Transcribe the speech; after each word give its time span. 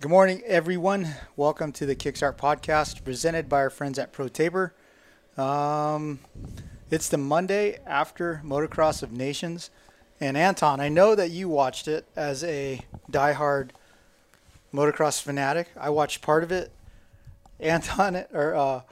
Good 0.00 0.10
morning, 0.10 0.44
everyone. 0.46 1.16
Welcome 1.34 1.72
to 1.72 1.84
the 1.84 1.96
Kickstart 1.96 2.36
podcast 2.36 3.02
presented 3.02 3.48
by 3.48 3.56
our 3.56 3.68
friends 3.68 3.98
at 3.98 4.12
ProTaper. 4.12 4.70
Um, 5.36 6.20
it's 6.88 7.08
the 7.08 7.18
Monday 7.18 7.80
after 7.84 8.40
Motocross 8.44 9.02
of 9.02 9.10
Nations. 9.10 9.70
And 10.20 10.36
Anton, 10.36 10.78
I 10.78 10.88
know 10.88 11.16
that 11.16 11.32
you 11.32 11.48
watched 11.48 11.88
it 11.88 12.06
as 12.14 12.44
a 12.44 12.80
diehard 13.10 13.70
motocross 14.72 15.20
fanatic. 15.20 15.66
I 15.76 15.90
watched 15.90 16.22
part 16.22 16.44
of 16.44 16.52
it. 16.52 16.70
Anton 17.58 18.24
or 18.32 18.54
uh, 18.54 18.82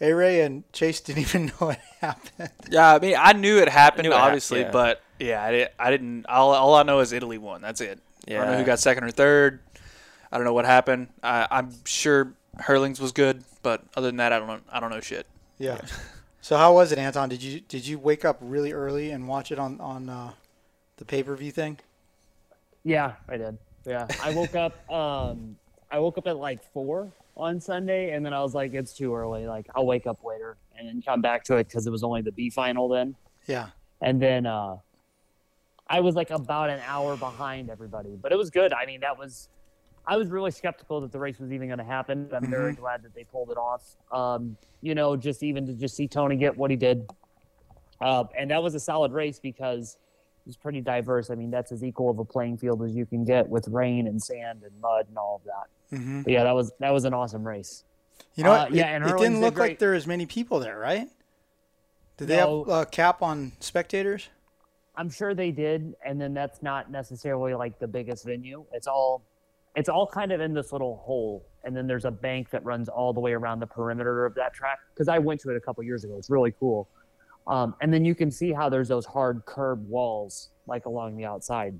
A 0.00 0.12
Ray 0.14 0.40
and 0.40 0.64
Chase 0.72 1.02
didn't 1.02 1.20
even 1.20 1.52
know 1.60 1.68
it 1.68 1.78
happened. 2.00 2.48
Yeah, 2.70 2.94
I 2.94 2.98
mean, 3.00 3.16
I 3.18 3.34
knew 3.34 3.58
it 3.58 3.68
happened, 3.68 4.04
knew 4.04 4.12
it 4.12 4.16
obviously, 4.16 4.60
happened, 4.60 4.74
yeah. 4.74 4.94
but 4.94 5.02
yeah, 5.22 5.44
I, 5.44 5.50
did, 5.50 5.68
I 5.78 5.90
didn't. 5.90 6.24
All, 6.24 6.54
all 6.54 6.74
I 6.74 6.84
know 6.84 7.00
is 7.00 7.12
Italy 7.12 7.36
won. 7.36 7.60
That's 7.60 7.82
it. 7.82 7.98
I 8.26 8.30
don't 8.30 8.46
know 8.46 8.56
who 8.56 8.64
got 8.64 8.78
second 8.78 9.04
or 9.04 9.10
third. 9.10 9.60
I 10.34 10.36
don't 10.36 10.44
know 10.44 10.52
what 10.52 10.66
happened. 10.66 11.08
I, 11.22 11.46
I'm 11.48 11.70
sure 11.84 12.34
Herlings 12.58 13.00
was 13.00 13.12
good, 13.12 13.44
but 13.62 13.84
other 13.96 14.08
than 14.08 14.16
that, 14.16 14.32
I 14.32 14.40
don't 14.40 14.48
know. 14.48 14.60
I 14.68 14.80
don't 14.80 14.90
know 14.90 15.00
shit. 15.00 15.28
Yeah. 15.58 15.80
So 16.40 16.56
how 16.56 16.74
was 16.74 16.90
it, 16.90 16.98
Anton? 16.98 17.28
Did 17.28 17.40
you 17.40 17.60
did 17.60 17.86
you 17.86 18.00
wake 18.00 18.24
up 18.24 18.38
really 18.40 18.72
early 18.72 19.12
and 19.12 19.28
watch 19.28 19.52
it 19.52 19.60
on 19.60 19.80
on 19.80 20.08
uh, 20.10 20.32
the 20.96 21.04
pay 21.04 21.22
per 21.22 21.36
view 21.36 21.52
thing? 21.52 21.78
Yeah, 22.82 23.12
I 23.28 23.36
did. 23.36 23.58
Yeah, 23.86 24.08
I 24.22 24.34
woke 24.34 24.54
up. 24.54 24.74
Um, 24.92 25.56
I 25.90 26.00
woke 26.00 26.18
up 26.18 26.26
at 26.26 26.36
like 26.36 26.64
four 26.72 27.12
on 27.36 27.60
Sunday, 27.60 28.10
and 28.10 28.26
then 28.26 28.34
I 28.34 28.42
was 28.42 28.54
like, 28.54 28.74
"It's 28.74 28.92
too 28.92 29.14
early. 29.14 29.46
Like, 29.46 29.66
I'll 29.76 29.86
wake 29.86 30.08
up 30.08 30.24
later 30.24 30.56
and 30.76 30.88
then 30.88 31.00
come 31.00 31.20
back 31.20 31.44
to 31.44 31.56
it 31.56 31.68
because 31.68 31.86
it 31.86 31.90
was 31.90 32.02
only 32.02 32.22
the 32.22 32.32
B 32.32 32.50
final 32.50 32.88
then." 32.88 33.14
Yeah. 33.46 33.68
And 34.00 34.20
then 34.20 34.46
uh, 34.46 34.78
I 35.88 36.00
was 36.00 36.16
like 36.16 36.30
about 36.30 36.70
an 36.70 36.80
hour 36.86 37.16
behind 37.16 37.70
everybody, 37.70 38.18
but 38.20 38.32
it 38.32 38.36
was 38.36 38.50
good. 38.50 38.72
I 38.72 38.84
mean, 38.84 39.00
that 39.00 39.16
was. 39.16 39.48
I 40.06 40.16
was 40.16 40.28
really 40.28 40.50
skeptical 40.50 41.00
that 41.00 41.12
the 41.12 41.18
race 41.18 41.38
was 41.38 41.52
even 41.52 41.68
going 41.68 41.78
to 41.78 41.84
happen. 41.84 42.28
I'm 42.34 42.46
very 42.50 42.74
glad 42.74 43.02
that 43.04 43.14
they 43.14 43.24
pulled 43.24 43.50
it 43.50 43.56
off. 43.56 43.96
Um, 44.12 44.56
you 44.82 44.94
know, 44.94 45.16
just 45.16 45.42
even 45.42 45.66
to 45.66 45.72
just 45.74 45.96
see 45.96 46.06
Tony 46.08 46.36
get 46.36 46.56
what 46.56 46.70
he 46.70 46.76
did, 46.76 47.08
uh, 48.00 48.24
and 48.38 48.50
that 48.50 48.62
was 48.62 48.74
a 48.74 48.80
solid 48.80 49.12
race 49.12 49.38
because 49.38 49.96
it 50.44 50.48
was 50.48 50.56
pretty 50.56 50.82
diverse. 50.82 51.30
I 51.30 51.36
mean, 51.36 51.50
that's 51.50 51.72
as 51.72 51.82
equal 51.82 52.10
of 52.10 52.18
a 52.18 52.24
playing 52.24 52.58
field 52.58 52.82
as 52.82 52.94
you 52.94 53.06
can 53.06 53.24
get 53.24 53.48
with 53.48 53.66
rain 53.68 54.06
and 54.06 54.22
sand 54.22 54.62
and 54.62 54.78
mud 54.80 55.06
and 55.08 55.16
all 55.16 55.36
of 55.36 55.44
that. 55.44 55.96
hmm 55.98 56.22
But 56.22 56.32
yeah, 56.32 56.44
that 56.44 56.54
was 56.54 56.70
that 56.80 56.92
was 56.92 57.04
an 57.04 57.14
awesome 57.14 57.46
race. 57.46 57.84
You 58.34 58.44
know, 58.44 58.52
Uh, 58.52 58.64
what? 58.64 58.74
yeah, 58.74 58.90
it, 58.90 58.96
and 58.96 59.04
it 59.04 59.16
didn't 59.16 59.34
did 59.34 59.40
look 59.40 59.54
like 59.54 59.70
great. 59.70 59.78
there 59.78 59.92
was 59.92 60.06
many 60.06 60.26
people 60.26 60.58
there, 60.60 60.78
right? 60.78 61.08
Did 62.18 62.28
they 62.28 62.36
No. 62.36 62.64
have 62.64 62.68
a 62.82 62.86
cap 62.86 63.22
on 63.22 63.52
spectators? 63.60 64.28
I'm 64.96 65.10
sure 65.10 65.34
they 65.34 65.50
did, 65.50 65.94
and 66.04 66.20
then 66.20 66.34
that's 66.34 66.62
not 66.62 66.90
necessarily 66.90 67.54
like 67.54 67.78
the 67.78 67.88
biggest 67.88 68.24
venue. 68.24 68.64
It's 68.72 68.86
all 68.86 69.24
it's 69.76 69.88
all 69.88 70.06
kind 70.06 70.32
of 70.32 70.40
in 70.40 70.54
this 70.54 70.72
little 70.72 70.96
hole, 70.96 71.46
and 71.64 71.76
then 71.76 71.86
there's 71.86 72.04
a 72.04 72.10
bank 72.10 72.50
that 72.50 72.64
runs 72.64 72.88
all 72.88 73.12
the 73.12 73.20
way 73.20 73.32
around 73.32 73.60
the 73.60 73.66
perimeter 73.66 74.24
of 74.24 74.34
that 74.34 74.54
track. 74.54 74.78
Because 74.92 75.08
I 75.08 75.18
went 75.18 75.40
to 75.40 75.50
it 75.50 75.56
a 75.56 75.60
couple 75.60 75.82
years 75.82 76.04
ago. 76.04 76.16
It's 76.16 76.30
really 76.30 76.52
cool. 76.52 76.88
Um, 77.46 77.74
and 77.80 77.92
then 77.92 78.04
you 78.04 78.14
can 78.14 78.30
see 78.30 78.52
how 78.52 78.68
there's 78.68 78.88
those 78.88 79.04
hard 79.04 79.44
curb 79.44 79.86
walls 79.88 80.50
like 80.66 80.86
along 80.86 81.16
the 81.16 81.26
outside. 81.26 81.78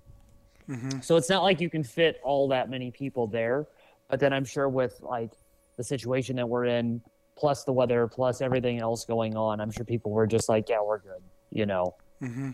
Mm-hmm. 0.69 1.01
So 1.01 1.17
it's 1.17 1.31
not 1.31 1.43
like 1.43 1.61
you 1.61 1.71
can 1.71 1.83
fit 1.85 2.21
all 2.23 2.49
that 2.49 2.69
many 2.69 2.91
people 2.91 3.27
there. 3.27 3.67
But 4.09 4.21
then 4.21 4.33
I'm 4.33 4.45
sure 4.45 4.69
with 4.69 5.01
like 5.01 5.31
the 5.77 5.85
situation 5.85 6.37
that 6.37 6.49
we're 6.49 6.67
in, 6.67 7.01
plus 7.37 7.65
the 7.65 7.73
weather, 7.73 8.07
plus 8.07 8.41
everything 8.41 8.81
else 8.81 9.05
going 9.05 9.37
on, 9.37 9.61
I'm 9.61 9.71
sure 9.71 9.85
people 9.85 10.13
were 10.13 10.27
just 10.27 10.49
like, 10.49 10.69
yeah, 10.69 10.83
we're 10.83 10.99
good, 10.99 11.23
you 11.51 11.67
know. 11.67 11.95
Mm-hmm. 12.23 12.51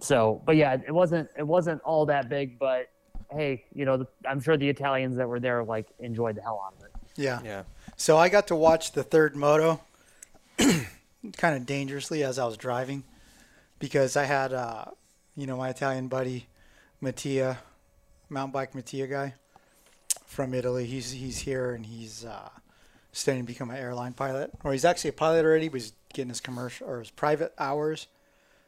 So, 0.00 0.42
but 0.44 0.56
yeah, 0.56 0.76
it 0.86 0.92
wasn't 0.92 1.28
it 1.38 1.46
wasn't 1.46 1.80
all 1.82 2.06
that 2.06 2.28
big, 2.28 2.58
but 2.58 2.88
hey, 3.30 3.64
you 3.74 3.84
know, 3.84 3.98
the, 3.98 4.06
I'm 4.28 4.40
sure 4.40 4.56
the 4.56 4.68
Italians 4.68 5.16
that 5.16 5.28
were 5.28 5.40
there 5.40 5.62
like 5.64 5.88
enjoyed 5.98 6.36
the 6.36 6.42
hell 6.42 6.62
out 6.66 6.74
of 6.78 6.84
it. 6.84 6.92
Yeah. 7.16 7.40
Yeah. 7.44 7.62
So 7.96 8.16
I 8.16 8.28
got 8.28 8.48
to 8.48 8.56
watch 8.56 8.92
the 8.92 9.02
third 9.02 9.36
moto 9.36 9.80
kind 10.58 11.56
of 11.56 11.66
dangerously 11.66 12.22
as 12.22 12.38
I 12.38 12.44
was 12.44 12.56
driving 12.56 13.04
because 13.78 14.16
I 14.16 14.24
had, 14.24 14.52
uh, 14.52 14.86
you 15.36 15.46
know, 15.46 15.56
my 15.56 15.70
Italian 15.70 16.08
buddy, 16.08 16.46
Mattia, 17.00 17.58
mountain 18.28 18.52
bike 18.52 18.74
Mattia 18.74 19.06
guy 19.06 19.34
from 20.26 20.54
Italy. 20.54 20.86
He's 20.86 21.10
he's 21.10 21.38
here 21.38 21.72
and 21.72 21.84
he's 21.86 22.24
uh, 22.24 22.48
studying 23.12 23.44
to 23.44 23.46
become 23.46 23.70
an 23.70 23.76
airline 23.76 24.12
pilot, 24.12 24.50
or 24.64 24.72
he's 24.72 24.84
actually 24.84 25.10
a 25.10 25.14
pilot 25.14 25.44
already, 25.44 25.68
but 25.68 25.80
he's 25.80 25.92
getting 26.12 26.28
his 26.28 26.40
commercial 26.40 26.88
or 26.88 27.00
his 27.00 27.10
private 27.10 27.52
hours 27.58 28.08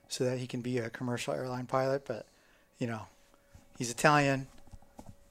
so 0.09 0.25
that 0.25 0.39
he 0.39 0.47
can 0.47 0.61
be 0.61 0.79
a 0.79 0.91
commercial 0.91 1.35
airline 1.35 1.67
pilot. 1.67 2.05
But 2.07 2.27
you 2.79 2.87
know, 2.87 3.03
he's 3.78 3.91
Italian. 3.91 4.49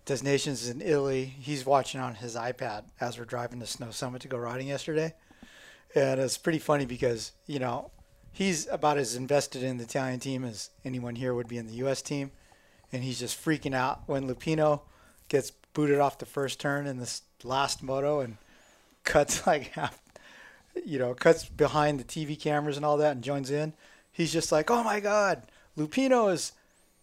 Does 0.05 0.23
nations 0.23 0.69
in 0.69 0.81
Italy. 0.81 1.25
He's 1.25 1.65
watching 1.65 1.99
on 1.99 2.15
his 2.15 2.35
iPad 2.35 2.85
as 2.99 3.19
we're 3.19 3.25
driving 3.25 3.59
to 3.59 3.67
Snow 3.67 3.91
Summit 3.91 4.21
to 4.21 4.29
go 4.29 4.37
riding 4.37 4.67
yesterday, 4.67 5.13
and 5.93 6.19
it's 6.19 6.37
pretty 6.37 6.59
funny 6.59 6.85
because 6.85 7.33
you 7.45 7.59
know 7.59 7.91
he's 8.31 8.67
about 8.67 8.97
as 8.97 9.15
invested 9.15 9.63
in 9.63 9.77
the 9.77 9.83
Italian 9.83 10.21
team 10.21 10.45
as 10.45 10.69
anyone 10.85 11.15
here 11.15 11.33
would 11.33 11.49
be 11.49 11.57
in 11.57 11.67
the 11.67 11.73
U.S. 11.73 12.01
team, 12.01 12.31
and 12.93 13.03
he's 13.03 13.19
just 13.19 13.43
freaking 13.43 13.75
out 13.75 14.03
when 14.07 14.27
Lupino 14.27 14.81
gets 15.27 15.51
booted 15.73 15.99
off 15.99 16.17
the 16.17 16.25
first 16.25 16.59
turn 16.59 16.87
in 16.87 16.97
this 16.97 17.21
last 17.43 17.83
moto 17.83 18.19
and 18.21 18.37
cuts 19.03 19.45
like 19.47 19.73
half, 19.73 20.01
you 20.85 20.99
know, 20.99 21.13
cuts 21.13 21.45
behind 21.45 21.99
the 21.99 22.03
TV 22.03 22.39
cameras 22.39 22.77
and 22.77 22.85
all 22.85 22.97
that 22.97 23.11
and 23.11 23.23
joins 23.23 23.51
in. 23.51 23.73
He's 24.11 24.33
just 24.33 24.51
like, 24.51 24.71
oh 24.71 24.83
my 24.83 24.99
God, 24.99 25.43
Lupino 25.77 26.31
is, 26.31 26.53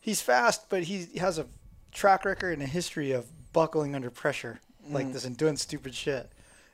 he's 0.04 0.20
fast, 0.20 0.68
but 0.68 0.82
he 0.82 1.18
has 1.18 1.38
a 1.38 1.46
track 1.90 2.26
record 2.26 2.52
and 2.52 2.62
a 2.62 2.66
history 2.66 3.12
of 3.12 3.24
buckling 3.54 3.94
under 3.94 4.10
pressure 4.10 4.60
like 4.90 5.06
mm. 5.06 5.12
this 5.14 5.24
and 5.24 5.34
doing 5.34 5.56
stupid 5.56 5.94
shit. 5.94 6.30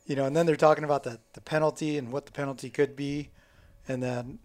You 0.06 0.16
know, 0.16 0.24
and 0.24 0.36
then 0.36 0.46
they're 0.46 0.56
talking 0.56 0.82
about 0.82 1.04
the, 1.04 1.20
the 1.34 1.40
penalty 1.40 1.96
and 1.96 2.10
what 2.10 2.26
the 2.26 2.32
penalty 2.32 2.68
could 2.70 2.96
be, 2.96 3.30
and 3.86 4.02
then 4.02 4.40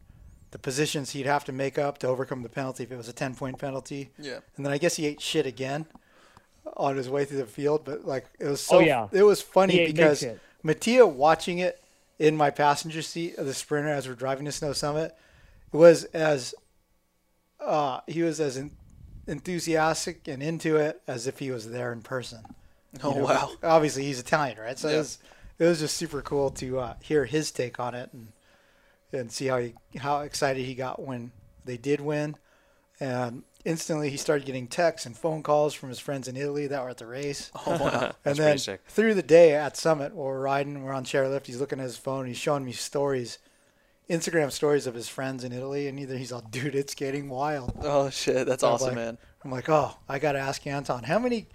the 0.52 0.60
positions 0.60 1.12
he'd 1.12 1.26
have 1.26 1.44
to 1.46 1.52
make 1.52 1.80
up 1.80 1.98
to 2.00 2.08
overcome 2.08 2.44
the 2.44 2.50
penalty 2.50 2.84
if 2.84 2.92
it 2.92 2.96
was 2.98 3.10
a 3.10 3.14
10 3.14 3.34
point 3.34 3.58
penalty. 3.58 4.12
Yeah. 4.20 4.40
And 4.56 4.66
then 4.66 4.72
I 4.72 4.78
guess 4.78 4.98
he 4.98 5.08
ate 5.08 5.20
shit 5.20 5.48
again 5.48 5.88
on 6.78 6.96
his 6.96 7.10
way 7.10 7.26
through 7.26 7.40
the 7.40 7.48
field, 7.48 7.82
but 7.84 8.06
like 8.06 8.28
it 8.40 8.46
was 8.46 8.62
so 8.62 8.78
Oh, 8.78 8.80
yeah. 8.82 9.08
it 9.12 9.24
was 9.24 9.42
funny 9.42 9.88
because. 9.88 10.24
Mattia 10.62 11.06
watching 11.06 11.60
it 11.60 11.80
in 12.18 12.36
my 12.36 12.50
passenger 12.50 13.04
seat 13.04 13.38
of 13.38 13.46
the 13.46 13.54
Sprinter 13.54 13.90
as 13.90 14.08
we're 14.08 14.16
driving 14.16 14.46
to 14.46 14.52
Snow 14.52 14.74
Summit 14.74 15.16
was 15.72 16.06
as 16.06 16.56
uh, 17.60 18.02
he 18.08 18.22
was 18.22 18.40
as 18.40 18.58
en- 18.58 18.72
enthusiastic 19.28 20.28
and 20.28 20.42
into 20.42 20.78
it 20.78 21.02
as 21.08 21.28
if 21.28 21.40
he 21.40 21.52
was 21.52 21.70
there 21.70 21.92
in 21.92 22.02
person. 22.02 22.40
Oh 23.04 23.12
You 23.14 23.20
know, 23.20 23.26
wow. 23.26 23.52
Obviously, 23.64 24.04
he's 24.04 24.20
Italian, 24.20 24.58
right? 24.58 24.78
So 24.80 24.90
it 24.90 24.98
was 24.98 25.18
it 25.60 25.66
was 25.66 25.80
just 25.80 25.98
super 25.98 26.22
cool 26.22 26.50
to 26.52 26.80
uh, 26.80 26.94
hear 27.02 27.26
his 27.26 27.52
take 27.52 27.80
on 27.80 27.94
it 27.96 28.10
and 28.14 28.28
and 29.12 29.32
see 29.32 29.48
how 29.48 29.58
he 29.58 29.74
how 29.98 30.22
excited 30.22 30.66
he 30.66 30.76
got 30.76 31.02
when 31.02 31.32
they 31.66 31.78
did 31.78 32.02
win. 32.02 32.36
And 33.00 33.44
instantly, 33.66 34.10
he 34.10 34.16
started 34.18 34.46
getting 34.46 34.68
texts 34.68 35.06
and 35.06 35.18
phone 35.18 35.44
calls 35.44 35.74
from 35.74 35.90
his 35.90 36.00
friends 36.00 36.30
in 36.30 36.38
Italy 36.38 36.68
that 36.68 36.82
were 36.82 36.90
at 36.90 36.98
the 36.98 37.06
race. 37.08 37.52
Oh 37.66 37.72
wow. 37.78 38.14
And 38.26 38.38
then 38.38 38.58
through 38.88 39.16
the 39.16 39.24
day 39.24 39.54
at 39.54 39.76
Summit, 39.76 40.14
while 40.16 40.28
we're 40.28 40.40
riding, 40.40 40.84
we're 40.84 40.94
on 40.94 41.04
chairlift. 41.04 41.48
He's 41.48 41.60
looking 41.60 41.80
at 41.80 41.84
his 41.84 41.98
phone. 41.98 42.26
He's 42.28 42.38
showing 42.38 42.64
me 42.64 42.72
stories, 42.72 43.40
Instagram 44.10 44.52
stories 44.52 44.88
of 44.88 44.94
his 44.94 45.08
friends 45.08 45.44
in 45.44 45.52
Italy, 45.52 45.88
and 45.88 46.00
either 46.00 46.18
he's 46.18 46.32
all, 46.32 46.42
"Dude, 46.52 46.76
it's 46.76 46.94
getting 46.96 47.30
wild." 47.30 47.74
oh 47.82 48.10
shit, 48.10 48.46
that's 48.48 48.64
I 48.64 48.72
was 48.72 48.82
awesome, 48.82 48.96
like- 48.96 49.06
man. 49.06 49.18
I'm 49.44 49.52
like, 49.52 49.70
"Oh, 49.70 49.96
I 50.10 50.18
got 50.20 50.32
to 50.34 50.40
ask 50.40 50.66
Anton, 50.66 51.04
how 51.04 51.20
many 51.20 51.48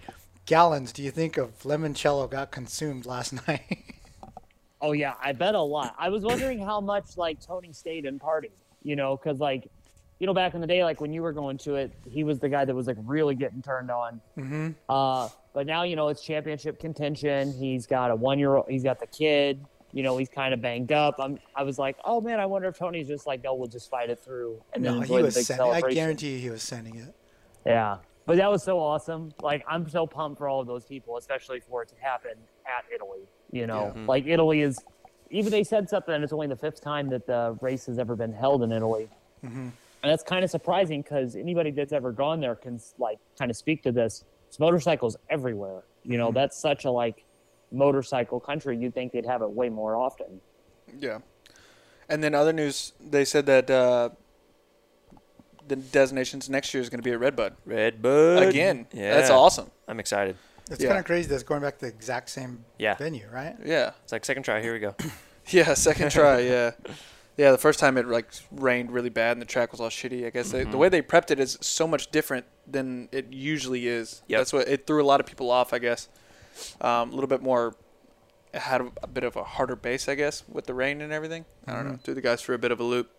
gallons 0.45 0.91
do 0.93 1.03
you 1.03 1.11
think 1.11 1.37
of 1.37 1.57
limoncello 1.63 2.29
got 2.29 2.51
consumed 2.51 3.05
last 3.05 3.33
night?" 3.47 3.95
Oh 4.81 4.93
yeah, 4.93 5.13
I 5.23 5.33
bet 5.33 5.55
a 5.55 5.61
lot. 5.61 5.95
I 5.99 6.09
was 6.09 6.23
wondering 6.23 6.59
how 6.59 6.81
much 6.81 7.17
like 7.17 7.39
Tony 7.45 7.71
stayed 7.73 8.05
and 8.05 8.19
partied, 8.19 8.51
you 8.81 8.95
know, 8.95 9.15
because 9.15 9.39
like, 9.39 9.69
you 10.19 10.25
know, 10.25 10.33
back 10.33 10.55
in 10.55 10.61
the 10.61 10.67
day, 10.67 10.83
like 10.83 10.99
when 11.01 11.13
you 11.13 11.21
were 11.21 11.33
going 11.33 11.57
to 11.59 11.75
it, 11.75 11.91
he 12.09 12.23
was 12.23 12.39
the 12.39 12.49
guy 12.49 12.65
that 12.65 12.73
was 12.73 12.87
like 12.87 12.97
really 13.03 13.35
getting 13.35 13.61
turned 13.61 13.91
on. 13.91 14.21
mm-hmm. 14.37 14.69
Uh, 14.89 15.29
but 15.53 15.67
now 15.67 15.83
you 15.83 15.95
know 15.97 16.07
it's 16.07 16.23
championship 16.23 16.79
contention. 16.79 17.53
He's 17.53 17.85
got 17.85 18.09
a 18.09 18.15
one 18.15 18.39
year 18.39 18.55
old. 18.55 18.67
He's 18.69 18.83
got 18.83 18.99
the 18.99 19.07
kid. 19.07 19.63
You 19.93 20.03
know, 20.03 20.17
he's 20.17 20.29
kind 20.29 20.53
of 20.53 20.61
banged 20.61 20.91
up. 20.91 21.15
I'm. 21.19 21.37
I 21.55 21.63
was 21.63 21.77
like, 21.77 21.97
oh 22.05 22.21
man, 22.21 22.39
I 22.39 22.45
wonder 22.45 22.67
if 22.69 22.77
Tony's 22.77 23.07
just 23.07 23.27
like, 23.27 23.43
no, 23.43 23.53
we'll 23.53 23.67
just 23.67 23.89
fight 23.89 24.09
it 24.09 24.19
through 24.19 24.61
and 24.73 24.83
then 24.83 24.93
No, 24.93 24.97
he 24.99 25.03
enjoy 25.03 25.17
the 25.17 25.23
was 25.25 25.35
big 25.35 25.45
sending. 25.45 25.71
I 25.71 25.81
guarantee 25.81 26.33
you, 26.35 26.39
he 26.39 26.49
was 26.49 26.63
sending 26.63 26.95
it. 26.95 27.13
Yeah. 27.65 27.97
but 28.25 28.37
that 28.37 28.49
was 28.49 28.63
so 28.63 28.79
awesome. 28.79 29.33
Like 29.41 29.63
I'm 29.67 29.87
so 29.89 30.07
pumped 30.07 30.37
for 30.37 30.47
all 30.47 30.61
of 30.61 30.67
those 30.67 30.85
people, 30.85 31.17
especially 31.17 31.59
for 31.59 31.83
it 31.83 31.89
to 31.89 31.95
happen 31.99 32.33
at 32.65 32.85
Italy. 32.93 33.27
You 33.51 33.67
know, 33.67 33.93
Yeah. 33.95 34.05
like 34.07 34.25
Italy 34.27 34.61
is. 34.61 34.79
Even 35.29 35.49
they 35.51 35.63
said 35.63 35.89
something, 35.89 36.13
and 36.13 36.23
it's 36.25 36.33
only 36.33 36.47
the 36.47 36.57
fifth 36.57 36.81
time 36.81 37.09
that 37.09 37.25
the 37.25 37.57
race 37.61 37.85
has 37.85 37.97
ever 37.99 38.17
been 38.17 38.33
held 38.33 38.63
in 38.63 38.71
Italy. 38.73 39.07
Mm-hmm. 39.45 39.69
And 40.03 40.11
that's 40.11 40.23
kind 40.23 40.43
of 40.43 40.49
surprising 40.49 41.01
because 41.03 41.35
anybody 41.35 41.71
that's 41.71 41.93
ever 41.93 42.11
gone 42.11 42.39
there 42.41 42.55
can 42.55 42.79
like 42.97 43.17
kind 43.37 43.49
of 43.49 43.55
speak 43.55 43.81
to 43.83 43.91
this. 43.91 44.25
It's 44.47 44.59
motorcycles 44.59 45.15
everywhere. 45.29 45.83
You 46.03 46.17
know, 46.17 46.27
mm-hmm. 46.27 46.35
that's 46.35 46.57
such 46.59 46.83
a 46.85 46.91
like 46.91 47.23
motorcycle 47.71 48.39
country. 48.39 48.77
You'd 48.77 48.93
think 48.93 49.11
they'd 49.11 49.25
have 49.25 49.41
it 49.41 49.49
way 49.51 49.69
more 49.69 49.95
often. 49.95 50.41
Yeah. 50.99 51.19
And 52.09 52.23
then 52.23 52.35
other 52.35 52.51
news, 52.53 52.93
they 52.99 53.23
said 53.25 53.45
that 53.45 53.69
uh, 53.69 54.09
the 55.67 55.75
Des 55.77 56.13
Nations 56.13 56.49
next 56.49 56.73
year 56.73 56.81
is 56.81 56.89
going 56.89 56.99
to 56.99 57.03
be 57.03 57.11
at 57.13 57.19
Redbud 57.19 57.53
Red 57.65 58.01
Bud 58.01 58.43
again. 58.43 58.87
Yeah, 58.93 59.15
That's 59.15 59.29
awesome. 59.29 59.71
I'm 59.87 59.99
excited. 59.99 60.35
It's 60.69 60.81
Yeah. 60.81 60.89
kind 60.89 60.99
of 60.99 61.05
crazy 61.05 61.27
that's 61.29 61.43
going 61.43 61.61
back 61.61 61.75
to 61.79 61.85
the 61.85 61.87
exact 61.91 62.29
same 62.29 62.65
Yeah. 62.77 62.95
venue, 62.95 63.27
right? 63.31 63.55
Yeah. 63.63 63.91
It's 64.03 64.11
like 64.11 64.25
second 64.25 64.43
try. 64.43 64.61
Here 64.61 64.73
we 64.73 64.79
go. 64.79 64.95
Yeah, 65.49 65.73
second 65.73 66.11
try. 66.11 66.41
Yeah, 66.41 66.71
yeah. 67.35 67.51
The 67.51 67.57
first 67.57 67.79
time 67.79 67.97
it 67.97 68.05
like 68.07 68.27
rained 68.51 68.91
really 68.91 69.09
bad 69.09 69.31
and 69.31 69.41
the 69.41 69.45
track 69.45 69.71
was 69.71 69.81
all 69.81 69.89
shitty. 69.89 70.25
I 70.25 70.29
guess 70.29 70.51
they, 70.51 70.63
the 70.63 70.77
way 70.77 70.87
they 70.87 71.01
prepped 71.01 71.31
it 71.31 71.39
is 71.39 71.57
so 71.61 71.87
much 71.87 72.11
different 72.11 72.45
than 72.67 73.09
it 73.11 73.33
usually 73.33 73.87
is. 73.87 74.21
Yep. 74.27 74.39
That's 74.39 74.53
what 74.53 74.67
it 74.67 74.85
threw 74.85 75.01
a 75.01 75.03
lot 75.03 75.19
of 75.19 75.25
people 75.25 75.49
off. 75.49 75.73
I 75.73 75.79
guess 75.79 76.09
um, 76.81 77.11
a 77.11 77.13
little 77.13 77.27
bit 77.27 77.41
more. 77.41 77.75
Had 78.53 78.81
a, 78.81 78.91
a 79.03 79.07
bit 79.07 79.23
of 79.23 79.37
a 79.37 79.43
harder 79.45 79.77
base, 79.77 80.09
I 80.09 80.15
guess, 80.15 80.43
with 80.49 80.65
the 80.65 80.73
rain 80.73 80.99
and 80.99 81.13
everything. 81.13 81.45
I 81.65 81.73
don't 81.73 81.87
know. 81.87 81.99
Threw 82.03 82.13
the 82.13 82.21
guys 82.21 82.41
for 82.41 82.53
a 82.53 82.59
bit 82.59 82.71
of 82.71 82.81
a 82.81 82.83
loop. 82.83 83.09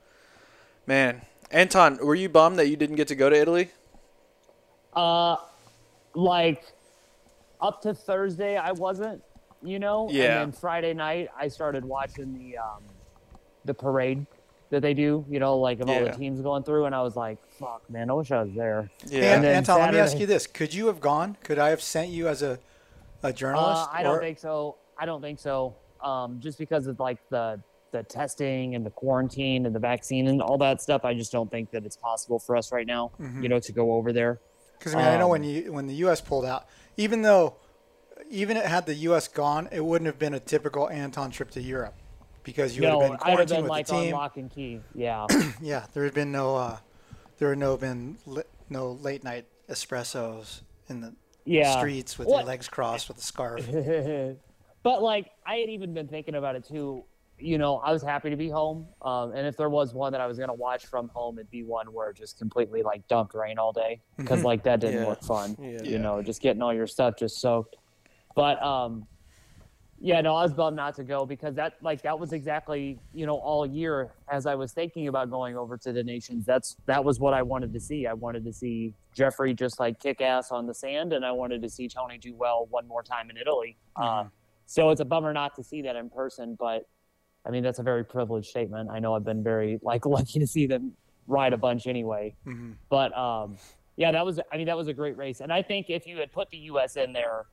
Man, 0.86 1.22
Anton, 1.50 1.98
were 2.02 2.14
you 2.14 2.28
bummed 2.28 2.58
that 2.58 2.68
you 2.68 2.76
didn't 2.76 2.96
get 2.96 3.08
to 3.08 3.14
go 3.14 3.30
to 3.30 3.36
Italy? 3.36 3.70
Uh, 4.94 5.36
like 6.14 6.64
up 7.60 7.82
to 7.82 7.94
Thursday, 7.94 8.56
I 8.56 8.72
wasn't. 8.72 9.22
You 9.62 9.78
know. 9.78 10.08
Yeah. 10.10 10.24
And 10.24 10.52
then 10.52 10.52
Friday 10.52 10.92
night, 10.92 11.28
I 11.38 11.48
started 11.48 11.84
watching 11.84 12.34
the 12.34 12.58
um, 12.58 12.82
the 13.64 13.74
parade 13.74 14.26
that 14.70 14.80
they 14.80 14.92
do. 14.92 15.24
You 15.30 15.38
know, 15.38 15.58
like 15.58 15.80
of 15.80 15.88
all 15.88 16.04
the 16.04 16.10
teams 16.10 16.40
going 16.40 16.64
through, 16.64 16.86
and 16.86 16.94
I 16.94 17.02
was 17.02 17.14
like, 17.14 17.38
"Fuck, 17.58 17.88
man, 17.88 18.10
I 18.10 18.14
wish 18.14 18.32
I 18.32 18.42
was 18.42 18.52
there." 18.54 18.90
Yeah. 19.06 19.34
And, 19.34 19.44
then 19.44 19.56
Anton, 19.56 19.78
let 19.78 19.94
me 19.94 20.00
ask 20.00 20.18
you 20.18 20.26
this: 20.26 20.46
Could 20.46 20.74
you 20.74 20.88
have 20.88 21.00
gone? 21.00 21.36
Could 21.44 21.58
I 21.58 21.68
have 21.68 21.80
sent 21.80 22.10
you 22.10 22.26
as 22.26 22.42
a 22.42 22.58
a 23.22 23.32
journalist? 23.32 23.88
Uh, 23.88 23.92
I 23.92 24.02
don't 24.02 24.16
or- 24.16 24.20
think 24.20 24.38
so. 24.38 24.76
I 24.98 25.06
don't 25.06 25.20
think 25.22 25.38
so. 25.40 25.74
Um, 26.02 26.40
just 26.40 26.58
because 26.58 26.86
of 26.86 26.98
like 27.00 27.18
the 27.30 27.60
the 27.92 28.02
testing 28.02 28.74
and 28.74 28.86
the 28.86 28.90
quarantine 28.90 29.66
and 29.66 29.74
the 29.74 29.78
vaccine 29.78 30.26
and 30.28 30.40
all 30.40 30.56
that 30.58 30.80
stuff, 30.80 31.04
I 31.04 31.12
just 31.14 31.30
don't 31.30 31.50
think 31.50 31.70
that 31.72 31.84
it's 31.84 31.96
possible 31.96 32.38
for 32.38 32.56
us 32.56 32.72
right 32.72 32.86
now. 32.86 33.10
Mm-hmm. 33.20 33.42
You 33.42 33.48
know, 33.50 33.60
to 33.60 33.72
go 33.72 33.92
over 33.92 34.12
there. 34.12 34.40
Because 34.78 34.94
I 34.94 34.98
mean, 34.98 35.06
I 35.06 35.16
know 35.18 35.28
when 35.28 35.42
Um, 35.42 35.48
you 35.48 35.72
when 35.72 35.86
the 35.86 35.94
U.S. 36.06 36.20
pulled 36.20 36.44
out, 36.44 36.66
even 36.96 37.22
though 37.22 37.56
even 38.30 38.56
it 38.56 38.64
had 38.66 38.86
the 38.86 38.94
U.S. 38.94 39.28
gone, 39.28 39.68
it 39.72 39.84
wouldn't 39.84 40.06
have 40.06 40.18
been 40.18 40.34
a 40.34 40.40
typical 40.40 40.88
Anton 40.88 41.30
trip 41.30 41.50
to 41.52 41.60
Europe 41.62 41.94
because 42.44 42.74
you 42.76 42.82
no, 42.82 42.98
would 42.98 43.02
have 43.02 43.10
been 43.10 43.12
I'd 43.12 43.28
have 43.28 43.34
quarantined 43.36 43.48
been 43.58 43.62
with 43.64 43.70
like 43.70 43.86
the 43.86 43.94
on 43.94 44.02
team. 44.04 44.12
lock 44.14 44.36
and 44.38 44.50
key. 44.50 44.80
Yeah. 44.94 45.26
Yeah, 45.60 45.86
there 45.92 46.04
had 46.04 46.14
been 46.14 46.32
no 46.32 46.56
uh, 46.56 46.78
there 47.38 47.50
had 47.50 47.58
no 47.58 47.76
been 47.76 48.16
li- 48.26 48.42
no 48.70 48.92
late 48.92 49.22
night 49.22 49.46
espressos 49.68 50.62
in 50.88 51.00
the 51.02 51.14
yeah. 51.44 51.76
streets 51.78 52.18
with 52.18 52.28
What- 52.28 52.38
your 52.40 52.46
legs 52.46 52.68
crossed 52.68 53.08
with 53.08 53.18
a 53.18 53.22
scarf. 53.22 53.66
but 54.82 55.02
like 55.02 55.30
I 55.46 55.56
had 55.56 55.68
even 55.70 55.94
been 55.94 56.08
thinking 56.08 56.34
about 56.34 56.56
it 56.56 56.64
too. 56.64 57.04
You 57.38 57.58
know, 57.58 57.78
I 57.78 57.92
was 57.92 58.02
happy 58.02 58.30
to 58.30 58.36
be 58.36 58.48
home, 58.48 58.86
um, 59.00 59.32
and 59.32 59.46
if 59.48 59.56
there 59.56 59.68
was 59.68 59.92
one 59.94 60.12
that 60.12 60.20
I 60.20 60.26
was 60.28 60.38
gonna 60.38 60.54
watch 60.54 60.86
from 60.86 61.08
home, 61.08 61.38
it'd 61.38 61.50
be 61.50 61.64
one 61.64 61.92
where 61.92 62.10
it 62.10 62.16
just 62.16 62.38
completely 62.38 62.82
like 62.82 63.06
dumped 63.08 63.34
rain 63.34 63.58
all 63.58 63.72
day 63.72 64.00
because 64.16 64.44
like 64.44 64.62
that 64.64 64.78
didn't 64.80 65.02
Yeah. 65.02 65.08
look 65.08 65.22
fun. 65.24 65.56
Yeah. 65.60 65.70
Yeah. 65.70 65.82
You 65.82 65.98
know, 65.98 66.22
just 66.22 66.40
getting 66.40 66.62
all 66.62 66.72
your 66.72 66.86
stuff 66.86 67.16
just 67.18 67.40
soaked. 67.40 67.76
But 68.36 68.62
um, 68.62 69.06
yeah, 70.04 70.20
no, 70.20 70.34
I 70.34 70.42
was 70.42 70.52
bummed 70.52 70.76
not 70.76 70.96
to 70.96 71.04
go 71.04 71.24
because 71.24 71.54
that 71.54 71.74
like 71.80 72.02
that 72.02 72.18
was 72.18 72.32
exactly 72.32 72.98
you 73.14 73.24
know 73.24 73.36
all 73.36 73.64
year 73.64 74.10
as 74.28 74.46
I 74.46 74.56
was 74.56 74.72
thinking 74.72 75.06
about 75.06 75.30
going 75.30 75.56
over 75.56 75.76
to 75.78 75.92
the 75.92 76.02
nations. 76.02 76.44
That's 76.44 76.76
that 76.86 77.04
was 77.04 77.20
what 77.20 77.34
I 77.34 77.42
wanted 77.42 77.72
to 77.72 77.78
see. 77.80 78.08
I 78.08 78.12
wanted 78.12 78.44
to 78.44 78.52
see 78.52 78.94
Jeffrey 79.14 79.54
just 79.54 79.78
like 79.78 80.00
kick 80.00 80.20
ass 80.20 80.50
on 80.50 80.66
the 80.66 80.74
sand, 80.74 81.12
and 81.12 81.24
I 81.24 81.30
wanted 81.30 81.62
to 81.62 81.70
see 81.70 81.88
Tony 81.88 82.18
do 82.18 82.34
well 82.34 82.66
one 82.68 82.88
more 82.88 83.04
time 83.04 83.30
in 83.30 83.36
Italy. 83.36 83.76
Uh, 83.94 84.24
so 84.66 84.90
it's 84.90 85.00
a 85.00 85.04
bummer 85.04 85.32
not 85.32 85.54
to 85.54 85.62
see 85.62 85.82
that 85.82 85.94
in 85.94 86.10
person, 86.10 86.56
but 86.58 86.88
I 87.46 87.50
mean 87.50 87.62
that's 87.62 87.78
a 87.78 87.84
very 87.84 88.04
privileged 88.04 88.48
statement. 88.48 88.90
I 88.90 88.98
know 88.98 89.14
I've 89.14 89.24
been 89.24 89.44
very 89.44 89.78
like 89.84 90.04
lucky 90.04 90.40
to 90.40 90.48
see 90.48 90.66
them 90.66 90.94
ride 91.28 91.52
a 91.52 91.58
bunch 91.58 91.86
anyway. 91.86 92.34
Mhm. 92.44 92.74
But 92.88 93.16
um, 93.16 93.56
yeah, 93.94 94.10
that 94.10 94.26
was 94.26 94.40
I 94.52 94.56
mean 94.56 94.66
that 94.66 94.76
was 94.76 94.88
a 94.88 94.94
great 94.94 95.16
race, 95.16 95.40
and 95.40 95.52
I 95.52 95.62
think 95.62 95.90
if 95.90 96.08
you 96.08 96.16
had 96.16 96.32
put 96.32 96.50
the 96.50 96.58
U.S. 96.58 96.96
in 96.96 97.12
there, 97.12 97.46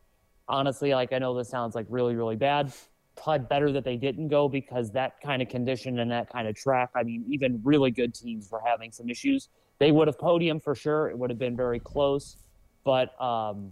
honestly, 0.50 0.94
like 0.94 1.14
I 1.14 1.20
know 1.20 1.38
this 1.38 1.50
sounds 1.50 1.76
like 1.76 1.86
really 1.90 2.16
really 2.16 2.36
bad, 2.36 2.74
probably 3.16 3.46
better 3.48 3.72
that 3.72 3.84
they 3.84 3.96
didn't 3.96 4.28
go 4.28 4.50
because 4.50 4.92
that 4.92 5.22
kind 5.22 5.42
of 5.42 5.48
condition 5.48 6.00
and 6.00 6.12
that 6.12 6.30
kind 6.30 6.48
of 6.48 6.56
track. 6.56 6.90
I 6.96 7.04
mean, 7.04 7.24
even 7.30 7.62
really 7.64 7.92
good 7.92 8.14
teams 8.14 8.50
were 8.52 8.62
having 8.66 8.92
some 8.92 9.10
issues. 9.10 9.50
They 9.78 9.92
would 9.92 10.08
have 10.08 10.18
podium 10.18 10.60
for 10.60 10.76
sure. 10.76 11.10
It 11.10 11.18
would 11.18 11.30
have 11.30 11.40
been 11.40 11.56
very 11.56 11.80
close, 11.80 12.38
but 12.84 13.20
um, 13.22 13.72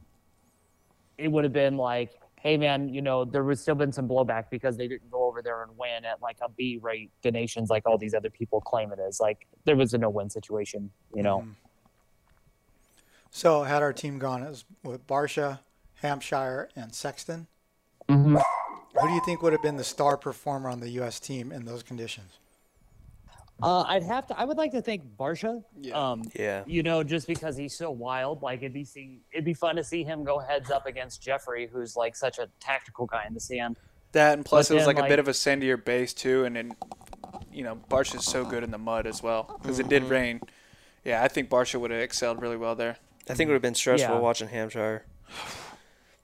it 1.18 1.30
would 1.30 1.44
have 1.44 1.54
been 1.54 1.76
like, 1.76 2.12
hey 2.40 2.56
man, 2.56 2.88
you 2.94 3.02
know, 3.02 3.26
there 3.26 3.44
would 3.44 3.60
still 3.60 3.76
been 3.76 3.92
some 3.92 4.08
blowback 4.08 4.46
because 4.50 4.78
they 4.78 4.88
didn't 4.88 5.10
go 5.12 5.24
over 5.24 5.42
there 5.42 5.64
and 5.64 5.78
win 5.78 6.06
at 6.06 6.22
like 6.22 6.38
a 6.42 6.50
B 6.50 6.80
rate 6.82 7.12
Des 7.22 7.32
Nations 7.32 7.70
like 7.70 7.84
all 7.86 7.98
these 7.98 8.14
other 8.14 8.30
people 8.30 8.62
claim 8.62 8.92
it 8.92 9.00
is. 9.00 9.20
Like 9.20 9.48
there 9.66 9.76
was 9.76 9.94
a 9.94 9.98
no 9.98 10.10
win 10.10 10.30
situation, 10.30 10.92
you 11.14 11.24
know. 11.24 11.46
So 13.32 13.64
had 13.64 13.82
our 13.82 13.94
team 13.94 14.20
gone, 14.20 14.44
it 14.44 14.50
was 14.50 14.66
with 14.84 15.06
Barcia, 15.08 15.60
Hampshire, 16.02 16.70
and 16.76 16.94
Sexton. 16.94 17.48
Mm-hmm. 18.10 18.36
Who 18.36 19.08
do 19.08 19.14
you 19.14 19.22
think 19.26 19.42
would 19.42 19.54
have 19.54 19.62
been 19.62 19.78
the 19.78 19.84
star 19.84 20.18
performer 20.18 20.70
on 20.70 20.80
the 20.80 20.90
U.S. 20.92 21.20
team 21.20 21.52
in 21.52 21.66
those 21.66 21.84
conditions? 21.84 22.40
Uh, 23.62 23.82
I'd 23.88 24.04
have 24.04 24.28
to. 24.28 24.40
I 24.40 24.46
would 24.46 24.58
like 24.58 24.72
to 24.72 24.82
think 24.82 25.04
Barcia. 25.18 25.64
Yeah. 25.82 26.12
Um, 26.12 26.24
Yeah. 26.36 26.64
you 26.68 26.84
know, 26.84 27.04
just 27.04 27.28
because 27.28 27.58
he's 27.58 27.76
so 27.76 27.90
wild, 27.90 28.44
like 28.44 28.60
it'd 28.60 28.74
be 28.74 28.84
see, 28.84 29.22
it'd 29.32 29.46
be 29.46 29.56
fun 29.56 29.76
to 29.78 29.84
see 29.84 30.04
him 30.04 30.24
go 30.24 30.38
heads 30.38 30.70
up 30.70 30.86
against 30.86 31.22
Jeffrey, 31.22 31.68
who's 31.72 31.96
like 31.96 32.16
such 32.16 32.38
a 32.38 32.50
tactical 32.60 33.08
guy 33.08 33.26
in 33.28 33.34
the 33.34 33.40
sand. 33.40 33.78
That 34.12 34.34
and 34.34 34.46
plus 34.46 34.68
But 34.68 34.74
it 34.74 34.78
was 34.78 34.86
then, 34.86 34.96
like, 34.96 35.06
a 35.06 35.08
bit 35.10 35.20
of 35.20 35.28
a 35.28 35.32
sandier 35.32 35.84
base 35.84 36.14
too, 36.14 36.46
and 36.46 36.56
then 36.56 36.76
you 37.52 37.64
know 37.64 37.80
Barcia's 37.90 38.26
so 38.26 38.46
good 38.46 38.64
in 38.64 38.70
the 38.70 38.78
mud 38.78 39.08
as 39.08 39.24
well 39.24 39.58
because 39.62 39.80
it 39.80 39.90
did 39.90 40.04
rain. 40.04 40.40
Yeah, 41.04 41.24
I 41.24 41.28
think 41.28 41.50
Barcia 41.50 41.80
would 41.80 41.90
have 41.92 42.00
excelled 42.02 42.42
really 42.42 42.58
well 42.58 42.76
there. 42.76 42.98
I 43.28 43.34
think 43.34 43.48
it 43.48 43.52
would 43.52 43.56
have 43.56 43.62
been 43.62 43.76
stressful 43.76 44.16
Yeah. 44.16 44.22
watching 44.22 44.50
Hampshire. 44.50 45.06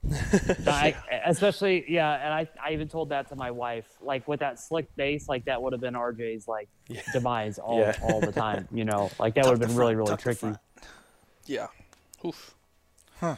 I, 0.68 0.96
especially, 1.26 1.86
yeah, 1.88 2.14
and 2.16 2.34
I, 2.34 2.48
I 2.64 2.74
even 2.74 2.88
told 2.90 3.10
that 3.10 3.30
to 3.30 3.36
my 3.36 3.52
wife. 3.52 3.86
Like 4.02 4.28
with 4.28 4.42
that 4.42 4.60
slick 4.60 4.94
base, 4.96 5.30
like 5.30 5.46
that 5.46 5.62
would 5.62 5.72
have 5.74 5.82
been 5.82 5.94
RJ's 5.94 6.48
like 6.48 6.68
demise 7.14 7.58
all, 7.58 7.80
Yeah. 7.80 7.98
all 8.02 8.20
the 8.20 8.32
time. 8.32 8.68
You 8.74 8.86
know, 8.86 9.10
like 9.20 9.36
that 9.36 9.46
would 9.46 9.60
have 9.60 9.68
been 9.68 9.78
really 9.78 9.96
really 9.96 10.18
tricky. 10.18 10.54
Yeah. 11.46 11.68
Oof. 12.26 12.54
Huh. 13.20 13.36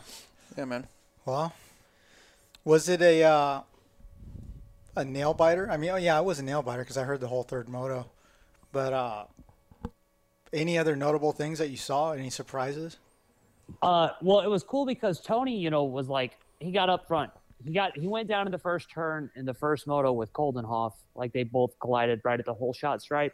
Yeah, 0.57 0.65
man. 0.65 0.87
Well, 1.25 1.53
was 2.63 2.89
it 2.89 3.01
a 3.01 3.23
uh, 3.23 3.61
a 4.95 5.05
nail 5.05 5.33
biter? 5.33 5.69
I 5.69 5.77
mean, 5.77 5.89
oh 5.91 5.97
yeah, 5.97 6.17
it 6.19 6.25
was 6.25 6.39
a 6.39 6.43
nail 6.43 6.61
biter 6.61 6.81
because 6.83 6.97
I 6.97 7.03
heard 7.03 7.19
the 7.19 7.27
whole 7.27 7.43
third 7.43 7.69
moto. 7.69 8.07
But 8.71 8.93
uh, 8.93 9.25
any 10.51 10.77
other 10.77 10.95
notable 10.95 11.31
things 11.31 11.59
that 11.59 11.69
you 11.69 11.77
saw? 11.77 12.11
Any 12.13 12.29
surprises? 12.29 12.97
Uh, 13.81 14.09
well, 14.21 14.41
it 14.41 14.47
was 14.47 14.63
cool 14.63 14.85
because 14.85 15.19
Tony, 15.19 15.57
you 15.57 15.69
know, 15.69 15.83
was 15.83 16.07
like 16.07 16.37
he 16.65 16.71
got 16.71 16.89
up 16.89 17.07
front. 17.07 17.31
He 17.63 17.73
got 17.73 17.97
he 17.97 18.07
went 18.07 18.27
down 18.27 18.47
in 18.47 18.51
the 18.51 18.59
first 18.59 18.89
turn 18.89 19.29
in 19.35 19.45
the 19.45 19.53
first 19.53 19.87
moto 19.87 20.11
with 20.11 20.33
Coldenhoff. 20.33 20.93
Like 21.15 21.31
they 21.31 21.43
both 21.43 21.79
collided 21.79 22.21
right 22.23 22.39
at 22.39 22.45
the 22.45 22.53
whole 22.53 22.73
shot 22.73 23.01
stripe, 23.01 23.33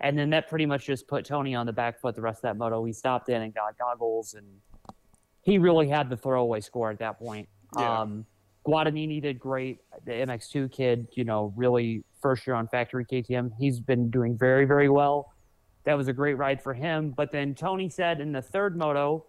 and 0.00 0.16
then 0.16 0.30
that 0.30 0.48
pretty 0.48 0.66
much 0.66 0.86
just 0.86 1.08
put 1.08 1.24
Tony 1.24 1.54
on 1.54 1.66
the 1.66 1.72
back 1.72 2.00
foot 2.00 2.14
the 2.14 2.22
rest 2.22 2.38
of 2.38 2.42
that 2.42 2.56
moto. 2.56 2.84
He 2.84 2.92
stopped 2.92 3.28
in 3.28 3.42
and 3.42 3.52
got 3.52 3.76
goggles, 3.78 4.34
and 4.34 4.46
he 5.42 5.58
really 5.58 5.88
had 5.88 6.08
the 6.08 6.16
throwaway 6.16 6.60
score 6.60 6.90
at 6.90 6.98
that 7.00 7.18
point. 7.18 7.48
Yeah. 7.76 8.00
Um, 8.00 8.26
Guadagnini 8.66 9.22
did 9.22 9.38
great. 9.38 9.80
The 10.04 10.12
MX2 10.12 10.70
kid, 10.70 11.08
you 11.12 11.24
know, 11.24 11.54
really 11.56 12.04
first 12.20 12.46
year 12.46 12.54
on 12.54 12.68
factory 12.68 13.04
KTM. 13.04 13.52
He's 13.58 13.80
been 13.80 14.10
doing 14.10 14.36
very, 14.36 14.66
very 14.66 14.90
well. 14.90 15.32
That 15.84 15.96
was 15.96 16.08
a 16.08 16.12
great 16.12 16.34
ride 16.34 16.62
for 16.62 16.74
him. 16.74 17.14
But 17.16 17.32
then 17.32 17.54
Tony 17.54 17.88
said 17.88 18.20
in 18.20 18.30
the 18.30 18.42
third 18.42 18.76
moto, 18.76 19.24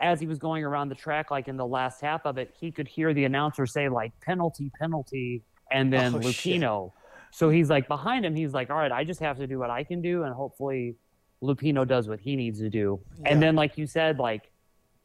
as 0.00 0.20
he 0.20 0.26
was 0.26 0.38
going 0.38 0.64
around 0.64 0.88
the 0.88 0.94
track, 0.94 1.30
like 1.30 1.48
in 1.48 1.56
the 1.56 1.66
last 1.66 2.00
half 2.00 2.26
of 2.26 2.38
it, 2.38 2.54
he 2.58 2.70
could 2.70 2.88
hear 2.88 3.14
the 3.14 3.24
announcer 3.24 3.66
say 3.66 3.88
like 3.88 4.12
penalty, 4.20 4.70
penalty, 4.78 5.42
and 5.70 5.92
then 5.92 6.14
Oh, 6.14 6.20
shit. 6.20 6.60
Lupino. 6.60 6.92
So 7.30 7.50
he's 7.50 7.70
like 7.70 7.88
behind 7.88 8.24
him. 8.24 8.34
He's 8.34 8.52
like, 8.52 8.70
all 8.70 8.76
right, 8.76 8.92
I 8.92 9.04
just 9.04 9.20
have 9.20 9.38
to 9.38 9.46
do 9.46 9.58
what 9.58 9.70
I 9.70 9.82
can 9.84 10.00
do, 10.02 10.22
and 10.24 10.34
hopefully 10.34 10.96
Lupino 11.42 11.86
does 11.86 12.08
what 12.08 12.20
he 12.20 12.36
needs 12.36 12.60
to 12.60 12.70
do. 12.70 13.00
And 13.24 13.42
then, 13.42 13.56
like 13.56 13.76
you 13.76 13.86
said, 13.86 14.18
like 14.18 14.50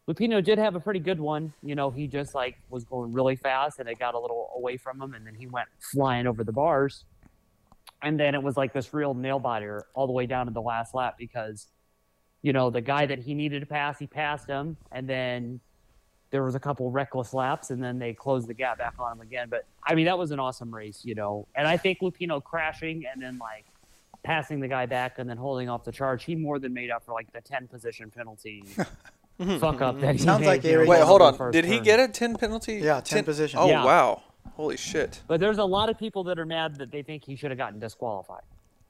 Lupino 0.08 0.43
did 0.43 0.58
have 0.58 0.75
a 0.75 0.79
pretty 0.79 1.00
good 1.00 1.19
one. 1.19 1.53
You 1.63 1.75
know, 1.75 1.91
he 1.91 2.08
just 2.08 2.34
like 2.36 2.58
was 2.69 2.84
going 2.84 3.13
really 3.13 3.36
fast, 3.36 3.79
and 3.79 3.88
it 3.89 4.00
got 4.00 4.15
a 4.15 4.19
little 4.19 4.50
away 4.55 4.77
from 4.77 5.01
him, 5.01 5.13
and 5.13 5.25
then 5.25 5.36
he 5.36 5.48
went 5.48 5.67
flying 5.91 6.27
over 6.27 6.43
the 6.43 6.51
bars. 6.51 7.05
And 8.01 8.19
then 8.19 8.34
it 8.34 8.41
was 8.41 8.55
like 8.55 8.74
this 8.74 8.93
real 8.93 9.13
nail 9.13 9.39
biter 9.39 9.86
all 9.93 10.08
the 10.08 10.13
way 10.13 10.25
down 10.25 10.46
to 10.46 10.53
the 10.53 10.62
last 10.62 10.96
lap 10.96 11.15
because 11.17 11.67
you 12.41 12.53
know, 12.53 12.69
the 12.69 12.81
guy 12.81 13.05
that 13.05 13.19
he 13.19 13.34
needed 13.34 13.60
to 13.62 13.65
pass, 13.65 14.00
he 14.00 14.08
passed 14.08 14.48
him, 14.48 14.77
and 14.91 15.08
then 15.08 15.60
there 16.31 16.43
was 16.43 16.55
a 16.55 16.60
couple 16.60 16.89
reckless 16.91 17.34
laps, 17.34 17.69
and 17.72 17.84
then 17.84 17.98
they 18.00 18.13
closed 18.13 18.48
the 18.48 18.53
gap 18.53 18.77
back 18.77 18.93
on 19.00 19.13
him 19.13 19.22
again. 19.22 19.48
But 19.50 19.65
I 19.84 19.96
mean, 19.96 20.05
that 20.05 20.17
was 20.17 20.31
an 20.31 20.39
awesome 20.39 20.74
race, 20.74 21.01
you 21.03 21.15
know. 21.15 21.48
And 21.55 21.67
I 21.67 21.75
think 21.77 22.00
Lupino 22.01 22.43
crashing 22.43 23.05
and 23.12 23.22
then 23.22 23.39
like 23.39 23.65
passing 24.24 24.60
the 24.60 24.67
guy 24.67 24.86
back 24.86 25.17
and 25.19 25.29
then 25.29 25.38
holding 25.38 25.69
off 25.69 25.84
the 25.84 25.91
charge, 25.91 26.24
he 26.25 26.36
more 26.36 26.60
than 26.60 26.74
made 26.74 26.91
up 26.91 27.03
for 27.05 27.13
like 27.13 27.31
the 27.34 27.41
ten 27.41 27.67
position 27.67 28.12
penalty 28.12 28.63
fuck 29.60 29.81
up 29.81 30.00
that 30.01 30.15
he 30.15 30.22
Sounds 30.22 30.41
made, 30.41 30.48
like 30.48 30.63
you 30.63 30.84
know, 30.84 30.86
Wait, 30.89 31.01
hold 31.01 31.22
on. 31.22 31.36
first 31.36 31.53
Did 31.53 31.65
he 31.65 31.75
turn. 31.75 31.84
get 31.84 32.00
a 32.01 32.08
10 32.10 32.36
penalty? 32.36 32.75
Yeah, 32.75 33.00
10 33.01 33.24
position. 33.24 33.58
Oh, 33.62 33.67
Yeah. 33.69 33.86
wow. 33.86 34.22
Holy 34.55 34.75
shit. 34.75 35.22
But 35.27 35.39
there's 35.39 35.58
a 35.60 35.63
lot 35.63 35.89
of 35.89 35.98
people 35.98 36.25
that 36.25 36.38
are 36.38 36.46
mad 36.46 36.75
that 36.79 36.91
they 36.91 37.01
think 37.01 37.24
he 37.24 37.38
should 37.38 37.50
have 37.50 37.58
gotten 37.58 37.79
disqualified. 37.79 38.41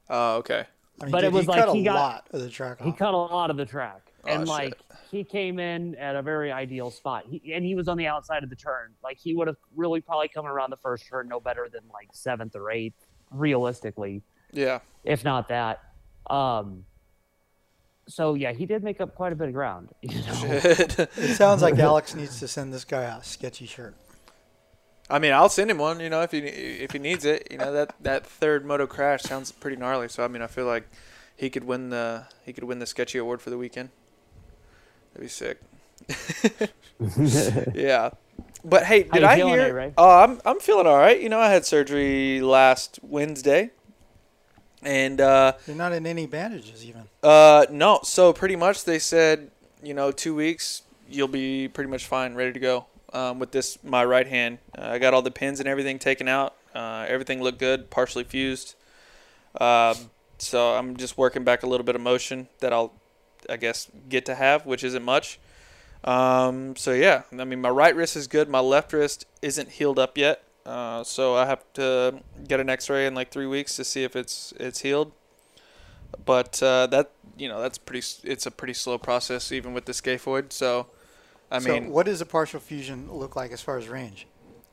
Oh, 0.08 0.36
okay. 0.38 0.64
I 1.00 1.04
mean, 1.04 1.12
But 1.12 1.20
dude, 1.22 1.28
it 1.28 1.32
was 1.32 1.46
like 1.48 1.56
he 1.56 1.60
like 1.60 1.66
cut 1.66 1.74
he 1.76 1.80
a 1.80 1.84
got- 1.84 1.94
lot 1.94 2.26
of 2.32 2.40
the 2.42 2.50
track 2.50 2.80
He 2.82 2.92
cut 2.92 3.14
a 3.14 3.16
lot 3.16 3.50
of 3.50 3.56
the 3.56 3.64
track, 3.66 4.12
Oh, 4.24 4.28
and 4.28 4.40
shit. 4.42 4.48
like 4.48 4.74
he 5.10 5.24
came 5.24 5.58
in 5.58 5.94
at 5.96 6.14
a 6.14 6.22
very 6.22 6.52
ideal 6.52 6.90
spot. 6.90 7.24
He, 7.28 7.54
and 7.54 7.64
he 7.64 7.74
was 7.74 7.88
on 7.88 7.96
the 7.96 8.06
outside 8.06 8.42
of 8.44 8.50
the 8.50 8.56
turn. 8.56 8.92
Like 9.02 9.18
he 9.18 9.34
would 9.34 9.46
have 9.48 9.56
really 9.74 10.00
probably 10.02 10.28
come 10.28 10.46
around 10.46 10.70
the 10.70 10.76
first 10.76 11.06
turn 11.08 11.26
no 11.28 11.40
better 11.40 11.68
than 11.72 11.82
like 11.92 12.08
seventh 12.12 12.54
or 12.54 12.70
eighth, 12.70 13.06
realistically, 13.30 14.22
Yeah. 14.52 14.80
if 15.04 15.24
not 15.24 15.48
that. 15.48 15.80
Um. 16.28 16.84
So 18.08 18.34
yeah, 18.34 18.52
he 18.52 18.66
did 18.66 18.82
make 18.82 19.00
up 19.00 19.14
quite 19.14 19.32
a 19.32 19.36
bit 19.36 19.48
of 19.48 19.54
ground. 19.54 19.90
You 20.02 20.20
know? 20.20 20.40
It 20.42 21.36
sounds 21.36 21.62
like 21.62 21.78
Alex 21.78 22.14
needs 22.14 22.40
to 22.40 22.48
send 22.48 22.74
this 22.74 22.84
guy 22.84 23.02
a 23.04 23.22
sketchy 23.22 23.66
shirt. 23.66 23.94
I 25.10 25.18
mean, 25.18 25.32
I'll 25.32 25.48
send 25.48 25.70
him 25.70 25.78
one, 25.78 26.00
you 26.00 26.08
know, 26.08 26.22
if 26.22 26.30
he 26.30 26.38
if 26.38 26.92
he 26.92 26.98
needs 26.98 27.24
it. 27.24 27.48
You 27.50 27.58
know, 27.58 27.72
that 27.72 27.94
that 28.00 28.26
third 28.26 28.64
moto 28.64 28.86
crash 28.86 29.22
sounds 29.22 29.52
pretty 29.52 29.76
gnarly. 29.76 30.08
So 30.08 30.24
I 30.24 30.28
mean, 30.28 30.42
I 30.42 30.46
feel 30.46 30.66
like 30.66 30.88
he 31.36 31.50
could 31.50 31.64
win 31.64 31.90
the 31.90 32.24
he 32.44 32.52
could 32.52 32.64
win 32.64 32.78
the 32.78 32.86
sketchy 32.86 33.18
award 33.18 33.42
for 33.42 33.50
the 33.50 33.58
weekend. 33.58 33.90
That'd 35.12 35.22
be 35.24 35.28
sick. 35.28 35.60
yeah. 37.74 38.10
But 38.64 38.84
hey, 38.84 39.04
How 39.10 39.18
did 39.18 39.22
you 39.22 39.26
I 39.26 39.36
hear? 39.36 39.70
A-Ray? 39.70 39.92
Oh, 39.96 40.20
I'm 40.22 40.40
I'm 40.44 40.60
feeling 40.60 40.86
all 40.86 40.98
right. 40.98 41.20
You 41.20 41.28
know, 41.28 41.38
I 41.40 41.48
had 41.48 41.64
surgery 41.64 42.40
last 42.40 42.98
Wednesday, 43.02 43.70
and 44.82 45.20
uh, 45.20 45.54
You're 45.66 45.76
not 45.76 45.92
in 45.92 46.06
any 46.06 46.26
bandages 46.26 46.84
even. 46.84 47.04
uh, 47.22 47.66
no. 47.70 48.00
So 48.02 48.32
pretty 48.32 48.56
much 48.56 48.84
they 48.84 48.98
said, 48.98 49.50
you 49.82 49.94
know, 49.94 50.12
two 50.12 50.34
weeks 50.34 50.82
you'll 51.08 51.28
be 51.28 51.68
pretty 51.68 51.90
much 51.90 52.06
fine, 52.06 52.34
ready 52.34 52.52
to 52.52 52.60
go. 52.60 52.86
Um, 53.12 53.38
with 53.38 53.50
this, 53.50 53.78
my 53.82 54.04
right 54.04 54.26
hand, 54.26 54.58
uh, 54.78 54.88
I 54.92 54.98
got 54.98 55.14
all 55.14 55.22
the 55.22 55.30
pins 55.30 55.58
and 55.58 55.68
everything 55.68 55.98
taken 55.98 56.28
out. 56.28 56.54
Uh, 56.74 57.06
everything 57.08 57.42
looked 57.42 57.58
good, 57.58 57.90
partially 57.90 58.24
fused. 58.24 58.76
Um, 59.60 59.96
so 60.38 60.74
I'm 60.74 60.96
just 60.96 61.18
working 61.18 61.42
back 61.42 61.62
a 61.62 61.66
little 61.66 61.84
bit 61.84 61.96
of 61.96 62.00
motion 62.00 62.48
that 62.60 62.72
I'll, 62.72 62.92
I 63.48 63.56
guess, 63.56 63.90
get 64.08 64.26
to 64.26 64.34
have, 64.34 64.64
which 64.64 64.84
isn't 64.84 65.04
much. 65.04 65.40
Um, 66.04 66.76
so 66.76 66.92
yeah, 66.92 67.22
I 67.36 67.44
mean, 67.44 67.60
my 67.60 67.68
right 67.68 67.94
wrist 67.94 68.16
is 68.16 68.26
good. 68.26 68.48
My 68.48 68.60
left 68.60 68.92
wrist 68.92 69.26
isn't 69.42 69.70
healed 69.70 69.98
up 69.98 70.16
yet. 70.16 70.44
Uh, 70.64 71.02
so 71.02 71.34
I 71.36 71.46
have 71.46 71.64
to 71.74 72.20
get 72.46 72.60
an 72.60 72.68
X-ray 72.68 73.06
in 73.06 73.14
like 73.14 73.30
three 73.30 73.46
weeks 73.46 73.76
to 73.76 73.84
see 73.84 74.04
if 74.04 74.14
it's 74.14 74.52
it's 74.58 74.80
healed. 74.80 75.12
But 76.24 76.62
uh, 76.62 76.86
that 76.88 77.12
you 77.36 77.48
know 77.48 77.60
that's 77.60 77.78
pretty. 77.78 78.06
It's 78.24 78.46
a 78.46 78.50
pretty 78.50 78.74
slow 78.74 78.98
process 78.98 79.52
even 79.52 79.72
with 79.72 79.86
the 79.86 79.92
scaphoid. 79.92 80.52
So, 80.52 80.86
I 81.50 81.58
so 81.58 81.68
mean, 81.72 81.90
what 81.90 82.06
does 82.06 82.20
a 82.20 82.26
partial 82.26 82.60
fusion 82.60 83.10
look 83.12 83.34
like 83.36 83.50
as 83.52 83.60
far 83.60 83.76
as 83.78 83.88
range? 83.88 84.26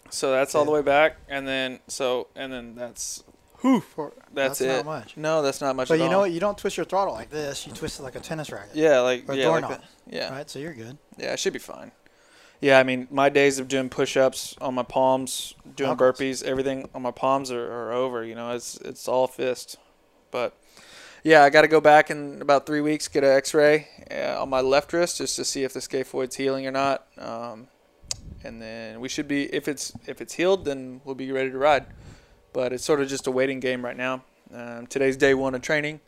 so 0.10 0.32
that's 0.32 0.56
all 0.56 0.64
the 0.64 0.72
way 0.72 0.82
back, 0.82 1.18
and 1.28 1.48
then 1.48 1.80
so 1.88 2.28
and 2.36 2.52
then 2.54 2.76
that's 2.76 3.24
For, 3.62 4.14
that's, 4.34 4.60
that's 4.60 4.62
it. 4.62 4.68
not 4.68 4.86
much. 4.86 5.18
No, 5.18 5.42
that's 5.42 5.60
not 5.62 5.76
much. 5.76 5.88
But 5.90 6.00
you 6.00 6.06
know 6.08 6.18
all. 6.18 6.22
what? 6.22 6.32
You 6.32 6.40
don't 6.40 6.58
twist 6.58 6.78
your 6.78 6.86
throttle 6.86 7.14
like 7.14 7.30
this. 7.30 7.66
You 7.68 7.74
twist 7.74 8.00
it 8.00 8.04
like 8.04 8.16
a 8.16 8.20
tennis 8.20 8.52
racket. 8.52 8.76
Yeah, 8.76 9.00
like 9.00 9.28
Or 9.28 9.34
yeah, 9.34 9.48
like 9.50 9.62
doorknob. 9.64 9.82
that. 9.82 10.14
yeah, 10.14 10.32
Right. 10.32 10.50
So 10.50 10.60
you're 10.60 10.74
good. 10.76 10.98
yeah. 11.18 11.34
It 11.34 11.40
should 11.40 11.54
be 11.54 11.60
fine. 11.60 11.92
Yeah, 12.62 12.80
I 12.80 12.84
mean, 12.84 13.08
my 13.12 13.30
days 13.30 13.60
of 13.60 13.68
doing 13.68 13.88
push-ups 13.90 14.56
on 14.62 14.74
my 14.74 14.82
palms, 14.84 15.54
doing 15.76 15.96
burpees, 15.96 16.44
everything 16.44 16.90
on 16.96 17.02
my 17.04 17.12
palms 17.12 17.52
are, 17.52 17.72
are 17.72 17.92
over. 17.92 18.24
You 18.24 18.34
know, 18.36 18.52
it's 18.52 18.78
it's 18.78 19.08
all 19.08 19.28
fist. 19.28 19.78
But 20.32 20.56
yeah, 21.24 21.44
I 21.44 21.50
got 21.50 21.62
to 21.62 21.68
go 21.68 21.82
back 21.82 22.10
in 22.10 22.42
about 22.42 22.66
three 22.66 22.82
weeks, 22.82 23.08
get 23.08 23.24
an 23.24 23.32
X-ray 23.32 23.88
uh, 24.12 24.42
on 24.42 24.50
my 24.50 24.62
left 24.62 24.94
wrist 24.94 25.18
just 25.18 25.36
to 25.38 25.46
see 25.46 25.64
if 25.64 25.74
the 25.74 25.80
scaphoid's 25.80 26.36
healing 26.36 26.68
or 26.68 26.72
not. 26.72 27.08
Um, 27.18 27.68
and 28.44 28.62
then 28.62 29.00
we 29.00 29.10
should 29.10 29.28
be 29.28 29.54
if 29.54 29.68
it's 29.68 29.92
if 30.06 30.22
it's 30.22 30.34
healed, 30.34 30.66
then 30.66 31.02
we'll 31.04 31.16
be 31.16 31.32
ready 31.32 31.52
to 31.52 31.58
ride. 31.58 31.86
But 32.54 32.74
it's 32.74 32.86
sort 32.86 33.02
of 33.02 33.08
just 33.08 33.28
a 33.28 33.32
waiting 33.32 33.60
game 33.60 33.84
right 33.84 33.98
now. 33.98 34.24
Um, 34.54 34.88
today's 34.88 35.18
day 35.18 35.34
one 35.34 35.54
of 35.56 35.62
training. 35.62 36.00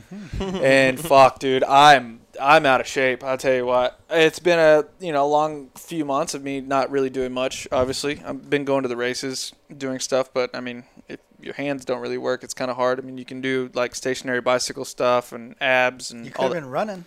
and 0.40 0.98
fuck, 0.98 1.38
dude, 1.38 1.64
I'm 1.64 2.20
I'm 2.40 2.66
out 2.66 2.80
of 2.80 2.86
shape. 2.86 3.22
I'll 3.22 3.38
tell 3.38 3.54
you 3.54 3.66
what. 3.66 4.00
It's 4.10 4.38
been 4.38 4.58
a 4.58 4.84
you 5.00 5.12
know 5.12 5.28
long 5.28 5.70
few 5.76 6.04
months 6.04 6.34
of 6.34 6.42
me 6.42 6.60
not 6.60 6.90
really 6.90 7.10
doing 7.10 7.32
much. 7.32 7.68
Obviously, 7.70 8.22
I've 8.24 8.48
been 8.48 8.64
going 8.64 8.82
to 8.82 8.88
the 8.88 8.96
races, 8.96 9.52
doing 9.76 9.98
stuff, 9.98 10.32
but 10.32 10.50
I 10.54 10.60
mean, 10.60 10.84
if 11.08 11.20
your 11.40 11.54
hands 11.54 11.84
don't 11.84 12.00
really 12.00 12.18
work, 12.18 12.42
it's 12.44 12.54
kind 12.54 12.70
of 12.70 12.76
hard. 12.76 12.98
I 12.98 13.02
mean, 13.02 13.18
you 13.18 13.24
can 13.24 13.40
do 13.40 13.70
like 13.74 13.94
stationary 13.94 14.40
bicycle 14.40 14.84
stuff 14.84 15.32
and 15.32 15.54
abs 15.60 16.10
and 16.10 16.24
You 16.24 16.30
could 16.30 16.42
have 16.44 16.52
been 16.52 16.70
running. 16.70 17.04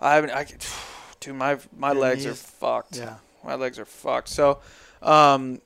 I 0.00 0.14
haven't. 0.14 0.30
I, 0.30 0.44
could- 0.44 0.64
dude, 1.20 1.34
my 1.36 1.58
my 1.76 1.92
Your 1.92 2.00
legs 2.00 2.26
are 2.26 2.34
fucked. 2.34 2.96
Yeah. 2.96 3.16
My 3.44 3.54
legs 3.54 3.78
are 3.78 3.84
fucked. 3.84 4.28
So, 4.28 4.60
um, 5.00 5.60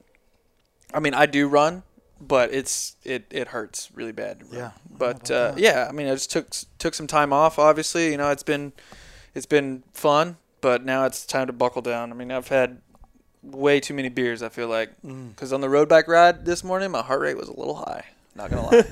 I 0.94 1.00
mean, 1.00 1.12
I 1.14 1.26
do 1.26 1.46
run, 1.48 1.82
but 2.20 2.52
it's 2.54 2.96
it 3.04 3.26
it 3.30 3.48
hurts 3.48 3.90
really 3.94 4.12
bad. 4.12 4.42
Yeah. 4.50 4.70
But 4.90 5.30
uh, 5.30 5.54
yeah, 5.56 5.86
I 5.88 5.92
mean, 5.92 6.06
I 6.08 6.12
just 6.12 6.30
took 6.30 6.48
took 6.78 6.94
some 6.94 7.06
time 7.06 7.32
off. 7.32 7.58
Obviously, 7.58 8.10
you 8.12 8.16
know, 8.16 8.30
it's 8.30 8.42
been 8.42 8.72
it's 9.34 9.46
been 9.46 9.82
fun, 9.92 10.38
but 10.62 10.84
now 10.84 11.04
it's 11.04 11.26
time 11.26 11.46
to 11.48 11.52
buckle 11.52 11.82
down. 11.82 12.10
I 12.12 12.14
mean, 12.14 12.30
I've 12.30 12.48
had 12.48 12.80
way 13.50 13.80
too 13.80 13.94
many 13.94 14.08
beers. 14.08 14.42
I 14.42 14.48
feel 14.48 14.68
like 14.68 14.90
Mm. 15.04 15.30
because 15.30 15.52
on 15.52 15.60
the 15.60 15.68
road 15.68 15.88
back 15.88 16.08
ride 16.08 16.44
this 16.44 16.62
morning, 16.64 16.90
my 16.90 17.02
heart 17.02 17.20
rate 17.20 17.36
was 17.36 17.48
a 17.48 17.52
little 17.56 17.76
high. 17.76 18.04
Not 18.34 18.50
gonna 18.50 18.66
lie. 18.66 18.84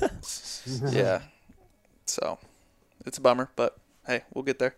yeah. 0.90 1.20
So 2.06 2.38
it's 3.06 3.18
a 3.18 3.20
bummer, 3.20 3.50
but 3.56 3.76
hey, 4.06 4.22
we'll 4.32 4.44
get 4.44 4.58
there. 4.58 4.74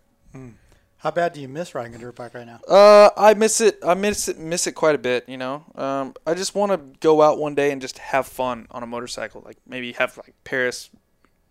How 0.99 1.11
bad 1.11 1.33
do 1.35 1.41
you 1.41 1.49
miss 1.49 1.75
riding 1.75 1.95
a 1.95 1.99
dirt 1.99 2.17
bike 2.17 2.35
right 2.35 2.47
now? 2.47 2.61
Uh, 2.67 3.11
I 3.17 3.35
miss 3.35 3.61
it. 3.61 3.79
I 3.87 3.95
miss 3.95 4.29
it. 4.29 4.39
Miss 4.39 4.67
it 4.67 4.73
quite 4.73 4.95
a 4.95 4.99
bit. 4.99 5.29
You 5.29 5.37
know. 5.37 5.65
Um, 5.75 6.15
I 6.27 6.35
just 6.35 6.55
want 6.55 6.73
to 6.73 6.79
go 7.01 7.23
out 7.23 7.39
one 7.39 7.55
day 7.55 7.71
and 7.71 7.81
just 7.81 7.99
have 7.99 8.27
fun 8.27 8.67
on 8.71 8.83
a 8.83 8.87
motorcycle. 8.87 9.43
Like 9.45 9.57
maybe 9.67 9.93
have 9.93 10.17
like 10.17 10.35
Paris 10.45 10.91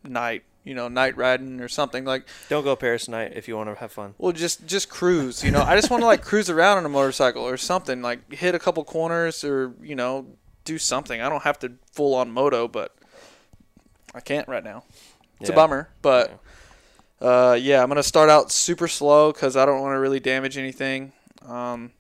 night. 0.04 0.44
You 0.66 0.74
know, 0.74 0.90
night 0.90 1.16
riding 1.16 1.62
or 1.62 1.70
something 1.70 2.04
like. 2.04 2.28
Don't 2.50 2.64
go 2.64 2.76
Paris 2.76 3.08
night 3.08 3.32
if 3.36 3.48
you 3.48 3.56
want 3.56 3.70
to 3.70 3.76
have 3.76 3.92
fun. 3.92 4.16
Well, 4.18 4.34
just 4.34 4.66
just 4.66 4.90
cruise. 4.90 5.44
You 5.44 5.52
know, 5.52 5.62
I 5.62 5.76
just 5.76 5.90
want 5.90 6.02
to 6.02 6.08
like 6.08 6.22
cruise 6.22 6.50
around 6.50 6.80
on 6.80 6.86
a 6.86 6.90
motorcycle 6.90 7.44
or 7.44 7.56
something. 7.56 8.02
Like 8.02 8.34
hit 8.34 8.54
a 8.56 8.60
couple 8.60 8.84
corners 8.84 9.44
or 9.44 9.74
you 9.82 9.96
know 9.96 10.26
do 10.66 10.78
something. 10.78 11.22
I 11.22 11.30
don't 11.30 11.44
have 11.44 11.60
to 11.60 11.74
full 11.94 12.16
on 12.16 12.32
moto, 12.32 12.68
but 12.68 12.94
I 14.14 14.20
can't 14.20 14.48
right 14.48 14.64
now. 14.64 14.84
It's 15.40 15.50
a 15.50 15.54
bummer, 15.54 15.90
but 16.02 16.40
uh, 17.22 17.58
yeah, 17.60 17.82
I'm 17.82 17.88
gonna 17.90 18.04
start 18.04 18.30
out 18.30 18.52
super 18.52 18.88
slow 18.88 19.32
because 19.32 19.56
I 19.56 19.66
don't 19.66 19.82
want 19.82 19.96
to 19.96 20.00
really 20.00 20.20
damage 20.20 20.58
anything. 20.58 21.12
Um, 21.46 21.92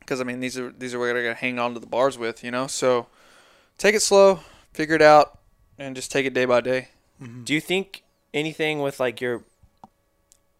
because 0.00 0.20
I 0.20 0.24
mean 0.24 0.40
these 0.40 0.58
are 0.58 0.70
these 0.70 0.94
are 0.94 0.98
what 0.98 1.10
I 1.10 1.22
gotta 1.22 1.34
hang 1.34 1.58
on 1.58 1.74
to 1.74 1.80
the 1.80 1.86
bars 1.86 2.18
with, 2.18 2.44
you 2.44 2.50
know. 2.50 2.66
So 2.66 3.06
take 3.78 3.94
it 3.94 4.02
slow, 4.02 4.40
figure 4.72 4.94
it 4.94 5.02
out, 5.02 5.38
and 5.78 5.96
just 5.96 6.10
take 6.12 6.26
it 6.26 6.34
day 6.34 6.44
by 6.44 6.60
day. 6.60 6.88
Do 7.44 7.54
you 7.54 7.60
think 7.60 8.02
anything 8.32 8.80
with 8.80 8.98
like 9.00 9.20
your 9.20 9.42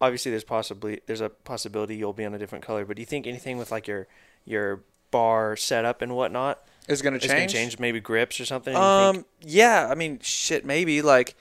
obviously 0.01 0.31
there's 0.31 0.43
possibly 0.43 1.01
there's 1.05 1.21
a 1.21 1.29
possibility 1.29 1.95
you'll 1.95 2.13
be 2.13 2.25
on 2.25 2.33
a 2.33 2.37
different 2.37 2.63
color, 2.65 2.85
but 2.85 2.95
do 2.95 3.01
you 3.01 3.05
think 3.05 3.27
anything 3.27 3.57
with 3.57 3.71
like 3.71 3.87
your 3.87 4.07
your 4.45 4.81
bar 5.11 5.55
setup 5.55 6.01
and 6.01 6.15
whatnot 6.15 6.63
Is 6.87 7.01
gonna 7.01 7.17
is 7.17 7.23
change? 7.23 7.31
gonna 7.33 7.47
change? 7.47 7.79
Maybe 7.79 7.99
grips 7.99 8.39
or 8.39 8.45
something. 8.45 8.75
Um, 8.75 9.25
yeah, 9.41 9.87
I 9.89 9.95
mean, 9.95 10.19
shit, 10.21 10.65
maybe 10.65 11.01
like 11.01 11.35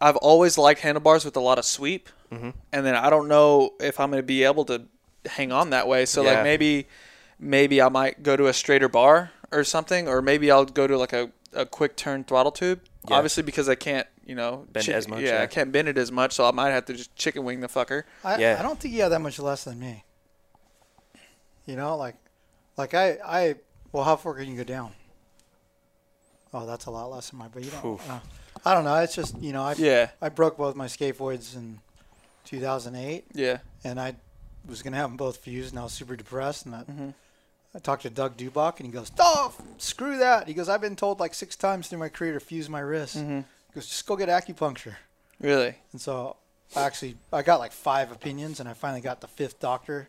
I've 0.00 0.16
always 0.16 0.58
liked 0.58 0.80
handlebars 0.80 1.24
with 1.24 1.36
a 1.36 1.40
lot 1.40 1.58
of 1.58 1.64
sweep, 1.64 2.08
Mhm. 2.30 2.54
and 2.72 2.84
then 2.86 2.94
I 2.94 3.08
don't 3.10 3.28
know 3.28 3.74
if 3.80 3.98
I'm 3.98 4.10
gonna 4.10 4.22
be 4.22 4.44
able 4.44 4.64
to 4.66 4.82
hang 5.26 5.52
on 5.52 5.70
that 5.70 5.88
way. 5.88 6.04
So 6.06 6.22
Yeah. 6.22 6.34
like 6.34 6.42
maybe, 6.44 6.86
maybe 7.38 7.80
I 7.80 7.88
might 7.88 8.22
go 8.22 8.36
to 8.36 8.46
a 8.46 8.52
straighter 8.52 8.88
bar 8.88 9.32
or 9.52 9.64
something, 9.64 10.06
or 10.08 10.20
maybe 10.20 10.50
I'll 10.50 10.64
go 10.66 10.86
to 10.86 10.98
like 10.98 11.12
a, 11.14 11.30
a 11.56 11.66
quick 11.66 11.96
turn 11.96 12.24
throttle 12.24 12.52
tube. 12.52 12.80
Yeah. 13.08 13.16
Obviously, 13.16 13.42
because 13.42 13.68
I 13.68 13.74
can't, 13.74 14.06
you 14.24 14.34
know, 14.34 14.66
Bend 14.72 14.88
it 14.88 14.94
as 14.94 15.08
much, 15.08 15.22
Yeah, 15.22 15.36
yeah. 15.38 15.42
I 15.42 15.46
can't 15.46 15.70
bend 15.72 15.88
it 15.88 15.96
as 15.98 16.10
much, 16.12 16.32
so 16.32 16.46
I 16.46 16.50
might 16.50 16.70
have 16.70 16.84
to 16.86 16.94
just 16.94 17.14
chicken 17.16 17.44
wing 17.44 17.60
the 17.60 17.68
fucker. 17.68 18.02
I, 18.24 18.38
Yeah. 18.38 18.56
I 18.58 18.62
don't 18.62 18.78
think 18.78 18.94
you 18.94 19.02
have 19.02 19.10
that 19.10 19.20
much 19.20 19.38
less 19.38 19.64
than 19.64 19.78
me. 19.78 20.04
You 21.66 21.76
know, 21.76 21.96
like, 21.96 22.14
like 22.76 22.94
I, 22.94 23.18
I, 23.24 23.54
well, 23.92 24.04
how 24.04 24.16
far 24.16 24.34
can 24.34 24.48
you 24.48 24.56
go 24.56 24.64
down? 24.64 24.92
Oh, 26.54 26.64
that's 26.66 26.86
a 26.86 26.90
lot 26.90 27.10
less 27.10 27.30
than 27.30 27.38
mine, 27.40 27.50
but 27.52 27.64
you 27.64 27.70
don't. 27.70 28.00
Uh, 28.08 28.20
I 28.64 28.74
don't 28.74 28.84
know. 28.84 28.94
It's 28.96 29.14
just 29.14 29.36
you 29.42 29.52
know, 29.52 29.62
I, 29.62 29.74
Yeah, 29.76 30.10
I 30.22 30.28
broke 30.28 30.56
both 30.56 30.74
my 30.74 30.86
scaphoids 30.86 31.54
in 31.54 31.80
2008, 32.44 33.26
yeah, 33.34 33.58
and 33.84 34.00
I 34.00 34.14
was 34.66 34.80
gonna 34.82 34.96
have 34.96 35.10
them 35.10 35.16
both 35.16 35.36
fused, 35.38 35.72
and 35.72 35.78
I 35.80 35.82
was 35.82 35.92
super 35.92 36.16
depressed. 36.16 36.66
And 36.66 36.74
I, 36.74 36.82
Mhm. 36.84 37.14
I 37.76 37.78
talked 37.78 38.02
to 38.02 38.10
Doug 38.10 38.38
Dubach, 38.38 38.78
and 38.78 38.86
he 38.86 38.92
goes, 38.92 39.12
"Oh, 39.18 39.54
screw 39.76 40.16
that." 40.18 40.48
He 40.48 40.54
goes, 40.54 40.68
"I've 40.68 40.80
been 40.80 40.96
told 40.96 41.20
like 41.20 41.34
six 41.34 41.54
times 41.56 41.88
through 41.88 41.98
my 41.98 42.08
career 42.08 42.32
to 42.32 42.40
fuse 42.40 42.68
my 42.70 42.80
wrist." 42.80 43.16
hmm 43.16 43.40
He 43.40 43.74
goes, 43.74 43.86
"Just 43.86 44.06
go 44.06 44.16
get 44.16 44.28
acupuncture." 44.30 44.96
really. 45.38 45.74
And 45.92 46.00
so 46.00 46.36
I 46.74 46.82
actually 46.84 47.16
I 47.32 47.42
got 47.42 47.60
like 47.60 47.72
five 47.72 48.10
opinions, 48.10 48.60
and 48.60 48.68
I 48.68 48.72
finally 48.72 49.02
got 49.02 49.20
the 49.20 49.28
fifth 49.28 49.60
doctor. 49.60 50.08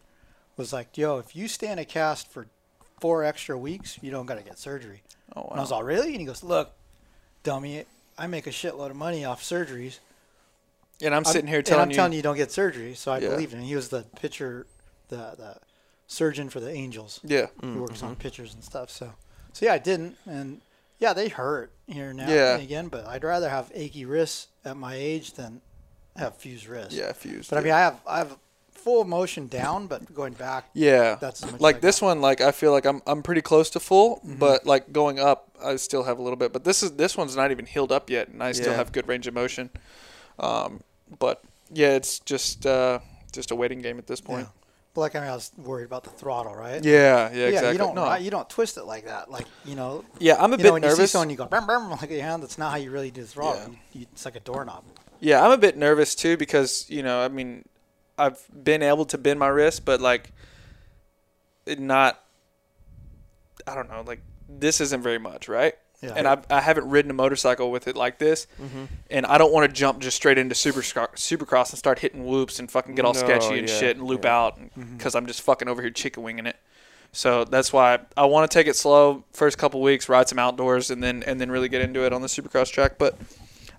Was 0.55 0.73
like, 0.73 0.97
yo, 0.97 1.17
if 1.19 1.35
you 1.35 1.47
stay 1.47 1.71
in 1.71 1.77
a 1.77 1.85
cast 1.85 2.31
for 2.31 2.47
four 2.99 3.23
extra 3.23 3.55
weeks, 3.55 3.99
you 4.01 4.09
don't 4.09 4.25
got 4.25 4.37
to 4.39 4.43
get 4.43 4.57
surgery. 4.57 5.03
Oh 5.35 5.41
wow. 5.41 5.47
And 5.51 5.59
I 5.59 5.61
was 5.61 5.71
all, 5.71 5.83
really? 5.83 6.11
And 6.13 6.19
he 6.19 6.25
goes, 6.25 6.41
look, 6.41 6.71
dummy, 7.43 7.85
I 8.17 8.25
make 8.25 8.47
a 8.47 8.49
shitload 8.49 8.89
of 8.89 8.95
money 8.95 9.23
off 9.23 9.43
surgeries. 9.43 9.99
and 10.99 11.13
I'm 11.13 11.23
sitting 11.25 11.47
here 11.47 11.57
and 11.59 11.65
telling 11.67 11.83
I'm 11.83 11.89
you. 11.91 11.95
telling 11.95 12.11
you, 12.13 12.17
you 12.17 12.23
don't 12.23 12.37
get 12.37 12.51
surgery. 12.51 12.95
So 12.95 13.11
I 13.11 13.19
Yeah. 13.19 13.29
believed 13.29 13.53
him. 13.53 13.61
He 13.61 13.75
was 13.75 13.89
the 13.89 14.01
pitcher, 14.15 14.65
the 15.09 15.35
the 15.37 15.57
surgeon 16.07 16.49
for 16.49 16.59
the 16.59 16.71
Angels. 16.71 17.19
yeah. 17.23 17.47
He 17.61 17.67
works 17.71 17.97
Mm-hmm. 17.99 18.05
on 18.07 18.15
pitchers 18.15 18.53
and 18.53 18.63
stuff. 18.63 18.89
So, 18.89 19.13
so 19.53 19.65
yeah, 19.65 19.73
I 19.73 19.77
didn't, 19.77 20.15
and 20.25 20.61
yeah, 20.99 21.13
they 21.13 21.27
hurt 21.29 21.71
here 21.87 22.13
now 22.13 22.29
Yeah. 22.29 22.53
and 22.55 22.63
again. 22.63 22.87
But 22.87 23.05
I'd 23.05 23.23
rather 23.23 23.49
have 23.49 23.71
achy 23.75 24.05
wrists 24.05 24.47
at 24.65 24.77
my 24.77 24.95
age 24.95 25.33
than 25.33 25.61
have 26.15 26.35
fused 26.37 26.67
wrists. 26.67 26.93
Yeah. 26.93 27.11
Fused. 27.13 27.49
But 27.49 27.59
I 27.59 27.61
mean, 27.61 27.73
I 27.73 27.79
have 27.79 27.99
I 28.07 28.17
have 28.19 28.37
full 28.71 29.03
motion 29.03 29.47
down, 29.47 29.87
but 29.87 30.13
going 30.15 30.33
back, 30.33 30.69
Yeah, 30.73 31.15
That's 31.15 31.43
like 31.59 31.81
this 31.81 32.01
one. 32.01 32.21
Like 32.21 32.39
I 32.41 32.51
feel 32.51 32.71
like 32.71 32.85
I'm 32.85 33.01
I'm 33.05 33.21
pretty 33.21 33.41
close 33.41 33.69
to 33.71 33.79
full, 33.79 34.17
Mm-hmm. 34.17 34.35
but 34.37 34.65
like 34.65 34.93
going 34.93 35.19
up, 35.19 35.49
I 35.61 35.75
still 35.75 36.03
have 36.03 36.19
a 36.19 36.21
little 36.21 36.37
bit. 36.37 36.53
But 36.53 36.63
this 36.63 36.81
is 36.83 36.91
this 36.91 37.17
one's 37.17 37.35
not 37.35 37.51
even 37.51 37.65
healed 37.65 37.91
up 37.91 38.09
yet, 38.09 38.29
and 38.29 38.41
I 38.41 38.53
still 38.53 38.71
Yeah. 38.71 38.77
have 38.77 38.91
good 38.93 39.07
range 39.07 39.27
of 39.27 39.33
motion. 39.33 39.69
Um, 40.39 40.81
but 41.19 41.43
yeah, 41.71 41.95
it's 41.95 42.19
just 42.19 42.65
uh, 42.65 42.99
just 43.33 43.51
a 43.51 43.55
waiting 43.55 43.79
game 43.81 43.97
at 43.97 44.07
this 44.07 44.21
yeah. 44.27 44.45
But 44.97 45.01
like 45.01 45.15
I 45.15 45.19
mean, 45.19 45.29
I 45.29 45.35
was 45.35 45.51
worried 45.57 45.85
about 45.85 46.05
the 46.05 46.09
throttle, 46.09 46.55
right? 46.55 46.83
Yeah, 46.83 47.29
yeah, 47.31 47.45
exactly. 47.49 47.73
you 47.73 47.77
don't 47.77 47.93
no. 47.93 48.15
you 48.15 48.31
don't 48.31 48.49
twist 48.49 48.77
it 48.77 48.85
like 48.85 49.05
that. 49.05 49.29
Like 49.29 49.45
you 49.63 49.75
know, 49.75 50.03
yeah, 50.17 50.37
I'm 50.39 50.51
a 50.51 50.57
you 50.57 50.57
bit 50.57 50.63
know 50.63 50.73
when 50.73 50.81
you 50.81 50.89
see 50.89 50.95
nervous. 50.95 51.11
someone, 51.11 51.29
you 51.29 51.35
go 51.35 51.45
brum, 51.45 51.67
brum, 51.67 51.91
like 51.91 52.09
your 52.09 52.23
hand. 52.23 52.41
That's 52.41 52.57
not 52.57 52.71
how 52.71 52.77
you 52.77 52.89
really 52.89 53.11
do 53.11 53.21
the 53.21 53.27
throttle. 53.27 53.61
Yeah. 53.61 53.67
You, 53.67 53.99
you, 53.99 54.07
it's 54.11 54.25
like 54.25 54.35
a 54.35 54.39
doorknob. 54.39 54.85
Yeah, 55.19 55.45
I'm 55.45 55.51
a 55.51 55.57
bit 55.59 55.77
nervous 55.77 56.15
too 56.15 56.35
because 56.35 56.89
you 56.89 57.03
know, 57.03 57.21
I 57.21 57.27
mean, 57.27 57.69
I've 58.17 58.43
been 58.51 58.81
able 58.81 59.05
to 59.05 59.19
bend 59.19 59.39
my 59.39 59.49
wrist, 59.49 59.85
but 59.85 60.01
like, 60.01 60.31
it 61.67 61.79
not. 61.79 62.19
I 63.67 63.75
don't 63.75 63.91
know, 63.91 64.01
like 64.01 64.23
this 64.49 64.81
isn't 64.81 65.03
very 65.03 65.19
much, 65.19 65.47
right? 65.47 65.75
Yeah. 66.01 66.13
And 66.15 66.27
I 66.27 66.37
I 66.49 66.61
haven't 66.61 66.89
ridden 66.89 67.09
a 67.09 67.13
motorcycle 67.15 67.71
with 67.71 67.87
it 67.87 67.95
like 67.95 68.19
this, 68.19 68.45
Mm-hmm. 68.61 68.85
and 69.09 69.25
I 69.25 69.37
don't 69.39 69.51
want 69.51 69.67
to 69.67 69.73
jump 69.73 69.99
just 69.99 70.15
straight 70.15 70.37
into 70.37 70.53
super 70.53 70.81
supercross 70.81 71.71
and 71.71 71.79
start 71.79 71.99
hitting 71.99 72.25
whoops 72.25 72.59
and 72.59 72.69
fucking 72.69 72.93
get 72.95 73.03
all 73.05 73.13
No, 73.13 73.19
sketchy 73.19 73.57
and 73.57 73.67
yeah, 73.67 73.79
shit 73.79 73.97
and 73.97 74.05
loop 74.05 74.23
yeah. 74.25 74.37
out 74.37 74.59
because 74.97 75.15
I'm 75.15 75.25
just 75.25 75.41
fucking 75.41 75.67
over 75.67 75.81
here 75.81 75.89
chicken 75.91 76.21
winging 76.23 76.45
it. 76.45 76.55
So 77.13 77.45
that's 77.45 77.73
why 77.73 77.99
I 78.15 78.25
want 78.25 78.49
to 78.51 78.55
take 78.55 78.67
it 78.67 78.75
slow 78.75 79.23
first 79.33 79.57
couple 79.57 79.81
weeks, 79.81 80.07
ride 80.07 80.29
some 80.29 80.37
outdoors, 80.37 80.91
and 80.91 81.01
then 81.01 81.23
and 81.23 81.41
then 81.41 81.49
really 81.49 81.69
get 81.69 81.81
into 81.81 82.05
it 82.05 82.13
on 82.13 82.21
the 82.21 82.27
supercross 82.27 82.71
track. 82.71 82.97
But 82.99 83.17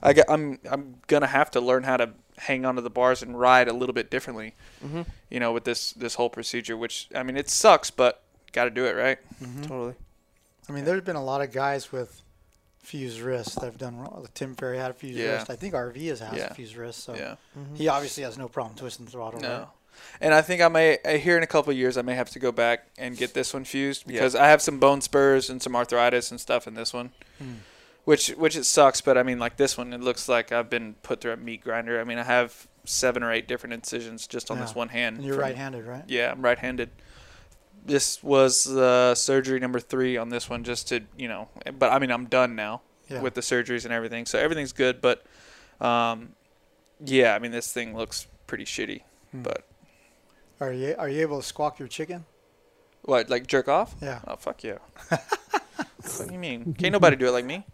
I 0.02 0.12
get, 0.12 0.26
I'm 0.28 0.58
I'm 0.68 0.96
gonna 1.06 1.26
have 1.28 1.50
to 1.52 1.60
learn 1.60 1.84
how 1.84 1.98
to 1.98 2.10
hang 2.38 2.64
onto 2.64 2.80
the 2.80 2.90
bars 2.90 3.22
and 3.22 3.38
ride 3.38 3.68
a 3.68 3.72
little 3.72 3.92
bit 3.92 4.10
differently. 4.10 4.54
Mm-hmm. 4.84 5.02
You 5.30 5.38
know, 5.40 5.52
with 5.52 5.62
this 5.64 5.92
this 5.92 6.14
whole 6.16 6.30
procedure, 6.30 6.76
which 6.76 7.08
I 7.14 7.22
mean, 7.22 7.36
it 7.36 7.48
sucks, 7.48 7.90
but 7.92 8.22
got 8.52 8.64
to 8.64 8.70
do 8.70 8.86
it 8.86 8.96
right. 8.96 9.18
Totally. 9.62 9.94
I 10.68 10.72
mean, 10.72 10.84
there's 10.84 11.02
been 11.02 11.16
a 11.16 11.24
lot 11.24 11.40
of 11.40 11.52
guys 11.52 11.90
with 11.92 12.22
fused 12.82 13.20
wrists 13.20 13.54
that 13.56 13.64
have 13.64 13.78
done 13.78 13.98
wrong. 13.98 14.26
Tim 14.34 14.54
Ferry 14.54 14.78
had 14.78 14.90
a 14.90 14.94
fused 14.94 15.18
Yeah. 15.18 15.32
wrist. 15.38 15.50
I 15.50 15.56
think 15.56 15.74
RV 15.74 16.08
has 16.08 16.20
has 16.20 16.36
Yeah. 16.36 16.48
a 16.50 16.54
fused 16.54 16.76
wrist. 16.76 17.04
So 17.04 17.14
Yeah. 17.14 17.36
he 17.74 17.88
obviously 17.88 18.22
has 18.24 18.38
no 18.38 18.48
problem 18.48 18.76
twisting 18.76 19.04
the 19.06 19.10
throttle. 19.12 19.40
No. 19.40 19.58
Right? 19.58 19.68
And 20.20 20.32
I 20.32 20.42
think 20.42 20.62
I 20.62 20.68
may 20.68 20.98
uh, 21.04 21.18
here 21.18 21.36
in 21.36 21.42
a 21.42 21.46
couple 21.46 21.70
of 21.72 21.76
years 21.76 21.98
I 21.98 22.02
may 22.02 22.14
have 22.14 22.30
to 22.30 22.38
go 22.38 22.52
back 22.52 22.86
and 22.96 23.16
get 23.16 23.34
this 23.34 23.52
one 23.52 23.64
fused 23.64 24.04
Yeah. 24.06 24.12
because 24.12 24.34
I 24.34 24.46
have 24.46 24.62
some 24.62 24.78
bone 24.78 25.00
spurs 25.00 25.50
and 25.50 25.60
some 25.60 25.74
arthritis 25.74 26.30
and 26.30 26.40
stuff 26.40 26.66
in 26.66 26.74
this 26.74 26.92
one. 26.94 27.10
Hmm. 27.38 27.54
Which 28.04 28.28
which 28.28 28.56
it 28.56 28.64
sucks, 28.64 29.00
but 29.02 29.18
I 29.18 29.22
mean 29.22 29.38
like 29.38 29.56
this 29.56 29.76
one 29.76 29.92
it 29.92 30.00
looks 30.00 30.28
like 30.28 30.50
I've 30.52 30.70
been 30.70 30.94
put 31.02 31.20
through 31.20 31.32
a 31.32 31.36
meat 31.36 31.62
grinder. 31.62 32.00
I 32.00 32.04
mean 32.04 32.18
I 32.18 32.22
have 32.24 32.68
seven 32.84 33.22
or 33.22 33.30
eight 33.32 33.46
different 33.48 33.74
incisions 33.74 34.26
just 34.26 34.50
on 34.50 34.60
this 34.60 34.74
one 34.74 34.88
hand. 34.88 35.16
And 35.16 35.26
you're 35.26 35.34
from- 35.34 35.42
right-handed, 35.42 35.84
right? 35.84 36.04
Yeah, 36.06 36.30
I'm 36.30 36.40
right-handed. 36.40 36.88
This 37.84 38.22
was 38.22 38.68
uh, 38.68 39.14
surgery 39.14 39.58
number 39.60 39.80
three 39.80 40.16
on 40.16 40.28
this 40.28 40.48
one, 40.50 40.64
just 40.64 40.88
to 40.88 41.00
you 41.16 41.28
know. 41.28 41.48
But 41.78 41.92
I 41.92 41.98
mean, 41.98 42.10
I'm 42.10 42.26
done 42.26 42.54
now 42.54 42.82
Yeah. 43.08 43.20
with 43.22 43.34
the 43.34 43.40
surgeries 43.40 43.84
and 43.84 43.92
everything, 43.94 44.26
so 44.26 44.38
everything's 44.38 44.72
good. 44.72 45.00
But 45.00 45.24
um, 45.80 46.30
yeah, 47.04 47.34
I 47.34 47.38
mean, 47.38 47.52
this 47.52 47.72
thing 47.72 47.96
looks 47.96 48.26
pretty 48.46 48.64
shitty. 48.64 49.02
Hmm. 49.32 49.42
But 49.42 49.64
Are 50.60 50.72
you 50.72 50.94
are 50.98 51.08
you 51.08 51.22
able 51.22 51.40
to 51.40 51.46
squawk 51.46 51.78
your 51.78 51.88
chicken? 51.88 52.24
what, 53.02 53.30
like 53.30 53.46
jerk 53.46 53.68
off? 53.68 53.94
Yeah. 54.02 54.20
Oh 54.26 54.36
fuck 54.36 54.62
yeah. 54.64 54.78
what 55.08 56.26
do 56.28 56.32
you 56.32 56.38
mean? 56.38 56.74
Can't 56.74 56.92
nobody 56.92 57.16
do 57.16 57.26
it 57.26 57.30
like 57.30 57.44
me. 57.46 57.64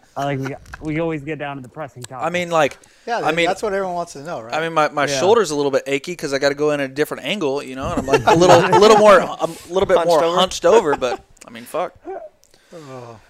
I 0.16 0.24
like 0.24 0.38
we, 0.38 0.54
we 0.94 1.00
always 1.00 1.22
get 1.22 1.38
down 1.38 1.56
to 1.56 1.62
the 1.62 1.68
pressing 1.68 2.02
topic. 2.02 2.26
I 2.26 2.30
mean, 2.30 2.50
like, 2.50 2.78
Yeah, 3.06 3.20
I 3.20 3.32
mean- 3.32 3.46
that's 3.46 3.62
what 3.62 3.72
everyone 3.72 3.94
wants 3.94 4.12
to 4.14 4.22
know, 4.22 4.40
right? 4.42 4.52
I 4.54 4.60
mean, 4.60 4.72
my, 4.72 4.88
my 4.88 5.06
Yeah. 5.06 5.18
shoulder's 5.20 5.50
a 5.50 5.56
little 5.56 5.70
bit 5.70 5.84
achy 5.86 6.12
because 6.12 6.32
I 6.32 6.38
got 6.38 6.50
to 6.50 6.54
go 6.54 6.70
in 6.72 6.80
at 6.80 6.90
a 6.90 6.92
different 6.92 7.24
angle, 7.24 7.62
you 7.62 7.74
know, 7.76 7.90
and 7.90 8.00
I'm 8.00 8.06
like 8.06 8.24
a 8.26 8.34
little, 8.34 8.56
a 8.56 8.78
little 8.78 8.98
more, 8.98 9.18
a 9.18 9.46
little 9.70 9.86
bit 9.86 9.96
Hunched 9.96 10.08
more 10.08 10.24
over? 10.24 10.36
hunched 10.36 10.64
over. 10.64 10.96
But 10.96 11.24
I 11.46 11.50
mean, 11.50 11.64
fuck. 11.64 11.94
oh, 12.74 13.20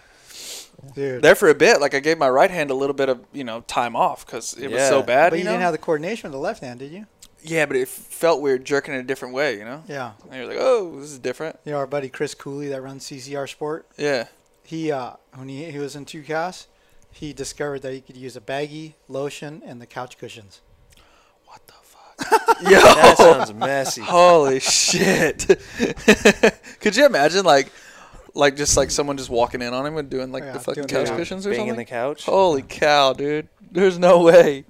dude. 0.95 1.23
there 1.23 1.35
for 1.35 1.49
a 1.49 1.55
bit. 1.55 1.81
Like 1.81 1.95
I 1.95 2.01
gave 2.01 2.19
my 2.19 2.29
right 2.29 2.51
hand 2.51 2.71
a 2.71 2.75
little 2.75 2.95
bit 2.95 3.09
of 3.09 3.25
you 3.33 3.45
know 3.45 3.61
time 3.63 3.97
off 3.97 4.27
because 4.27 4.55
it 4.55 4.71
was 4.71 4.83
so 4.89 5.03
bad. 5.03 5.31
but 5.31 5.37
you, 5.37 5.41
you 5.41 5.45
know? 5.45 5.53
didn't 5.53 5.63
have 5.63 5.73
the 5.73 5.79
coordination 5.79 6.29
with 6.29 6.33
the 6.33 6.39
left 6.43 6.63
hand, 6.63 6.81
did 6.81 6.93
you? 6.93 7.07
yeah, 7.45 7.67
but 7.67 7.75
it 7.77 7.89
felt 7.89 8.41
weird 8.41 8.65
jerking 8.65 8.95
it 8.95 8.99
a 8.99 9.03
different 9.03 9.35
way. 9.35 9.59
You 9.59 9.65
know, 9.65 9.83
Yeah. 9.89 10.13
and 10.31 10.35
you're 10.37 10.47
like, 10.47 10.59
oh, 10.61 11.01
this 11.01 11.11
is 11.11 11.19
different. 11.19 11.59
You 11.65 11.73
know, 11.73 11.79
our 11.79 11.89
buddy 11.89 12.09
Chris 12.09 12.35
Cooley 12.35 12.69
that 12.69 12.81
runs 12.83 13.05
CCR 13.05 13.49
Sport. 13.49 13.87
Yeah. 13.97 14.27
He 14.73 14.91
uh, 14.91 15.13
when 15.35 15.51
he 15.51 15.71
he 15.71 15.79
was 15.79 15.95
in 15.97 16.07
two 16.07 16.23
casts, 16.23 16.67
he 17.11 17.35
discovered 17.35 17.83
that 17.83 17.93
he 17.93 18.01
could 18.01 18.17
use 18.17 18.37
a 18.37 18.41
baggie, 18.41 18.95
lotion, 19.07 19.61
and 19.67 19.83
the 19.83 19.87
couch 19.87 20.17
cushions. 20.17 20.63
What 21.45 21.61
the 21.67 21.75
fuck? 21.75 22.63
Yo, 22.63 22.81
That 22.81 23.19
sounds 23.19 23.53
messy. 23.53 24.01
holy 24.01 24.61
shit! 24.61 25.47
Could 26.81 26.97
you 26.97 27.05
imagine 27.05 27.45
like, 27.45 27.71
like 28.33 28.57
just 28.57 28.79
like 28.79 28.91
someone 28.91 29.19
just 29.19 29.29
walking 29.29 29.61
in 29.61 29.75
on 29.75 29.85
him 29.85 29.99
and 29.99 30.09
doing 30.09 30.33
like 30.33 30.45
Yeah, 30.45 30.53
the 30.53 30.61
fucking 30.61 30.85
couch 30.85 31.09
the- 31.09 31.17
cushions 31.17 31.47
or 31.47 31.51
something? 31.55 31.59
Banging 31.59 31.73
something? 31.73 31.85
the 31.85 31.91
couch. 31.91 32.25
Holy 32.25 32.63
cow, 32.63 33.13
dude! 33.13 33.49
There's 33.71 33.99
no 33.99 34.23
way. 34.23 34.65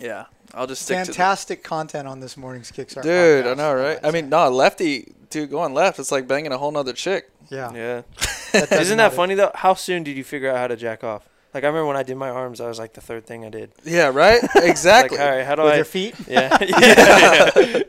Yeah, 0.00 0.24
I'll 0.54 0.66
just 0.66 0.82
stick 0.82 0.98
to. 0.98 1.04
Fantastic 1.06 1.62
content 1.62 2.08
on 2.08 2.20
this 2.20 2.36
morning's 2.36 2.70
Kickstarter. 2.72 3.02
Dude, 3.02 3.46
I 3.46 3.54
know, 3.54 3.74
right? 3.74 3.98
I 4.02 4.10
mean, 4.10 4.24
say. 4.24 4.30
no, 4.30 4.48
lefty, 4.50 5.12
dude, 5.30 5.50
going 5.50 5.74
left, 5.74 5.98
it's 5.98 6.10
like 6.12 6.26
banging 6.26 6.52
a 6.52 6.58
whole 6.58 6.72
nother 6.72 6.92
chick. 6.92 7.30
yeah. 7.50 7.72
Yeah. 7.72 8.02
That 8.52 8.68
doesn't 8.68 8.80
Isn't 8.80 8.96
that 8.98 9.04
matter. 9.04 9.14
funny 9.16 9.34
though? 9.36 9.52
How 9.54 9.74
soon 9.74 10.02
did 10.02 10.16
you 10.16 10.24
figure 10.24 10.50
out 10.50 10.56
how 10.58 10.66
to 10.66 10.76
jack 10.76 11.04
off? 11.04 11.28
Like 11.52 11.64
I 11.64 11.66
remember 11.66 11.86
when 11.86 11.96
I 11.96 12.02
did 12.04 12.16
my 12.16 12.30
arms, 12.30 12.60
I 12.60 12.68
was 12.68 12.78
like 12.78 12.92
the 12.92 13.00
third 13.00 13.26
thing 13.26 13.44
I 13.44 13.48
did. 13.50 13.72
Yeah, 13.84 14.10
right? 14.14 14.40
Exactly. 14.56 15.18
Like, 15.18 15.26
all 15.26 15.36
right, 15.36 15.44
how 15.46 15.54
do 15.56 15.62
With 15.62 15.72
I? 15.72 15.76
your 15.76 15.84
feet, 15.84 16.14
Yeah. 16.28 16.56
yeah. 16.62 17.82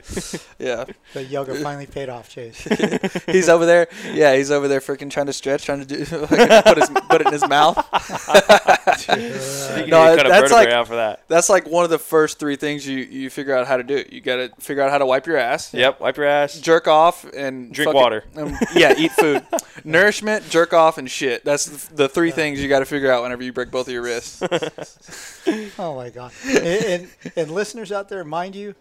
yeah. 0.57 0.85
the 1.13 1.23
yoga 1.23 1.55
finally 1.55 1.85
paid 1.85 2.09
off, 2.09 2.27
Chase. 2.29 2.59
He's 3.27 3.49
over 3.49 3.65
there. 3.65 3.87
Yeah, 4.11 4.35
he's 4.35 4.49
over 4.51 4.67
there 4.67 4.79
freaking 4.79 5.11
trying 5.11 5.27
to 5.27 5.33
stretch, 5.33 5.63
trying 5.65 5.79
to 5.79 5.85
do 5.85 6.03
put 6.05 6.77
his 6.77 6.89
put 6.89 7.21
it 7.21 7.27
in 7.27 7.33
his 7.33 7.47
mouth. 7.47 7.77
No, 9.07 9.75
need 9.77 9.89
cut 9.89 10.27
that's 10.27 10.49
vertebrae 10.49 10.49
like- 10.49 10.69
out 10.69 10.87
for 10.87 10.95
that. 10.95 11.27
That's 11.27 11.49
like 11.49 11.67
one 11.67 11.83
of 11.83 11.89
the 11.89 11.99
first 11.99 12.39
three 12.39 12.55
things 12.55 12.87
you 12.87 12.97
you 12.97 13.29
figure 13.29 13.55
out 13.55 13.67
how 13.67 13.77
to 13.77 13.83
do. 13.83 14.03
You 14.09 14.21
got 14.21 14.37
to 14.37 14.49
figure 14.59 14.83
out 14.83 14.89
how 14.91 14.97
to 14.97 15.05
wipe 15.05 15.27
your 15.27 15.37
ass. 15.37 15.73
Yep. 15.73 15.99
Wipe 15.99 16.17
your 16.17 16.25
ass. 16.25 16.59
Jerk 16.59 16.87
off 16.87 17.25
and 17.35 17.71
Drink 17.73 17.87
fucking- 17.89 18.01
water. 18.01 18.23
um, 18.37 18.55
yeah, 18.75 18.93
eat 18.97 19.11
food, 19.13 19.45
nourishment, 19.83 20.49
jerk 20.49 20.73
off, 20.73 20.97
and 20.97 21.09
shit. 21.09 21.43
That's 21.45 21.65
the, 21.65 21.95
the 21.95 22.09
three 22.09 22.31
things 22.31 22.61
you 22.61 22.67
got 22.69 22.79
to 22.79 22.85
figure 22.85 23.11
out 23.11 23.23
whenever 23.23 23.43
you 23.43 23.50
break 23.51 23.71
both 23.71 23.87
of 23.87 23.93
your 23.93 24.03
wrists. 24.03 24.41
Oh 25.79 25.95
my 25.95 26.09
god! 26.09 26.31
And, 26.47 26.57
and, 26.65 27.09
and 27.35 27.51
listeners 27.51 27.91
out 27.91 28.09
there, 28.09 28.23
mind 28.23 28.55
you, 28.55 28.75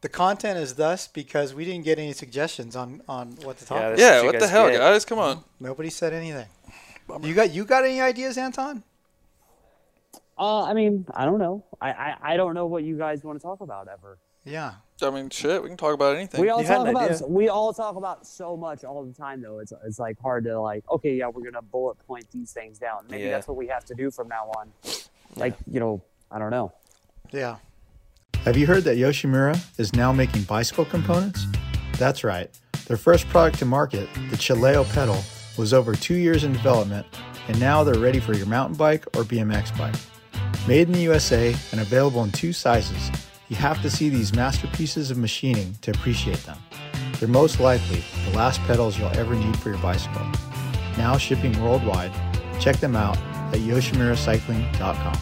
the 0.00 0.08
content 0.08 0.58
is 0.58 0.74
thus 0.74 1.06
because 1.06 1.54
we 1.54 1.64
didn't 1.64 1.84
get 1.84 1.98
any 1.98 2.12
suggestions 2.12 2.74
on 2.74 3.02
on 3.08 3.36
what 3.42 3.58
to 3.58 3.66
talk. 3.66 3.78
Yeah, 3.78 3.86
about. 3.86 3.98
Yeah, 3.98 4.16
what 4.16 4.26
what 4.26 4.40
the 4.40 4.48
hell, 4.48 4.68
get. 4.68 4.78
guys? 4.78 5.04
Come 5.04 5.20
on. 5.20 5.44
Nobody 5.60 5.88
said 5.90 6.12
anything. 6.12 6.48
You 7.22 7.34
got 7.34 7.52
you 7.52 7.64
got 7.64 7.84
any 7.84 8.00
ideas, 8.00 8.36
Anton? 8.36 8.82
uh, 10.38 10.64
I 10.64 10.74
mean, 10.74 11.06
I 11.14 11.24
don't 11.24 11.38
know. 11.38 11.64
I, 11.80 11.90
I, 11.90 12.16
I 12.22 12.36
don't 12.36 12.54
know 12.54 12.66
what 12.66 12.82
you 12.82 12.98
guys 12.98 13.22
want 13.22 13.38
to 13.38 13.42
talk 13.42 13.60
about 13.60 13.88
ever. 13.88 14.18
Yeah. 14.44 14.74
I 15.02 15.10
mean, 15.10 15.30
shit, 15.30 15.62
we 15.62 15.68
can 15.68 15.76
talk 15.76 15.94
about 15.94 16.16
anything. 16.16 16.40
We 16.40 16.48
all 16.50 16.60
You 16.60 16.66
had 16.66 16.76
talk 16.78 16.86
an 16.88 16.96
about 16.96 17.10
idea. 17.10 17.26
we 17.26 17.48
all 17.48 17.72
talk 17.72 17.96
about 17.96 18.26
so 18.26 18.56
much 18.56 18.84
all 18.84 19.04
the 19.04 19.12
time 19.12 19.40
though. 19.42 19.58
It's 19.58 19.72
it's 19.84 19.98
like 19.98 20.20
hard 20.20 20.44
to 20.44 20.60
like 20.60 20.84
okay 20.90 21.14
yeah 21.14 21.28
we're 21.28 21.42
gonna 21.42 21.62
bullet 21.62 21.96
point 22.06 22.26
these 22.30 22.52
things 22.52 22.78
down. 22.78 23.04
Maybe 23.10 23.24
Yeah. 23.24 23.30
that's 23.32 23.48
what 23.48 23.56
we 23.56 23.66
have 23.68 23.84
to 23.86 23.94
do 23.94 24.10
from 24.10 24.28
now 24.28 24.50
on. 24.58 24.72
Like 25.36 25.54
you 25.70 25.80
know 25.80 26.02
I 26.30 26.38
don't 26.38 26.50
know. 26.50 26.72
Yeah. 27.30 27.56
Have 28.44 28.56
you 28.56 28.66
heard 28.66 28.84
that 28.84 28.96
Yoshimura 28.96 29.58
is 29.78 29.94
now 29.94 30.12
making 30.12 30.42
bicycle 30.42 30.84
components? 30.84 31.46
That's 31.98 32.24
right. 32.24 32.50
Their 32.86 32.96
first 32.96 33.28
product 33.28 33.58
to 33.60 33.64
market, 33.64 34.08
the 34.30 34.36
Chileo 34.36 34.84
pedal, 34.92 35.22
was 35.56 35.72
over 35.72 35.94
two 35.94 36.14
years 36.16 36.42
in 36.42 36.52
development, 36.52 37.06
and 37.46 37.60
now 37.60 37.84
they're 37.84 38.00
ready 38.00 38.18
for 38.18 38.34
your 38.34 38.46
mountain 38.46 38.76
bike 38.76 39.04
or 39.16 39.22
BMX 39.22 39.76
bike. 39.78 39.94
Made 40.66 40.88
in 40.88 40.92
the 40.94 41.00
USA 41.02 41.54
and 41.70 41.80
available 41.80 42.24
in 42.24 42.32
two 42.32 42.52
sizes, 42.52 43.10
you 43.52 43.58
have 43.58 43.82
to 43.82 43.90
see 43.90 44.08
these 44.08 44.34
masterpieces 44.34 45.10
of 45.10 45.18
machining 45.18 45.74
to 45.82 45.90
appreciate 45.90 46.42
them. 46.46 46.56
They're 47.20 47.28
most 47.28 47.60
likely 47.60 48.02
the 48.24 48.34
last 48.34 48.62
pedals 48.62 48.98
you'll 48.98 49.14
ever 49.14 49.34
need 49.34 49.54
for 49.58 49.68
your 49.68 49.78
bicycle. 49.80 50.26
Now 50.96 51.18
shipping 51.18 51.62
worldwide, 51.62 52.12
check 52.58 52.76
them 52.76 52.96
out 52.96 53.18
at 53.52 53.60
yoshimuracycling.com. 53.60 55.16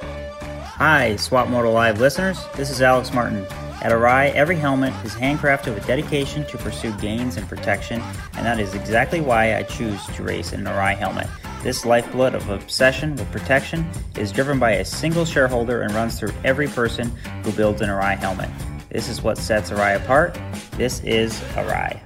Hi, 0.00 1.14
Swap 1.14 1.48
Moto 1.48 1.70
Live 1.70 2.00
listeners. 2.00 2.44
This 2.56 2.68
is 2.68 2.82
Alex 2.82 3.14
Martin. 3.14 3.46
At 3.80 3.92
Arai, 3.92 4.34
every 4.34 4.56
helmet 4.56 4.92
is 5.04 5.14
handcrafted 5.14 5.72
with 5.72 5.86
dedication 5.86 6.44
to 6.46 6.58
pursue 6.58 6.92
gains 6.98 7.36
and 7.36 7.48
protection, 7.48 8.02
and 8.34 8.44
that 8.44 8.58
is 8.58 8.74
exactly 8.74 9.20
why 9.20 9.56
I 9.56 9.62
choose 9.62 10.04
to 10.16 10.24
race 10.24 10.52
in 10.52 10.66
an 10.66 10.66
Arai 10.66 10.96
helmet. 10.96 11.28
This 11.66 11.84
lifeblood 11.84 12.36
of 12.36 12.48
obsession 12.48 13.16
with 13.16 13.28
protection 13.32 13.90
is 14.16 14.30
driven 14.30 14.60
by 14.60 14.74
a 14.74 14.84
single 14.84 15.24
shareholder 15.24 15.82
and 15.82 15.92
runs 15.94 16.16
through 16.16 16.32
every 16.44 16.68
person 16.68 17.08
who 17.42 17.50
builds 17.50 17.80
an 17.80 17.88
Arai 17.88 18.16
helmet. 18.16 18.48
This 18.88 19.08
is 19.08 19.20
what 19.20 19.36
sets 19.36 19.70
Arai 19.70 19.96
apart. 19.96 20.38
This 20.76 21.02
is 21.02 21.34
Arai. 21.56 21.98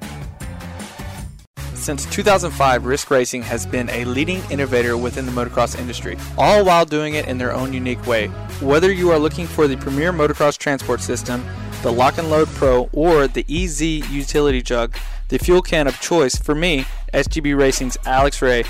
Since 1.75 2.07
2005, 2.07 2.87
Risk 2.87 3.11
Racing 3.11 3.43
has 3.43 3.67
been 3.67 3.91
a 3.91 4.07
leading 4.07 4.41
innovator 4.51 4.97
within 4.97 5.27
the 5.27 5.33
motocross 5.33 5.79
industry, 5.79 6.17
all 6.39 6.65
while 6.65 6.87
doing 6.87 7.13
it 7.13 7.29
in 7.29 7.37
their 7.37 7.53
own 7.53 7.75
unique 7.75 8.07
way. 8.07 8.29
Whether 8.63 8.91
you 8.91 9.11
are 9.11 9.19
looking 9.19 9.47
for 9.47 9.69
the 9.69 9.77
premier 9.77 10.11
motocross 10.11 10.57
transport 10.57 11.03
system, 11.03 11.45
the 11.83 11.93
Lock 11.93 12.17
and 12.17 12.31
Load 12.31 12.49
Pro, 12.49 12.89
or 12.95 13.29
the 13.29 13.45
EZ 13.47 13.83
utility 13.83 14.63
jug, 14.63 14.97
the 15.29 15.39
fuel 15.39 15.61
can 15.61 15.87
of 15.87 16.01
choice 16.01 16.37
for 16.37 16.55
me, 16.55 16.87
SGB 17.13 17.59
Racing's 17.59 17.99
Alex 18.07 18.41
Ray, 18.41 18.65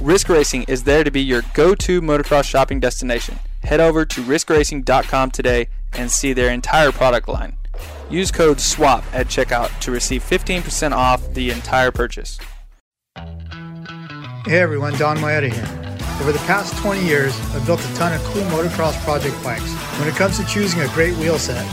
Risk 0.00 0.28
Racing 0.28 0.64
is 0.64 0.84
there 0.84 1.04
to 1.04 1.10
be 1.10 1.22
your 1.22 1.42
go 1.54 1.74
to 1.76 2.02
motocross 2.02 2.44
shopping 2.44 2.80
destination. 2.80 3.38
Head 3.62 3.80
over 3.80 4.04
to 4.04 4.22
riskracing.com 4.22 5.30
today 5.30 5.68
and 5.94 6.10
see 6.10 6.32
their 6.32 6.50
entire 6.50 6.92
product 6.92 7.28
line. 7.28 7.56
Use 8.10 8.30
code 8.30 8.60
SWAP 8.60 9.04
at 9.14 9.28
checkout 9.28 9.78
to 9.80 9.90
receive 9.90 10.22
15% 10.22 10.92
off 10.92 11.32
the 11.32 11.50
entire 11.50 11.90
purchase. 11.90 12.38
Hey 14.46 14.58
everyone, 14.58 14.92
Donn 14.98 15.16
Maeda 15.18 15.50
here. 15.50 15.84
Over 16.20 16.32
the 16.32 16.38
past 16.40 16.76
20 16.78 17.02
years, 17.04 17.38
I've 17.54 17.64
built 17.64 17.80
a 17.80 17.94
ton 17.94 18.12
of 18.12 18.22
cool 18.24 18.42
motocross 18.44 19.02
project 19.04 19.42
bikes. 19.42 19.72
When 19.98 20.08
it 20.08 20.14
comes 20.14 20.38
to 20.38 20.44
choosing 20.46 20.80
a 20.80 20.88
great 20.88 21.16
wheel 21.16 21.38
set, 21.38 21.64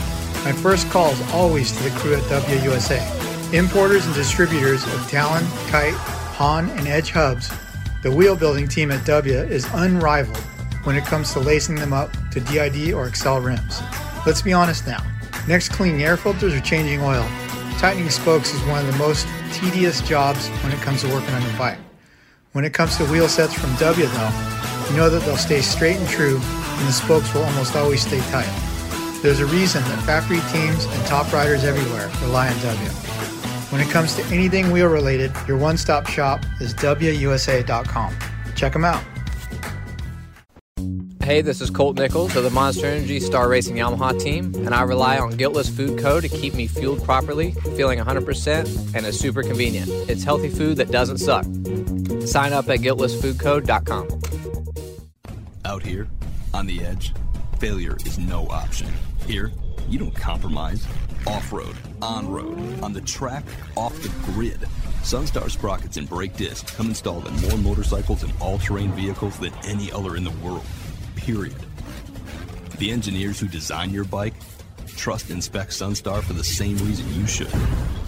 my 0.44 0.52
first 0.52 0.88
call 0.90 1.10
is 1.10 1.32
always 1.32 1.70
to 1.72 1.82
the 1.82 1.90
crew 1.98 2.14
at 2.14 2.22
WUSA. 2.22 3.52
Importers 3.52 4.06
and 4.06 4.14
distributors 4.14 4.84
of 4.84 5.08
Talon, 5.10 5.44
Kite, 5.68 5.94
Haan, 6.38 6.70
and 6.70 6.88
Edge 6.88 7.10
hubs, 7.10 7.50
the 8.02 8.10
wheel 8.10 8.34
building 8.34 8.66
team 8.66 8.90
at 8.90 9.06
W 9.06 9.38
is 9.38 9.64
unrivaled 9.74 10.36
when 10.82 10.96
it 10.96 11.04
comes 11.04 11.32
to 11.32 11.40
lacing 11.40 11.76
them 11.76 11.92
up 11.92 12.10
to 12.32 12.40
DID 12.40 12.92
or 12.92 13.06
Excel 13.06 13.40
rims. 13.40 13.80
Let's 14.26 14.42
be 14.42 14.52
honest 14.52 14.86
now. 14.86 15.04
Next 15.46 15.68
cleaning 15.68 16.02
air 16.02 16.16
filters 16.16 16.52
or 16.52 16.60
changing 16.60 17.00
oil, 17.00 17.24
tightening 17.78 18.10
spokes 18.10 18.52
is 18.52 18.62
one 18.64 18.84
of 18.84 18.92
the 18.92 18.98
most 18.98 19.28
tedious 19.52 20.00
jobs 20.00 20.48
when 20.48 20.72
it 20.72 20.80
comes 20.80 21.02
to 21.02 21.12
working 21.12 21.32
on 21.32 21.42
your 21.42 21.56
bike. 21.56 21.78
When 22.52 22.64
it 22.64 22.74
comes 22.74 22.96
to 22.96 23.04
wheel 23.04 23.28
sets 23.28 23.54
from 23.54 23.74
W, 23.76 24.06
though, 24.06 24.30
you 24.90 24.96
know 24.96 25.08
that 25.08 25.22
they'll 25.24 25.36
stay 25.36 25.60
straight 25.60 25.96
and 25.96 26.08
true, 26.08 26.40
and 26.42 26.88
the 26.88 26.92
spokes 26.92 27.32
will 27.32 27.44
almost 27.44 27.76
always 27.76 28.04
stay 28.04 28.20
tight. 28.32 28.50
There's 29.22 29.38
a 29.38 29.46
reason 29.46 29.82
that 29.84 30.02
factory 30.04 30.40
teams 30.50 30.86
and 30.86 31.06
top 31.06 31.32
riders 31.32 31.62
everywhere 31.62 32.10
rely 32.20 32.48
on 32.52 32.58
W. 32.62 33.21
When 33.72 33.80
it 33.80 33.88
comes 33.88 34.14
to 34.16 34.24
anything 34.26 34.70
wheel 34.70 34.88
related, 34.88 35.32
your 35.48 35.56
one 35.56 35.78
stop 35.78 36.06
shop 36.06 36.44
is 36.60 36.74
WUSA.com. 36.74 38.14
Check 38.54 38.74
them 38.74 38.84
out. 38.84 39.02
Hey, 41.22 41.40
this 41.40 41.62
is 41.62 41.70
Colt 41.70 41.96
Nichols 41.96 42.36
of 42.36 42.44
the 42.44 42.50
Monster 42.50 42.84
Energy 42.84 43.18
Star 43.18 43.48
Racing 43.48 43.76
Yamaha 43.76 44.20
team, 44.20 44.52
and 44.56 44.74
I 44.74 44.82
rely 44.82 45.16
on 45.18 45.38
Guiltless 45.38 45.70
Food 45.70 45.98
Co. 45.98 46.20
to 46.20 46.28
keep 46.28 46.52
me 46.52 46.66
fueled 46.66 47.02
properly, 47.02 47.52
feeling 47.74 47.98
100%, 47.98 48.94
and 48.94 49.06
is 49.06 49.18
super 49.18 49.42
convenient. 49.42 49.88
It's 50.06 50.22
healthy 50.22 50.50
food 50.50 50.76
that 50.76 50.90
doesn't 50.90 51.16
suck. 51.16 51.44
Sign 52.26 52.52
up 52.52 52.68
at 52.68 52.80
guiltlessfoodco.com. 52.80 54.20
Out 55.64 55.82
here, 55.82 56.08
on 56.52 56.66
the 56.66 56.84
edge, 56.84 57.14
failure 57.58 57.96
is 58.04 58.18
no 58.18 58.46
option. 58.48 58.92
Here, 59.26 59.50
you 59.92 59.98
don't 59.98 60.14
compromise. 60.14 60.86
Off 61.26 61.52
road, 61.52 61.76
on 62.00 62.28
road, 62.30 62.58
on 62.82 62.94
the 62.94 63.00
track, 63.02 63.44
off 63.76 63.94
the 64.02 64.08
grid. 64.32 64.58
Sunstar 65.02 65.50
sprockets 65.50 65.98
and 65.98 66.08
brake 66.08 66.34
discs 66.36 66.74
come 66.74 66.86
installed 66.88 67.26
in 67.26 67.36
more 67.42 67.58
motorcycles 67.58 68.22
and 68.22 68.32
all 68.40 68.58
terrain 68.58 68.90
vehicles 68.92 69.38
than 69.38 69.52
any 69.64 69.92
other 69.92 70.16
in 70.16 70.24
the 70.24 70.30
world. 70.42 70.64
Period. 71.14 71.54
The 72.78 72.90
engineers 72.90 73.38
who 73.38 73.48
design 73.48 73.90
your 73.90 74.04
bike 74.04 74.34
trust 74.96 75.30
and 75.30 75.42
spec 75.42 75.68
Sunstar 75.68 76.22
for 76.22 76.32
the 76.32 76.44
same 76.44 76.76
reason 76.78 77.12
you 77.14 77.26
should. 77.26 77.52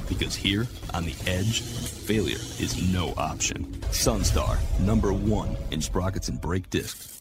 Because 0.08 0.34
here, 0.34 0.66
on 0.92 1.04
the 1.04 1.14
edge, 1.26 1.60
failure 1.60 2.38
is 2.58 2.92
no 2.92 3.14
option. 3.16 3.64
Sunstar, 3.90 4.58
number 4.80 5.12
one 5.12 5.56
in 5.70 5.80
sprockets 5.80 6.28
and 6.28 6.40
brake 6.40 6.70
discs. 6.70 7.20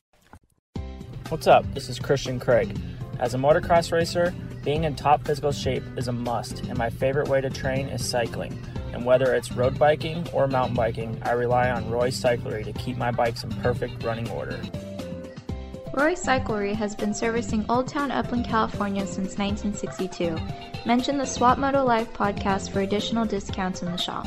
What's 1.29 1.47
up? 1.47 1.65
This 1.73 1.89
is 1.89 1.99
Christian 1.99 2.39
Craig. 2.39 2.77
As 3.19 3.33
a 3.33 3.37
motocross 3.37 3.91
racer, 3.91 4.33
being 4.63 4.85
in 4.85 4.95
top 4.95 5.25
physical 5.25 5.51
shape 5.51 5.83
is 5.97 6.07
a 6.07 6.11
must, 6.11 6.61
and 6.61 6.77
my 6.77 6.89
favorite 6.89 7.27
way 7.27 7.41
to 7.41 7.49
train 7.49 7.87
is 7.89 8.07
cycling. 8.07 8.57
And 8.93 9.05
whether 9.05 9.33
it's 9.33 9.51
road 9.51 9.77
biking 9.77 10.27
or 10.31 10.47
mountain 10.47 10.75
biking, 10.75 11.21
I 11.23 11.31
rely 11.31 11.69
on 11.69 11.89
Roy 11.89 12.09
Cyclery 12.09 12.63
to 12.63 12.73
keep 12.73 12.97
my 12.97 13.11
bikes 13.11 13.43
in 13.43 13.49
perfect 13.61 14.03
running 14.03 14.29
order. 14.29 14.59
Roy 15.93 16.13
Cyclery 16.13 16.73
has 16.73 16.95
been 16.95 17.13
servicing 17.13 17.65
Old 17.69 17.87
Town 17.87 18.09
Upland, 18.09 18.45
California 18.45 19.05
since 19.05 19.37
1962. 19.37 20.37
Mention 20.85 21.17
the 21.17 21.25
Swap 21.25 21.57
Moto 21.57 21.83
Live 21.83 22.11
podcast 22.13 22.71
for 22.71 22.81
additional 22.81 23.25
discounts 23.25 23.83
in 23.83 23.91
the 23.91 23.97
shop. 23.97 24.25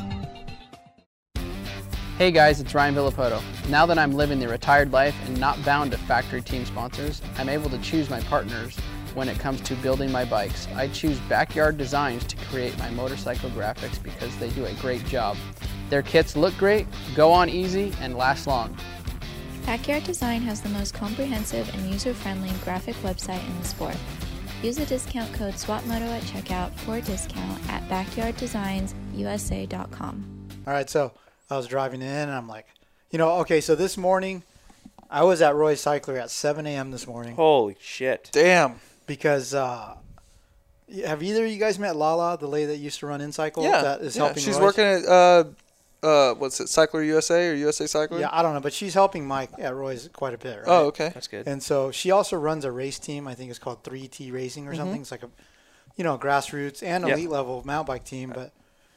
Hey 2.17 2.31
guys, 2.31 2.59
it's 2.59 2.73
Ryan 2.73 2.95
Villopoto. 2.95 3.43
Now 3.69 3.85
that 3.85 3.99
I'm 3.99 4.11
living 4.11 4.39
the 4.39 4.47
retired 4.47 4.91
life 4.91 5.15
and 5.27 5.39
not 5.39 5.63
bound 5.63 5.91
to 5.91 5.99
factory 5.99 6.41
team 6.41 6.65
sponsors, 6.65 7.21
I'm 7.37 7.47
able 7.47 7.69
to 7.69 7.77
choose 7.77 8.09
my 8.09 8.21
partners 8.21 8.75
when 9.13 9.29
it 9.29 9.37
comes 9.37 9.61
to 9.61 9.75
building 9.75 10.11
my 10.11 10.25
bikes. 10.25 10.67
I 10.73 10.87
choose 10.87 11.19
Backyard 11.29 11.77
Designs 11.77 12.25
to 12.25 12.35
create 12.49 12.75
my 12.79 12.89
motorcycle 12.89 13.51
graphics 13.51 14.01
because 14.01 14.35
they 14.37 14.49
do 14.49 14.65
a 14.65 14.73
great 14.81 15.05
job. 15.05 15.37
Their 15.91 16.01
kits 16.01 16.35
look 16.35 16.57
great, 16.57 16.87
go 17.15 17.31
on 17.31 17.49
easy, 17.49 17.93
and 18.01 18.17
last 18.17 18.47
long. 18.47 18.75
Backyard 19.67 20.03
Design 20.03 20.41
has 20.41 20.59
the 20.59 20.69
most 20.69 20.95
comprehensive 20.95 21.71
and 21.75 21.93
user 21.93 22.15
friendly 22.15 22.49
graphic 22.63 22.95
website 23.03 23.47
in 23.47 23.59
the 23.59 23.65
sport. 23.67 23.95
Use 24.63 24.77
the 24.77 24.87
discount 24.87 25.31
code 25.35 25.53
SWAPMOTO 25.53 26.17
at 26.17 26.23
checkout 26.23 26.73
for 26.79 26.97
a 26.97 27.01
discount 27.01 27.61
at 27.69 27.87
backyarddesigns.usa.com. 27.87 30.49
All 30.65 30.73
right, 30.73 30.89
so 30.89 31.13
I 31.49 31.57
was 31.57 31.67
driving 31.67 32.01
in 32.01 32.07
and 32.07 32.31
I'm 32.31 32.47
like, 32.47 32.67
you 33.11 33.17
know, 33.17 33.37
okay, 33.39 33.61
so 33.61 33.75
this 33.75 33.97
morning 33.97 34.43
I 35.09 35.23
was 35.23 35.41
at 35.41 35.55
Roy 35.55 35.75
Cycler 35.75 36.17
at 36.17 36.29
7 36.29 36.65
a.m. 36.67 36.91
this 36.91 37.07
morning 37.07 37.35
Holy 37.35 37.77
shit. 37.79 38.29
Damn. 38.33 38.79
because 39.05 39.53
uh, 39.53 39.95
have 41.05 41.23
either 41.23 41.45
of 41.45 41.51
you 41.51 41.57
guys 41.57 41.79
met 41.79 41.95
Lala, 41.95 42.37
the 42.37 42.47
lady 42.47 42.65
that 42.67 42.77
used 42.77 42.99
to 42.99 43.07
run 43.07 43.21
In 43.21 43.31
Cycle? 43.31 43.63
Yeah. 43.63 43.81
that 43.81 44.01
is 44.01 44.15
yeah. 44.15 44.23
helping. 44.25 44.43
She's 44.43 44.55
Roy's? 44.55 44.63
working 44.63 44.83
at 44.83 45.05
uh, 45.05 45.43
uh, 46.03 46.33
what's 46.35 46.59
it, 46.59 46.69
Cycler 46.69 47.01
USA 47.03 47.49
or 47.49 47.53
USA 47.55 47.87
Cycler? 47.87 48.19
Yeah, 48.19 48.29
I 48.31 48.41
don't 48.41 48.53
know, 48.53 48.59
but 48.59 48.73
she's 48.73 48.93
helping 48.93 49.25
Mike 49.27 49.49
at 49.57 49.73
Roy's 49.73 50.09
quite 50.13 50.33
a 50.33 50.37
bit. 50.37 50.57
Right? 50.59 50.65
Oh, 50.67 50.85
okay. 50.87 51.11
That's 51.13 51.27
good. 51.27 51.47
And 51.47 51.61
so 51.63 51.91
she 51.91 52.11
also 52.11 52.37
runs 52.37 52.65
a 52.65 52.71
race 52.71 52.99
team. 52.99 53.27
I 53.27 53.33
think 53.35 53.49
it's 53.49 53.59
called 53.59 53.83
3T 53.83 54.31
Racing 54.31 54.67
or 54.67 54.75
something. 54.75 55.01
It's 55.01 55.11
like 55.11 55.23
a, 55.23 55.29
you 55.95 56.03
know, 56.03 56.17
grassroots 56.17 56.83
and 56.83 57.07
Yep. 57.07 57.17
elite 57.17 57.29
level 57.29 57.63
mountain 57.65 57.93
bike 57.93 58.05
team. 58.05 58.31
But 58.33 58.51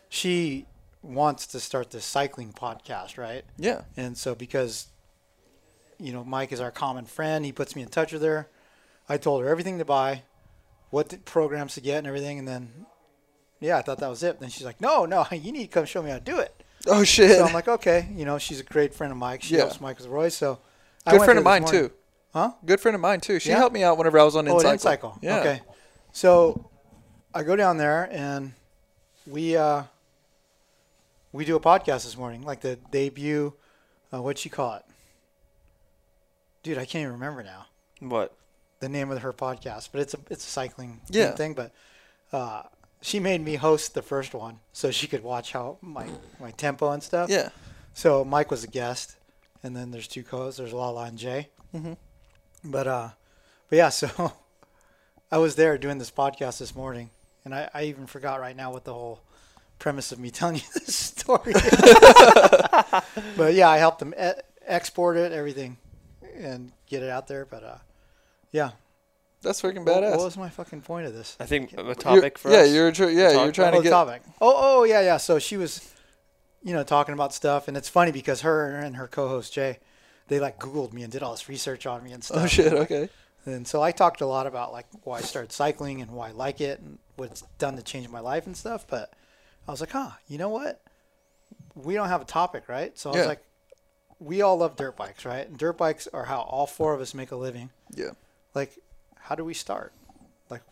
she 0.08 0.66
wants 1.02 1.46
to 1.48 1.60
start 1.60 1.90
this 1.90 2.04
cycling 2.04 2.52
podcast, 2.52 3.16
right? 3.18 3.44
Yeah. 3.56 3.82
And 3.96 4.16
so 4.16 4.34
because, 4.34 4.88
you 5.98 6.12
know, 6.12 6.24
Mike 6.24 6.52
is 6.52 6.60
our 6.60 6.70
common 6.70 7.04
friend, 7.06 7.44
he 7.44 7.52
puts 7.52 7.74
me 7.74 7.82
in 7.82 7.88
touch 7.88 8.12
with 8.12 8.22
her. 8.22 8.48
I 9.08 9.16
told 9.16 9.42
her 9.42 9.48
everything 9.48 9.78
to 9.78 9.84
buy, 9.84 10.22
what 10.90 11.24
programs 11.24 11.74
to 11.74 11.80
get, 11.80 11.98
and 11.98 12.06
everything. 12.06 12.38
And 12.38 12.46
then, 12.46 12.86
yeah, 13.60 13.78
I 13.78 13.82
thought 13.82 13.98
that 13.98 14.08
was 14.10 14.22
it. 14.22 14.38
Then 14.40 14.50
she's 14.50 14.64
like, 14.64 14.80
no, 14.80 15.04
no, 15.06 15.26
you 15.32 15.52
need 15.52 15.62
to 15.64 15.68
come 15.68 15.84
show 15.84 16.02
me 16.02 16.10
how 16.10 16.18
to 16.18 16.24
do 16.24 16.38
it. 16.38 16.54
Oh 16.86 17.04
shit. 17.04 17.36
So 17.36 17.44
I'm 17.44 17.52
like, 17.52 17.68
okay, 17.68 18.08
you 18.14 18.24
know, 18.24 18.38
she's 18.38 18.60
a 18.60 18.64
great 18.64 18.94
friend 18.94 19.10
of 19.10 19.18
Mike. 19.18 19.42
She 19.42 19.54
Yeah. 19.54 19.62
helps 19.62 19.80
Mike 19.80 19.98
with 19.98 20.06
Roy. 20.06 20.28
So 20.30 20.60
I 21.06 21.12
Good 21.12 21.24
friend 21.24 21.38
of 21.38 21.44
mine 21.44 21.62
morning. 21.62 21.88
too. 21.88 21.92
Huh? 22.32 22.52
Good 22.64 22.80
friend 22.80 22.94
of 22.94 23.00
mine 23.00 23.20
too. 23.20 23.38
She 23.40 23.50
Yeah? 23.50 23.56
helped 23.58 23.74
me 23.74 23.82
out 23.82 23.98
whenever 23.98 24.18
I 24.18 24.22
was 24.22 24.36
on 24.36 24.46
Oh, 24.48 24.56
InCycle. 24.56 25.18
Yeah. 25.20 25.40
Okay. 25.40 25.60
So 26.12 26.70
I 27.34 27.42
go 27.42 27.54
down 27.56 27.76
there 27.76 28.08
and 28.10 28.52
we 29.26 29.56
uh, 29.56 29.82
we 31.32 31.44
do 31.44 31.56
a 31.56 31.60
podcast 31.60 32.04
this 32.04 32.16
morning, 32.16 32.42
like 32.42 32.60
the 32.60 32.76
debut. 32.90 33.54
Uh, 34.12 34.20
what'd 34.22 34.38
she 34.38 34.48
call 34.48 34.74
it? 34.74 34.84
Dude, 36.62 36.76
I 36.78 36.84
can't 36.84 37.02
even 37.02 37.12
remember 37.12 37.42
now 37.42 37.66
What? 38.00 38.34
the 38.80 38.88
name 38.88 39.10
of 39.10 39.18
her 39.22 39.32
podcast, 39.32 39.90
but 39.92 40.00
it's 40.00 40.14
a 40.14 40.18
it's 40.30 40.44
a 40.46 40.50
cycling 40.50 41.00
Yeah. 41.08 41.30
thing. 41.32 41.54
But 41.54 41.72
uh, 42.32 42.62
she 43.00 43.18
made 43.20 43.40
me 43.40 43.54
host 43.56 43.94
the 43.94 44.02
first 44.02 44.34
one 44.34 44.58
so 44.72 44.90
she 44.90 45.06
could 45.06 45.22
watch 45.22 45.52
how 45.52 45.78
my 45.80 46.06
my 46.40 46.50
tempo 46.52 46.90
and 46.90 47.02
stuff. 47.02 47.30
Yeah. 47.30 47.50
So 47.94 48.24
Mike 48.24 48.50
was 48.50 48.62
a 48.64 48.68
guest, 48.68 49.16
and 49.62 49.74
then 49.76 49.90
there's 49.90 50.08
two 50.08 50.22
co-hosts. 50.22 50.58
There's 50.58 50.72
Lala 50.72 51.04
and 51.04 51.18
Jay. 51.18 51.48
Mm-hmm. 51.74 51.94
But 52.70 52.86
uh, 52.86 53.08
but 53.68 53.76
yeah, 53.76 53.88
so 54.00 54.32
I 55.30 55.38
was 55.38 55.54
there 55.54 55.78
doing 55.78 55.98
this 55.98 56.10
podcast 56.10 56.58
this 56.58 56.74
morning, 56.74 57.10
and 57.44 57.54
I, 57.54 57.70
I 57.72 57.84
even 57.84 58.06
forgot 58.06 58.40
right 58.40 58.56
now 58.56 58.72
what 58.72 58.84
the 58.84 58.92
whole 58.92 59.20
premise 59.80 60.12
of 60.12 60.20
me 60.20 60.30
telling 60.40 60.56
you 60.56 60.62
this 60.74 60.94
story. 60.94 61.52
but 63.36 63.54
yeah, 63.54 63.68
I 63.68 63.78
helped 63.78 63.98
them 63.98 64.14
e- 64.20 64.40
export 64.66 65.16
it, 65.16 65.32
everything, 65.32 65.76
and 66.36 66.70
get 66.86 67.02
it 67.02 67.10
out 67.10 67.26
there. 67.26 67.44
But 67.44 67.64
uh, 67.64 67.78
yeah, 68.52 68.70
That's 69.42 69.60
freaking 69.60 69.84
What, 69.84 70.02
badass. 70.02 70.16
what 70.16 70.24
was 70.24 70.36
my 70.36 70.48
fucking 70.48 70.82
point 70.82 71.06
of 71.06 71.14
this? 71.14 71.36
I 71.40 71.46
think 71.46 71.72
a 71.72 71.82
You're- 71.82 71.94
topic 71.94 72.38
for 72.38 72.50
yeah, 72.50 72.58
us. 72.60 72.72
you're 72.72 72.92
tr- 72.92 73.04
yeah, 73.10 73.32
talk 73.32 73.42
you're 73.44 73.52
trying 73.52 73.74
oh, 73.74 73.78
to 73.78 73.82
get. 73.82 73.90
topic. 73.90 74.22
Oh, 74.40 74.54
oh, 74.56 74.84
yeah, 74.84 75.00
yeah. 75.00 75.16
So 75.16 75.38
she 75.38 75.56
was, 75.56 75.92
you 76.62 76.72
know, 76.74 76.84
talking 76.84 77.14
about 77.14 77.34
stuff, 77.34 77.66
and 77.68 77.76
it's 77.76 77.88
funny 77.88 78.12
because 78.12 78.42
her 78.42 78.76
and 78.76 78.96
her 78.96 79.08
co-host 79.08 79.52
Jay, 79.52 79.78
they 80.28 80.38
like 80.38 80.58
Googled 80.60 80.92
me 80.92 81.02
and 81.02 81.10
did 81.12 81.22
all 81.22 81.32
this 81.32 81.48
research 81.48 81.86
on 81.86 82.04
me 82.04 82.12
and 82.12 82.22
stuff. 82.22 82.42
Oh 82.44 82.46
shit. 82.46 82.72
Okay. 82.72 83.08
And 83.46 83.66
so 83.66 83.80
I 83.82 83.90
talked 83.90 84.20
a 84.20 84.26
lot 84.26 84.46
about 84.46 84.70
like 84.72 84.86
why 85.04 85.16
I 85.18 85.20
started 85.22 85.50
cycling 85.50 86.02
and 86.02 86.10
why 86.10 86.28
I 86.28 86.32
like 86.32 86.60
it 86.60 86.78
and 86.80 86.98
what 87.16 87.30
it's 87.30 87.42
done 87.58 87.74
to 87.76 87.82
change 87.82 88.06
my 88.10 88.20
life 88.20 88.46
and 88.46 88.54
stuff. 88.54 88.86
But 88.86 89.12
I 89.66 89.70
was 89.70 89.80
like, 89.80 89.90
huh, 89.90 90.10
you 90.28 90.38
know 90.38 90.48
what? 90.48 90.80
We 91.74 91.94
don't 91.94 92.08
have 92.08 92.20
a 92.22 92.24
topic, 92.26 92.68
right? 92.68 92.96
So 92.98 93.10
I 93.10 93.12
was 93.14 93.20
Yeah. 93.22 93.26
like, 93.26 93.42
we 94.18 94.42
all 94.42 94.56
love 94.58 94.76
dirt 94.76 94.96
bikes, 94.96 95.24
right? 95.24 95.46
And 95.48 95.56
dirt 95.56 95.78
bikes 95.78 96.06
are 96.12 96.24
how 96.24 96.40
all 96.42 96.66
four 96.66 96.92
of 96.94 97.00
us 97.00 97.14
make 97.14 97.30
a 97.30 97.36
living. 97.36 97.70
Yeah. 97.94 98.10
Like, 98.54 98.78
how 99.18 99.34
do 99.34 99.44
we 99.44 99.54
start? 99.54 99.92
Like, 100.50 100.62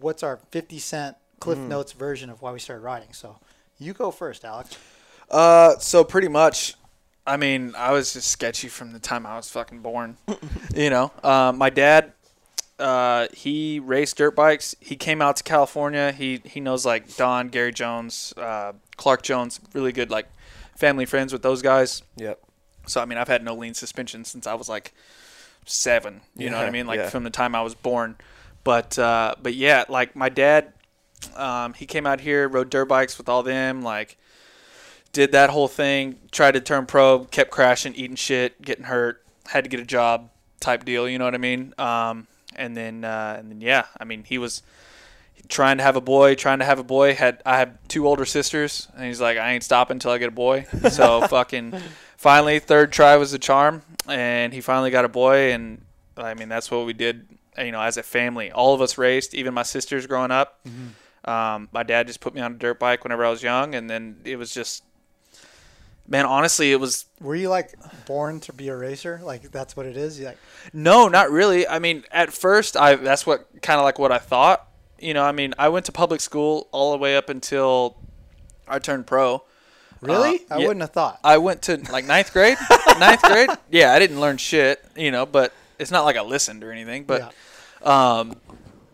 what's 0.00 0.22
our 0.22 0.38
50 0.50 0.78
cent 0.78 1.16
Cliff 1.40 1.58
Mm. 1.58 1.68
Notes 1.68 1.92
version 1.92 2.30
of 2.30 2.40
why 2.42 2.52
we 2.52 2.58
started 2.58 2.82
riding? 2.82 3.12
So 3.12 3.38
you 3.78 3.92
go 3.92 4.10
first, 4.10 4.44
Alex. 4.44 4.76
Uh, 5.30 5.76
so 5.78 6.04
pretty 6.04 6.28
much, 6.28 6.74
I 7.26 7.36
mean, 7.36 7.74
I 7.76 7.92
was 7.92 8.12
just 8.12 8.28
sketchy 8.28 8.68
from 8.68 8.92
the 8.92 8.98
time 8.98 9.26
I 9.26 9.36
was 9.36 9.50
fucking 9.50 9.80
born. 9.80 10.16
you 10.74 10.90
know, 10.90 11.10
uh, 11.22 11.52
my 11.54 11.70
dad, 11.70 12.12
uh, 12.78 13.28
he 13.32 13.80
raced 13.80 14.16
dirt 14.16 14.34
bikes. 14.34 14.74
He 14.80 14.96
came 14.96 15.22
out 15.22 15.36
to 15.36 15.42
California. 15.42 16.12
He 16.12 16.40
he 16.44 16.60
knows 16.60 16.84
like 16.84 17.16
Don, 17.16 17.48
Gary 17.48 17.72
Jones, 17.72 18.34
uh, 18.36 18.72
Clark 18.96 19.22
Jones, 19.22 19.60
really 19.72 19.92
good 19.92 20.10
like 20.10 20.26
family 20.76 21.06
friends 21.06 21.32
with 21.32 21.42
those 21.42 21.62
guys. 21.62 22.02
Yep. 22.16 22.40
So 22.86 23.00
I 23.00 23.04
mean, 23.04 23.18
I've 23.18 23.28
had 23.28 23.44
no 23.44 23.54
lean 23.54 23.74
suspension 23.74 24.24
since 24.24 24.46
I 24.46 24.54
was 24.54 24.68
like 24.68 24.92
seven. 25.66 26.20
You 26.36 26.50
know 26.50 26.58
what 26.58 26.66
I 26.66 26.70
mean? 26.70 26.86
Like 26.86 26.98
yeah. 26.98 27.08
from 27.08 27.24
the 27.24 27.30
time 27.30 27.54
I 27.54 27.62
was 27.62 27.74
born. 27.74 28.16
But 28.64 28.98
uh, 28.98 29.36
but 29.42 29.54
yeah, 29.54 29.84
like 29.88 30.16
my 30.16 30.28
dad, 30.28 30.72
um, 31.36 31.74
he 31.74 31.86
came 31.86 32.06
out 32.06 32.20
here, 32.20 32.48
rode 32.48 32.70
dirt 32.70 32.86
bikes 32.86 33.18
with 33.18 33.28
all 33.28 33.42
them, 33.42 33.82
like 33.82 34.18
did 35.12 35.32
that 35.32 35.50
whole 35.50 35.68
thing, 35.68 36.18
tried 36.32 36.52
to 36.52 36.60
turn 36.60 36.86
pro, 36.86 37.20
kept 37.24 37.50
crashing, 37.50 37.94
eating 37.94 38.16
shit, 38.16 38.60
getting 38.60 38.84
hurt, 38.84 39.22
had 39.46 39.62
to 39.64 39.70
get 39.70 39.78
a 39.78 39.84
job 39.84 40.28
type 40.60 40.84
deal. 40.84 41.08
You 41.08 41.18
know 41.18 41.24
what 41.24 41.34
I 41.34 41.38
mean? 41.38 41.72
Um, 41.78 42.26
and 42.56 42.76
then 42.76 43.04
uh, 43.04 43.36
and 43.38 43.50
then 43.50 43.60
yeah, 43.60 43.86
I 43.98 44.04
mean 44.04 44.24
he 44.24 44.38
was 44.38 44.62
trying 45.48 45.78
to 45.78 45.82
have 45.82 45.96
a 45.96 46.00
boy, 46.00 46.34
trying 46.34 46.58
to 46.60 46.64
have 46.64 46.78
a 46.78 46.84
boy. 46.84 47.14
Had 47.14 47.42
I 47.44 47.56
had 47.56 47.78
two 47.88 48.06
older 48.06 48.24
sisters, 48.24 48.88
and 48.96 49.06
he's 49.06 49.20
like, 49.20 49.38
I 49.38 49.52
ain't 49.52 49.64
stopping 49.64 49.96
until 49.96 50.12
I 50.12 50.18
get 50.18 50.28
a 50.28 50.32
boy. 50.32 50.66
So 50.90 51.22
fucking 51.28 51.74
finally, 52.16 52.58
third 52.58 52.92
try 52.92 53.16
was 53.16 53.32
the 53.32 53.38
charm, 53.38 53.82
and 54.08 54.52
he 54.52 54.60
finally 54.60 54.90
got 54.90 55.04
a 55.04 55.08
boy. 55.08 55.52
And 55.52 55.82
I 56.16 56.34
mean 56.34 56.48
that's 56.48 56.70
what 56.70 56.86
we 56.86 56.92
did. 56.92 57.26
You 57.56 57.70
know, 57.72 57.80
as 57.80 57.96
a 57.96 58.02
family, 58.02 58.50
all 58.50 58.74
of 58.74 58.80
us 58.80 58.98
raced. 58.98 59.34
Even 59.34 59.54
my 59.54 59.62
sisters 59.62 60.06
growing 60.06 60.30
up. 60.30 60.60
Um, 61.24 61.68
my 61.72 61.82
dad 61.82 62.06
just 62.06 62.20
put 62.20 62.34
me 62.34 62.40
on 62.40 62.52
a 62.52 62.56
dirt 62.56 62.78
bike 62.78 63.02
whenever 63.04 63.24
I 63.24 63.30
was 63.30 63.42
young, 63.42 63.74
and 63.74 63.88
then 63.88 64.20
it 64.24 64.36
was 64.36 64.52
just, 64.52 64.84
man. 66.06 66.26
Honestly, 66.26 66.72
it 66.72 66.80
was 66.80 67.06
Were 67.20 67.34
you 67.34 67.48
like 67.48 67.74
born 68.06 68.40
to 68.40 68.52
be 68.52 68.68
a 68.68 68.76
racer? 68.76 69.20
Like 69.22 69.50
that's 69.50 69.76
what 69.76 69.86
it 69.86 69.96
is? 69.96 70.20
Like 70.20 70.38
no, 70.72 71.08
not 71.08 71.30
really. 71.30 71.66
I 71.66 71.78
mean, 71.78 72.04
at 72.10 72.32
first, 72.32 72.76
I 72.76 72.96
that's 72.96 73.26
what 73.26 73.48
kind 73.62 73.78
of 73.78 73.84
like 73.84 73.98
what 73.98 74.12
I 74.12 74.18
thought. 74.18 74.66
You 74.98 75.14
know, 75.14 75.24
I 75.24 75.32
mean, 75.32 75.54
I 75.58 75.68
went 75.68 75.86
to 75.86 75.92
public 75.92 76.20
school 76.20 76.68
all 76.72 76.92
the 76.92 76.98
way 76.98 77.16
up 77.16 77.28
until 77.28 77.96
I 78.66 78.78
turned 78.78 79.06
pro. 79.06 79.44
really? 80.00 80.40
Uh, 80.50 80.54
I 80.54 80.58
yeah. 80.58 80.66
wouldn't 80.66 80.82
have 80.82 80.92
thought. 80.92 81.20
I 81.24 81.38
went 81.38 81.62
to 81.62 81.76
like 81.90 82.04
ninth 82.04 82.32
grade. 82.32 82.58
ninth 82.98 83.22
grade. 83.22 83.50
Yeah, 83.70 83.92
I 83.92 83.98
didn't 83.98 84.20
learn 84.20 84.36
shit. 84.36 84.84
You 84.96 85.10
know, 85.10 85.26
but 85.26 85.52
it's 85.78 85.90
not 85.90 86.04
like 86.04 86.16
I 86.16 86.22
listened 86.22 86.64
or 86.64 86.72
anything. 86.72 87.04
But 87.04 87.34
um, 87.82 88.36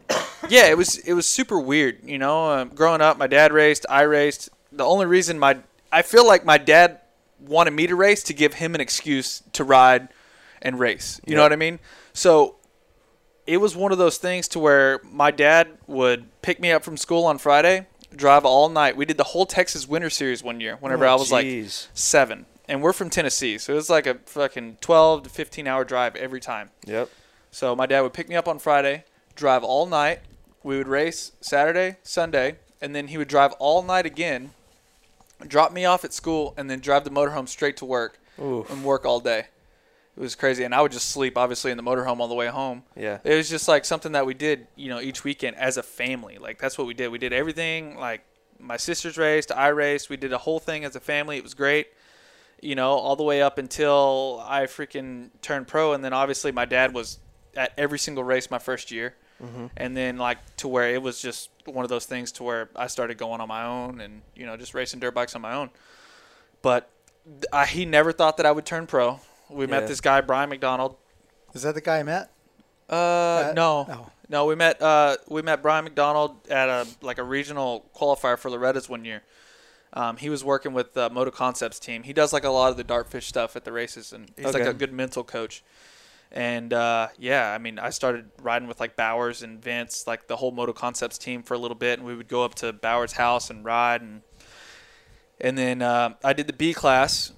yeah, 0.48 0.66
it 0.66 0.76
was 0.76 0.98
it 0.98 1.12
was 1.12 1.28
super 1.28 1.58
weird. 1.58 1.98
You 2.04 2.18
know, 2.18 2.50
um, 2.50 2.68
growing 2.70 3.00
up, 3.00 3.18
my 3.18 3.26
dad 3.26 3.52
raced, 3.52 3.86
I 3.88 4.02
raced. 4.02 4.48
The 4.72 4.84
only 4.84 5.06
reason 5.06 5.38
my 5.38 5.58
I 5.92 6.02
feel 6.02 6.26
like 6.26 6.44
my 6.44 6.58
dad 6.58 6.99
wanted 7.40 7.72
me 7.72 7.86
to 7.86 7.94
race 7.96 8.22
to 8.24 8.32
give 8.34 8.54
him 8.54 8.74
an 8.74 8.80
excuse 8.80 9.42
to 9.52 9.64
ride 9.64 10.08
and 10.62 10.78
race. 10.78 11.20
You 11.26 11.36
know 11.36 11.42
what 11.42 11.52
I 11.52 11.56
mean? 11.56 11.78
So 12.12 12.56
it 13.46 13.58
was 13.58 13.74
one 13.74 13.92
of 13.92 13.98
those 13.98 14.18
things 14.18 14.46
to 14.48 14.58
where 14.58 15.00
my 15.04 15.30
dad 15.30 15.68
would 15.86 16.26
pick 16.42 16.60
me 16.60 16.70
up 16.70 16.84
from 16.84 16.96
school 16.96 17.24
on 17.24 17.38
Friday, 17.38 17.86
drive 18.14 18.44
all 18.44 18.68
night. 18.68 18.96
We 18.96 19.04
did 19.06 19.16
the 19.16 19.24
whole 19.24 19.46
Texas 19.46 19.88
Winter 19.88 20.10
Series 20.10 20.42
one 20.42 20.60
year 20.60 20.76
whenever 20.80 21.06
Oh, 21.06 21.12
I 21.12 21.14
was 21.14 21.32
like 21.32 21.46
seven. 21.94 22.46
And 22.68 22.82
we're 22.82 22.92
from 22.92 23.10
Tennessee, 23.10 23.58
so 23.58 23.72
it 23.72 23.76
was 23.76 23.90
like 23.90 24.06
a 24.06 24.14
fucking 24.26 24.76
12 24.80 25.24
to 25.24 25.28
15 25.30 25.66
hour 25.66 25.84
drive 25.84 26.14
every 26.14 26.40
time. 26.40 26.70
Yep. 26.86 27.10
So 27.50 27.74
my 27.74 27.86
dad 27.86 28.02
would 28.02 28.12
pick 28.12 28.28
me 28.28 28.36
up 28.36 28.46
on 28.46 28.60
Friday, 28.60 29.04
drive 29.34 29.64
all 29.64 29.86
night. 29.86 30.20
We 30.62 30.76
would 30.76 30.86
race 30.86 31.32
Saturday, 31.40 31.96
Sunday, 32.04 32.58
and 32.80 32.94
then 32.94 33.08
he 33.08 33.18
would 33.18 33.26
drive 33.26 33.52
all 33.58 33.82
night 33.82 34.06
again, 34.06 34.52
drop 35.46 35.72
me 35.72 35.84
off 35.84 36.04
at 36.04 36.12
school, 36.12 36.54
and 36.56 36.70
then 36.70 36.80
drive 36.80 37.04
the 37.04 37.10
motorhome 37.10 37.48
straight 37.48 37.76
to 37.78 37.84
work 37.84 38.20
Oof. 38.40 38.70
and 38.70 38.84
work 38.84 39.04
all 39.04 39.20
day. 39.20 39.46
It 40.16 40.20
was 40.20 40.34
crazy, 40.34 40.64
and 40.64 40.74
I 40.74 40.82
would 40.82 40.92
just 40.92 41.10
sleep 41.10 41.38
obviously 41.38 41.70
in 41.70 41.76
the 41.76 41.82
motorhome 41.82 42.18
all 42.18 42.28
the 42.28 42.34
way 42.34 42.48
home. 42.48 42.82
Yeah. 42.96 43.18
It 43.24 43.34
was 43.34 43.48
just 43.48 43.68
like 43.68 43.84
something 43.84 44.12
that 44.12 44.26
we 44.26 44.34
did, 44.34 44.66
you 44.76 44.88
know, 44.88 45.00
each 45.00 45.24
weekend 45.24 45.56
as 45.56 45.76
a 45.76 45.82
family. 45.82 46.38
Like 46.38 46.58
that's 46.58 46.76
what 46.76 46.86
we 46.86 46.94
did. 46.94 47.08
We 47.08 47.18
did 47.18 47.32
everything. 47.32 47.96
Like 47.96 48.22
my 48.58 48.76
sisters 48.76 49.16
raced, 49.16 49.52
I 49.52 49.68
raced. 49.68 50.10
We 50.10 50.16
did 50.16 50.32
a 50.32 50.38
whole 50.38 50.58
thing 50.58 50.84
as 50.84 50.94
a 50.96 51.00
family. 51.00 51.36
It 51.36 51.42
was 51.42 51.54
great. 51.54 51.88
You 52.60 52.74
know, 52.74 52.90
all 52.90 53.16
the 53.16 53.22
way 53.22 53.40
up 53.40 53.56
until 53.56 54.44
I 54.46 54.64
freaking 54.64 55.30
turned 55.40 55.66
pro, 55.66 55.94
and 55.94 56.04
then 56.04 56.12
obviously 56.12 56.52
my 56.52 56.66
dad 56.66 56.92
was 56.92 57.18
at 57.56 57.72
every 57.78 57.98
single 57.98 58.22
race 58.22 58.50
my 58.50 58.58
first 58.58 58.90
year, 58.90 59.14
Mhm. 59.42 59.70
and 59.76 59.96
then 59.96 60.18
like 60.18 60.38
to 60.56 60.68
where 60.68 60.90
it 60.94 61.00
was 61.02 61.20
just 61.20 61.48
one 61.64 61.84
of 61.84 61.88
those 61.88 62.04
things 62.06 62.30
to 62.32 62.42
where 62.42 62.68
I 62.76 62.86
started 62.88 63.16
going 63.18 63.40
on 63.40 63.48
my 63.48 63.64
own 63.64 64.00
and 64.00 64.22
you 64.34 64.44
know 64.46 64.56
just 64.56 64.74
racing 64.74 65.00
dirt 65.00 65.14
bikes 65.14 65.34
on 65.34 65.40
my 65.42 65.54
own. 65.54 65.70
But 66.62 66.90
I, 67.52 67.64
he 67.66 67.84
never 67.84 68.12
thought 68.12 68.36
that 68.38 68.46
I 68.46 68.52
would 68.52 68.66
turn 68.66 68.86
pro. 68.86 69.20
We 69.48 69.64
Yeah. 69.64 69.70
met 69.70 69.86
this 69.88 70.00
guy 70.00 70.20
Brian 70.20 70.50
McDonald. 70.50 70.96
Is 71.54 71.62
that 71.62 71.74
the 71.74 71.80
guy 71.80 71.98
I 72.00 72.02
met? 72.02 72.30
Uh, 72.88 72.94
Uh, 72.94 73.52
no, 73.54 73.84
no. 73.84 74.10
no. 74.28 74.44
We 74.46 74.54
met 74.56 74.80
uh 74.82 75.16
we 75.28 75.42
met 75.42 75.62
Brian 75.62 75.84
McDonald 75.84 76.48
at 76.50 76.68
a 76.68 76.86
like 77.00 77.18
a 77.18 77.22
regional 77.24 77.86
qualifier 77.96 78.38
for 78.38 78.50
Loretta's 78.50 78.88
one 78.88 79.04
year. 79.04 79.22
Um, 79.92 80.16
he 80.18 80.28
was 80.30 80.44
working 80.44 80.72
with 80.72 80.92
the 80.94 81.10
Moto 81.10 81.30
Concepts 81.32 81.80
team. 81.80 82.04
He 82.04 82.12
does 82.12 82.32
like 82.32 82.44
a 82.44 82.50
lot 82.50 82.70
of 82.70 82.76
the 82.76 82.84
dartfish 82.84 83.24
stuff 83.24 83.56
at 83.56 83.64
the 83.64 83.72
races, 83.72 84.12
and 84.12 84.30
he's 84.36 84.54
like 84.54 84.62
a 84.64 84.72
good 84.74 84.92
mental 84.92 85.24
coach. 85.24 85.64
And 86.32 86.72
uh, 86.72 87.08
yeah, 87.18 87.52
I 87.52 87.58
mean, 87.58 87.78
I 87.78 87.90
started 87.90 88.30
riding 88.40 88.68
with 88.68 88.78
like 88.78 88.94
Bowers 88.96 89.42
and 89.42 89.62
Vince, 89.62 90.06
like 90.06 90.28
the 90.28 90.36
whole 90.36 90.52
Moto 90.52 90.72
Concepts 90.72 91.18
team 91.18 91.42
for 91.42 91.54
a 91.54 91.58
little 91.58 91.76
bit, 91.76 91.98
and 91.98 92.06
we 92.06 92.14
would 92.14 92.28
go 92.28 92.44
up 92.44 92.54
to 92.56 92.72
Bowers' 92.72 93.12
house 93.12 93.50
and 93.50 93.64
ride, 93.64 94.00
and 94.00 94.22
and 95.40 95.58
then 95.58 95.82
uh, 95.82 96.14
I 96.22 96.32
did 96.32 96.46
the 96.46 96.52
B 96.52 96.72
class 96.72 97.32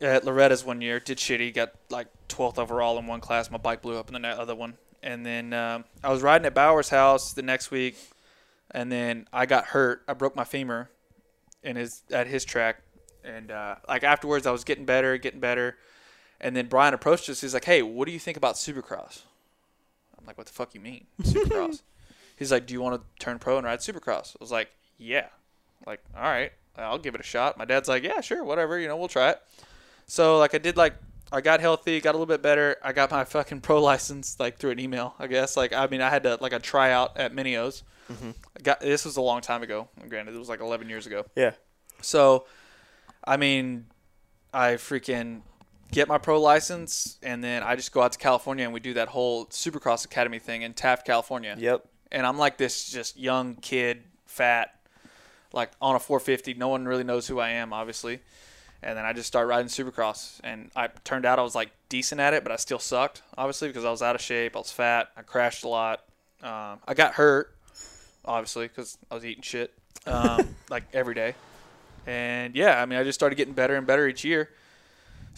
at 0.00 0.24
Loretta's 0.24 0.64
one 0.64 0.80
year. 0.80 1.00
Did 1.00 1.18
shitty, 1.18 1.52
got 1.52 1.72
like 1.90 2.06
12th 2.28 2.58
overall 2.58 2.98
in 2.98 3.06
one 3.06 3.20
class. 3.20 3.50
My 3.50 3.58
bike 3.58 3.82
blew 3.82 3.98
up 3.98 4.14
in 4.14 4.22
the 4.22 4.28
other 4.28 4.54
one, 4.54 4.74
and 5.02 5.26
then 5.26 5.52
um, 5.52 5.84
I 6.04 6.12
was 6.12 6.22
riding 6.22 6.46
at 6.46 6.54
Bowers' 6.54 6.90
house 6.90 7.32
the 7.32 7.42
next 7.42 7.72
week, 7.72 7.96
and 8.70 8.92
then 8.92 9.26
I 9.32 9.46
got 9.46 9.66
hurt. 9.66 10.02
I 10.06 10.12
broke 10.12 10.36
my 10.36 10.44
femur 10.44 10.88
in 11.64 11.74
his 11.74 12.02
at 12.12 12.28
his 12.28 12.44
track, 12.44 12.82
and 13.24 13.50
uh, 13.50 13.74
like 13.88 14.04
afterwards, 14.04 14.46
I 14.46 14.52
was 14.52 14.62
getting 14.62 14.84
better, 14.84 15.18
getting 15.18 15.40
better, 15.40 15.76
and 16.40 16.54
then 16.56 16.66
Brian 16.66 16.94
approached 16.94 17.28
us. 17.28 17.40
He's 17.40 17.54
like, 17.54 17.64
"Hey, 17.64 17.82
what 17.82 18.06
do 18.06 18.12
you 18.12 18.18
think 18.18 18.36
about 18.36 18.54
Supercross?" 18.56 19.22
I'm 20.18 20.26
like, 20.26 20.36
"What 20.38 20.46
the 20.46 20.52
fuck 20.52 20.74
you 20.74 20.80
mean 20.80 21.06
Supercross?" 21.22 21.82
He's 22.36 22.52
like, 22.52 22.66
"Do 22.66 22.74
you 22.74 22.80
want 22.80 23.00
to 23.00 23.24
turn 23.24 23.38
pro 23.38 23.56
and 23.58 23.66
ride 23.66 23.80
Supercross?" 23.80 24.30
I 24.34 24.38
was 24.40 24.50
like, 24.52 24.70
"Yeah." 24.96 25.26
Like, 25.86 26.00
all 26.16 26.22
right, 26.22 26.52
I'll 26.76 26.98
give 26.98 27.14
it 27.14 27.20
a 27.20 27.24
shot. 27.24 27.56
My 27.56 27.64
dad's 27.64 27.88
like, 27.88 28.02
"Yeah, 28.02 28.20
sure, 28.20 28.44
whatever. 28.44 28.78
You 28.78 28.88
know, 28.88 28.96
we'll 28.96 29.08
try 29.08 29.30
it." 29.30 29.42
So 30.06 30.38
like, 30.38 30.54
I 30.54 30.58
did 30.58 30.76
like. 30.76 30.94
I 31.30 31.42
got 31.42 31.60
healthy, 31.60 32.00
got 32.00 32.12
a 32.12 32.18
little 32.18 32.24
bit 32.24 32.40
better. 32.40 32.76
I 32.82 32.92
got 32.94 33.10
my 33.10 33.22
fucking 33.22 33.60
pro 33.60 33.82
license 33.82 34.40
like 34.40 34.56
through 34.56 34.70
an 34.70 34.80
email, 34.80 35.14
I 35.18 35.26
guess. 35.26 35.56
Like 35.58 35.72
I 35.74 35.86
mean, 35.86 36.00
I 36.00 36.08
had 36.08 36.22
to 36.22 36.38
like 36.40 36.54
a 36.54 36.58
tryout 36.58 37.18
at 37.18 37.34
Minios. 37.34 37.82
Mhm. 38.10 38.34
Got 38.62 38.80
this 38.80 39.04
was 39.04 39.18
a 39.18 39.20
long 39.20 39.42
time 39.42 39.62
ago. 39.62 39.88
Granted, 40.08 40.34
it 40.34 40.38
was 40.38 40.48
like 40.48 40.60
11 40.60 40.88
years 40.88 41.06
ago. 41.06 41.26
Yeah. 41.36 41.52
So, 42.00 42.46
I 43.24 43.36
mean, 43.36 43.88
I 44.54 44.72
freaking 44.74 45.42
get 45.90 46.08
my 46.08 46.18
pro 46.18 46.40
license, 46.40 47.18
and 47.22 47.42
then 47.42 47.62
I 47.62 47.76
just 47.76 47.92
go 47.92 48.02
out 48.02 48.12
to 48.12 48.18
California 48.18 48.64
and 48.64 48.72
we 48.74 48.80
do 48.80 48.94
that 48.94 49.08
whole 49.08 49.46
Supercross 49.46 50.04
Academy 50.04 50.38
thing 50.38 50.62
in 50.62 50.74
Taft, 50.74 51.06
California. 51.06 51.56
Yep. 51.58 51.86
And 52.10 52.26
I'm 52.26 52.38
like 52.38 52.56
this 52.56 52.90
just 52.90 53.18
young 53.18 53.56
kid, 53.56 54.02
fat, 54.26 54.74
like 55.52 55.70
on 55.80 55.96
a 55.96 55.98
450. 55.98 56.54
No 56.54 56.68
one 56.68 56.86
really 56.86 57.04
knows 57.04 57.26
who 57.26 57.38
I 57.38 57.50
am, 57.50 57.72
obviously. 57.72 58.20
And 58.82 58.96
then 58.96 59.04
I 59.04 59.12
just 59.12 59.26
start 59.26 59.48
riding 59.48 59.66
Supercross, 59.66 60.38
and 60.44 60.70
I 60.76 60.86
turned 61.02 61.26
out 61.26 61.40
I 61.40 61.42
was 61.42 61.56
like 61.56 61.70
decent 61.88 62.20
at 62.20 62.32
it, 62.32 62.44
but 62.44 62.52
I 62.52 62.56
still 62.56 62.78
sucked, 62.78 63.22
obviously, 63.36 63.68
because 63.68 63.84
I 63.84 63.90
was 63.90 64.02
out 64.02 64.14
of 64.14 64.20
shape. 64.20 64.54
I 64.54 64.60
was 64.60 64.70
fat. 64.70 65.08
I 65.16 65.22
crashed 65.22 65.64
a 65.64 65.68
lot. 65.68 66.04
Um, 66.44 66.78
I 66.86 66.94
got 66.94 67.14
hurt, 67.14 67.56
obviously, 68.24 68.68
because 68.68 68.96
I 69.10 69.16
was 69.16 69.24
eating 69.24 69.42
shit 69.42 69.72
um, 70.06 70.54
like 70.70 70.84
every 70.92 71.14
day. 71.14 71.34
And 72.06 72.54
yeah, 72.54 72.80
I 72.80 72.86
mean, 72.86 72.98
I 72.98 73.04
just 73.04 73.18
started 73.18 73.34
getting 73.34 73.54
better 73.54 73.74
and 73.74 73.84
better 73.84 74.06
each 74.06 74.24
year. 74.24 74.50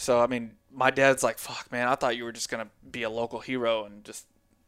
So 0.01 0.19
I 0.21 0.27
mean, 0.27 0.53
my 0.73 0.91
dad's 0.91 1.23
like, 1.23 1.39
"Fuck, 1.39 1.71
man, 1.71 1.87
I 1.87 1.95
thought 1.95 2.17
you 2.17 2.25
were 2.25 2.33
just 2.33 2.49
gonna 2.49 2.69
be 2.91 3.03
a 3.03 3.11
local 3.11 3.41
hero 3.41 3.85
and 3.85 4.03
just 4.05 4.25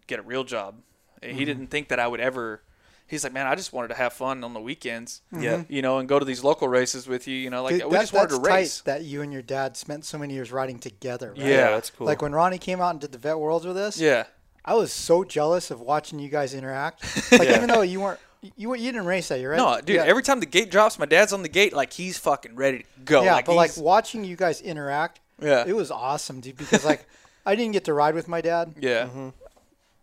get 0.07 0.19
a 0.19 0.23
real 0.23 0.45
job. 0.45 0.75
Mm-hmm. 1.23 1.37
He 1.39 1.45
didn't 1.45 1.69
think 1.69 1.89
that 1.89 1.99
I 1.99 2.07
would 2.07 2.21
ever. 2.21 2.63
He's 3.07 3.25
like, 3.25 3.33
man, 3.33 3.47
I 3.47 3.55
just 3.55 3.73
wanted 3.75 3.89
to 3.89 3.95
have 3.95 4.13
fun 4.15 4.43
on 4.43 4.55
the 4.55 4.61
weekends. 4.61 5.21
Yeah. 5.39 5.65
You 5.69 5.83
know, 5.83 5.99
and 5.99 6.09
go 6.09 6.19
to 6.19 6.25
these 6.25 6.43
local 6.43 6.67
races 6.69 7.07
with 7.07 7.27
you. 7.29 7.37
You 7.37 7.51
know, 7.51 7.63
like 7.63 7.75
Dude, 7.77 7.85
we 7.87 7.91
that- 7.93 8.01
just 8.03 8.13
wanted 8.13 8.31
to 8.31 8.41
race. 8.41 8.79
tight 8.81 8.85
that 8.87 9.05
you 9.05 9.21
and 9.23 9.33
your 9.33 9.43
dad 9.43 9.77
spent 9.77 10.05
so 10.05 10.19
many 10.19 10.35
years 10.35 10.51
riding 10.53 10.79
together. 10.79 11.31
Right? 11.31 11.39
Yeah, 11.39 11.71
that's 11.71 11.91
cool. 11.91 12.07
Like 12.07 12.21
when 12.23 12.33
Ronnie 12.33 12.59
came 12.59 12.81
out 12.81 12.91
and 12.91 13.01
did 13.01 13.13
the 13.13 13.19
Vet 13.19 13.39
Worlds 13.39 13.67
with 13.67 13.77
us. 13.77 13.99
Yeah. 14.01 14.25
I 14.65 14.75
was 14.75 14.93
so 14.93 15.25
jealous 15.25 15.71
of 15.71 15.81
watching 15.81 16.19
you 16.21 16.29
guys 16.29 16.55
interact. 16.55 17.03
Like 17.33 17.49
Yeah. 17.49 17.57
even 17.57 17.69
though 17.69 17.83
you 17.83 18.01
weren't, 18.01 18.21
you 18.57 18.75
you 18.75 18.93
didn't 18.93 19.07
race 19.07 19.29
that 19.29 19.41
you're 19.41 19.53
right? 19.53 19.57
No, 19.57 19.81
dude. 19.81 19.97
Yeah. 19.97 20.05
Every 20.05 20.23
time 20.23 20.41
the 20.41 20.47
gate 20.47 20.71
drops, 20.71 20.99
my 20.99 21.07
dad's 21.07 21.33
on 21.33 21.43
the 21.43 21.49
gate, 21.49 21.73
like 21.73 21.93
he's 21.93 22.19
fucking 22.19 22.57
ready 22.57 22.79
to 22.79 22.85
go. 23.05 23.23
yeah, 23.23 23.35
like, 23.35 23.47
but 23.47 23.55
like 23.55 23.77
watching 23.77 24.25
you 24.25 24.37
guys 24.37 24.61
interact, 24.61 25.21
Yeah. 25.41 25.65
it 25.67 25.75
was 25.77 25.91
awesome, 25.91 26.41
dude. 26.41 26.57
Because 26.57 26.85
like 26.85 27.07
I 27.47 27.55
didn't 27.55 27.73
get 27.73 27.85
to 27.85 27.95
ride 27.95 28.15
with 28.15 28.29
my 28.29 28.41
dad, 28.41 28.75
yeah, 28.81 29.09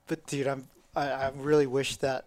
but 0.08 0.26
dude, 0.28 0.48
I'm 0.48 0.68
I, 0.96 1.10
I 1.10 1.32
really 1.36 1.68
wish 1.68 1.98
that 1.98 2.26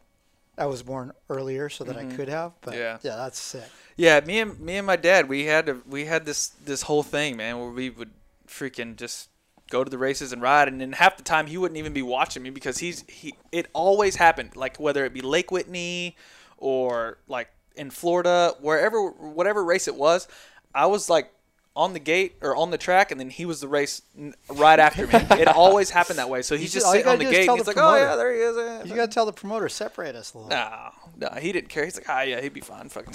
I 0.59 0.67
was 0.67 0.83
born 0.83 1.13
earlier 1.31 1.69
so 1.69 1.85
that 1.85 1.97
I 1.97 2.05
could 2.05 2.29
have. 2.29 2.53
But 2.61 2.75
Mm-hmm. 2.75 2.81
Yeah. 2.83 2.99
yeah, 3.03 3.17
that's 3.17 3.39
sick. 3.39 3.65
yeah. 3.97 4.21
Me 4.21 4.41
and 4.41 4.59
me 4.61 4.77
and 4.77 4.87
my 4.87 4.97
dad, 4.97 5.29
we 5.29 5.47
had 5.47 5.67
to, 5.67 5.83
we 5.89 6.05
had 6.05 6.25
this 6.27 6.49
this 6.65 6.83
whole 6.83 7.03
thing, 7.03 7.37
man, 7.37 7.59
where 7.59 7.71
we 7.71 7.91
would 7.91 8.11
freaking 8.47 8.97
just 8.97 9.29
go 9.73 9.83
to 9.83 9.91
the 9.91 9.99
races 9.99 10.33
and 10.33 10.41
ride, 10.43 10.69
and 10.69 10.81
then 10.81 10.93
half 10.93 11.17
the 11.17 11.23
time 11.25 11.47
he 11.47 11.57
wouldn't 11.59 11.79
even 11.79 11.93
be 11.93 12.03
watching 12.03 12.43
me 12.43 12.51
because 12.51 12.79
he's 12.79 13.05
he. 13.09 13.35
It 13.51 13.67
always 13.73 14.17
happened, 14.17 14.55
like 14.55 14.79
whether 14.79 15.05
it 15.05 15.13
be 15.15 15.21
Lake 15.23 15.51
Whitney 15.51 16.17
or 16.59 17.19
like 17.27 17.49
in 17.75 17.91
Florida, 17.91 18.55
wherever 18.61 19.09
whatever 19.11 19.65
race 19.65 19.89
it 19.89 19.97
was, 19.97 20.29
I 20.75 20.87
was 20.87 21.09
like 21.11 21.33
on 21.75 21.95
the 21.95 21.99
gate 21.99 22.35
or 22.43 22.55
on 22.55 22.71
the 22.71 22.77
track, 22.77 23.11
and 23.11 23.19
then 23.19 23.31
he 23.31 23.47
was 23.47 23.61
the 23.63 23.69
race 23.69 24.03
right 24.51 24.79
after 24.79 25.07
me. 25.07 25.15
it 25.41 25.49
always 25.49 25.89
happened 25.89 26.19
that 26.19 26.29
way. 26.29 26.43
So 26.43 26.55
he's 26.55 26.71
just- 26.73 26.85
just 26.85 26.93
sitting 26.93 27.09
on 27.11 27.19
the 27.19 27.25
gate. 27.25 27.49
he's 27.51 27.65
the 27.65 27.71
like, 27.71 27.79
"Oh 27.79 27.97
yeah, 27.97 28.15
there 28.17 28.33
he 28.35 28.41
is." 28.41 28.57
eh." 28.59 28.83
You 28.85 28.95
gotta 28.95 29.11
tell 29.11 29.25
the 29.25 29.33
promoter 29.33 29.69
separate 29.71 30.15
us 30.15 30.35
a 30.35 30.39
little. 30.39 30.51
No, 30.51 30.91
no, 31.17 31.29
he 31.41 31.51
didn't 31.51 31.71
care. 31.71 31.85
He's 31.85 31.97
like, 31.97 32.09
ah, 32.11 32.21
yeah, 32.23 32.41
he'd 32.43 32.53
be 32.53 32.61
fine. 32.61 32.91
Fucking, 32.91 33.15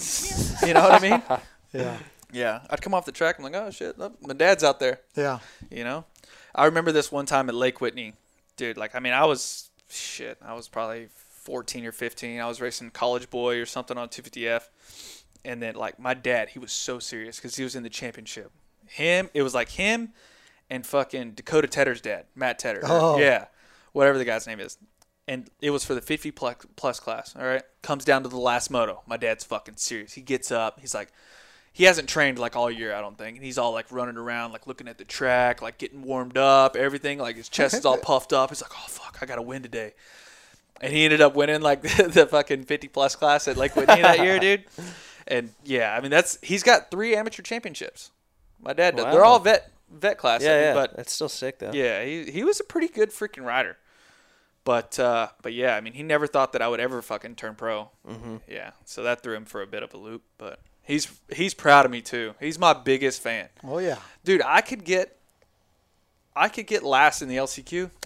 you 0.67 0.73
know 0.73 0.81
what 0.81 0.93
I 1.03 1.09
mean? 1.09 1.21
Yeah, 1.73 1.97
Yeah, 2.31 2.61
I'd 2.69 2.81
come 2.81 2.93
off 2.95 3.05
the 3.05 3.11
track. 3.11 3.37
I'm 3.37 3.43
like, 3.43 3.53
oh 3.53 3.69
shit, 3.69 3.95
my 3.99 4.33
dad's 4.33 4.63
out 4.63 4.79
there. 4.79 5.01
yeah. 5.15 5.39
You 5.69 5.83
know, 5.83 6.05
I 6.55 6.65
remember 6.65 6.91
this 6.91 7.11
one 7.11 7.25
time 7.25 7.49
at 7.49 7.55
Lake 7.55 7.81
Whitney, 7.81 8.13
dude. 8.55 8.77
Like, 8.77 8.95
I 8.95 8.99
mean, 8.99 9.13
I 9.13 9.25
was 9.25 9.69
shit. 9.89 10.37
I 10.41 10.53
was 10.53 10.67
probably 10.67 11.07
14 11.13 11.85
or 11.85 11.91
15. 11.91 12.39
I 12.39 12.47
was 12.47 12.59
racing 12.59 12.91
College 12.91 13.29
Boy 13.29 13.59
or 13.59 13.65
something 13.65 13.97
on 13.97 14.09
250F, 14.09 14.67
and 15.45 15.61
then 15.61 15.75
like 15.75 15.99
my 15.99 16.13
dad, 16.13 16.49
he 16.49 16.59
was 16.59 16.71
so 16.71 16.99
serious 16.99 17.37
because 17.37 17.55
he 17.55 17.63
was 17.63 17.75
in 17.75 17.83
the 17.83 17.89
championship. 17.89 18.51
Him, 18.85 19.29
it 19.33 19.43
was 19.43 19.53
like 19.53 19.69
him 19.69 20.13
and 20.69 20.85
fucking 20.85 21.31
Dakota 21.31 21.67
Tedder's 21.67 22.01
dad, 22.01 22.25
Matt 22.35 22.59
Tedder. 22.59 22.81
Oh. 22.83 23.17
Yeah, 23.17 23.45
whatever 23.93 24.17
the 24.17 24.25
guy's 24.25 24.47
name 24.47 24.59
is. 24.59 24.77
And 25.29 25.49
it 25.61 25.71
was 25.71 25.83
for 25.83 25.93
the 25.93 26.01
50 26.01 26.31
plus, 26.31 26.55
plus 26.77 26.99
class. 27.01 27.35
All 27.35 27.45
right, 27.45 27.63
comes 27.81 28.05
down 28.05 28.23
to 28.23 28.29
the 28.29 28.37
last 28.37 28.71
moto. 28.71 29.01
My 29.05 29.17
dad's 29.17 29.43
fucking 29.43 29.75
serious. 29.77 30.13
He 30.13 30.21
gets 30.21 30.51
up. 30.51 30.79
He's 30.79 30.95
like, 30.95 31.11
he 31.77 31.83
hasn't 31.83 32.09
trained 32.09 32.39
like 32.39 32.55
all 32.55 32.71
year, 32.71 32.95
I 32.95 33.01
don't 33.01 33.15
think. 33.15 33.37
And 33.37 33.45
he's 33.45 33.59
all 33.59 33.71
like 33.71 33.85
running 33.91 34.17
around, 34.17 34.51
like 34.51 34.65
looking 34.65 34.87
at 34.87 34.97
the 34.97 35.05
track, 35.05 35.61
like 35.61 35.77
getting 35.77 36.01
warmed 36.01 36.35
up, 36.35 36.75
everything. 36.75 37.19
Like 37.19 37.35
his 37.35 37.49
chest 37.49 37.75
is 37.75 37.85
all 37.85 37.97
puffed 38.01 38.33
up. 38.33 38.49
He's 38.49 38.63
like, 38.63 38.71
oh 38.73 38.87
fuck, 38.87 39.19
I 39.21 39.27
gotta 39.27 39.43
win 39.43 39.61
today. 39.61 39.93
And 40.81 40.91
he 40.91 41.05
ended 41.05 41.21
up 41.21 41.35
winning 41.35 41.61
like 41.61 41.81
the, 41.83 42.07
the 42.07 42.25
fucking 42.25 42.63
50 42.63 42.87
plus 42.87 43.15
class 43.15 43.47
at 43.47 43.57
Lake 43.57 43.75
Whitney 43.75 44.01
that 44.01 44.19
year, 44.23 44.39
dude. 44.39 44.65
And 45.29 45.49
yeah, 45.65 45.93
I 45.93 45.99
mean 45.99 46.09
that's 46.09 46.37
he's 46.41 46.63
got 46.63 46.89
three 46.89 47.13
amateur 47.13 47.43
championships. 47.43 48.11
My 48.61 48.71
dad, 48.71 48.95
does. 48.95 49.13
they're 49.13 49.25
all 49.25 49.39
vet 49.39 49.69
vet 49.91 50.17
class. 50.17 50.41
Yeah, 50.41 50.57
yeah. 50.57 50.73
But 50.73 50.95
that's 50.95 51.11
still 51.11 51.27
sick 51.27 51.59
though. 51.59 51.71
yeah, 51.73 52.01
he 52.05 52.31
he 52.31 52.45
was 52.45 52.61
a 52.61 52.63
pretty 52.63 52.87
good 52.87 53.09
freaking 53.09 53.43
rider. 53.43 53.75
But 54.63 54.97
uh, 54.97 55.27
but 55.41 55.51
yeah, 55.51 55.75
I 55.75 55.81
mean, 55.81 55.91
he 55.91 56.01
never 56.01 56.27
thought 56.27 56.53
that 56.53 56.61
I 56.61 56.69
would 56.69 56.79
ever 56.79 57.01
fucking 57.01 57.35
turn 57.35 57.55
pro. 57.55 57.89
Mm-hmm. 58.07 58.37
Yeah, 58.47 58.71
so 58.85 59.03
that 59.03 59.21
threw 59.21 59.35
him 59.35 59.43
for 59.43 59.61
a 59.61 59.67
bit 59.67 59.83
of 59.83 59.93
a 59.93 59.97
loop. 59.97 60.23
But 60.37 60.61
he's 60.87 61.07
he's 61.31 61.53
proud 61.53 61.85
of 61.85 61.91
me 61.91 62.01
too. 62.01 62.33
He's 62.39 62.57
my 62.57 62.73
biggest 62.73 63.21
fan, 63.21 63.49
Oh 63.63 63.77
yeah. 63.77 63.97
dude. 64.23 64.41
I 64.43 64.61
could 64.61 64.83
get 64.83 65.15
I 66.35 66.49
could 66.49 66.65
get 66.67 66.81
last 66.83 67.21
in 67.21 67.27
the 67.29 67.37
LCQ. 67.37 67.91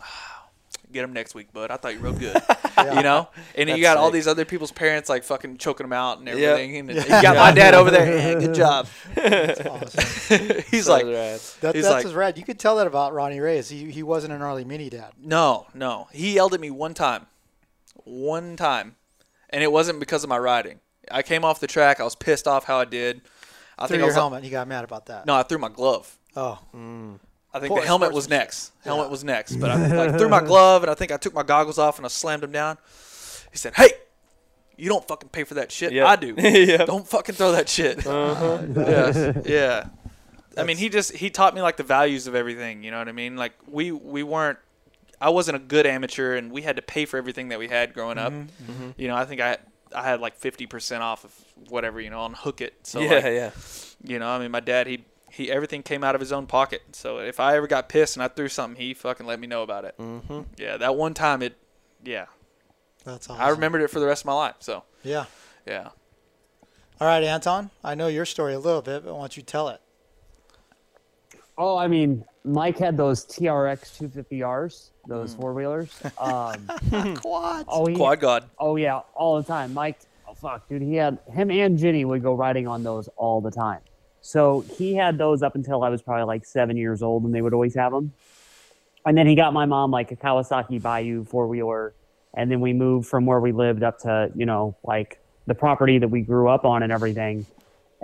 Get 0.93 1.05
him 1.05 1.13
next 1.13 1.33
week, 1.35 1.53
bud. 1.53 1.71
I 1.71 1.77
thought 1.77 1.93
you 1.93 2.01
rode 2.01 2.19
good. 2.19 2.35
You 2.81 3.03
know, 3.03 3.29
and 3.55 3.69
then 3.69 3.77
you 3.77 3.83
That's 3.83 3.95
got 3.95 3.97
all 3.97 4.11
these 4.11 4.27
other 4.27 4.43
people's 4.43 4.71
parents 4.71 5.07
like 5.07 5.23
fucking 5.23 5.57
choking 5.57 5.83
them 5.85 5.93
out 5.93 6.17
and 6.17 6.27
Yep. 6.27 6.37
everything. 6.37 6.77
And 6.89 6.89
you 6.89 7.05
got 7.21 7.35
my 7.37 7.51
dad 7.51 7.73
over 7.75 7.91
there. 7.91 8.33
Yeah, 8.33 8.39
good 8.39 8.53
job. 8.65 8.87
Awesome. 9.17 10.63
He's 10.69 10.85
So 10.85 10.91
like, 10.93 11.05
rad. 11.05 11.39
That, 11.61 11.75
He's 11.75 11.83
that's 11.83 11.93
like- 11.93 12.03
his 12.03 12.13
rad. 12.13 12.37
You 12.37 12.43
could 12.43 12.59
tell 12.59 12.75
that 12.77 12.87
about 12.87 13.13
Ronnie 13.13 13.39
Reyes. 13.39 13.69
He 13.69 13.91
he 13.91 14.03
wasn't 14.03 14.33
an 14.33 14.41
early 14.41 14.65
mini 14.65 14.89
dad. 14.89 15.11
No, 15.21 15.67
no. 15.73 16.07
He 16.11 16.33
yelled 16.35 16.53
at 16.53 16.59
me 16.59 16.71
one 16.71 16.93
time. 16.93 17.27
One 18.03 18.55
time. 18.57 18.95
And 19.49 19.63
it 19.63 19.71
wasn't 19.71 19.99
because 19.99 20.23
of 20.23 20.29
my 20.29 20.39
riding. 20.39 20.79
I 21.13 21.21
came 21.21 21.43
off 21.45 21.59
the 21.59 21.67
track. 21.67 21.99
I 21.99 22.03
was 22.03 22.15
pissed 22.15 22.47
off 22.47 22.65
how 22.65 22.77
I 22.79 22.85
did. 22.85 23.21
I 23.77 23.87
Threw 23.87 23.95
think 23.95 23.97
I 23.97 23.97
your 23.99 24.05
was 24.07 24.15
helmet. 24.15 24.43
He 24.43 24.49
got 24.49 24.67
mad 24.67 24.83
about 24.83 25.07
that. 25.07 25.25
No, 25.25 25.35
I 25.35 25.43
threw 25.43 25.57
my 25.57 25.69
glove. 25.69 26.17
Oh, 26.35 26.59
I 27.53 27.59
think 27.59 27.71
Poor 27.71 27.81
the 27.81 27.87
helmet 27.87 28.13
was 28.13 28.25
sportsmanship. 28.25 28.29
next. 28.47 28.71
Helmet 28.83 29.09
was 29.09 29.23
next. 29.23 29.55
But 29.57 29.71
I 29.71 29.87
like, 30.07 30.17
threw 30.17 30.29
my 30.29 30.41
glove 30.41 30.83
and 30.83 30.89
I 30.91 30.93
think 30.93 31.11
I 31.11 31.17
took 31.17 31.33
my 31.33 31.43
goggles 31.43 31.77
off 31.77 31.97
and 31.97 32.05
I 32.05 32.09
slammed 32.09 32.43
him 32.43 32.51
down. 32.51 32.77
He 33.51 33.57
said, 33.57 33.73
"Hey, 33.75 33.89
you 34.77 34.87
don't 34.87 35.05
fucking 35.05 35.29
pay 35.29 35.43
for 35.43 35.55
that 35.55 35.71
shit. 35.71 35.91
Yep. 35.91 36.07
I 36.07 36.15
do. 36.15 36.35
Yep. 36.37 36.87
Don't 36.87 37.07
fucking 37.07 37.35
throw 37.35 37.51
that 37.51 37.67
shit." 37.67 38.05
yeah, 38.05 39.41
yeah. 39.45 39.87
I 40.57 40.63
mean, 40.63 40.77
he 40.77 40.87
just 40.89 41.13
he 41.13 41.29
taught 41.29 41.53
me 41.55 41.61
like 41.61 41.77
the 41.77 41.83
values 41.83 42.27
of 42.27 42.35
everything. 42.35 42.83
You 42.83 42.91
know 42.91 42.99
what 42.99 43.09
I 43.09 43.13
mean? 43.13 43.35
Like 43.35 43.53
we 43.67 43.91
we 43.91 44.23
weren't. 44.23 44.59
I 45.19 45.29
wasn't 45.29 45.57
a 45.57 45.59
good 45.59 45.85
amateur, 45.85 46.35
and 46.35 46.51
we 46.51 46.61
had 46.61 46.77
to 46.77 46.81
pay 46.81 47.05
for 47.05 47.17
everything 47.17 47.49
that 47.49 47.59
we 47.59 47.67
had 47.67 47.93
growing 47.93 48.17
up. 48.17 48.31
Mm-hmm. 48.33 48.91
You 48.97 49.07
know, 49.09 49.15
I 49.15 49.25
think 49.25 49.41
I 49.41 49.57
I 49.95 50.03
had 50.03 50.19
like 50.19 50.35
fifty 50.35 50.65
percent 50.65 51.03
off 51.03 51.23
of 51.23 51.33
whatever 51.69 51.99
you 51.99 52.09
know 52.09 52.21
on 52.21 52.33
Hookit. 52.33 52.71
So 52.83 52.99
yeah, 52.99 53.11
like, 53.11 53.23
yeah. 53.25 53.51
you 54.03 54.19
know, 54.19 54.29
I 54.29 54.39
mean, 54.39 54.51
my 54.51 54.59
dad 54.59 54.87
he 54.87 55.05
he 55.29 55.51
everything 55.51 55.83
came 55.83 56.03
out 56.03 56.15
of 56.15 56.21
his 56.21 56.31
own 56.31 56.47
pocket. 56.47 56.81
So 56.93 57.19
if 57.19 57.39
I 57.39 57.55
ever 57.55 57.67
got 57.67 57.89
pissed 57.89 58.15
and 58.15 58.23
I 58.23 58.27
threw 58.27 58.47
something, 58.47 58.81
he 58.81 58.93
fucking 58.93 59.25
let 59.25 59.39
me 59.39 59.47
know 59.47 59.63
about 59.63 59.85
it. 59.85 59.95
Mm-hmm. 59.97 60.41
Yeah, 60.57 60.77
that 60.77 60.95
one 60.95 61.13
time 61.13 61.41
it. 61.41 61.57
Yeah, 62.03 62.25
that's 63.05 63.29
awesome. 63.29 63.41
I 63.41 63.49
remembered 63.49 63.81
it 63.81 63.89
for 63.89 63.99
the 63.99 64.05
rest 64.05 64.23
of 64.23 64.27
my 64.27 64.33
life. 64.33 64.55
So 64.59 64.83
Yeah. 65.03 65.25
yeah. 65.65 65.89
All 66.99 67.07
right, 67.07 67.23
Anton. 67.23 67.71
I 67.83 67.95
know 67.95 68.07
your 68.07 68.25
story 68.25 68.53
a 68.53 68.59
little 68.59 68.81
bit, 68.83 69.03
but 69.03 69.13
why 69.13 69.21
don't 69.21 69.35
you 69.35 69.43
tell 69.43 69.69
it? 69.69 69.81
Oh, 71.57 71.75
I 71.77 71.87
mean, 71.87 72.25
Mike 72.43 72.77
had 72.77 72.97
those 72.97 73.25
TRX 73.25 73.97
250Rs, 73.99 74.89
those 75.07 75.35
four 75.35 75.53
wheelers. 75.53 76.01
Um, 76.17 76.67
Quad. 77.21 77.65
oh, 77.67 77.85
he, 77.85 77.95
Quad 77.95 78.19
God. 78.19 78.49
oh 78.57 78.75
yeah, 78.75 79.01
all 79.13 79.37
the 79.39 79.47
time. 79.47 79.73
Mike, 79.73 79.99
oh 80.27 80.33
fuck, 80.33 80.67
dude, 80.67 80.81
he 80.81 80.95
had 80.95 81.19
him 81.31 81.51
and 81.51 81.77
Ginny 81.77 82.03
would 82.03 82.23
go 82.23 82.33
riding 82.33 82.67
on 82.67 82.83
those 82.83 83.07
all 83.15 83.41
the 83.41 83.51
time. 83.51 83.81
So 84.21 84.61
he 84.77 84.95
had 84.95 85.17
those 85.17 85.43
up 85.43 85.55
until 85.55 85.83
I 85.83 85.89
was 85.89 86.01
probably 86.01 86.25
like 86.25 86.45
seven 86.45 86.77
years 86.77 87.01
old, 87.01 87.23
and 87.23 87.33
they 87.33 87.41
would 87.41 87.53
always 87.53 87.75
have 87.75 87.91
them. 87.91 88.13
And 89.05 89.17
then 89.17 89.25
he 89.25 89.35
got 89.35 89.53
my 89.53 89.65
mom 89.65 89.89
like 89.91 90.11
a 90.11 90.15
Kawasaki 90.15 90.81
Bayou 90.81 91.25
four 91.25 91.47
wheeler, 91.47 91.93
and 92.33 92.51
then 92.51 92.59
we 92.59 92.73
moved 92.73 93.07
from 93.07 93.25
where 93.25 93.39
we 93.39 93.51
lived 93.51 93.83
up 93.83 93.99
to 93.99 94.31
you 94.35 94.45
know 94.45 94.75
like 94.83 95.19
the 95.47 95.55
property 95.55 95.99
that 95.99 96.07
we 96.07 96.21
grew 96.21 96.49
up 96.49 96.65
on 96.65 96.83
and 96.83 96.91
everything. 96.91 97.45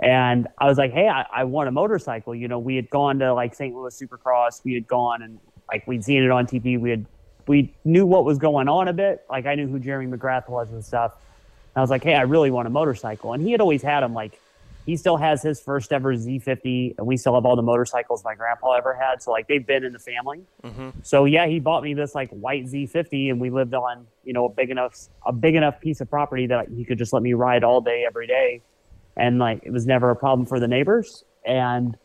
And 0.00 0.46
I 0.58 0.66
was 0.66 0.78
like, 0.78 0.92
hey, 0.92 1.08
I, 1.08 1.26
I 1.32 1.44
want 1.44 1.68
a 1.68 1.72
motorcycle. 1.72 2.34
You 2.34 2.48
know, 2.48 2.58
we 2.58 2.76
had 2.76 2.88
gone 2.88 3.18
to 3.18 3.34
like 3.34 3.54
St. 3.54 3.74
Louis 3.74 4.00
Supercross. 4.00 4.62
We 4.64 4.74
had 4.74 4.86
gone 4.86 5.22
and 5.22 5.38
like 5.70 5.86
we'd 5.86 6.04
seen 6.04 6.22
it 6.22 6.30
on 6.30 6.46
TV. 6.46 6.78
We 6.78 6.90
had 6.90 7.06
we 7.46 7.74
knew 7.84 8.06
what 8.06 8.24
was 8.24 8.38
going 8.38 8.68
on 8.68 8.88
a 8.88 8.92
bit. 8.92 9.24
Like 9.28 9.46
I 9.46 9.54
knew 9.54 9.66
who 9.66 9.78
Jeremy 9.78 10.16
McGrath 10.16 10.48
was 10.48 10.70
and 10.70 10.84
stuff. 10.84 11.14
And 11.74 11.80
I 11.80 11.80
was 11.80 11.90
like, 11.90 12.04
hey, 12.04 12.14
I 12.14 12.22
really 12.22 12.50
want 12.50 12.66
a 12.66 12.70
motorcycle. 12.70 13.32
And 13.32 13.42
he 13.42 13.52
had 13.52 13.60
always 13.60 13.82
had 13.82 14.00
them. 14.00 14.14
Like 14.14 14.38
he 14.88 14.96
still 14.96 15.18
has 15.18 15.42
his 15.42 15.60
first 15.60 15.92
ever 15.92 16.14
Z50, 16.14 16.94
and 16.96 17.06
we 17.06 17.18
still 17.18 17.34
have 17.34 17.44
all 17.44 17.56
the 17.56 17.62
motorcycles 17.62 18.24
my 18.24 18.34
grandpa 18.34 18.72
ever 18.72 18.94
had. 18.94 19.22
So 19.22 19.30
like 19.30 19.46
they've 19.46 19.66
been 19.66 19.84
in 19.84 19.92
the 19.92 19.98
family. 19.98 20.40
Mm-hmm. 20.64 20.90
So 21.02 21.26
yeah, 21.26 21.46
he 21.46 21.60
bought 21.60 21.82
me 21.82 21.92
this 21.92 22.14
like 22.14 22.30
white 22.30 22.64
Z50, 22.64 23.30
and 23.30 23.38
we 23.38 23.50
lived 23.50 23.74
on 23.74 24.06
you 24.24 24.32
know 24.32 24.46
a 24.46 24.48
big 24.48 24.70
enough 24.70 24.96
a 25.26 25.32
big 25.32 25.56
enough 25.56 25.78
piece 25.78 26.00
of 26.00 26.08
property 26.08 26.46
that 26.46 26.68
he 26.68 26.86
could 26.86 26.96
just 26.96 27.12
let 27.12 27.22
me 27.22 27.34
ride 27.34 27.64
all 27.64 27.82
day 27.82 28.04
every 28.06 28.26
day, 28.26 28.62
and 29.18 29.38
like 29.38 29.60
it 29.64 29.72
was 29.72 29.86
never 29.86 30.10
a 30.10 30.16
problem 30.16 30.46
for 30.46 30.60
the 30.60 30.68
neighbors. 30.68 31.24
And 31.44 31.96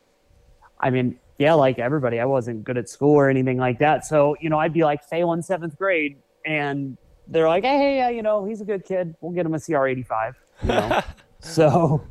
I 0.80 0.90
mean, 0.90 1.20
yeah, 1.38 1.54
like 1.54 1.80
everybody, 1.80 2.20
I 2.20 2.26
wasn't 2.26 2.64
good 2.64 2.78
at 2.78 2.90
school 2.90 3.16
or 3.16 3.30
anything 3.30 3.58
like 3.58 3.80
that. 3.80 4.06
So 4.06 4.36
you 4.42 4.50
know, 4.50 4.60
I'd 4.60 4.74
be 4.74 4.84
like 4.84 5.04
failing 5.04 5.42
seventh 5.42 5.78
grade, 5.78 6.18
and 6.46 6.98
they're 7.28 7.48
like, 7.48 7.64
hey, 7.64 7.78
hey, 7.78 7.98
yeah, 7.98 8.10
you 8.10 8.22
know, 8.22 8.46
he's 8.46 8.62
a 8.62 8.66
good 8.66 8.84
kid. 8.84 9.16
We'll 9.22 9.32
get 9.32 9.46
him 9.46 9.54
a 9.54 9.58
CR85. 9.58 10.34
You 10.64 10.68
know, 10.68 11.02
so 11.40 12.04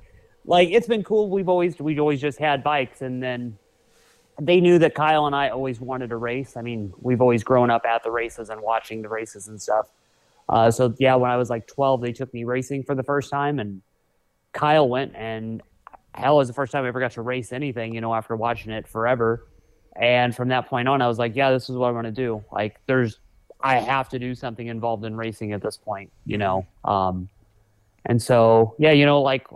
like 0.45 0.71
it's 0.71 0.87
been 0.87 1.03
cool. 1.03 1.29
We've 1.29 1.49
always 1.49 1.79
we've 1.79 2.01
always 2.01 2.21
just 2.21 2.39
had 2.39 2.63
bikes, 2.63 3.03
and 3.03 3.23
then 3.23 3.59
they 4.41 4.61
knew 4.61 4.79
that 4.79 4.95
Kyle 4.95 5.27
and 5.27 5.37
I 5.37 5.51
always 5.51 5.81
wanted 5.81 6.11
to 6.11 6.17
race. 6.17 6.57
I 6.57 6.63
mean, 6.63 6.93
we've 7.01 7.21
always 7.21 7.45
grown 7.45 7.71
up 7.71 7.85
at 7.85 8.03
the 8.03 8.11
races 8.11 8.49
and 8.51 8.61
watching 8.63 9.03
the 9.03 9.09
races 9.09 9.49
and 9.49 9.61
stuff. 9.61 9.91
Uh, 10.49 10.71
so 10.71 10.95
yeah, 10.99 11.15
when 11.15 11.31
I 11.31 11.37
was 11.37 11.51
like 11.51 11.67
12, 11.67 12.01
they 12.01 12.13
took 12.13 12.33
me 12.35 12.45
racing 12.45 12.83
for 12.83 12.95
the 12.95 13.03
first 13.03 13.31
time, 13.31 13.59
and 13.59 13.83
Kyle 14.53 14.89
went, 14.89 15.15
and 15.15 15.63
hell, 16.15 16.37
was 16.37 16.49
the 16.49 16.55
first 16.55 16.73
time 16.73 16.85
I 16.85 16.89
ever 16.89 17.01
got 17.01 17.13
to 17.13 17.23
race 17.23 17.53
anything. 17.53 17.95
You 17.95 18.01
know, 18.01 18.15
after 18.15 18.37
watching 18.37 18.73
it 18.73 18.87
forever, 18.87 19.47
and 19.97 20.35
from 20.35 20.49
that 20.49 20.69
point 20.69 20.89
on, 20.89 21.03
I 21.03 21.09
was 21.09 21.19
like, 21.19 21.35
yeah, 21.37 21.51
this 21.51 21.69
is 21.69 21.77
what 21.77 21.89
I 21.89 21.91
want 21.93 22.07
to 22.07 22.13
do. 22.13 22.45
Like, 22.53 22.81
there's 22.87 23.19
I 23.63 23.77
have 23.79 24.09
to 24.11 24.19
do 24.19 24.35
something 24.35 24.67
involved 24.67 25.05
in 25.05 25.17
racing 25.17 25.53
at 25.53 25.63
this 25.63 25.77
point, 25.77 26.11
you 26.27 26.39
know. 26.39 26.67
Um, 26.85 27.29
and 28.07 28.21
so, 28.21 28.75
yeah, 28.79 28.91
you 28.91 29.07
know, 29.07 29.23
like 29.23 29.47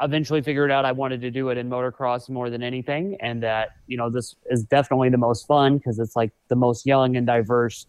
eventually 0.00 0.42
figured 0.42 0.70
out 0.70 0.84
I 0.84 0.92
wanted 0.92 1.22
to 1.22 1.30
do 1.30 1.48
it 1.48 1.56
in 1.56 1.70
motocross 1.70 2.28
more 2.28 2.50
than 2.50 2.62
anything, 2.62 3.16
and 3.20 3.42
that 3.42 3.70
you 3.86 3.96
know 3.96 4.10
this 4.10 4.36
is 4.50 4.64
definitely 4.64 5.08
the 5.08 5.18
most 5.18 5.46
fun 5.46 5.78
because 5.78 5.98
it's 5.98 6.16
like 6.16 6.32
the 6.48 6.56
most 6.56 6.86
young 6.86 7.16
and 7.16 7.26
diverse, 7.26 7.86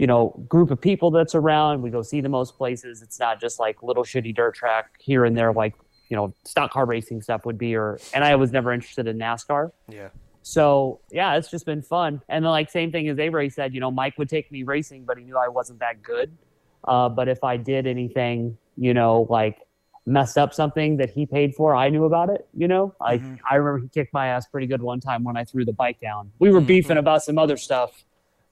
you 0.00 0.06
know, 0.06 0.34
group 0.48 0.70
of 0.70 0.80
people 0.80 1.10
that's 1.10 1.34
around. 1.34 1.82
We 1.82 1.90
go 1.90 2.00
see 2.00 2.22
the 2.22 2.28
most 2.30 2.56
places. 2.56 3.02
It's 3.02 3.20
not 3.20 3.38
just 3.38 3.60
like 3.60 3.82
little 3.82 4.02
shitty 4.02 4.34
dirt 4.34 4.54
track 4.54 4.92
here 4.98 5.26
and 5.26 5.36
there, 5.36 5.52
like 5.52 5.74
you 6.08 6.16
know, 6.16 6.32
stock 6.42 6.72
car 6.72 6.86
racing 6.86 7.20
stuff 7.20 7.44
would 7.44 7.58
be. 7.58 7.76
Or 7.76 8.00
and 8.14 8.24
I 8.24 8.34
was 8.36 8.50
never 8.50 8.72
interested 8.72 9.06
in 9.06 9.18
NASCAR. 9.18 9.72
Yeah. 9.90 10.08
So 10.40 11.00
yeah, 11.12 11.36
it's 11.36 11.50
just 11.50 11.66
been 11.66 11.82
fun. 11.82 12.22
And 12.30 12.42
then 12.42 12.50
like 12.50 12.70
same 12.70 12.90
thing 12.90 13.10
as 13.10 13.18
Avery 13.18 13.50
said, 13.50 13.74
you 13.74 13.80
know, 13.80 13.90
Mike 13.90 14.16
would 14.16 14.30
take 14.30 14.50
me 14.50 14.62
racing, 14.62 15.04
but 15.04 15.18
he 15.18 15.24
knew 15.24 15.36
I 15.36 15.48
wasn't 15.48 15.80
that 15.80 16.02
good. 16.02 16.34
Uh, 16.82 17.10
but 17.10 17.28
if 17.28 17.44
I 17.44 17.58
did 17.58 17.86
anything, 17.86 18.56
you 18.78 18.94
know, 18.94 19.26
like 19.28 19.58
messed 20.06 20.38
up 20.38 20.54
something 20.54 20.96
that 20.96 21.10
he 21.10 21.26
paid 21.26 21.54
for, 21.54 21.76
I 21.76 21.90
knew 21.90 22.06
about 22.06 22.30
it. 22.30 22.48
You 22.54 22.68
know, 22.68 22.94
like 23.02 23.20
I 23.50 23.56
remember 23.56 23.82
he 23.82 23.88
kicked 23.88 24.14
my 24.14 24.28
ass 24.28 24.46
pretty 24.46 24.66
good 24.66 24.80
one 24.80 25.00
time 25.00 25.24
when 25.24 25.36
I 25.36 25.44
threw 25.44 25.66
the 25.66 25.74
bike 25.74 26.00
down. 26.00 26.32
We 26.38 26.50
were 26.50 26.62
beefing 26.62 26.96
about 26.96 27.22
some 27.22 27.36
other 27.36 27.58
stuff. 27.58 28.02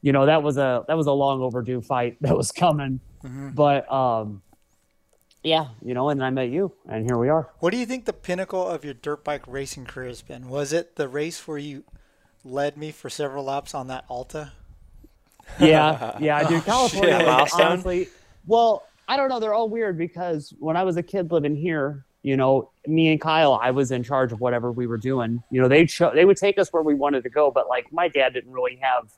You 0.08 0.12
know, 0.12 0.24
that 0.24 0.42
was 0.42 0.56
a 0.56 0.86
that 0.88 0.96
was 0.96 1.06
a 1.06 1.12
long 1.12 1.42
overdue 1.42 1.82
fight 1.82 2.16
that 2.22 2.34
was 2.34 2.50
coming. 2.50 3.00
But 3.22 3.92
um, 3.92 4.40
yeah, 5.42 5.66
you 5.84 5.92
know, 5.92 6.08
and 6.08 6.24
I 6.24 6.30
met 6.30 6.48
you, 6.48 6.72
and 6.88 7.04
here 7.04 7.18
we 7.18 7.28
are. 7.28 7.50
What 7.58 7.72
do 7.72 7.76
you 7.76 7.84
think 7.84 8.06
the 8.06 8.14
pinnacle 8.14 8.66
of 8.66 8.86
your 8.86 8.94
dirt 8.94 9.22
bike 9.22 9.42
racing 9.46 9.84
career 9.84 10.08
has 10.08 10.22
been? 10.22 10.48
Was 10.48 10.72
it 10.72 10.96
the 10.96 11.08
race 11.08 11.46
where 11.46 11.58
you 11.58 11.84
led 12.42 12.78
me 12.78 12.90
for 12.90 13.10
several 13.10 13.44
laps 13.44 13.74
on 13.74 13.88
that 13.88 14.06
Alta? 14.08 14.52
Yeah, 15.60 16.16
yeah, 16.20 16.48
dude. 16.48 16.64
California, 16.64 17.16
was 17.16 17.26
Milestone? 17.26 17.66
honestly. 17.66 18.08
Well, 18.46 18.84
I 19.08 19.18
don't 19.18 19.28
know. 19.28 19.40
They're 19.40 19.54
all 19.54 19.68
weird 19.68 19.98
because 19.98 20.54
when 20.58 20.76
I 20.76 20.84
was 20.84 20.96
a 20.96 21.02
kid 21.02 21.32
living 21.32 21.56
here, 21.56 22.06
you 22.22 22.36
know, 22.36 22.70
me 22.86 23.10
and 23.10 23.20
Kyle, 23.20 23.58
I 23.62 23.72
was 23.72 23.90
in 23.90 24.02
charge 24.02 24.32
of 24.32 24.40
whatever 24.40 24.72
we 24.72 24.86
were 24.86 24.98
doing. 24.98 25.42
You 25.50 25.60
know, 25.60 25.68
they 25.68 25.84
show 25.86 26.12
they 26.14 26.24
would 26.24 26.38
take 26.38 26.58
us 26.58 26.70
where 26.70 26.82
we 26.82 26.94
wanted 26.94 27.24
to 27.24 27.30
go, 27.30 27.50
but 27.50 27.68
like 27.68 27.92
my 27.92 28.08
dad 28.08 28.32
didn't 28.34 28.52
really 28.52 28.78
have 28.82 29.10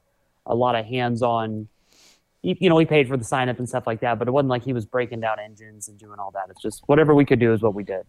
a 0.50 0.54
lot 0.54 0.74
of 0.74 0.84
hands-on. 0.84 1.68
You 2.42 2.56
you 2.58 2.68
know, 2.68 2.78
he 2.78 2.86
paid 2.86 3.08
for 3.08 3.16
the 3.16 3.24
sign 3.24 3.48
up 3.48 3.58
and 3.58 3.68
stuff 3.68 3.86
like 3.86 4.00
that, 4.00 4.18
but 4.18 4.28
it 4.28 4.30
wasn't 4.32 4.50
like 4.50 4.64
he 4.64 4.72
was 4.72 4.84
breaking 4.84 5.20
down 5.20 5.38
engines 5.38 5.88
and 5.88 5.98
doing 5.98 6.18
all 6.18 6.30
that. 6.32 6.46
It's 6.50 6.60
just 6.60 6.82
whatever 6.86 7.14
we 7.14 7.24
could 7.24 7.38
do 7.38 7.52
is 7.52 7.62
what 7.62 7.74
we 7.74 7.84
did. 7.84 8.04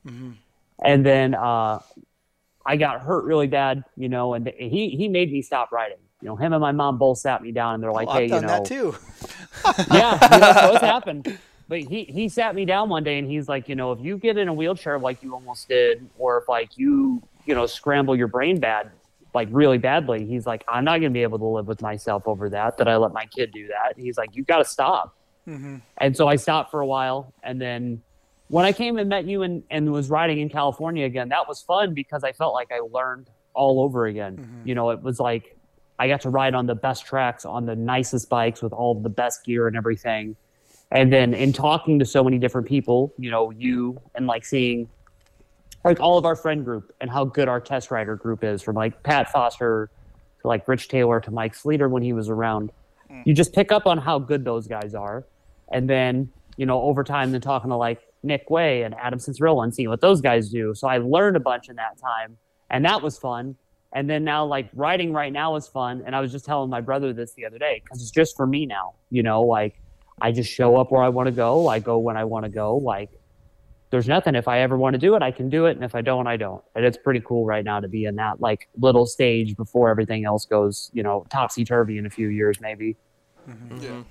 And 0.83 1.05
then 1.05 1.35
uh, 1.35 1.79
I 2.65 2.77
got 2.77 3.01
hurt 3.01 3.25
really 3.25 3.47
bad, 3.47 3.83
you 3.95 4.09
know, 4.09 4.33
and 4.33 4.51
he 4.57 4.89
he 4.89 5.07
made 5.07 5.31
me 5.31 5.41
stop 5.41 5.71
riding. 5.71 5.97
You 6.21 6.29
know, 6.29 6.35
him 6.35 6.53
and 6.53 6.61
my 6.61 6.71
mom 6.71 6.97
both 6.97 7.17
sat 7.17 7.41
me 7.41 7.51
down 7.51 7.75
and 7.75 7.83
they're 7.83 7.91
like, 7.91 8.07
Well, 8.07 8.17
"Hey, 8.17 8.23
I've 8.25 8.29
you 8.29 8.35
done 8.35 8.41
know, 8.43 8.47
that 8.47 8.65
too. 8.65 8.95
yeah, 9.93 10.35
you 10.35 10.39
know, 10.39 10.53
so 10.53 10.73
it's 10.73 10.83
happened. 10.83 11.37
But 11.67 11.79
he 11.79 12.03
he 12.03 12.29
sat 12.29 12.53
me 12.53 12.65
down 12.65 12.89
one 12.89 13.03
day 13.03 13.17
and 13.17 13.29
he's 13.29 13.47
like, 13.47 13.69
you 13.69 13.75
know, 13.75 13.91
if 13.93 13.99
you 14.01 14.17
get 14.17 14.37
in 14.37 14.47
a 14.47 14.53
wheelchair 14.53 14.99
like 14.99 15.23
you 15.23 15.33
almost 15.33 15.67
did, 15.69 16.07
or 16.17 16.37
if 16.37 16.49
like 16.49 16.77
you 16.77 17.21
you 17.45 17.55
know 17.55 17.65
scramble 17.65 18.15
your 18.15 18.27
brain 18.27 18.59
bad, 18.59 18.91
like 19.33 19.47
really 19.51 19.77
badly, 19.77 20.25
he's 20.25 20.45
like, 20.45 20.63
I'm 20.67 20.83
not 20.83 20.97
gonna 20.97 21.09
be 21.09 21.23
able 21.23 21.39
to 21.39 21.45
live 21.45 21.67
with 21.67 21.81
myself 21.81 22.27
over 22.27 22.49
that. 22.49 22.77
That 22.77 22.87
I 22.87 22.97
let 22.97 23.13
my 23.13 23.25
kid 23.25 23.51
do 23.51 23.67
that. 23.67 23.97
He's 23.97 24.17
like, 24.17 24.35
you 24.35 24.43
got 24.43 24.59
to 24.59 24.65
stop. 24.65 25.15
Mm-hmm. 25.47 25.77
And 25.97 26.15
so 26.15 26.27
I 26.27 26.35
stopped 26.35 26.71
for 26.71 26.81
a 26.81 26.85
while, 26.85 27.33
and 27.43 27.59
then 27.59 28.01
when 28.51 28.65
I 28.65 28.73
came 28.73 28.97
and 28.97 29.07
met 29.07 29.25
you 29.25 29.43
and, 29.43 29.63
and 29.71 29.91
was 29.91 30.09
riding 30.09 30.39
in 30.39 30.49
California 30.49 31.05
again, 31.05 31.29
that 31.29 31.47
was 31.47 31.61
fun 31.61 31.93
because 31.93 32.25
I 32.25 32.33
felt 32.33 32.53
like 32.53 32.69
I 32.69 32.79
learned 32.79 33.29
all 33.53 33.81
over 33.81 34.07
again. 34.07 34.35
Mm-hmm. 34.35 34.67
You 34.67 34.75
know, 34.75 34.89
it 34.89 35.01
was 35.01 35.19
like 35.19 35.55
I 35.97 36.07
got 36.07 36.21
to 36.21 36.29
ride 36.29 36.53
on 36.53 36.65
the 36.65 36.75
best 36.75 37.05
tracks 37.05 37.45
on 37.45 37.65
the 37.65 37.75
nicest 37.75 38.27
bikes 38.27 38.61
with 38.61 38.73
all 38.73 38.93
the 38.93 39.09
best 39.09 39.45
gear 39.45 39.67
and 39.67 39.77
everything. 39.77 40.35
And 40.91 41.13
then 41.13 41.33
in 41.33 41.53
talking 41.53 41.99
to 41.99 42.05
so 42.05 42.23
many 42.23 42.37
different 42.39 42.67
people, 42.67 43.13
you 43.17 43.31
know, 43.31 43.51
you 43.51 44.01
and 44.15 44.27
like 44.27 44.43
seeing 44.43 44.89
like 45.83 45.99
all 45.99 46.17
of 46.17 46.25
our 46.25 46.35
friend 46.35 46.63
group 46.63 46.93
and 47.01 47.09
how 47.09 47.25
good 47.25 47.47
our 47.47 47.59
test 47.59 47.91
rider 47.91 48.15
group 48.15 48.43
is 48.43 48.61
from 48.61 48.75
like 48.75 49.01
Pat 49.03 49.31
Foster 49.31 49.89
to 50.41 50.47
like 50.47 50.67
Rich 50.67 50.87
Taylor 50.89 51.19
to 51.21 51.31
Mike 51.31 51.55
Sleeter 51.55 51.89
when 51.89 52.03
he 52.03 52.13
was 52.13 52.29
around. 52.29 52.71
Hmm. 53.09 53.21
You 53.25 53.33
just 53.33 53.53
pick 53.53 53.71
up 53.71 53.87
on 53.87 53.97
how 53.97 54.19
good 54.19 54.45
those 54.45 54.67
guys 54.67 54.93
are. 54.93 55.25
And 55.71 55.89
then, 55.89 56.29
you 56.57 56.65
know, 56.65 56.81
over 56.81 57.03
time, 57.03 57.31
then 57.31 57.41
talking 57.41 57.69
to 57.69 57.77
like 57.77 57.99
Nick 58.23 58.49
Wey 58.49 58.83
and 58.83 58.93
Adam 58.95 59.19
Cianciarulo 59.19 59.63
and 59.63 59.73
seeing 59.73 59.89
what 59.89 60.01
those 60.01 60.21
guys 60.21 60.49
do. 60.49 60.75
So 60.75 60.87
I 60.87 60.97
learned 60.97 61.35
a 61.35 61.39
bunch 61.39 61.69
in 61.69 61.75
that 61.77 61.97
time. 61.97 62.37
And 62.69 62.85
that 62.85 63.01
was 63.01 63.17
fun. 63.17 63.55
And 63.93 64.09
then 64.09 64.23
now, 64.23 64.45
like, 64.45 64.69
riding 64.73 65.11
right 65.11 65.33
now 65.33 65.57
is 65.57 65.67
fun. 65.67 66.03
And 66.05 66.15
I 66.15 66.21
was 66.21 66.31
just 66.31 66.45
telling 66.45 66.69
my 66.69 66.79
brother 66.79 67.11
this 67.11 67.33
the 67.33 67.45
other 67.45 67.57
day 67.57 67.81
because 67.83 68.01
it's 68.01 68.11
just 68.11 68.37
for 68.37 68.47
me 68.47 68.65
now. 68.65 68.93
You 69.09 69.23
know, 69.23 69.41
like, 69.41 69.81
I 70.21 70.31
just 70.31 70.49
show 70.49 70.77
up 70.77 70.91
where 70.91 71.03
I 71.03 71.09
want 71.09 71.27
to 71.27 71.33
go. 71.33 71.67
I 71.67 71.79
go 71.79 71.97
when 71.97 72.15
I 72.15 72.23
want 72.23 72.45
to 72.45 72.49
go. 72.49 72.77
Like, 72.77 73.09
there's 73.91 74.07
nothing. 74.07 74.35
If 74.35 74.47
I 74.47 74.61
ever 74.61 74.77
want 74.77 74.93
to 74.93 74.97
do 74.97 75.15
it, 75.15 75.21
I 75.21 75.31
can 75.31 75.49
do 75.49 75.65
it. 75.65 75.75
And 75.75 75.83
if 75.83 75.93
I 75.93 76.01
don't, 76.01 76.25
I 76.25 76.37
don't. 76.37 76.63
And 76.75 76.83
it's 76.83 76.97
pretty 76.97 77.19
cool 77.19 77.45
right 77.45 77.63
now 77.63 77.79
to 77.79 77.87
be 77.87 78.05
in 78.05 78.15
that, 78.15 78.41
like, 78.41 78.69
little 78.79 79.05
stage 79.05 79.55
before 79.55 79.89
everything 79.89 80.25
else 80.25 80.45
goes, 80.45 80.89
you 80.93 81.03
know, 81.03 81.25
topsy 81.29 81.65
turvy 81.65 81.97
in 81.97 82.05
a 82.05 82.09
few 82.09 82.29
years, 82.29 82.59
maybe. 82.61 82.95
Mm-hmm. 83.47 83.77
Yeah. 83.81 83.89
Mm-hmm. 83.89 84.01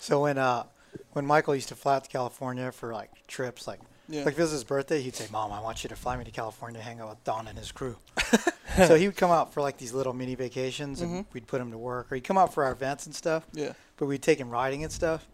So 0.00 0.22
when 0.22 0.38
uh 0.38 0.64
when 1.12 1.26
Michael 1.26 1.54
used 1.54 1.68
to 1.68 1.74
fly 1.74 1.96
out 1.96 2.04
to 2.04 2.10
California 2.10 2.72
for 2.72 2.92
like 2.92 3.10
trips, 3.26 3.66
like 3.66 3.80
Yeah. 4.08 4.24
like 4.24 4.34
if 4.34 4.38
it 4.38 4.42
was 4.42 4.52
his 4.52 4.64
birthday, 4.64 5.02
he'd 5.02 5.16
say, 5.16 5.26
"Mom, 5.30 5.52
I 5.52 5.60
want 5.60 5.82
you 5.82 5.88
to 5.88 5.96
fly 5.96 6.16
me 6.16 6.24
to 6.24 6.30
California 6.30 6.78
to 6.78 6.84
hang 6.84 7.00
out 7.00 7.10
with 7.10 7.24
Don 7.24 7.46
and 7.48 7.58
his 7.58 7.72
crew." 7.72 7.96
so 8.86 8.94
he 8.94 9.06
would 9.06 9.16
come 9.16 9.30
out 9.30 9.52
for 9.52 9.60
like 9.60 9.76
these 9.76 9.92
little 9.92 10.12
mini 10.12 10.34
vacations, 10.34 11.02
and 11.02 11.10
mm-hmm. 11.10 11.30
we'd 11.32 11.46
put 11.46 11.60
him 11.60 11.70
to 11.72 11.78
work, 11.78 12.10
or 12.10 12.14
he'd 12.14 12.24
come 12.24 12.38
out 12.38 12.54
for 12.54 12.64
our 12.64 12.72
events 12.72 13.06
and 13.06 13.14
stuff. 13.14 13.46
Yeah. 13.52 13.72
But 13.96 14.06
we'd 14.06 14.22
take 14.22 14.38
him 14.38 14.50
riding 14.50 14.84
and 14.84 14.92
stuff. 14.92 15.26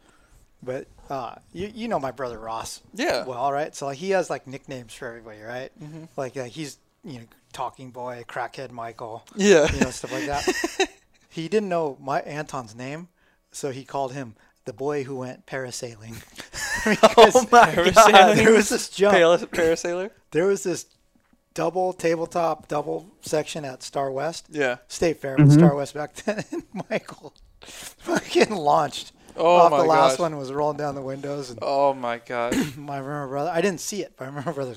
But 0.63 0.87
uh, 1.11 1.35
you 1.53 1.71
you 1.75 1.89
know 1.89 1.99
my 1.99 2.11
brother 2.13 2.39
Ross. 2.39 2.81
Yeah. 2.95 3.25
Well, 3.25 3.53
right. 3.53 3.75
So 3.75 3.87
like 3.87 3.99
he 3.99 4.11
has 4.11 4.31
like 4.31 4.47
nicknames 4.47 4.95
for 4.95 5.09
everybody, 5.09 5.41
right? 5.41 5.73
Like 6.17 6.37
uh, 6.37 6.45
he's 6.45 6.79
you 7.05 7.21
know 7.21 7.25
talking 7.53 7.91
boy, 7.91 8.25
crackhead 8.29 8.71
Michael. 8.71 9.25
Yeah. 9.35 9.73
You 9.73 9.81
know 9.81 9.91
stuff 9.91 10.13
like 10.13 10.27
that. 10.27 10.89
he 11.29 11.49
didn't 11.49 11.69
know 11.69 11.97
my 12.01 12.21
Anton's 12.21 12.75
name, 12.75 13.09
so 13.51 13.71
he 13.71 13.85
called 13.85 14.13
him 14.13 14.35
the 14.65 14.73
boy 14.73 15.03
who 15.05 15.17
went 15.17 15.47
parasailing. 15.47 16.23
Oh 17.17 17.47
my 17.53 17.93
God. 17.95 18.37
There 18.37 18.53
was 18.53 18.69
this 18.69 18.89
jump. 18.89 19.15
Pale- 19.15 19.39
parasailer. 19.39 20.11
There 20.33 20.47
was 20.47 20.65
this 20.65 20.87
double 21.55 21.93
tabletop 21.93 22.67
double 22.67 23.09
section 23.21 23.65
at 23.65 23.83
Star 23.83 24.11
West. 24.11 24.47
Yeah. 24.51 24.79
State 24.89 25.19
Fair 25.21 25.37
with 25.37 25.53
Star 25.53 25.77
West 25.77 25.95
back 25.95 26.15
then. 26.15 26.45
And 26.51 26.65
Michael 26.91 27.35
fucking 27.61 28.51
launched. 28.51 29.13
Oh 29.37 29.57
off 29.57 29.70
my 29.70 29.78
the 29.78 29.85
last 29.85 30.12
gosh. 30.12 30.18
one 30.20 30.37
was 30.37 30.53
rolling 30.53 30.76
down 30.76 30.95
the 30.95 31.03
windows 31.03 31.51
and 31.51 31.59
Oh 31.62 31.95
my 31.95 32.18
god. 32.18 32.55
my 32.76 32.99
remember 32.99 33.28
brother 33.28 33.51
I 33.53 33.61
didn't 33.61 33.80
see 33.80 34.03
it, 34.03 34.12
but 34.16 34.24
I 34.24 34.28
remember 34.28 34.53
brother 34.53 34.74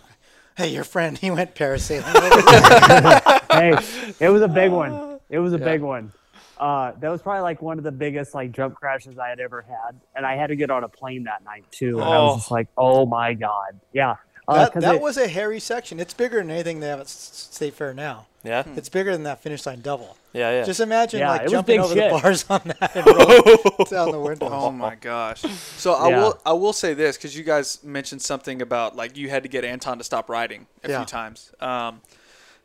Hey, 0.58 0.70
your 0.70 0.86
friend, 0.86 1.18
he 1.18 1.32
went 1.32 1.53
parasailing. 1.53 2.03
hey, 3.51 4.16
it 4.26 4.30
was 4.30 4.41
a 4.41 4.47
big 4.47 4.72
one. 4.72 5.20
It 5.30 5.39
was 5.39 5.51
a 5.53 5.58
big 5.58 5.82
one. 5.82 6.14
Uh, 6.58 6.93
that 7.01 7.10
was 7.10 7.22
probably 7.22 7.41
like 7.41 7.62
one 7.62 7.78
of 7.78 7.84
the 7.84 7.91
biggest 7.91 8.34
like 8.34 8.53
jump 8.53 8.76
crashes 8.76 9.18
I 9.20 9.28
had 9.28 9.41
ever 9.41 9.62
had, 9.64 9.99
and 10.16 10.26
I 10.26 10.38
had 10.38 10.47
to 10.47 10.56
get 10.56 10.72
on 10.72 10.86
a 10.86 10.88
plane 10.88 11.26
that 11.26 11.43
night 11.43 11.66
too. 11.72 11.99
And 11.99 12.08
I 12.10 12.16
Oh. 12.16 12.26
was 12.28 12.36
just 12.38 12.51
like, 12.51 12.70
"Oh 12.78 13.06
my 13.06 13.34
god, 13.34 13.78
yeah." 13.91 14.16
Uh, 14.47 14.56
that 14.64 14.72
'cause 14.74 14.84
that 14.84 14.95
it- 14.95 15.01
was 15.01 15.18
a 15.18 15.28
hairy 15.28 15.60
section. 15.60 15.99
It's 15.99 16.14
bigger 16.14 16.38
than 16.38 16.49
anything 16.51 16.80
they 16.80 16.88
have 16.88 17.01
at 17.01 17.10
State 17.10 17.74
Fair 17.74 17.93
now. 17.93 18.28
Yeah. 18.46 18.64
It's 18.76 18.89
bigger 18.89 19.12
than 19.12 19.24
that 19.24 19.41
finish 19.41 19.66
line 19.66 19.82
double. 19.82 20.16
Yeah. 20.34 20.52
Yeah. 20.52 20.64
Just 20.64 20.80
imagine 20.80 21.20
Yeah, 21.22 21.30
like 21.32 21.48
jumping 21.50 21.80
over 21.80 21.93
shit. 21.93 22.12
the 22.14 22.20
bars 22.20 22.46
on 22.50 22.62
that 22.66 22.96
and 22.96 23.06
rolling 23.06 23.88
down 23.89 24.12
the 24.12 24.20
window. 24.20 24.50
Oh 24.52 24.72
my 24.72 24.96
gosh. 24.96 25.41
So 25.78 25.93
I 25.93 26.10
Yeah. 26.10 26.18
will 26.22 26.41
I 26.46 26.54
will 26.54 26.74
say 26.74 26.93
this 26.93 27.18
because 27.18 27.36
you 27.38 27.43
guys 27.43 27.84
mentioned 27.84 28.22
something 28.22 28.62
about 28.62 28.96
like 28.96 29.18
you 29.18 29.30
had 29.30 29.43
to 29.43 29.50
get 29.50 29.66
Anton 29.66 29.98
to 29.98 30.04
stop 30.04 30.30
riding 30.30 30.68
a 30.84 30.89
Yeah. 30.89 30.98
few 31.00 31.06
times. 31.06 31.52
Um, 31.60 32.02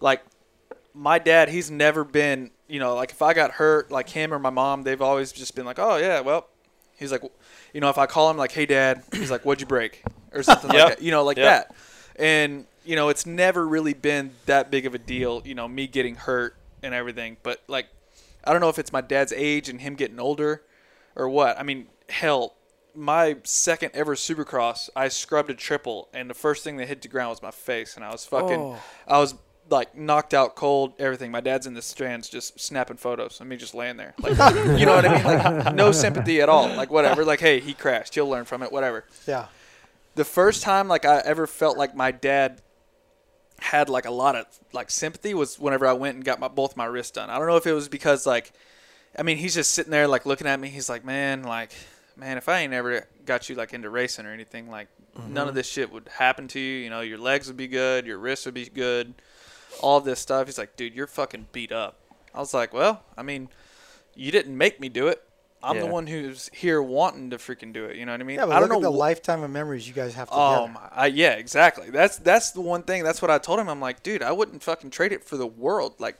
like 0.00 0.22
my 0.94 1.18
dad, 1.18 1.48
he's 1.48 1.70
never 1.70 2.04
been 2.04 2.50
you 2.68 2.78
know 2.80 2.94
like 2.94 3.10
if 3.12 3.22
I 3.22 3.32
got 3.34 3.52
hurt, 3.52 3.90
like 3.90 4.08
him 4.10 4.32
or 4.34 4.38
my 4.38 4.50
mom, 4.50 4.82
they've 4.82 5.00
always 5.02 5.32
just 5.32 5.54
been 5.54 5.64
like, 5.64 5.78
oh 5.78 5.96
yeah, 5.96 6.20
well, 6.20 6.48
he's 6.98 7.12
like, 7.12 7.22
you 7.72 7.80
know, 7.80 7.88
if 7.88 7.98
I 7.98 8.06
call 8.06 8.30
him 8.30 8.36
like, 8.36 8.52
hey 8.52 8.66
dad, 8.66 9.02
he's 9.12 9.30
like, 9.30 9.44
what'd 9.44 9.60
you 9.60 9.66
break 9.66 10.02
or 10.32 10.42
something 10.42 10.70
Yep. 10.72 10.84
like 10.88 10.96
that, 10.98 11.04
you 11.04 11.10
know, 11.10 11.24
like 11.24 11.36
Yep. 11.36 11.68
that, 11.68 11.74
and 12.22 12.66
you 12.90 12.96
know, 12.96 13.08
it's 13.08 13.24
never 13.24 13.66
really 13.66 13.94
been 13.94 14.32
that 14.46 14.70
big 14.70 14.84
of 14.84 14.94
a 14.94 14.98
deal, 14.98 15.42
you 15.44 15.54
know, 15.54 15.68
me 15.68 15.86
getting 15.86 16.16
hurt 16.16 16.56
and 16.82 16.92
everything, 16.92 17.36
but 17.42 17.62
like. 17.68 17.86
I 18.42 18.52
don't 18.52 18.62
know 18.62 18.70
if 18.70 18.78
it's 18.78 18.90
my 18.90 19.02
dad's 19.02 19.34
age 19.36 19.68
and 19.68 19.82
him 19.82 19.96
getting 19.96 20.18
older 20.18 20.62
or 21.14 21.28
what. 21.28 21.60
I 21.60 21.62
mean, 21.62 21.88
hell, 22.08 22.54
my 22.94 23.36
second 23.44 23.90
ever 23.92 24.14
Supercross, 24.14 24.88
I 24.96 25.08
scrubbed 25.08 25.50
a 25.50 25.54
triple, 25.54 26.08
and 26.14 26.30
the 26.30 26.34
first 26.34 26.64
thing 26.64 26.78
that 26.78 26.88
hit 26.88 27.02
the 27.02 27.08
ground 27.08 27.28
was 27.28 27.42
my 27.42 27.50
face, 27.50 27.96
and 27.96 28.04
I 28.04 28.10
was 28.10 28.24
fucking, 28.24 28.58
Oh. 28.58 28.82
I 29.06 29.18
was 29.18 29.34
like 29.68 29.94
knocked 29.94 30.32
out 30.32 30.56
cold, 30.56 30.94
everything. 30.98 31.30
My 31.30 31.42
dad's 31.42 31.66
in 31.66 31.74
the 31.74 31.82
stands 31.82 32.30
just 32.30 32.58
snapping 32.58 32.96
photos 32.96 33.38
of 33.42 33.46
me 33.46 33.56
just 33.58 33.74
laying 33.74 33.98
there, 33.98 34.14
like, 34.20 34.32
you 34.78 34.86
know 34.86 34.94
what 34.94 35.04
I 35.04 35.14
mean? 35.14 35.24
Like, 35.24 35.74
no 35.74 35.92
sympathy 35.92 36.40
at 36.40 36.48
all. 36.48 36.66
Like, 36.68 36.90
whatever. 36.90 37.26
Like, 37.26 37.40
hey, 37.40 37.60
he 37.60 37.74
crashed. 37.74 38.14
He'll 38.14 38.26
learn 38.28 38.46
from 38.46 38.62
it. 38.62 38.72
Whatever. 38.72 39.04
Yeah. 39.28 39.48
The 40.14 40.24
first 40.24 40.62
time 40.62 40.88
like 40.88 41.04
I 41.04 41.18
ever 41.18 41.46
felt 41.46 41.76
like 41.76 41.94
my 41.94 42.10
dad 42.10 42.62
had 43.60 43.88
like 43.88 44.04
a 44.04 44.10
lot 44.10 44.36
of 44.36 44.46
like 44.72 44.90
sympathy 44.90 45.34
was 45.34 45.58
whenever 45.58 45.86
I 45.86 45.92
went 45.92 46.16
and 46.16 46.24
got 46.24 46.40
my 46.40 46.48
both 46.48 46.76
my 46.76 46.86
wrists 46.86 47.12
done. 47.12 47.30
I 47.30 47.38
don't 47.38 47.46
know 47.46 47.56
if 47.56 47.66
it 47.66 47.72
was 47.72 47.88
because 47.88 48.26
like 48.26 48.52
I 49.18 49.22
mean, 49.22 49.38
he's 49.38 49.54
just 49.54 49.72
sitting 49.72 49.90
there 49.90 50.06
like 50.06 50.26
looking 50.26 50.46
at 50.46 50.60
me. 50.60 50.68
He's 50.68 50.88
like, 50.88 51.04
man, 51.04 51.42
like, 51.42 51.72
man, 52.16 52.38
if 52.38 52.48
I 52.48 52.60
ain't 52.60 52.72
ever 52.72 53.06
got 53.24 53.48
you 53.48 53.56
like 53.56 53.72
into 53.72 53.90
racing 53.90 54.26
or 54.26 54.32
anything, 54.32 54.70
like, 54.70 54.88
none 55.16 55.36
of 55.36 55.48
mm-hmm. 55.48 55.56
this 55.56 55.68
shit 55.68 55.92
would 55.92 56.08
happen 56.08 56.48
to 56.48 56.60
you. 56.60 56.78
You 56.78 56.90
know, 56.90 57.00
your 57.00 57.18
legs 57.18 57.48
would 57.48 57.56
be 57.56 57.68
good, 57.68 58.06
your 58.06 58.18
wrists 58.18 58.46
would 58.46 58.54
be 58.54 58.66
good, 58.66 59.14
all 59.80 60.00
this 60.00 60.20
stuff. 60.20 60.46
He's 60.46 60.58
like, 60.58 60.76
dude, 60.76 60.94
you're 60.94 61.06
fucking 61.06 61.48
beat 61.52 61.72
up. 61.72 61.98
I 62.34 62.38
was 62.38 62.54
like, 62.54 62.72
well, 62.72 63.02
I 63.16 63.22
mean, 63.22 63.48
you 64.14 64.30
didn't 64.30 64.56
make 64.56 64.78
me 64.78 64.88
do 64.88 65.08
it. 65.08 65.22
I'm 65.62 65.78
the 65.78 65.86
one 65.86 66.06
who's 66.06 66.48
here 66.54 66.80
wanting 66.80 67.30
to 67.30 67.36
freaking 67.38 67.72
do 67.72 67.84
it. 67.84 67.96
You 67.96 68.06
know 68.06 68.12
what 68.12 68.20
I 68.20 68.24
mean? 68.24 68.36
Yeah, 68.38 68.46
but 68.46 68.56
I 68.56 68.60
don't 68.60 68.68
look 68.70 68.78
at 68.78 68.82
know 68.82 68.90
the 68.90 68.96
wh- 68.96 68.98
lifetime 69.00 69.42
of 69.42 69.50
memories 69.50 69.86
you 69.86 69.94
guys 69.94 70.14
have 70.14 70.28
together. 70.28 70.42
Oh 70.42 70.68
my, 70.68 70.88
I, 70.92 71.06
yeah, 71.06 71.32
exactly. 71.32 71.90
That's 71.90 72.16
that's 72.18 72.52
the 72.52 72.60
one 72.60 72.82
thing. 72.82 73.04
That's 73.04 73.20
what 73.20 73.30
I 73.30 73.38
told 73.38 73.58
him. 73.60 73.68
I'm 73.68 73.80
like, 73.80 74.02
dude, 74.02 74.22
I 74.22 74.32
wouldn't 74.32 74.62
fucking 74.62 74.90
trade 74.90 75.12
it 75.12 75.24
for 75.24 75.36
the 75.36 75.46
world. 75.46 75.94
Like, 75.98 76.16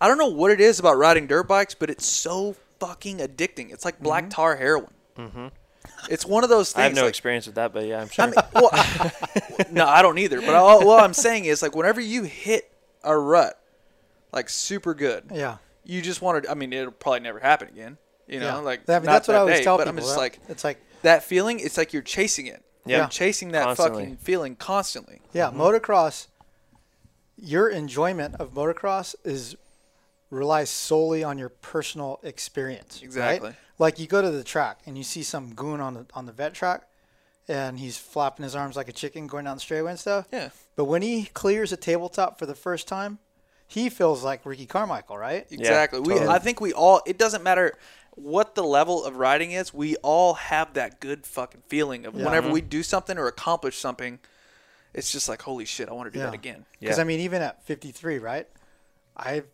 I 0.00 0.08
don't 0.08 0.18
know 0.18 0.28
what 0.28 0.50
it 0.50 0.60
is 0.60 0.78
about 0.78 0.98
riding 0.98 1.26
dirt 1.26 1.48
bikes, 1.48 1.74
but 1.74 1.88
it's 1.90 2.06
so 2.06 2.56
fucking 2.80 3.18
addicting. 3.18 3.72
It's 3.72 3.84
like 3.84 4.00
black 4.00 4.28
tar 4.30 4.56
heroin. 4.56 4.90
Mm-hmm. 5.16 5.46
It's 6.10 6.26
one 6.26 6.44
of 6.44 6.50
those 6.50 6.72
things. 6.72 6.80
I 6.80 6.84
have 6.84 6.94
no 6.94 7.02
like, 7.02 7.08
experience 7.10 7.46
with 7.46 7.54
that, 7.56 7.72
but 7.72 7.86
yeah, 7.86 8.00
I'm 8.00 8.08
sure. 8.08 8.24
I 8.24 8.26
mean, 8.26 8.34
well, 8.54 8.70
no, 9.70 9.86
I 9.86 10.02
don't 10.02 10.18
either. 10.18 10.40
But 10.40 10.54
all, 10.54 10.86
what 10.86 11.02
I'm 11.02 11.14
saying 11.14 11.44
is, 11.44 11.62
like, 11.62 11.74
whenever 11.74 12.00
you 12.00 12.24
hit 12.24 12.70
a 13.04 13.16
rut, 13.16 13.58
like 14.32 14.48
super 14.48 14.94
good, 14.94 15.24
Yeah. 15.32 15.58
you 15.84 16.02
just 16.02 16.20
want 16.22 16.44
to. 16.44 16.50
I 16.50 16.54
mean, 16.54 16.72
it'll 16.72 16.92
probably 16.92 17.20
never 17.20 17.38
happen 17.38 17.68
again. 17.68 17.98
You 18.28 18.40
know, 18.40 18.46
yeah. 18.46 18.56
like 18.58 18.88
I 18.88 18.94
mean, 18.98 19.06
that's 19.06 19.28
what 19.28 19.32
that 19.34 19.38
I 19.38 19.40
always 19.40 19.58
day, 19.58 19.64
tell 19.64 19.76
but 19.76 19.84
people. 19.84 19.98
I'm 19.98 20.02
just 20.04 20.14
that- 20.14 20.20
like 20.20 20.38
it's 20.48 20.64
like 20.64 20.78
that 21.02 21.22
feeling. 21.24 21.60
It's 21.60 21.76
like 21.76 21.92
you're 21.92 22.02
chasing 22.02 22.46
it. 22.46 22.62
Yeah. 22.86 22.98
You're 22.98 23.08
chasing 23.08 23.52
that 23.52 23.64
Constantly. 23.64 24.02
fucking 24.04 24.16
feeling 24.16 24.56
constantly. 24.56 25.20
Yeah, 25.32 25.48
Mm-hmm. 25.50 25.60
motocross. 25.60 26.26
Your 27.36 27.68
enjoyment 27.68 28.36
of 28.38 28.52
motocross 28.54 29.14
is 29.24 29.56
relies 30.30 30.70
solely 30.70 31.24
on 31.24 31.38
your 31.38 31.48
personal 31.48 32.20
experience. 32.22 32.96
right? 32.98 33.04
Exactly. 33.04 33.52
Like 33.78 33.98
you 33.98 34.06
go 34.06 34.22
to 34.22 34.30
the 34.30 34.44
track 34.44 34.78
and 34.86 34.96
you 34.96 35.04
see 35.04 35.22
some 35.22 35.54
goon 35.54 35.80
on 35.80 35.94
the 35.94 36.06
on 36.14 36.26
the 36.26 36.32
vet 36.32 36.54
track, 36.54 36.82
and 37.48 37.78
he's 37.78 37.96
flapping 37.96 38.44
his 38.44 38.54
arms 38.54 38.76
like 38.76 38.88
a 38.88 38.92
chicken 38.92 39.26
going 39.26 39.44
down 39.44 39.56
the 39.56 39.60
straightaway 39.60 39.90
and 39.92 40.00
stuff. 40.00 40.26
Yeah. 40.32 40.50
But 40.76 40.84
when 40.84 41.02
he 41.02 41.24
clears 41.34 41.72
a 41.72 41.76
tabletop 41.76 42.38
for 42.38 42.46
the 42.46 42.54
first 42.54 42.86
time, 42.86 43.18
he 43.66 43.88
feels 43.88 44.22
like 44.22 44.44
Ricky 44.46 44.66
Carmichael, 44.66 45.18
right? 45.18 45.46
Exactly. 45.50 46.00
we 46.00 46.14
totally. 46.14 46.28
I 46.28 46.38
think 46.38 46.60
we 46.60 46.72
all 46.72 47.00
it 47.06 47.18
doesn't 47.18 47.42
matter 47.42 47.74
what 48.14 48.54
the 48.54 48.62
level 48.64 49.04
of 49.04 49.16
riding 49.16 49.52
is, 49.52 49.72
we 49.72 49.96
all 49.96 50.34
have 50.34 50.74
that 50.74 51.00
good 51.00 51.26
fucking 51.26 51.62
feeling 51.68 52.04
of 52.06 52.14
Yeah. 52.14 52.24
whenever 52.24 52.50
we 52.50 52.60
do 52.60 52.82
something 52.82 53.16
or 53.18 53.26
accomplish 53.26 53.78
something, 53.78 54.18
it's 54.94 55.10
just 55.10 55.28
like 55.28 55.42
holy 55.42 55.64
shit, 55.64 55.88
I 55.88 55.92
want 55.92 56.12
to 56.12 56.18
do 56.18 56.22
that 56.24 56.34
again. 56.34 56.66
Because 56.78 56.98
Yeah. 56.98 57.02
I 57.02 57.04
mean, 57.04 57.20
even 57.20 57.40
at 57.42 57.62
53, 57.64 58.18
right? 58.18 58.46
I've 59.16 59.46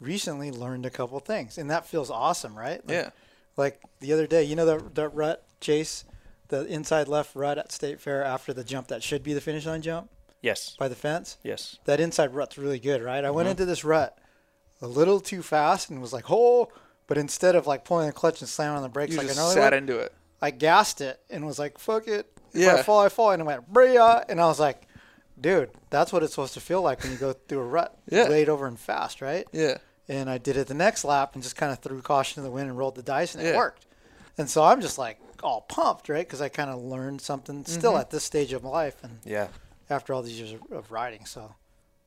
recently 0.00 0.50
learned 0.52 0.86
a 0.86 0.90
couple 0.90 1.18
things, 1.20 1.58
and 1.58 1.70
that 1.70 1.86
feels 1.86 2.10
awesome, 2.10 2.56
right? 2.56 2.86
Like, 2.86 2.94
Yeah. 2.94 3.10
Like 3.56 3.80
the 4.00 4.12
other 4.12 4.26
day, 4.26 4.42
you 4.42 4.56
know 4.56 4.66
the 4.66 4.78
the 4.92 5.08
rut 5.08 5.44
chase, 5.60 6.04
the 6.48 6.64
inside 6.66 7.06
left 7.08 7.34
rut 7.36 7.56
at 7.58 7.70
State 7.72 8.00
Fair 8.00 8.24
after 8.24 8.52
the 8.52 8.64
jump 8.64 8.88
that 8.88 9.02
should 9.02 9.22
be 9.22 9.32
the 9.32 9.40
finish 9.40 9.64
line 9.66 9.80
jump 9.82 10.10
yes, 10.42 10.74
by 10.78 10.88
the 10.88 10.96
fence. 10.96 11.36
yes. 11.42 11.78
That 11.84 12.00
inside 12.00 12.34
rut's 12.34 12.58
really 12.58 12.80
good, 12.80 13.00
right? 13.02 13.24
I 13.24 13.30
went 13.30 13.46
Mm-hmm. 13.46 13.50
into 13.52 13.64
this 13.64 13.84
rut 13.84 14.18
a 14.82 14.86
little 14.88 15.20
too 15.20 15.40
fast 15.42 15.88
and 15.88 16.02
was 16.02 16.12
like, 16.12 16.30
oh, 16.30 16.68
but 17.06 17.18
instead 17.18 17.54
of 17.54 17.66
like 17.66 17.84
pulling 17.84 18.06
the 18.06 18.12
clutch 18.12 18.40
and 18.40 18.48
slamming 18.48 18.76
on 18.76 18.82
the 18.82 18.88
brakes 18.88 19.12
You 19.12 19.18
like 19.18 19.26
just 19.28 19.38
I 19.38 19.42
normally 19.42 19.60
sat 19.60 19.72
into 19.74 19.98
it. 19.98 20.12
I 20.42 20.50
gassed 20.50 21.00
it 21.00 21.20
and 21.30 21.46
was 21.46 21.58
like, 21.58 21.78
fuck 21.78 22.06
it. 22.08 22.26
If 22.52 22.60
Yeah. 22.62 22.74
I 22.76 22.82
fall, 22.82 23.00
I 23.00 23.08
fall. 23.08 23.30
And 23.30 23.40
it 23.42 23.44
went, 23.44 23.72
bria. 23.72 24.24
And 24.28 24.40
I 24.40 24.46
was 24.46 24.60
like, 24.60 24.86
dude, 25.40 25.70
that's 25.90 26.12
what 26.12 26.22
it's 26.22 26.32
supposed 26.32 26.54
to 26.54 26.60
feel 26.60 26.82
like 26.82 27.02
when 27.02 27.12
you 27.12 27.18
go 27.18 27.32
through 27.32 27.60
a 27.60 27.64
rut. 27.64 27.96
Yeah. 28.10 28.24
Laid 28.24 28.48
over 28.48 28.66
and 28.66 28.78
fast, 28.78 29.20
right? 29.20 29.46
Yeah. 29.52 29.78
And 30.08 30.28
I 30.28 30.38
did 30.38 30.56
it 30.56 30.66
the 30.66 30.74
next 30.74 31.04
lap 31.04 31.34
and 31.34 31.42
just 31.42 31.56
kind 31.56 31.72
of 31.72 31.78
threw 31.78 32.00
caution 32.02 32.34
to 32.36 32.40
the 32.42 32.50
wind 32.50 32.68
and 32.68 32.76
rolled 32.78 32.94
the 32.94 33.02
dice 33.02 33.34
and 33.34 33.44
it 33.46 33.56
worked. 33.56 33.86
And 34.36 34.50
so 34.50 34.62
I'm 34.64 34.80
just 34.80 34.98
like 34.98 35.18
all 35.42 35.62
pumped, 35.62 36.08
right? 36.08 36.26
Because 36.26 36.40
I 36.42 36.48
kind 36.48 36.70
of 36.70 36.80
learned 36.82 37.20
something 37.20 37.64
still 37.64 37.92
Mm-hmm. 37.92 38.00
at 38.00 38.10
this 38.10 38.24
stage 38.24 38.52
of 38.52 38.62
my 38.62 38.70
life 38.70 38.96
and 39.02 39.18
Yeah. 39.24 39.48
after 39.88 40.12
all 40.12 40.22
these 40.22 40.38
years 40.38 40.52
of, 40.52 40.60
of 40.72 40.90
riding. 40.92 41.24
So 41.24 41.54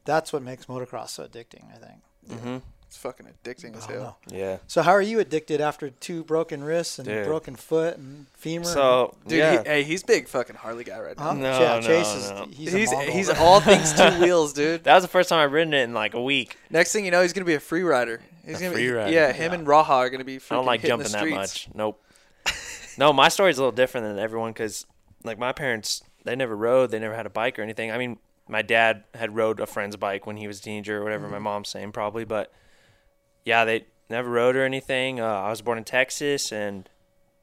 that's 0.06 0.32
what 0.32 0.42
makes 0.44 0.66
motocross 0.66 1.10
so 1.10 1.24
addicting, 1.26 1.64
I 1.74 1.78
think. 1.78 2.02
Mm-hmm. 2.30 2.58
It's 2.88 2.96
fucking 2.98 3.28
addicting 3.28 3.76
as 3.76 3.86
hell. 3.86 4.18
know. 4.32 4.36
Yeah. 4.38 4.58
So 4.68 4.82
how 4.82 4.92
are 4.92 5.02
you 5.02 5.20
addicted 5.20 5.60
after 5.60 5.90
two 5.90 6.24
broken 6.24 6.64
wrists 6.64 7.00
and 7.00 7.08
Dude. 7.08 7.26
broken 7.26 7.56
foot 7.56 7.98
and 7.98 8.28
femur? 8.34 8.64
So 8.64 9.14
Dude, 9.28 9.40
yeah. 9.40 9.62
he, 9.64 9.70
hey, 9.70 9.84
he's 9.84 10.04
big 10.04 10.28
fucking 10.30 10.56
Harley 10.56 10.86
guy 10.86 11.00
right 11.00 11.18
now. 11.18 11.24
Huh? 11.26 11.34
No, 11.34 11.60
yeah, 11.60 11.80
no, 11.80 11.82
Chase 11.82 12.14
is 12.16 12.30
no. 12.32 12.46
he's 12.50 12.72
He's 12.74 12.92
a 12.94 13.02
he's 13.04 13.30
all 13.30 13.60
things 13.60 13.92
two 13.94 14.10
wheels, 14.22 14.54
dude. 14.54 14.86
that 14.86 14.96
was 14.96 15.04
the 15.04 15.10
first 15.10 15.28
time 15.30 15.40
I've 15.44 15.52
ridden 15.52 15.74
it 15.74 15.84
in 15.84 15.94
like 15.94 16.14
a 16.14 16.22
week. 16.22 16.58
Next 16.70 16.94
thing 16.94 17.04
you 17.04 17.12
know, 17.12 17.22
he's 17.22 17.34
gonna 17.34 17.46
be 17.46 17.56
a 17.56 17.60
free 17.60 17.84
rider. 17.84 18.22
He's 18.46 18.58
A 18.58 18.62
gonna 18.62 18.74
free 18.74 18.88
be 18.88 18.92
rider. 18.92 19.12
yeah. 19.12 19.34
Him 19.34 19.52
and 19.52 19.68
Raha 19.68 19.90
are 19.90 20.10
gonna 20.10 20.24
be. 20.24 20.38
I 20.38 20.56
don't 20.56 20.66
like 20.66 20.82
jumping 20.82 21.12
that 21.12 21.28
much. 21.30 21.68
Nope. 21.74 22.02
no, 22.98 23.12
my 23.12 23.28
story's 23.28 23.58
a 23.58 23.62
little 23.62 23.74
different 23.74 24.08
than 24.08 24.18
everyone 24.18 24.52
because, 24.54 24.86
like, 25.26 25.38
my 25.38 25.52
parents, 25.52 26.02
they 26.24 26.36
never 26.38 26.56
rode. 26.56 26.92
They 26.92 27.00
never 27.00 27.16
had 27.16 27.26
a 27.26 27.30
bike 27.30 27.60
or 27.60 27.62
anything. 27.64 27.92
I 27.92 27.98
mean, 27.98 28.18
my 28.48 28.62
dad 28.62 29.04
had 29.14 29.36
rode 29.36 29.60
a 29.60 29.66
friend's 29.66 29.98
bike 29.98 30.26
when 30.26 30.38
he 30.38 30.48
was 30.48 30.60
a 30.60 30.62
teenager 30.62 31.02
or 31.02 31.04
whatever. 31.04 31.26
Mm-hmm. 31.26 31.34
My 31.34 31.40
mom's 31.40 31.68
saying 31.68 31.92
probably, 31.92 32.24
but 32.24 32.54
yeah, 33.48 33.64
they 33.64 33.86
never 34.10 34.30
rode 34.30 34.58
or 34.58 34.66
anything. 34.66 35.22
Uh, 35.22 35.26
I 35.26 35.50
was 35.50 35.62
born 35.62 35.78
in 35.78 35.86
Texas, 35.86 36.52
and 36.52 36.90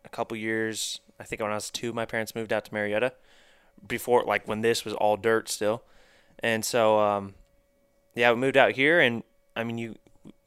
a 0.05 0.11
couple 0.11 0.37
years, 0.37 1.01
I 1.19 1.25
think 1.25 1.41
when 1.41 1.51
I 1.51 1.55
was 1.55 1.71
two, 1.71 1.95
my 1.95 2.05
parents 2.05 2.35
moved 2.35 2.53
out 2.53 2.67
to 2.67 2.71
Murrieta. 2.71 3.13
Before, 3.87 4.23
like, 4.25 4.47
when 4.47 4.61
this 4.61 4.85
was 4.85 4.95
all 4.95 5.17
dirt 5.17 5.49
still, 5.49 5.83
and 6.39 6.65
so, 6.65 7.01
um, 7.01 7.35
yeah, 8.15 8.31
we 8.31 8.37
moved 8.37 8.57
out 8.57 8.73
here, 8.73 9.01
and 9.01 9.23
I 9.57 9.65
mean, 9.65 9.79
you, 9.79 9.97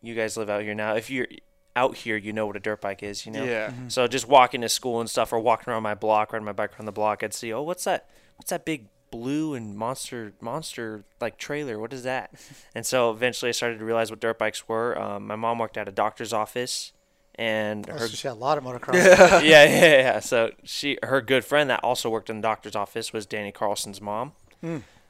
you 0.01 0.15
guys 0.15 0.37
live 0.37 0.49
out 0.49 0.61
here 0.61 0.73
now. 0.73 0.95
If 0.95 1.09
you're 1.09 1.27
out 1.75 1.97
here, 1.97 2.17
you 2.17 2.33
know 2.33 2.47
what 2.47 2.55
a 2.55 2.59
dirt 2.59 2.81
bike 2.81 3.03
is, 3.03 3.25
you 3.25 3.31
know. 3.31 3.43
Yeah. 3.43 3.69
Mm-hmm. 3.69 3.89
So 3.89 4.07
just 4.07 4.27
walking 4.27 4.61
to 4.61 4.69
school 4.69 4.99
and 4.99 5.09
stuff, 5.09 5.33
or 5.33 5.39
walking 5.39 5.71
around 5.71 5.83
my 5.83 5.93
block, 5.93 6.33
riding 6.33 6.45
my 6.45 6.51
bike 6.51 6.71
around 6.73 6.85
the 6.85 6.91
block, 6.91 7.23
I'd 7.23 7.33
see, 7.33 7.51
oh, 7.51 7.63
what's 7.63 7.83
that? 7.83 8.09
What's 8.37 8.51
that 8.51 8.63
big 8.63 8.87
blue 9.11 9.53
and 9.53 9.75
monster 9.75 10.33
monster 10.41 11.03
like 11.21 11.37
trailer? 11.37 11.79
What 11.79 11.93
is 11.93 12.03
that? 12.03 12.31
and 12.75 12.85
so 12.85 13.11
eventually, 13.11 13.49
I 13.49 13.51
started 13.53 13.79
to 13.79 13.85
realize 13.85 14.09
what 14.09 14.19
dirt 14.19 14.37
bikes 14.39 14.67
were. 14.67 14.99
Um, 14.99 15.27
my 15.27 15.35
mom 15.35 15.59
worked 15.59 15.77
at 15.77 15.87
a 15.87 15.91
doctor's 15.91 16.33
office, 16.33 16.91
and 17.35 17.89
Oh, 17.89 17.93
her 17.93 17.99
so 17.99 18.15
she 18.15 18.27
had 18.27 18.33
a 18.33 18.39
lot 18.39 18.57
of 18.57 18.63
motocross. 18.63 18.93
yeah, 18.95 19.39
yeah, 19.41 19.65
yeah. 19.69 20.19
So 20.19 20.51
she, 20.63 20.97
her 21.03 21.21
good 21.21 21.45
friend 21.45 21.69
that 21.69 21.83
also 21.83 22.09
worked 22.09 22.29
in 22.29 22.37
the 22.37 22.41
doctor's 22.47 22.75
office 22.75 23.13
was 23.13 23.25
Danny 23.25 23.51
Carlson's 23.51 24.01
mom. 24.01 24.33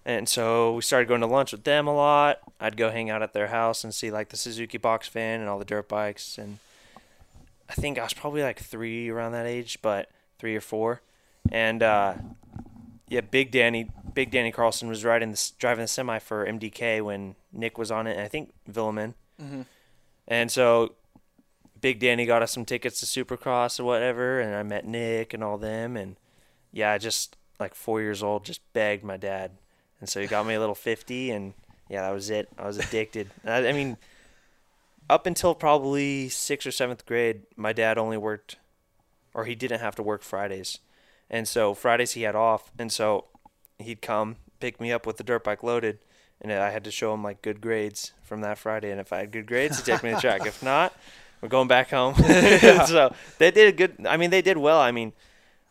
And 0.05 0.29
so 0.29 0.73
we 0.75 0.81
started 0.83 1.07
going 1.09 1.19
to 1.21 1.27
lunch 1.27 1.51
with 1.51 1.63
them 1.65 1.85
a 1.87 1.93
lot. 1.93 2.39
I'd 2.61 2.77
go 2.77 2.91
hang 2.91 3.09
out 3.09 3.21
at 3.21 3.33
their 3.33 3.47
house 3.47 3.83
and 3.83 3.93
see 3.93 4.09
like 4.09 4.29
the 4.29 4.37
Suzuki 4.37 4.77
box 4.77 5.07
fan 5.07 5.41
and 5.41 5.49
all 5.49 5.59
the 5.59 5.65
dirt 5.65 5.89
bikes. 5.89 6.37
And 6.37 6.59
I 7.69 7.73
think 7.73 7.97
I 7.99 8.03
was 8.03 8.13
probably 8.13 8.41
like 8.41 8.59
three 8.59 9.09
around 9.09 9.33
that 9.33 9.45
age, 9.45 9.79
but 9.81 10.09
three 10.39 10.55
or 10.55 10.61
four. 10.61 11.01
And 11.51 11.83
uh, 11.83 12.13
yeah, 13.09 13.21
Big 13.21 13.51
Danny, 13.51 13.89
Big 14.13 14.31
Danny 14.31 14.51
Carlson 14.51 14.89
was 14.89 15.05
riding 15.05 15.31
this, 15.31 15.51
driving 15.51 15.83
the 15.83 15.87
semi 15.87 16.19
for 16.19 16.45
MDK 16.45 17.01
when 17.01 17.35
Nick 17.53 17.77
was 17.77 17.91
on 17.91 18.07
it, 18.07 18.13
and 18.13 18.21
I 18.21 18.27
think 18.27 18.53
Villeman. 18.69 19.13
Mm-hmm. 19.41 19.61
And 20.27 20.51
so 20.51 20.95
Big 21.79 21.99
Danny 21.99 22.25
got 22.25 22.41
us 22.41 22.51
some 22.51 22.65
tickets 22.65 22.99
to 22.99 23.05
Supercross 23.05 23.79
or 23.79 23.85
whatever, 23.85 24.39
and 24.39 24.55
I 24.55 24.63
met 24.63 24.85
Nick 24.85 25.33
and 25.33 25.43
all 25.43 25.57
them, 25.57 25.95
and 25.95 26.17
yeah, 26.73 26.91
I 26.91 26.97
just 26.97 27.37
like 27.59 27.73
four 27.73 28.01
years 28.01 28.21
old, 28.21 28.43
just 28.43 28.61
begged 28.73 29.03
my 29.03 29.17
dad, 29.17 29.51
and 29.99 30.09
so 30.09 30.19
he 30.19 30.27
got 30.27 30.45
me 30.45 30.55
a 30.55 30.59
little 30.59 30.75
fifty, 30.75 31.31
and 31.31 31.53
yeah, 31.89 32.01
that 32.01 32.13
was 32.13 32.29
it. 32.29 32.49
I 32.57 32.67
was 32.67 32.77
addicted. 32.77 33.29
I, 33.45 33.67
I 33.69 33.71
mean, 33.71 33.97
up 35.09 35.25
until 35.25 35.55
probably 35.55 36.27
sixth 36.27 36.67
or 36.67 36.71
seventh 36.71 37.05
grade, 37.05 37.43
my 37.55 37.71
dad 37.71 37.97
only 37.97 38.17
worked, 38.17 38.57
or 39.33 39.45
he 39.45 39.55
didn't 39.55 39.79
have 39.79 39.95
to 39.95 40.03
work 40.03 40.23
Fridays, 40.23 40.79
and 41.29 41.47
so 41.47 41.73
Fridays 41.73 42.13
he 42.13 42.23
had 42.23 42.35
off, 42.35 42.71
and 42.77 42.91
so 42.91 43.25
he'd 43.79 44.01
come 44.01 44.37
pick 44.59 44.79
me 44.81 44.91
up 44.91 45.05
with 45.05 45.17
the 45.17 45.23
dirt 45.23 45.43
bike 45.43 45.63
loaded. 45.63 45.99
And 46.39 46.51
I 46.51 46.69
had 46.69 46.83
to 46.83 46.91
show 46.91 47.13
him 47.15 47.23
like 47.23 47.41
good 47.41 47.61
grades 47.61 48.13
from 48.23 48.41
that 48.41 48.59
Friday, 48.59 48.91
and 48.91 48.99
if 48.99 49.11
I 49.11 49.17
had 49.17 49.31
good 49.31 49.47
grades, 49.47 49.77
he'd 49.77 49.91
take 49.91 50.03
me 50.03 50.11
to 50.11 50.15
the 50.15 50.21
track. 50.21 50.45
If 50.45 50.61
not, 50.61 50.95
we're 51.41 51.49
going 51.49 51.67
back 51.67 51.89
home. 51.89 52.13
so 52.85 53.13
they 53.39 53.49
did 53.49 53.69
a 53.69 53.71
good. 53.71 54.05
I 54.07 54.17
mean, 54.17 54.29
they 54.29 54.43
did 54.43 54.57
well. 54.57 54.79
I 54.79 54.91
mean, 54.91 55.13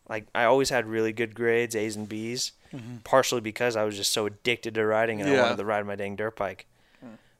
like 0.08 0.26
I 0.34 0.44
always 0.44 0.70
had 0.70 0.86
really 0.86 1.12
good 1.12 1.36
grades, 1.36 1.76
A's 1.76 1.94
and 1.94 2.08
B's, 2.08 2.50
mm-hmm. 2.74 2.96
partially 3.04 3.40
because 3.40 3.76
I 3.76 3.84
was 3.84 3.96
just 3.96 4.12
so 4.12 4.26
addicted 4.26 4.74
to 4.74 4.84
riding 4.84 5.20
and 5.20 5.30
I 5.30 5.40
wanted 5.40 5.58
to 5.58 5.64
ride 5.64 5.86
my 5.86 5.94
dang 5.94 6.16
dirt 6.16 6.36
bike. 6.36 6.66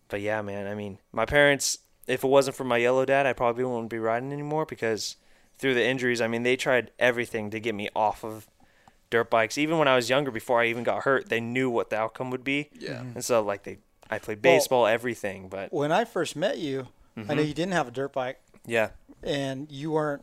But 0.08 0.20
yeah, 0.20 0.40
man. 0.42 0.66
I 0.66 0.74
mean, 0.74 0.98
my 1.12 1.24
parents. 1.24 1.78
If 2.06 2.22
it 2.22 2.28
wasn't 2.28 2.56
for 2.56 2.62
my 2.62 2.76
yellow 2.76 3.04
dad, 3.04 3.26
I 3.26 3.32
probably 3.32 3.64
wouldn't 3.64 3.90
be 3.90 3.98
riding 3.98 4.32
anymore 4.32 4.64
because 4.64 5.16
through 5.58 5.74
the 5.74 5.84
injuries, 5.84 6.20
I 6.20 6.26
mean, 6.28 6.42
they 6.42 6.56
tried 6.56 6.90
everything 6.98 7.50
to 7.50 7.60
get 7.60 7.74
me 7.74 7.88
off 7.96 8.24
of 8.24 8.46
dirt 9.10 9.30
bikes. 9.30 9.56
Even 9.58 9.78
when 9.78 9.88
I 9.88 9.96
was 9.96 10.10
younger, 10.10 10.30
before 10.30 10.60
I 10.60 10.66
even 10.66 10.82
got 10.84 11.04
hurt, 11.04 11.28
they 11.28 11.40
knew 11.40 11.70
what 11.70 11.90
the 11.90 11.96
outcome 11.96 12.30
would 12.30 12.44
be. 12.44 12.68
Yeah. 12.78 13.00
And 13.00 13.24
so 13.24 13.42
like 13.42 13.62
they, 13.62 13.78
I 14.10 14.18
played 14.18 14.44
Well- 14.44 14.54
baseball, 14.56 14.86
everything. 14.86 15.48
But 15.48 15.72
When 15.72 15.92
I 15.92 16.04
first 16.04 16.36
met 16.36 16.58
you, 16.58 16.88
I 17.16 17.20
Mm-hmm. 17.20 17.34
know 17.36 17.42
you 17.42 17.54
didn't 17.54 17.72
have 17.72 17.88
a 17.88 17.90
dirt 17.90 18.12
bike 18.12 18.40
yeah, 18.66 18.90
and 19.22 19.70
you 19.72 19.92
weren't 19.92 20.22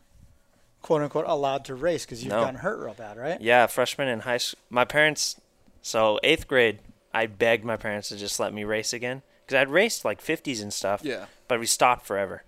quote 0.84 1.01
unquote 1.01 1.25
allowed 1.27 1.65
to 1.65 1.75
race 1.75 2.05
because 2.05 2.23
you've 2.23 2.31
No. 2.34 2.41
gotten 2.41 2.57
hurt 2.59 2.77
real 2.84 2.93
bad, 2.93 3.17
right? 3.17 3.41
Yeah, 3.41 3.65
freshman 3.67 4.07
in 4.09 4.19
high 4.19 4.38
school. 4.38 4.59
My 4.69 4.86
parents, 4.86 5.39
so 5.81 6.19
eighth 6.23 6.47
grade, 6.47 6.79
I 7.13 7.25
begged 7.25 7.63
my 7.65 7.77
parents 7.77 8.09
to 8.09 8.17
just 8.17 8.39
let 8.39 8.53
me 8.53 8.63
race 8.63 8.91
again 8.93 9.21
because 9.45 9.59
I'd 9.61 9.69
raced 9.69 10.03
like 10.05 10.21
50s 10.21 10.61
and 10.61 10.71
stuff. 10.73 11.01
Yeah. 11.03 11.25
But 11.47 11.59
we 11.59 11.65
stopped 11.65 12.05
forever. 12.05 12.43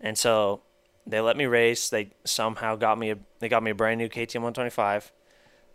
And 0.00 0.16
so 0.18 0.62
they 1.06 1.20
let 1.20 1.36
me 1.36 1.46
race. 1.46 1.88
They 1.88 2.10
somehow 2.24 2.76
got 2.76 2.98
me 2.98 3.10
a 3.10 3.18
they 3.38 3.48
got 3.48 3.62
me 3.62 3.70
a 3.70 3.74
brand 3.74 3.98
new 3.98 4.08
KTM 4.08 4.42
125. 4.42 5.12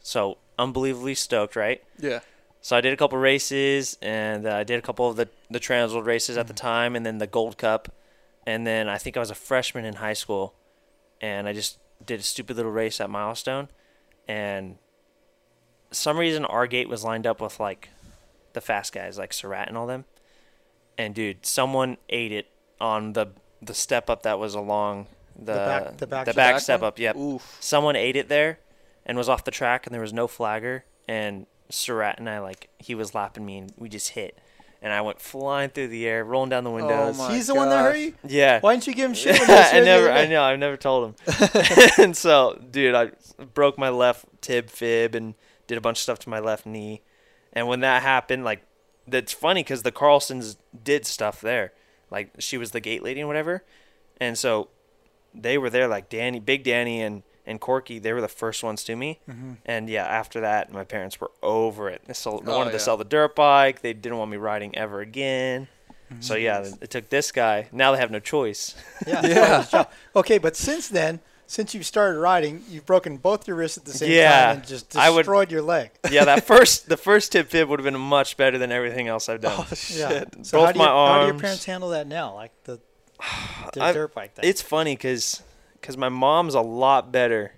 So 0.02 0.38
unbelievably 0.60 1.16
stoked, 1.16 1.56
right? 1.56 1.82
Yeah. 1.98 2.20
So 2.60 2.76
I 2.76 2.82
did 2.82 2.94
a 2.94 2.98
couple 2.98 3.18
races, 3.18 3.98
and 4.02 4.46
uh, 4.46 4.56
I 4.58 4.64
did 4.64 4.78
a 4.78 4.82
couple 4.82 5.10
of 5.10 5.16
the 5.16 5.30
the 5.50 5.60
Transworld 5.60 6.06
races 6.06 6.38
at 6.38 6.48
the 6.48 6.54
time, 6.54 6.96
and 6.96 7.06
then 7.06 7.18
the 7.18 7.28
Gold 7.28 7.58
Cup, 7.58 7.94
and 8.46 8.68
then 8.68 8.88
I 8.90 8.98
think 8.98 9.18
I 9.18 9.20
was 9.20 9.32
a 9.32 9.36
freshman 9.36 9.86
in 9.86 9.96
high 9.96 10.14
school, 10.14 10.54
and 11.20 11.48
I 11.48 11.54
just 11.54 11.80
did 12.06 12.20
a 12.20 12.24
stupid 12.24 12.58
little 12.58 12.72
race 12.72 13.00
at 13.00 13.10
Milestone, 13.10 13.70
and 14.28 14.78
some 15.92 16.18
reason 16.18 16.46
our 16.46 16.68
gate 16.68 16.90
was 16.90 17.04
lined 17.04 17.26
up 17.26 17.42
with 17.42 17.60
like 17.60 17.90
the 18.54 18.62
fast 18.62 18.94
guys, 18.94 19.18
like 19.18 19.34
Surratt 19.34 19.68
and 19.68 19.78
all 19.78 19.88
them, 19.88 20.06
and 20.98 21.16
dude, 21.16 21.46
someone 21.46 21.98
ate 22.10 22.32
it 22.32 22.48
on 22.80 23.14
the 23.14 23.28
the 23.62 23.74
step 23.74 24.10
up 24.10 24.24
that 24.24 24.40
was 24.40 24.56
along 24.56 25.08
the 25.46 25.54
back- 25.54 25.98
the 25.98 26.08
back- 26.08 26.26
the 26.26 26.32
the 26.32 26.36
back 26.36 26.54
back 26.56 26.62
step 26.62 26.82
one? 26.82 26.88
up. 26.90 27.00
Yep. 27.00 27.16
Oof. 27.16 27.58
Someone 27.60 27.96
ate 27.96 28.16
it 28.16 28.30
there, 28.30 28.60
and 29.06 29.18
was 29.18 29.28
off 29.30 29.44
the 29.44 29.52
track, 29.52 29.86
and 29.86 29.94
there 29.94 30.02
was 30.02 30.14
no 30.14 30.28
flagger, 30.28 30.86
and 31.08 31.46
Surratt 31.70 32.20
and 32.20 32.30
I 32.30 32.40
like 32.40 32.70
he 32.80 32.96
was 32.96 33.14
lapping 33.16 33.46
me, 33.46 33.58
and 33.58 33.74
we 33.78 33.90
just 33.90 34.10
hit. 34.10 34.38
And 34.84 34.92
I 34.92 35.02
went 35.02 35.22
flying 35.22 35.70
through 35.70 35.90
the 35.90 36.08
air, 36.08 36.26
rolling 36.26 36.50
down 36.50 36.64
the 36.64 36.72
oh 36.72 36.76
windows. 36.76 37.16
my 37.16 37.32
He's 37.36 37.46
the 37.46 37.54
one 37.54 37.70
that 37.70 37.84
hurt 37.84 37.98
you. 37.98 38.16
Yeah. 38.28 38.60
Why 38.62 38.74
didn't 38.74 38.88
you 38.88 38.96
give 38.96 39.12
him 39.12 39.14
shit? 39.14 39.40
when 39.40 39.48
you 39.48 39.56
was 39.56 39.74
I 39.74 39.80
never, 39.82 40.12
I 40.12 40.26
know, 40.26 40.42
I've 40.42 40.58
never 40.58 40.76
told 40.76 41.10
him. 41.10 41.16
and 42.00 42.18
so, 42.18 42.60
dude, 42.72 42.96
I 42.96 43.12
broke 43.54 43.78
my 43.78 43.90
left 43.90 44.26
tib 44.42 44.72
fib 44.72 45.14
and 45.14 45.36
did 45.68 45.78
a 45.78 45.82
bunch 45.82 46.00
of 46.00 46.02
stuff 46.02 46.18
to 46.20 46.30
my 46.30 46.40
left 46.40 46.66
knee. 46.66 47.04
And 47.54 47.68
when 47.68 47.82
that 47.82 48.02
happened, 48.02 48.44
like, 48.44 48.64
that's 49.08 49.32
funny 49.32 49.62
because 49.62 49.84
the 49.84 49.92
Carlsons 49.92 50.58
did 50.84 51.06
stuff 51.06 51.42
there. 51.42 51.74
Like, 52.10 52.32
she 52.40 52.58
was 52.58 52.72
the 52.72 52.80
gate 52.80 53.04
lady 53.04 53.20
and 53.20 53.28
whatever. 53.28 53.64
And 54.20 54.36
so 54.36 54.70
they 55.34 55.58
were 55.58 55.70
there, 55.70 55.88
like 55.88 56.10
Danny, 56.10 56.40
Big 56.40 56.64
Danny, 56.64 57.02
and 57.02 57.24
and 57.46 57.60
Corky. 57.60 57.98
They 58.00 58.14
were 58.14 58.22
the 58.22 58.28
first 58.28 58.64
ones 58.64 58.84
to 58.86 58.96
me. 58.96 59.20
Mm-hmm. 59.30 59.54
And 59.66 59.90
yeah, 59.90 60.06
after 60.06 60.42
that, 60.42 60.72
my 60.72 60.84
parents 60.84 61.20
were 61.20 61.32
over 61.42 61.90
it. 61.90 62.02
They, 62.06 62.14
sold, 62.14 62.44
Oh, 62.48 62.56
wanted 62.58 62.70
yeah. 62.70 62.78
to 62.78 62.80
sell 62.80 62.98
the 62.98 63.04
dirt 63.04 63.36
bike. 63.36 63.82
They 63.82 63.94
didn't 63.94 64.18
want 64.20 64.30
me 64.30 64.38
riding 64.38 64.78
ever 64.78 65.02
again. 65.02 65.68
Mm-hmm. 66.12 66.22
So 66.22 66.36
yeah, 66.36 66.66
it 66.82 66.90
took 66.92 67.10
this 67.10 67.32
guy. 67.32 67.68
Now 67.72 67.92
they 67.94 67.98
have 68.00 68.12
no 68.12 68.20
choice. 68.20 68.76
Yeah. 69.08 69.66
yeah. 69.74 69.84
Okay, 70.16 70.38
but 70.38 70.56
since 70.56 70.88
then, 70.88 71.20
since 71.48 71.74
you 71.74 71.84
started 71.84 72.20
riding, 72.20 72.64
you've 72.70 72.86
broken 72.86 73.18
both 73.18 73.48
your 73.48 73.58
wrists 73.58 73.78
at 73.78 73.86
the 73.86 73.92
same 73.92 74.12
Yeah, 74.12 74.46
time 74.48 74.58
and 74.58 74.68
just 74.68 74.96
I 74.96 75.10
would- 75.10 75.24
destroyed 75.24 75.52
your 75.52 75.62
leg. 75.64 75.90
yeah, 76.12 76.24
that 76.26 76.46
first 76.46 76.88
the 76.90 76.96
first 76.98 77.32
tib 77.32 77.48
fib 77.48 77.68
would 77.70 77.80
have 77.80 77.86
been 77.92 78.00
much 78.00 78.38
better 78.38 78.58
than 78.60 78.72
everything 78.72 79.08
else 79.08 79.28
I've 79.30 79.42
done. 79.42 79.56
Oh 79.58 79.68
Yeah. 79.90 80.26
Both 80.26 80.46
So 80.46 80.64
how 80.64 80.72
do, 80.72 80.80
you, 80.80 80.86
my 80.86 80.92
how 80.92 81.22
do 81.22 81.26
your 81.32 81.40
parents 81.40 81.66
handle 81.66 81.90
that 81.90 82.06
now? 82.08 82.36
Like 82.36 82.52
the, 82.66 82.80
the 83.74 83.82
I- 83.84 83.92
dirt 83.94 84.14
bike 84.14 84.36
thing. 84.36 84.46
It's 84.50 84.62
funny 84.62 84.96
because 84.96 85.44
because 85.80 85.98
my 85.98 86.10
mom's 86.10 86.54
a 86.56 86.62
lot 86.62 87.12
better 87.12 87.54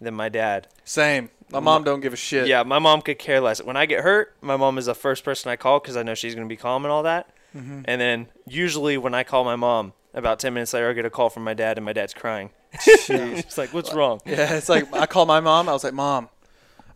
than 0.00 0.14
my 0.14 0.28
dad. 0.28 0.68
Same. 0.84 1.30
My 1.50 1.60
mom 1.60 1.82
don't 1.82 2.00
give 2.00 2.12
a 2.12 2.16
shit. 2.16 2.46
Yeah, 2.46 2.62
my 2.62 2.78
mom 2.78 3.00
could 3.00 3.18
care 3.18 3.40
less. 3.40 3.62
When 3.62 3.76
I 3.76 3.86
get 3.86 4.00
hurt, 4.00 4.34
my 4.42 4.56
mom 4.56 4.76
is 4.76 4.84
the 4.86 4.94
first 4.94 5.24
person 5.24 5.50
I 5.50 5.56
call 5.56 5.80
because 5.80 5.96
I 5.96 6.02
know 6.02 6.14
she's 6.14 6.34
gonna 6.34 6.46
be 6.46 6.56
calm 6.56 6.84
and 6.84 6.92
all 6.92 7.04
that. 7.04 7.30
Mm-hmm. 7.56 7.82
And 7.86 8.00
then 8.00 8.26
usually 8.46 8.98
when 8.98 9.14
I 9.14 9.24
call 9.24 9.44
my 9.44 9.56
mom, 9.56 9.94
about 10.12 10.38
ten 10.40 10.52
minutes 10.52 10.74
later, 10.74 10.90
I 10.90 10.92
get 10.92 11.06
a 11.06 11.10
call 11.10 11.30
from 11.30 11.44
my 11.44 11.54
dad, 11.54 11.78
and 11.78 11.86
my 11.86 11.94
dad's 11.94 12.12
crying. 12.12 12.50
It's 12.86 13.56
like, 13.58 13.72
what's 13.72 13.94
wrong? 13.94 14.20
Yeah, 14.26 14.54
it's 14.56 14.68
like 14.68 14.92
I 14.94 15.06
called 15.06 15.28
my 15.28 15.40
mom. 15.40 15.68
I 15.70 15.72
was 15.72 15.84
like, 15.84 15.94
"Mom, 15.94 16.28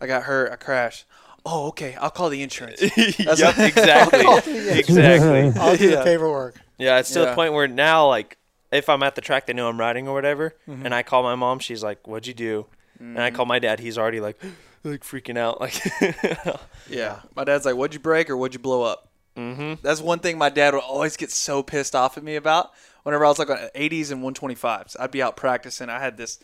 I 0.01 0.07
got 0.07 0.25
hurt. 0.25 0.53
I 0.53 0.57
crashed." 0.57 1.07
Oh, 1.47 1.69
okay. 1.69 1.95
I'll 1.95 2.11
call 2.11 2.29
the 2.29 2.43
insurance. 2.43 2.81
yep, 2.97 3.59
exactly, 3.59 4.21
exactly. 4.79 5.61
I'll 5.61 5.77
do 5.77 5.89
Yeah. 5.91 5.97
the 5.97 6.03
paperwork. 6.05 6.57
Yeah, 6.83 6.99
it's 6.99 7.11
to 7.13 7.21
Yeah. 7.21 7.25
the 7.31 7.35
point 7.35 7.53
where 7.53 7.69
now, 7.69 8.09
like, 8.09 8.37
if 8.71 8.89
I'm 8.89 9.03
at 9.03 9.15
the 9.15 9.21
track, 9.21 9.47
they 9.47 9.53
know 9.53 9.69
I'm 9.69 9.79
riding 9.79 10.09
or 10.09 10.15
whatever, 10.15 10.57
Mm-hmm. 10.69 10.87
and 10.87 10.95
I 10.95 11.03
call 11.03 11.23
my 11.23 11.35
mom, 11.35 11.59
she's 11.59 11.83
like, 11.83 12.07
"What'd 12.07 12.27
you 12.27 12.35
do?" 12.35 12.67
And 12.99 13.21
I 13.21 13.31
call 13.33 13.47
my 13.47 13.59
dad, 13.59 13.81
he's 13.81 13.99
already 13.99 14.21
like, 14.21 14.41
like 14.85 15.03
freaking 15.03 15.37
out, 15.37 15.61
like, 15.61 15.75
Yeah. 16.89 17.21
My 17.35 17.45
dad's 17.45 17.65
like, 17.65 17.77
"What'd 17.77 17.95
you 17.95 18.01
break 18.01 18.31
or 18.31 18.37
what'd 18.37 18.55
you 18.55 18.61
blow 18.61 18.83
up?" 18.83 19.09
Mm-hmm. 19.37 19.75
That's 19.83 20.01
one 20.01 20.19
thing 20.19 20.37
my 20.39 20.51
dad 20.51 20.75
would 20.75 20.83
always 20.83 21.17
get 21.17 21.31
so 21.31 21.63
pissed 21.63 21.95
off 21.95 22.17
at 22.19 22.25
me 22.25 22.37
about. 22.37 22.71
Whenever 23.03 23.25
I 23.25 23.29
was 23.29 23.39
like 23.39 23.51
on 23.51 23.59
80s 23.75 24.13
and 24.13 24.23
125s, 24.23 24.97
I'd 25.01 25.11
be 25.11 25.23
out 25.23 25.37
practicing. 25.37 25.89
I 25.89 25.99
had 25.99 26.17
this. 26.17 26.39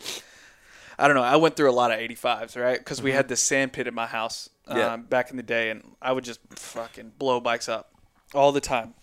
I 0.99 1.07
don't 1.07 1.15
know. 1.17 1.23
I 1.23 1.37
went 1.37 1.55
through 1.55 1.71
a 1.71 1.73
lot 1.73 1.93
of 1.93 1.99
85s, 2.01 2.61
right? 2.61 2.79
Because 2.79 3.01
we 3.01 3.13
had 3.13 3.29
this 3.29 3.41
sand 3.41 3.73
pit 3.73 3.87
at 3.87 3.95
my 3.95 4.07
house 4.07 4.49
um, 4.67 4.77
Yeah. 4.79 4.97
back 4.97 5.31
in 5.31 5.37
the 5.37 5.43
day, 5.45 5.71
and 5.71 5.95
I 6.03 6.11
would 6.13 6.25
just 6.25 6.41
fucking 6.57 7.13
blow 7.19 7.39
bikes 7.41 7.69
up 7.69 7.93
all 8.35 8.51
the 8.51 8.61
time. 8.61 8.95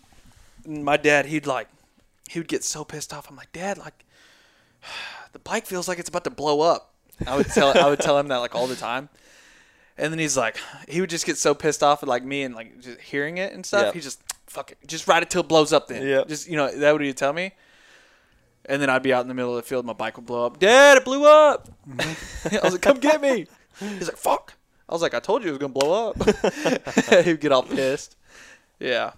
My 0.68 0.98
dad, 0.98 1.26
he'd 1.28 1.46
like, 1.48 1.68
he 2.30 2.40
would 2.40 2.48
get 2.48 2.64
so 2.64 2.84
pissed 2.84 3.14
off. 3.14 3.30
I'm 3.30 3.36
like, 3.36 3.52
Dad, 3.52 3.78
like, 3.78 4.06
the 5.34 5.40
bike 5.40 5.66
feels 5.66 5.88
like 5.88 6.00
it's 6.00 6.10
about 6.10 6.24
to 6.24 6.30
blow 6.30 6.62
up. 6.62 6.94
I 7.26 7.38
would 7.38 7.48
tell, 7.48 7.78
I 7.78 7.88
would 7.90 8.00
tell 8.00 8.18
him 8.20 8.28
that 8.28 8.38
like 8.38 8.56
all 8.56 8.68
the 8.68 8.76
time. 8.76 9.10
And 9.98 10.12
then 10.12 10.20
he's 10.20 10.36
like, 10.36 10.58
he 10.90 11.00
would 11.00 11.10
just 11.10 11.26
get 11.26 11.38
so 11.38 11.54
pissed 11.54 11.82
off 11.82 12.04
at 12.04 12.10
like 12.10 12.24
me 12.24 12.44
and 12.44 12.54
like 12.54 12.82
just 12.82 13.00
hearing 13.00 13.38
it 13.38 13.54
and 13.54 13.66
stuff. 13.66 13.86
Yeah. 13.88 13.92
He 13.94 14.00
just 14.02 14.22
fuck 14.48 14.72
it, 14.72 14.78
just 14.86 15.08
ride 15.08 15.24
it 15.24 15.30
till 15.30 15.42
it 15.42 15.48
blows 15.48 15.72
up. 15.72 15.88
Then, 15.88 16.06
Yeah. 16.06 16.24
just 16.28 16.50
you 16.50 16.58
know 16.58 16.70
that 16.70 16.92
would 16.92 17.02
he 17.02 17.14
tell 17.14 17.32
me. 17.32 17.52
And 18.66 18.82
then 18.82 18.90
I'd 18.90 19.04
be 19.04 19.14
out 19.14 19.22
in 19.22 19.28
the 19.30 19.34
middle 19.34 19.56
of 19.56 19.64
the 19.64 19.68
field, 19.68 19.86
my 19.86 19.94
bike 19.94 20.18
would 20.18 20.26
blow 20.26 20.46
up. 20.46 20.60
Dad, 20.60 20.98
it 20.98 21.06
blew 21.06 21.26
up. 21.26 21.70
Mm-hmm. 21.88 22.56
I 22.62 22.62
was 22.64 22.74
like, 22.74 22.82
come 22.82 22.98
get 22.98 23.22
me. 23.22 23.46
He's 23.80 24.08
like, 24.08 24.18
fuck. 24.18 24.54
I 24.90 24.94
was 24.94 25.02
like, 25.02 25.14
I 25.14 25.20
told 25.20 25.44
you 25.44 25.50
it 25.50 25.52
was 25.52 25.60
gonna 25.60 25.72
blow 25.74 26.10
up. 26.10 27.24
He'd 27.26 27.40
get 27.40 27.52
all 27.54 27.64
pissed. 27.64 28.18
Yeah, 28.80 29.14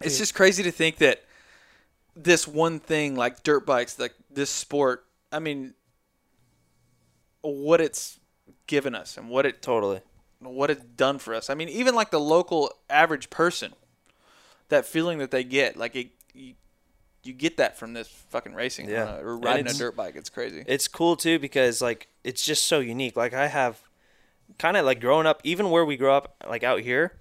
it's 0.00 0.18
just 0.18 0.34
crazy 0.34 0.62
to 0.62 0.70
think 0.70 0.96
that 0.98 1.24
this 2.14 2.46
one 2.48 2.80
thing, 2.80 3.14
like 3.16 3.42
dirt 3.42 3.64
bikes, 3.66 3.98
like 3.98 4.14
this 4.30 4.50
sport. 4.50 5.04
I 5.32 5.38
mean, 5.38 5.74
what 7.42 7.80
it's 7.80 8.18
given 8.66 8.94
us 8.94 9.16
and 9.16 9.28
what 9.28 9.46
it 9.46 9.62
totally. 9.62 10.00
what 10.40 10.70
it's 10.70 10.82
done 10.84 11.18
for 11.18 11.34
us. 11.34 11.50
I 11.50 11.54
mean, 11.54 11.68
even 11.68 11.94
like 11.94 12.10
the 12.10 12.20
local 12.20 12.70
average 12.88 13.28
person, 13.30 13.72
that 14.68 14.86
feeling 14.86 15.18
that 15.18 15.30
they 15.30 15.42
get, 15.44 15.76
like 15.76 15.96
it, 15.96 16.08
you, 16.32 16.54
you 17.24 17.32
get 17.32 17.56
that 17.56 17.76
from 17.78 17.92
this 17.92 18.08
fucking 18.30 18.54
racing 18.54 18.88
Yeah. 18.88 19.16
a- 19.16 19.24
or 19.24 19.36
riding 19.38 19.66
a 19.66 19.72
dirt 19.72 19.96
bike. 19.96 20.14
It's 20.16 20.30
crazy. 20.30 20.62
It's 20.66 20.86
cool 20.88 21.16
too 21.16 21.38
because 21.38 21.80
like 21.82 22.08
it's 22.24 22.44
just 22.44 22.66
so 22.66 22.78
unique. 22.80 23.16
Like 23.16 23.34
I 23.34 23.48
have 23.48 23.80
kind 24.58 24.76
of 24.76 24.84
like 24.84 25.00
growing 25.00 25.26
up, 25.26 25.40
even 25.44 25.70
where 25.70 25.84
we 25.84 25.96
grew 25.96 26.12
up, 26.12 26.36
like 26.48 26.62
out 26.62 26.80
here, 26.80 27.12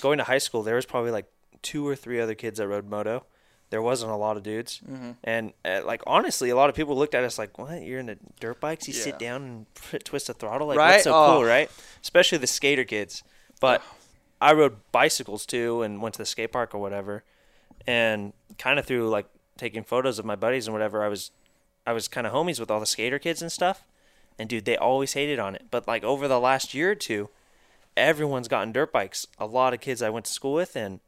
going 0.00 0.18
to 0.18 0.24
high 0.24 0.38
school, 0.38 0.62
there 0.62 0.76
was 0.76 0.86
probably 0.86 1.10
like 1.10 1.26
two 1.62 1.86
or 1.86 1.94
three 1.96 2.20
other 2.20 2.34
kids 2.34 2.58
that 2.58 2.68
rode 2.68 2.88
moto. 2.88 3.24
There 3.70 3.80
wasn't 3.80 4.12
a 4.12 4.16
lot 4.16 4.36
of 4.36 4.42
dudes, 4.42 4.80
Mm-hmm. 4.86 5.12
and 5.24 5.52
uh, 5.64 5.80
like 5.86 6.02
honestly, 6.06 6.50
a 6.50 6.56
lot 6.56 6.68
of 6.68 6.76
people 6.76 6.94
looked 6.94 7.14
at 7.14 7.24
us 7.24 7.38
like, 7.38 7.58
"What? 7.58 7.80
You're 7.82 8.00
into 8.00 8.18
dirt 8.38 8.60
bikes? 8.60 8.86
You 8.86 8.92
Yeah. 8.94 9.02
sit 9.04 9.18
down 9.18 9.42
and 9.42 9.74
p- 9.90 9.98
twist 9.98 10.28
a 10.28 10.34
throttle? 10.34 10.66
Like 10.66 10.76
Right? 10.78 10.90
what's 10.92 11.04
so 11.04 11.14
Oh. 11.14 11.32
cool, 11.36 11.44
right?" 11.44 11.70
Especially 12.02 12.36
the 12.38 12.46
skater 12.46 12.84
kids. 12.84 13.22
But 13.60 13.80
I 14.42 14.52
rode 14.52 14.76
bicycles 14.92 15.46
too, 15.46 15.80
and 15.82 16.02
went 16.02 16.14
to 16.16 16.18
the 16.18 16.26
skate 16.26 16.52
park 16.52 16.74
or 16.74 16.78
whatever, 16.80 17.24
and 17.86 18.34
kind 18.58 18.78
of 18.78 18.84
through 18.84 19.08
like 19.08 19.26
taking 19.56 19.84
photos 19.84 20.18
of 20.18 20.24
my 20.26 20.36
buddies 20.36 20.66
and 20.66 20.74
whatever. 20.74 21.02
I 21.02 21.08
was 21.08 21.30
I 21.86 21.92
was 21.94 22.08
kind 22.08 22.26
of 22.26 22.32
homies 22.34 22.60
with 22.60 22.70
all 22.70 22.78
the 22.80 22.84
skater 22.86 23.18
kids 23.18 23.40
and 23.40 23.50
stuff. 23.50 23.84
And 24.38 24.48
dude, 24.50 24.64
they 24.66 24.76
always 24.76 25.14
hated 25.14 25.38
on 25.38 25.54
it. 25.54 25.66
But 25.70 25.88
like 25.88 26.04
over 26.04 26.28
the 26.28 26.40
last 26.40 26.74
year 26.74 26.90
or 26.90 26.94
two, 26.94 27.28
everyone's 27.96 28.48
gotten 28.48 28.72
dirt 28.72 28.92
bikes. 28.92 29.26
A 29.38 29.46
lot 29.46 29.72
of 29.74 29.80
kids 29.80 30.02
I 30.02 30.10
went 30.10 30.26
to 30.26 30.32
school 30.32 30.52
with 30.54 30.76
and 30.76 31.00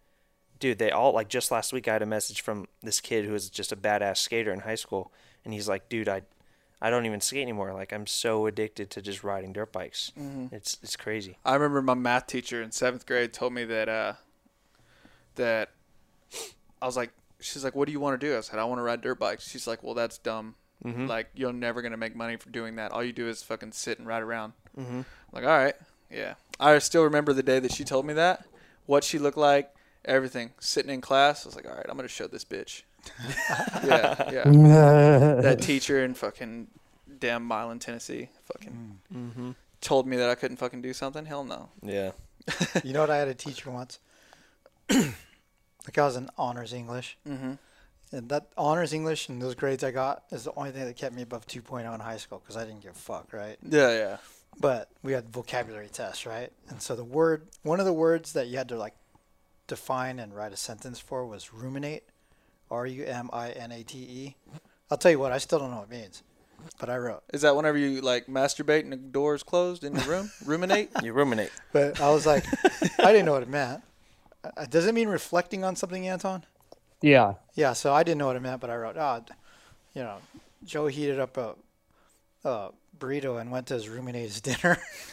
dude, 0.59 0.79
they 0.79 0.91
all 0.91 1.13
like 1.13 1.29
just 1.29 1.51
last 1.51 1.73
week 1.73 1.89
I 1.89 1.95
had 1.95 2.03
a 2.03 2.07
message 2.07 2.41
from 2.41 2.67
this 2.83 3.01
kid 3.01 3.25
who 3.25 3.33
was 3.33 3.51
just 3.51 3.73
a 3.73 3.77
badass 3.77 4.19
skater 4.19 4.53
in 4.53 4.61
high 4.61 4.75
school 4.75 5.13
and 5.45 5.53
he's 5.53 5.69
like, 5.69 5.89
"Dude, 5.89 6.09
I 6.09 6.23
I 6.81 6.91
don't 6.91 7.07
even 7.07 7.21
skate 7.21 7.43
anymore. 7.43 7.73
Like 7.73 7.93
I'm 7.93 8.07
so 8.07 8.47
addicted 8.47 8.91
to 8.91 9.03
just 9.03 9.23
riding 9.23 9.53
dirt 9.53 9.73
bikes. 9.73 10.13
It's 10.53 10.79
it's 10.83 10.97
crazy." 10.97 11.39
I 11.45 11.55
remember 11.55 11.83
my 11.83 11.95
math 11.95 12.27
teacher 12.27 12.63
in 12.63 12.73
seventh 12.73 13.07
grade 13.07 13.33
told 13.33 13.53
me 13.53 13.65
that 13.65 13.89
uh, 13.89 14.13
that 15.37 15.71
I 16.81 16.87
was 16.87 16.97
like, 16.97 17.11
she's 17.41 17.65
like, 17.65 17.75
"What 17.75 17.87
do 17.87 17.93
you 17.93 18.01
want 18.01 18.21
to 18.21 18.27
do?" 18.27 18.37
I 18.37 18.41
said, 18.41 18.59
"I 18.59 18.65
want 18.65 18.79
to 18.79 18.83
ride 18.83 19.01
dirt 19.03 19.19
bikes." 19.19 19.49
She's 19.49 19.67
like, 19.67 19.83
"Well, 19.83 19.95
that's 19.95 20.19
dumb. 20.19 20.55
Like 21.07 21.29
you're 21.35 21.53
never 21.53 21.83
gonna 21.83 21.97
make 21.97 22.15
money 22.17 22.37
for 22.37 22.51
doing 22.51 22.77
that. 22.77 22.93
All 22.93 23.03
you 23.03 23.13
do 23.13 23.29
is 23.29 23.43
fucking 23.43 23.73
sit 23.73 23.99
and 23.99 24.07
ride 24.09 24.23
around." 24.23 24.53
Mm-hmm. 24.79 25.03
Like, 25.33 25.45
all 25.45 25.51
right, 25.51 25.75
yeah. 26.11 26.35
I 26.61 26.79
still 26.79 27.05
remember 27.05 27.33
the 27.33 27.43
day 27.43 27.59
that 27.59 27.73
she 27.73 27.85
told 27.85 28.07
me 28.07 28.15
that, 28.15 28.47
what 28.87 29.03
she 29.03 29.19
looked 29.19 29.39
like, 29.39 29.75
everything. 30.05 30.53
Sitting 30.61 30.91
in 30.93 31.01
class, 31.01 31.45
I 31.45 31.49
was 31.49 31.57
like, 31.57 31.67
all 31.69 31.75
right, 31.75 31.87
I'm 31.89 31.97
gonna 31.97 32.09
show 32.09 32.27
this 32.27 32.45
bitch. 32.45 32.83
yeah, 33.85 34.31
yeah. 34.33 34.45
that 35.43 35.59
teacher 35.61 36.05
in 36.05 36.15
fucking 36.15 36.69
damn 37.19 37.45
Milan, 37.47 37.79
Tennessee, 37.79 38.29
fucking 38.45 39.55
told 39.81 40.07
me 40.07 40.17
that 40.17 40.31
I 40.31 40.35
couldn't 40.35 40.57
fucking 40.57 40.81
do 40.83 40.93
something. 40.93 41.25
Hell 41.27 41.45
no. 41.45 41.69
Yeah. 41.83 42.13
You 42.85 42.93
know 42.93 43.01
what? 43.01 43.11
I 43.11 43.17
had 43.17 43.29
a 43.29 43.35
teacher 43.35 43.71
once. 43.71 43.99
like 44.91 45.99
I 45.99 46.05
was 46.05 46.17
in 46.17 46.29
honors 46.37 46.73
English, 46.73 47.17
Mm-hmm. 47.29 47.53
and 48.13 48.29
that 48.29 48.49
honors 48.57 48.93
English 48.93 49.29
and 49.29 49.41
those 49.41 49.55
grades 49.55 49.83
I 49.85 49.91
got 49.91 50.25
is 50.31 50.45
the 50.45 50.53
only 50.57 50.71
thing 50.71 50.85
that 50.85 50.97
kept 50.97 51.15
me 51.15 51.23
above 51.23 51.47
2.0 51.47 51.93
in 51.95 52.01
high 52.01 52.17
school 52.19 52.39
because 52.39 52.57
I 52.57 52.65
didn't 52.65 52.83
give 52.83 52.93
a 52.93 52.99
fuck, 52.99 53.33
right? 53.33 53.57
Yeah, 53.67 53.91
yeah. 53.97 54.17
But 54.61 54.89
we 55.03 55.13
had 55.13 55.29
vocabulary 55.31 55.89
tests, 55.89 56.27
right? 56.27 56.53
And 56.69 56.81
so 56.81 56.95
the 56.95 57.05
word, 57.05 57.49
one 57.63 57.81
of 57.81 57.87
the 57.87 57.93
words 57.93 58.35
that 58.35 58.47
you 58.49 58.57
had 58.59 58.69
to 58.69 58.77
like 58.79 58.95
define 59.67 60.19
and 60.19 60.35
write 60.35 60.53
a 60.53 60.57
sentence 60.57 60.99
for 60.99 61.27
was 61.27 61.53
ruminate, 61.53 62.05
R 62.71 62.87
U 62.87 63.05
M 63.05 63.31
I 63.33 63.51
N 63.51 63.73
A 63.73 63.83
T 63.83 63.99
E. 63.99 64.37
I'll 64.91 64.99
tell 64.99 65.11
you 65.11 65.19
what, 65.19 65.33
I 65.33 65.39
still 65.39 65.59
don't 65.59 65.71
know 65.71 65.79
what 65.79 65.91
it 65.91 65.91
means, 65.91 66.23
but 66.79 66.91
I 66.91 66.99
wrote. 66.99 67.23
Is 67.33 67.43
that 67.43 67.57
whenever 67.57 67.79
you 67.79 68.01
like 68.01 68.27
masturbate 68.27 68.81
and 68.81 68.93
the 68.93 68.97
door 68.97 69.35
is 69.35 69.43
closed 69.43 69.85
in 69.85 69.95
your 69.95 70.05
room? 70.05 70.31
Ruminate? 70.45 70.91
You 71.03 71.13
ruminate. 71.13 71.51
But 71.73 72.01
I 72.01 72.11
was 72.11 72.27
like, 72.27 72.45
I 73.01 73.13
didn't 73.13 73.25
know 73.25 73.33
what 73.33 73.43
it 73.43 73.49
meant. 73.49 73.83
Uh, 74.45 74.67
does 74.67 74.87
it 74.87 74.95
mean 74.95 75.09
reflecting 75.09 75.65
on 75.65 75.75
something, 75.75 76.07
Anton? 76.07 76.45
Yeah. 77.01 77.35
Yeah, 77.55 77.73
so 77.73 77.93
I 77.93 78.03
didn't 78.03 78.19
know 78.19 78.27
what 78.27 78.37
it 78.37 78.43
meant, 78.43 78.61
but 78.61 78.71
I 78.71 78.77
wrote, 78.77 78.97
oh, 78.97 79.25
you 79.95 80.03
know, 80.03 80.19
Joe 80.65 80.87
heated 80.87 81.19
up 81.19 81.37
a, 81.37 81.55
a 82.45 82.71
burrito 82.99 83.41
and 83.41 83.51
went 83.51 83.67
to 83.69 83.75
his 83.75 83.89
roommate's 83.89 84.41
dinner. 84.41 84.79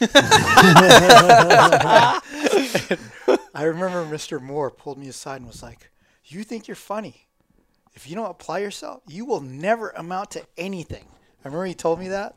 I 3.54 3.64
remember 3.64 4.04
Mr. 4.04 4.40
Moore 4.40 4.70
pulled 4.70 4.98
me 4.98 5.08
aside 5.08 5.36
and 5.36 5.46
was 5.46 5.62
like, 5.62 5.90
You 6.24 6.44
think 6.44 6.68
you're 6.68 6.74
funny. 6.74 7.28
If 7.94 8.08
you 8.08 8.14
don't 8.16 8.30
apply 8.30 8.60
yourself, 8.60 9.02
you 9.08 9.24
will 9.24 9.40
never 9.40 9.90
amount 9.90 10.30
to 10.32 10.46
anything. 10.56 11.04
I 11.44 11.48
remember 11.48 11.66
he 11.66 11.74
told 11.74 11.98
me 11.98 12.08
that. 12.08 12.34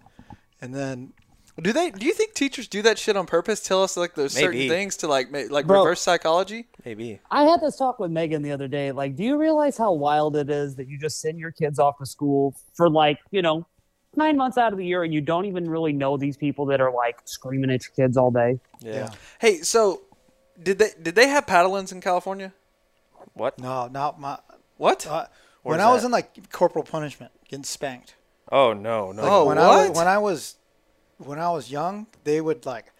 And 0.61 0.73
then 0.73 1.13
Do 1.61 1.71
they? 1.71 1.91
Do 1.91 2.05
you 2.05 2.13
think 2.13 2.33
teachers 2.33 2.67
do 2.67 2.81
that 2.81 2.97
shit 2.97 3.15
on 3.15 3.25
purpose? 3.25 3.61
Tell 3.61 3.83
us 3.83 3.95
like 3.95 4.15
there's 4.15 4.33
certain 4.33 4.67
things 4.67 4.97
to 4.97 5.07
like 5.07 5.31
ma- 5.31 5.43
like 5.49 5.67
Bro. 5.67 5.83
reverse 5.83 6.01
psychology. 6.01 6.67
Maybe. 6.83 7.19
I 7.31 7.43
had 7.43 7.61
this 7.61 7.77
talk 7.77 7.99
with 7.99 8.11
Megan 8.11 8.41
the 8.41 8.51
other 8.51 8.67
day. 8.67 8.91
Like, 8.91 9.15
do 9.15 9.23
you 9.23 9.37
realize 9.37 9.77
how 9.77 9.93
wild 9.93 10.35
it 10.35 10.49
is 10.49 10.75
that 10.75 10.87
you 10.87 10.97
just 10.99 11.21
send 11.21 11.39
your 11.39 11.51
kids 11.51 11.79
off 11.79 11.97
to 11.99 12.05
school 12.05 12.55
for 12.73 12.89
like, 12.89 13.19
you 13.31 13.41
know, 13.41 13.65
nine 14.17 14.37
months 14.37 14.57
out 14.57 14.71
of 14.71 14.77
the 14.77 14.85
year 14.85 15.03
and 15.03 15.13
you 15.13 15.21
don't 15.21 15.45
even 15.45 15.69
really 15.69 15.93
know 15.93 16.17
these 16.17 16.37
people 16.37 16.65
that 16.67 16.81
are 16.81 16.91
like 16.91 17.19
screaming 17.25 17.69
at 17.71 17.81
your 17.83 17.93
kids 18.07 18.17
all 18.17 18.31
day? 18.31 18.59
Yeah. 18.81 19.11
Hey, 19.39 19.57
so 19.61 20.01
did 20.61 20.79
they 20.79 20.89
did 21.01 21.15
they 21.15 21.27
have 21.27 21.45
paddlings 21.45 21.91
in 21.91 22.01
California? 22.01 22.53
What? 23.33 23.59
no, 23.59 23.87
not 23.87 24.19
my 24.19 24.39
What? 24.77 25.05
uh, 25.07 25.27
when 25.63 25.77
Where's 25.79 25.87
I 25.87 25.93
was 25.93 26.01
that? 26.01 26.07
in 26.07 26.11
like 26.11 26.51
corporal 26.51 26.83
punishment, 26.85 27.31
getting 27.49 27.63
spanked. 27.63 28.15
Oh 28.51 28.73
no, 28.73 29.11
no. 29.11 29.23
Oh, 29.23 29.45
when 29.45 29.57
I 29.57 29.67
was, 29.67 29.87
what? 29.89 29.95
when 29.97 30.07
I 30.07 30.17
was 30.19 30.55
when 31.17 31.39
I 31.39 31.49
was 31.49 31.71
young, 31.71 32.07
they 32.23 32.39
would 32.41 32.65
like 32.65 32.91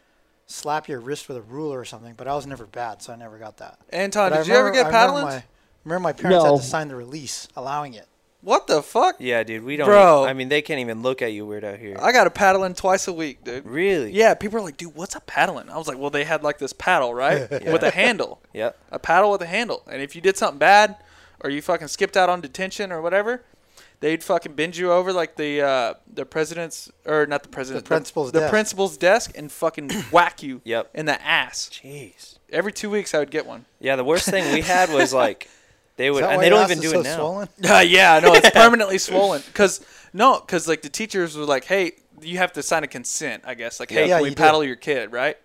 slap 0.48 0.88
your 0.88 1.00
wrist 1.00 1.28
with 1.28 1.38
a 1.38 1.42
ruler 1.42 1.80
or 1.80 1.86
something, 1.86 2.14
but 2.16 2.28
I 2.28 2.36
was 2.36 2.46
never 2.48 2.66
bad, 2.66 3.02
so 3.02 3.14
I 3.14 3.16
never 3.16 3.38
got 3.38 3.58
that. 3.58 3.80
Anton, 3.92 4.30
But 4.32 4.36
I 4.36 4.44
did 4.44 4.48
you 4.48 4.56
ever 4.56 4.72
get 4.72 4.86
I 4.86 4.90
remember 4.90 5.14
paddlings? 5.20 5.24
My, 5.24 5.44
remember 5.84 6.04
my 6.04 6.14
parents 6.14 6.44
No. 6.44 6.52
had 6.56 6.62
to 6.62 6.68
sign 6.68 6.88
the 6.88 6.96
release 6.96 7.48
allowing 7.56 7.94
it. 7.94 8.08
What 8.46 8.68
the 8.68 8.84
fuck? 8.84 9.16
Yeah, 9.18 9.42
dude. 9.44 9.64
We 9.64 9.76
don't. 9.76 9.88
Bro. 9.88 10.26
I 10.26 10.34
mean, 10.34 10.50
they 10.50 10.62
can't 10.62 10.80
even 10.80 11.02
look 11.02 11.24
at 11.24 11.34
you 11.34 11.48
weird 11.48 11.64
out 11.66 11.80
here. 11.80 11.98
I 12.00 12.12
got 12.12 12.28
a 12.28 12.30
paddling 12.30 12.76
twice 12.76 13.08
a 13.08 13.14
week, 13.14 13.44
dude. 13.44 13.66
really? 13.66 14.12
Yeah, 14.12 14.36
people 14.36 14.60
are 14.60 14.62
like, 14.62 14.78
dude, 14.78 14.96
what's 14.96 15.16
a 15.16 15.20
paddling? 15.20 15.68
I 15.70 15.78
was 15.78 15.88
like, 15.88 15.98
well, 15.98 16.12
they 16.12 16.26
had 16.26 16.44
like 16.44 16.60
this 16.60 16.72
paddle, 16.72 17.14
right, 17.16 17.50
with 17.66 17.82
a 17.82 17.90
handle, 17.90 18.40
Yep. 18.54 18.78
a 18.92 19.00
paddle 19.00 19.32
with 19.32 19.42
a 19.42 19.48
handle, 19.48 19.82
and 19.92 20.00
if 20.02 20.16
you 20.16 20.22
did 20.22 20.38
something 20.38 20.60
bad, 20.60 20.96
or 21.44 21.50
you 21.50 21.62
fucking 21.62 21.88
skipped 21.88 22.16
out 22.16 22.30
on 22.30 22.40
detention 22.40 22.92
or 22.92 23.02
whatever, 23.02 23.44
they'd 24.00 24.24
fucking 24.24 24.54
bend 24.54 24.78
you 24.78 24.92
over 24.92 25.12
like 25.12 25.38
the 25.38 25.62
uh, 25.62 25.94
the 26.14 26.26
president's 26.26 26.92
or 27.06 27.26
not 27.26 27.42
the 27.42 27.50
president, 27.50 27.86
The 27.86 27.90
principal's 27.90 28.32
the, 28.32 28.42
desk. 28.42 28.52
principal's 28.52 28.98
desk, 28.98 29.32
and 29.36 29.52
fucking 29.52 29.90
whack 30.12 30.44
you 30.44 30.62
Yep. 30.66 30.92
in 30.94 31.08
the 31.08 31.20
ass. 31.26 31.70
Jeez. 31.74 32.38
Every 32.52 32.72
two 32.72 32.92
weeks, 32.92 33.16
I 33.16 33.20
would 33.20 33.32
get 33.32 33.48
one. 33.48 33.66
Yeah. 33.80 33.96
The 33.96 34.04
worst 34.04 34.30
thing 34.30 34.54
we 34.54 34.62
had 34.62 34.92
was 34.94 35.14
like 35.16 35.50
they 35.98 36.12
would, 36.12 36.24
and 36.24 36.42
they 36.42 36.50
don't 36.50 36.70
even 36.70 36.82
do 36.82 36.90
so 36.90 37.00
it 37.00 37.04
now. 37.04 37.16
Swollen? 37.16 37.50
Uh, 37.70 37.80
yeah, 37.80 38.20
no, 38.20 38.34
it's 38.34 38.50
permanently 38.54 38.98
swollen. 38.98 39.42
Cause 39.54 39.86
no, 40.14 40.40
cause 40.40 40.68
like 40.68 40.82
the 40.82 40.90
teachers 40.90 41.38
were 41.38 41.46
like, 41.46 41.66
hey, 41.66 41.94
you 42.22 42.38
have 42.38 42.54
to 42.54 42.64
sign 42.64 42.84
a 42.84 42.88
consent, 42.88 43.44
I 43.46 43.54
guess. 43.56 43.80
Like, 43.80 43.92
hey, 43.92 44.08
Yeah, 44.08 44.18
can 44.18 44.24
we 44.24 44.30
you 44.30 44.36
paddle 44.36 44.64
your 44.64 44.76
kid, 44.76 45.12
right? 45.12 45.38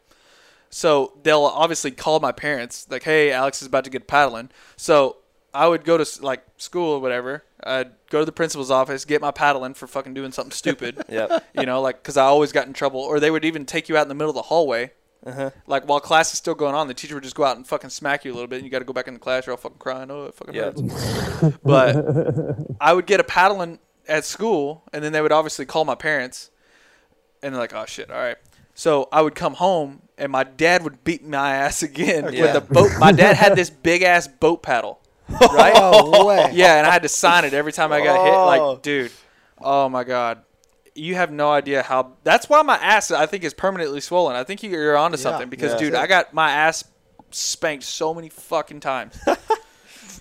So 0.71 1.19
they'll 1.23 1.45
obviously 1.45 1.91
call 1.91 2.21
my 2.21 2.33
parents, 2.33 2.87
like, 2.89 3.03
hey, 3.03 3.33
Alex 3.33 3.61
is 3.61 3.67
about 3.67 3.85
to 3.85 3.91
get 3.91 4.07
paddling. 4.07 4.51
So 4.77 5.17
I 5.53 5.67
would 5.67 5.85
go 5.85 5.99
to 5.99 6.23
like 6.23 6.45
school 6.57 6.93
or 6.93 7.01
whatever. 7.01 7.45
I'd 7.63 7.91
go 8.09 8.21
to 8.21 8.25
the 8.25 8.33
principal's 8.33 8.71
office, 8.71 9.05
get 9.05 9.21
my 9.21 9.33
paddling 9.33 9.75
for 9.75 9.87
fucking 9.87 10.15
doing 10.15 10.33
something 10.33 10.53
stupid. 10.53 11.03
yeah, 11.09 11.41
You 11.55 11.67
know, 11.67 11.81
like, 11.81 12.03
cause 12.03 12.17
I 12.17 12.25
always 12.25 12.53
got 12.53 12.67
in 12.67 12.73
trouble. 12.73 13.01
Or 13.01 13.21
they 13.21 13.31
would 13.31 13.45
even 13.45 13.67
take 13.67 13.89
you 13.89 13.97
out 13.97 14.03
in 14.03 14.09
the 14.09 14.15
middle 14.15 14.31
of 14.31 14.37
the 14.37 14.43
hallway. 14.43 14.93
Uh-huh. 15.27 15.51
Like 15.67 15.85
while 15.89 16.01
class 16.01 16.33
is 16.33 16.39
still 16.39 16.55
going 16.55 16.75
on, 16.75 16.89
the 16.89 16.95
teacher 16.95 17.15
would 17.15 17.25
just 17.25 17.37
go 17.37 17.45
out 17.45 17.57
and 17.57 17.67
fucking 17.67 17.91
smack 17.91 18.25
you 18.25 18.33
a 18.33 18.35
little 18.35 18.49
bit, 18.49 18.57
and 18.57 18.65
you 18.65 18.71
got 18.71 18.79
to 18.79 18.85
go 18.87 18.93
back 18.95 19.07
in 19.07 19.15
the 19.15 19.21
class. 19.21 19.47
You're 19.47 19.53
all 19.53 19.59
fucking 19.59 19.79
crying. 19.79 20.11
Oh, 20.11 20.25
it 20.27 20.35
fucking 20.35 20.55
Yeah. 20.55 20.73
hurts. 20.73 21.57
But 21.63 22.57
I 22.81 22.93
would 22.95 23.07
get 23.07 23.21
a 23.21 23.25
paddling 23.25 23.79
at 24.09 24.25
school, 24.25 24.83
and 24.93 25.05
then 25.05 25.13
they 25.13 25.21
would 25.21 25.33
obviously 25.33 25.67
call 25.67 25.85
my 25.85 25.95
parents, 25.95 26.51
and 27.43 27.55
they're 27.55 27.61
like, 27.61 27.75
"Oh 27.75 27.85
shit, 27.87 28.11
all 28.11 28.17
right." 28.19 28.37
So 28.75 29.09
I 29.13 29.21
would 29.21 29.35
come 29.35 29.55
home, 29.55 30.03
and 30.17 30.33
my 30.33 30.43
dad 30.45 30.83
would 30.85 31.05
beat 31.05 31.23
my 31.27 31.55
ass 31.55 31.83
again 31.83 32.33
Yeah. 32.33 32.43
with 32.43 32.57
a 32.57 32.61
boat. 32.63 32.91
My 32.99 33.13
dad 33.13 33.37
had 33.37 33.57
this 33.57 33.69
big 33.69 34.03
ass 34.03 34.27
boat 34.27 34.63
paddle, 34.63 35.01
right? 35.29 35.75
Oh 35.77 36.25
way! 36.27 36.51
yeah, 36.55 36.79
and 36.79 36.87
I 36.87 36.91
had 36.91 37.03
to 37.03 37.09
sign 37.11 37.45
it 37.45 37.53
every 37.53 37.73
time 37.73 37.93
I 37.93 38.03
got 38.03 38.25
hit. 38.25 38.35
Oh. 38.35 38.47
Like, 38.47 38.83
dude, 38.83 39.13
oh 39.61 39.89
my 39.91 40.03
god. 40.05 40.43
You 41.01 41.15
have 41.15 41.31
no 41.33 41.51
idea 41.51 41.83
how. 41.83 42.13
That's 42.25 42.49
why 42.49 42.61
my 42.63 42.77
ass, 42.77 43.11
I 43.11 43.27
think, 43.27 43.43
is 43.45 43.55
permanently 43.55 44.01
swollen. 44.01 44.37
I 44.37 44.45
think 44.45 44.63
you're 44.63 44.97
onto 44.97 45.17
Yeah. 45.17 45.23
something 45.23 45.49
because, 45.49 45.73
Yeah. 45.73 45.79
dude, 45.79 45.95
I 45.95 46.07
got 46.07 46.35
my 46.35 46.51
ass 46.51 46.85
spanked 47.31 47.85
so 47.85 48.13
many 48.15 48.29
fucking 48.29 48.81
times. 48.81 49.19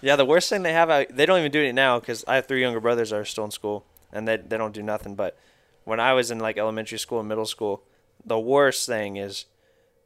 Yeah, 0.01 0.15
the 0.15 0.23
worst 0.23 0.47
thing 0.49 0.63
they 0.63 0.71
have 0.71 0.89
out, 0.89 1.07
they 1.13 1.25
don't 1.25 1.39
even 1.39 1.51
do 1.51 1.61
it 1.61 1.73
now 1.73 1.99
because 1.99 2.23
I 2.25 2.36
have 2.36 2.45
three 2.45 2.61
younger 2.61 2.80
brothers 2.80 3.09
that 3.09 3.17
are 3.17 3.25
still 3.25 3.43
in 3.43 3.51
school 3.51 3.86
and 4.13 4.25
they, 4.25 4.38
they 4.38 4.55
don't 4.57 4.73
do 4.73 4.82
nothing. 4.82 5.15
But 5.15 5.38
when 5.84 5.99
I 5.99 6.13
was 6.13 6.32
in 6.32 6.39
like 6.39 6.57
elementary 6.57 6.97
school 6.99 7.19
and 7.19 7.27
middle 7.27 7.45
school, 7.45 7.84
the 8.25 8.39
worst 8.39 8.86
thing 8.88 9.17
is 9.17 9.45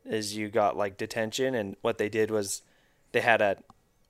is 0.04 0.36
you 0.36 0.50
got 0.50 0.76
like 0.76 0.98
detention 0.98 1.54
and 1.54 1.76
what 1.82 2.00
they 2.00 2.10
did 2.10 2.32
was 2.32 2.64
they 3.12 3.22
had 3.22 3.40
a 3.40 3.58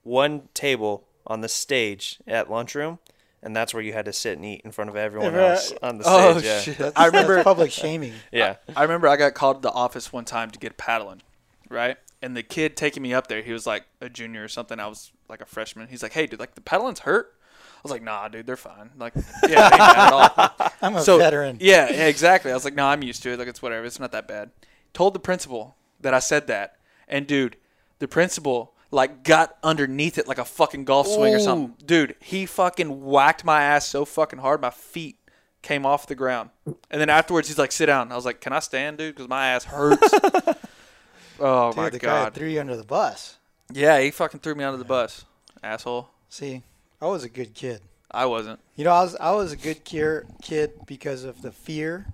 one 0.03 0.47
table 0.53 1.03
on 1.27 1.41
the 1.41 1.49
stage 1.49 2.19
at 2.27 2.49
lunchroom 2.49 2.99
and 3.43 3.55
that's 3.55 3.73
where 3.73 3.83
you 3.83 3.93
had 3.93 4.05
to 4.05 4.13
sit 4.13 4.37
and 4.37 4.45
eat 4.45 4.61
in 4.63 4.71
front 4.71 4.89
of 4.89 4.95
everyone 4.95 5.33
Right. 5.33 5.51
else 5.51 5.73
on 5.83 5.97
the 5.99 6.03
Oh, 6.07 6.33
stage. 6.33 6.43
yeah. 6.45 6.59
shit. 6.61 6.77
That's, 6.77 6.97
I 6.97 7.05
remember- 7.07 7.35
that's 7.35 7.43
public 7.43 7.71
shaming. 7.71 8.13
Yeah. 8.31 8.55
I 8.75 8.81
remember 8.83 9.07
I 9.07 9.15
got 9.17 9.33
called 9.33 9.57
to 9.57 9.61
the 9.67 9.71
office 9.73 10.11
one 10.13 10.25
time 10.25 10.49
to 10.51 10.59
get 10.59 10.77
paddling, 10.77 11.21
right? 11.69 11.97
And 12.21 12.35
the 12.37 12.43
kid 12.43 12.77
taking 12.77 13.03
me 13.03 13.13
up 13.13 13.27
there, 13.27 13.41
he 13.41 13.51
was 13.51 13.67
like 13.67 13.83
a 14.01 14.09
junior 14.09 14.43
or 14.43 14.47
something. 14.47 14.79
I 14.79 14.87
was 14.87 15.11
like 15.29 15.41
a 15.41 15.45
freshman. 15.45 15.87
He's 15.89 16.01
like, 16.01 16.13
"Hey, 16.13 16.25
dude, 16.25 16.39
like 16.39 16.55
the 16.55 16.61
paddling's 16.61 16.99
hurt." 16.99 17.33
I 17.75 17.79
was 17.83 17.91
like, 17.91 18.01
"Nah, 18.01 18.29
dude, 18.29 18.45
they're 18.47 18.55
fine." 18.55 18.91
Like, 18.97 19.13
yeah, 19.43 19.47
they 19.49 19.53
ain't 19.55 19.69
bad 19.77 19.97
at 19.97 20.13
all. 20.13 20.71
I'm 20.81 20.95
a 20.95 21.01
so 21.01 21.17
veteran. 21.17 21.57
yeah, 21.59 21.91
yeah, 21.91 22.07
exactly. 22.07 22.49
I 22.51 22.53
was 22.53 22.63
like, 22.63 22.75
"No, 22.75 22.85
I'm 22.85 23.03
used 23.03 23.23
to 23.23 23.31
it. 23.31 23.39
Like, 23.39 23.49
it's 23.49 23.61
whatever. 23.61 23.85
It's 23.85 23.99
not 23.99 24.13
that 24.13 24.25
bad." 24.27 24.51
Told 24.93 25.13
the 25.15 25.19
principal 25.19 25.75
that 25.99 26.13
I 26.13 26.19
said 26.19 26.47
that, 26.47 26.77
and 27.09 27.27
dude, 27.27 27.57
the 27.99 28.07
principal 28.07 28.72
like 28.93 29.23
got 29.23 29.57
underneath 29.63 30.17
it 30.17 30.27
like 30.27 30.37
a 30.37 30.45
fucking 30.45 30.85
golf 30.85 31.07
swing 31.07 31.33
or 31.33 31.39
something. 31.39 31.75
Dude, 31.85 32.15
he 32.19 32.45
fucking 32.45 33.03
whacked 33.03 33.43
my 33.43 33.63
ass 33.63 33.87
so 33.87 34.05
fucking 34.05 34.39
hard, 34.39 34.61
my 34.61 34.69
feet 34.69 35.17
came 35.63 35.85
off 35.85 36.07
the 36.07 36.15
ground. 36.15 36.51
And 36.65 37.01
then 37.01 37.09
afterwards, 37.09 37.47
he's 37.47 37.57
like, 37.57 37.71
"Sit 37.71 37.87
down." 37.87 38.11
I 38.11 38.15
was 38.15 38.25
like, 38.25 38.39
"Can 38.39 38.53
I 38.53 38.59
stand, 38.59 38.99
dude? 38.99 39.15
Because 39.15 39.27
my 39.27 39.47
ass 39.47 39.63
hurts." 39.65 40.13
oh 41.39 41.69
Dude, 41.71 41.77
my 41.77 41.89
the 41.89 41.99
guy 41.99 42.25
god. 42.25 42.33
threw 42.35 42.47
you 42.47 42.59
under 42.59 42.77
the 42.77 42.83
bus. 42.83 43.37
Yeah, 43.71 43.99
he 43.99 44.11
fucking 44.11 44.41
threw 44.41 44.53
me 44.55 44.63
under 44.63 44.77
the 44.77 44.85
bus, 44.85 45.25
asshole. 45.63 46.09
See, 46.29 46.61
I 47.01 47.07
was 47.07 47.23
a 47.23 47.29
good 47.29 47.55
kid. 47.55 47.81
I 48.11 48.27
wasn't. 48.27 48.59
You 48.75 48.83
know, 48.83 48.91
I 48.91 49.01
was 49.01 49.15
I 49.15 49.31
was 49.31 49.51
a 49.51 49.57
good 49.57 49.83
kier, 49.83 50.25
kid 50.43 50.73
because 50.85 51.23
of 51.23 51.41
the 51.41 51.51
fear 51.51 52.05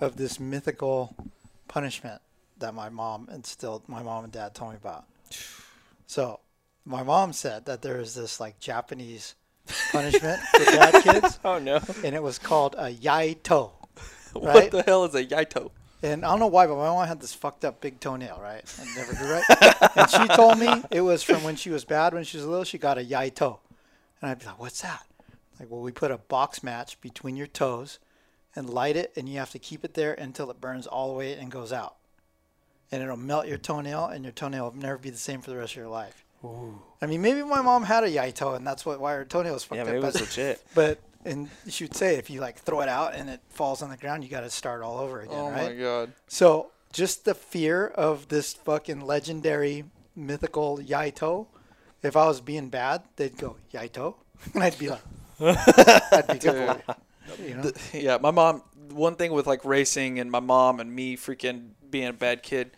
of 0.00 0.16
this 0.16 0.40
mythical 0.40 1.14
punishment 1.68 2.22
that 2.58 2.72
my 2.72 2.88
mom 2.88 3.28
instilled. 3.30 3.86
My 3.88 4.02
mom 4.02 4.24
and 4.24 4.32
dad 4.32 4.54
told 4.54 4.72
me 4.72 4.78
about. 4.80 5.04
So, 6.06 6.40
my 6.84 7.02
mom 7.02 7.32
said 7.32 7.64
that 7.66 7.82
there 7.82 7.98
is 7.98 8.14
this 8.14 8.40
like 8.40 8.58
Japanese 8.60 9.34
punishment 9.92 10.40
for 10.40 10.64
bad 10.64 11.02
kids, 11.02 11.38
Oh 11.44 11.58
no. 11.58 11.80
and 12.04 12.14
it 12.14 12.22
was 12.22 12.38
called 12.38 12.74
a 12.78 12.92
yaito. 12.92 13.72
What 14.34 14.72
the 14.72 14.82
hell 14.82 15.04
is 15.04 15.14
a 15.14 15.24
yaito? 15.24 15.70
And 16.02 16.24
I 16.24 16.30
don't 16.30 16.40
know 16.40 16.48
why, 16.48 16.66
but 16.66 16.76
my 16.76 16.88
mom 16.88 17.06
had 17.06 17.20
this 17.20 17.32
fucked 17.32 17.64
up 17.64 17.80
big 17.80 18.00
toenail, 18.00 18.40
right? 18.42 18.62
And 18.80 18.88
never 18.96 19.14
grew 19.14 19.32
right. 19.32 19.96
and 19.96 20.10
she 20.10 20.26
told 20.34 20.58
me 20.58 20.82
it 20.90 21.00
was 21.00 21.22
from 21.22 21.44
when 21.44 21.54
she 21.56 21.70
was 21.70 21.84
bad 21.84 22.12
when 22.12 22.24
she 22.24 22.36
was 22.36 22.44
little. 22.44 22.64
She 22.64 22.76
got 22.76 22.98
a 22.98 23.02
yaito, 23.02 23.60
and 24.20 24.30
I'd 24.30 24.40
be 24.40 24.46
like, 24.46 24.58
"What's 24.58 24.82
that?" 24.82 25.06
Like, 25.58 25.70
well, 25.70 25.80
we 25.80 25.92
put 25.92 26.10
a 26.10 26.18
box 26.18 26.62
match 26.64 27.00
between 27.00 27.36
your 27.36 27.46
toes, 27.46 28.00
and 28.56 28.68
light 28.68 28.96
it, 28.96 29.12
and 29.16 29.28
you 29.28 29.38
have 29.38 29.50
to 29.52 29.58
keep 29.58 29.84
it 29.84 29.94
there 29.94 30.14
until 30.14 30.50
it 30.50 30.60
burns 30.60 30.86
all 30.86 31.08
the 31.12 31.18
way 31.18 31.34
and 31.34 31.50
goes 31.50 31.72
out, 31.72 31.94
and 32.94 33.02
it'll 33.02 33.16
melt 33.16 33.46
your 33.48 33.58
toenail, 33.58 34.06
and 34.06 34.24
your 34.24 34.32
toenail 34.32 34.64
will 34.70 34.76
never 34.76 34.98
be 34.98 35.10
the 35.10 35.16
same 35.18 35.40
for 35.40 35.50
the 35.50 35.56
rest 35.56 35.72
of 35.72 35.76
your 35.78 35.88
life. 35.88 36.24
Ooh. 36.44 36.80
I 37.02 37.06
mean, 37.06 37.20
maybe 37.22 37.42
my 37.42 37.60
mom 37.62 37.82
had 37.84 38.04
a 38.04 38.08
yaito, 38.10 38.54
and 38.56 38.66
that's 38.66 38.86
what 38.86 39.00
why 39.00 39.14
her 39.14 39.24
toenail 39.24 39.54
was 39.54 39.64
fucked 39.64 39.76
Yeah, 39.76 39.82
up. 39.82 39.86
maybe 39.88 39.98
it 39.98 40.02
but- 40.02 40.12
was 40.12 40.20
legit. 40.20 40.62
But 40.74 41.00
and 41.24 41.48
she 41.68 41.84
would 41.84 41.94
say 41.96 42.16
if 42.16 42.28
you 42.30 42.40
like 42.40 42.58
throw 42.58 42.80
it 42.82 42.88
out 42.88 43.14
and 43.14 43.28
it 43.30 43.40
falls 43.48 43.82
on 43.82 43.90
the 43.90 43.96
ground, 43.96 44.22
you 44.24 44.30
got 44.30 44.40
to 44.42 44.50
start 44.50 44.82
all 44.82 44.98
over 44.98 45.20
again, 45.22 45.34
oh 45.38 45.48
right? 45.50 45.60
Oh 45.60 45.64
right? 45.66 45.76
my 45.76 45.82
god. 45.82 46.12
So 46.28 46.70
just 46.92 47.24
the 47.24 47.34
fear 47.34 47.86
of 47.88 48.28
this 48.28 48.52
fucking 48.52 49.00
legendary 49.00 49.84
mythical 50.14 50.78
Yaito. 50.78 51.46
If 52.02 52.14
I 52.16 52.26
was 52.26 52.40
being 52.42 52.68
bad, 52.68 53.02
they'd 53.16 53.36
go 53.38 53.56
Yaito, 53.72 54.16
and 54.54 54.62
I'd 54.62 54.78
be 54.78 54.90
like, 54.90 55.00
I'd 55.40 56.26
be 56.28 56.38
good. 56.38 56.82
You 57.42 57.54
know? 57.56 57.72
yeah, 57.92 58.18
my 58.20 58.30
mom. 58.30 58.62
One 58.90 59.16
thing 59.16 59.32
with 59.32 59.46
like 59.46 59.64
racing 59.64 60.20
and 60.20 60.30
my 60.30 60.40
mom 60.40 60.78
and 60.78 60.94
me 60.94 61.16
freaking 61.16 61.70
being 61.90 62.08
a 62.08 62.12
bad 62.12 62.42
kid, 62.42 62.72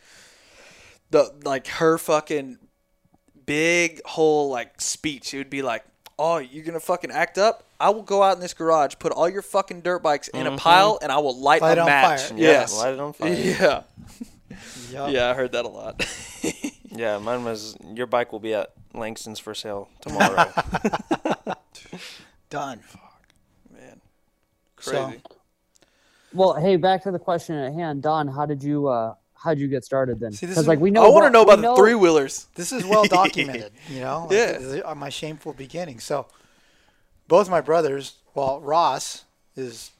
the 1.10 1.32
like 1.44 1.66
her 1.68 1.98
fucking 1.98 2.58
big 3.44 4.00
whole 4.04 4.50
like 4.50 4.80
speech. 4.80 5.34
It 5.34 5.38
would 5.38 5.50
be 5.50 5.62
like, 5.62 5.84
oh, 6.18 6.38
you're 6.38 6.64
gonna 6.64 6.80
fucking 6.80 7.10
act 7.10 7.38
up? 7.38 7.64
I 7.78 7.90
will 7.90 8.02
go 8.02 8.22
out 8.22 8.34
in 8.36 8.40
this 8.40 8.54
garage, 8.54 8.94
put 8.98 9.12
all 9.12 9.28
your 9.28 9.42
fucking 9.42 9.82
dirt 9.82 10.02
bikes 10.02 10.28
in 10.28 10.46
a 10.46 10.52
Mhm. 10.52 10.58
pile, 10.58 10.98
and 11.02 11.12
I 11.12 11.18
will 11.18 11.38
light, 11.38 11.60
Light 11.60 11.76
a 11.78 11.82
on 11.82 11.86
match. 11.86 12.22
fire. 12.28 12.38
Yeah, 12.38 12.50
Yes. 12.50 12.76
light 12.78 12.94
it 12.94 13.00
on 13.00 13.12
fire. 13.12 13.32
Yeah. 13.34 13.82
Yup. 14.90 15.10
Yeah, 15.12 15.30
I 15.30 15.34
heard 15.34 15.52
that 15.52 15.64
a 15.64 15.68
lot. 15.68 16.04
Yeah, 16.88 17.18
mine 17.18 17.44
was 17.44 17.76
your 17.92 18.06
bike 18.06 18.32
will 18.32 18.40
be 18.40 18.54
at 18.54 18.72
Langston's 18.94 19.38
for 19.38 19.54
sale 19.54 19.90
tomorrow. 20.00 20.46
Done. 22.48 22.78
Fuck. 22.78 23.22
Man, 23.70 24.00
So- 24.80 25.04
crazy. 25.06 25.22
Well, 26.32 26.54
hey, 26.54 26.76
back 26.76 27.02
to 27.02 27.10
the 27.10 27.18
question 27.18 27.56
at 27.56 27.74
hand, 27.74 28.02
Don. 28.02 28.28
How 28.28 28.46
did 28.46 28.62
you 28.62 28.88
uh 28.88 29.14
how 29.42 29.50
did 29.54 29.60
you 29.60 29.68
get 29.68 29.84
started 29.84 30.18
then? 30.20 30.32
See, 30.32 30.46
this 30.46 30.54
Because 30.54 30.64
is- 30.64 30.68
like 30.68 30.80
we 30.80 30.90
know, 30.90 31.04
I 31.04 31.08
want 31.08 31.22
to 31.22 31.26
about- 31.26 31.32
know 31.32 31.42
about 31.66 31.76
the 31.76 31.76
three 31.82 31.94
wheelers. 31.94 32.46
This 32.54 32.72
is 32.72 32.84
well 32.84 33.04
documented, 33.04 33.72
you 33.88 34.00
know. 34.00 34.22
Like, 34.22 34.32
Yeah. 34.32 34.52
this 34.58 34.82
my 34.96 35.08
shameful 35.08 35.52
beginning. 35.52 36.00
So, 36.00 36.26
both 37.28 37.48
my 37.48 37.60
brothers. 37.60 38.14
Well, 38.34 38.60
Ross 38.60 39.24
is, 39.56 39.90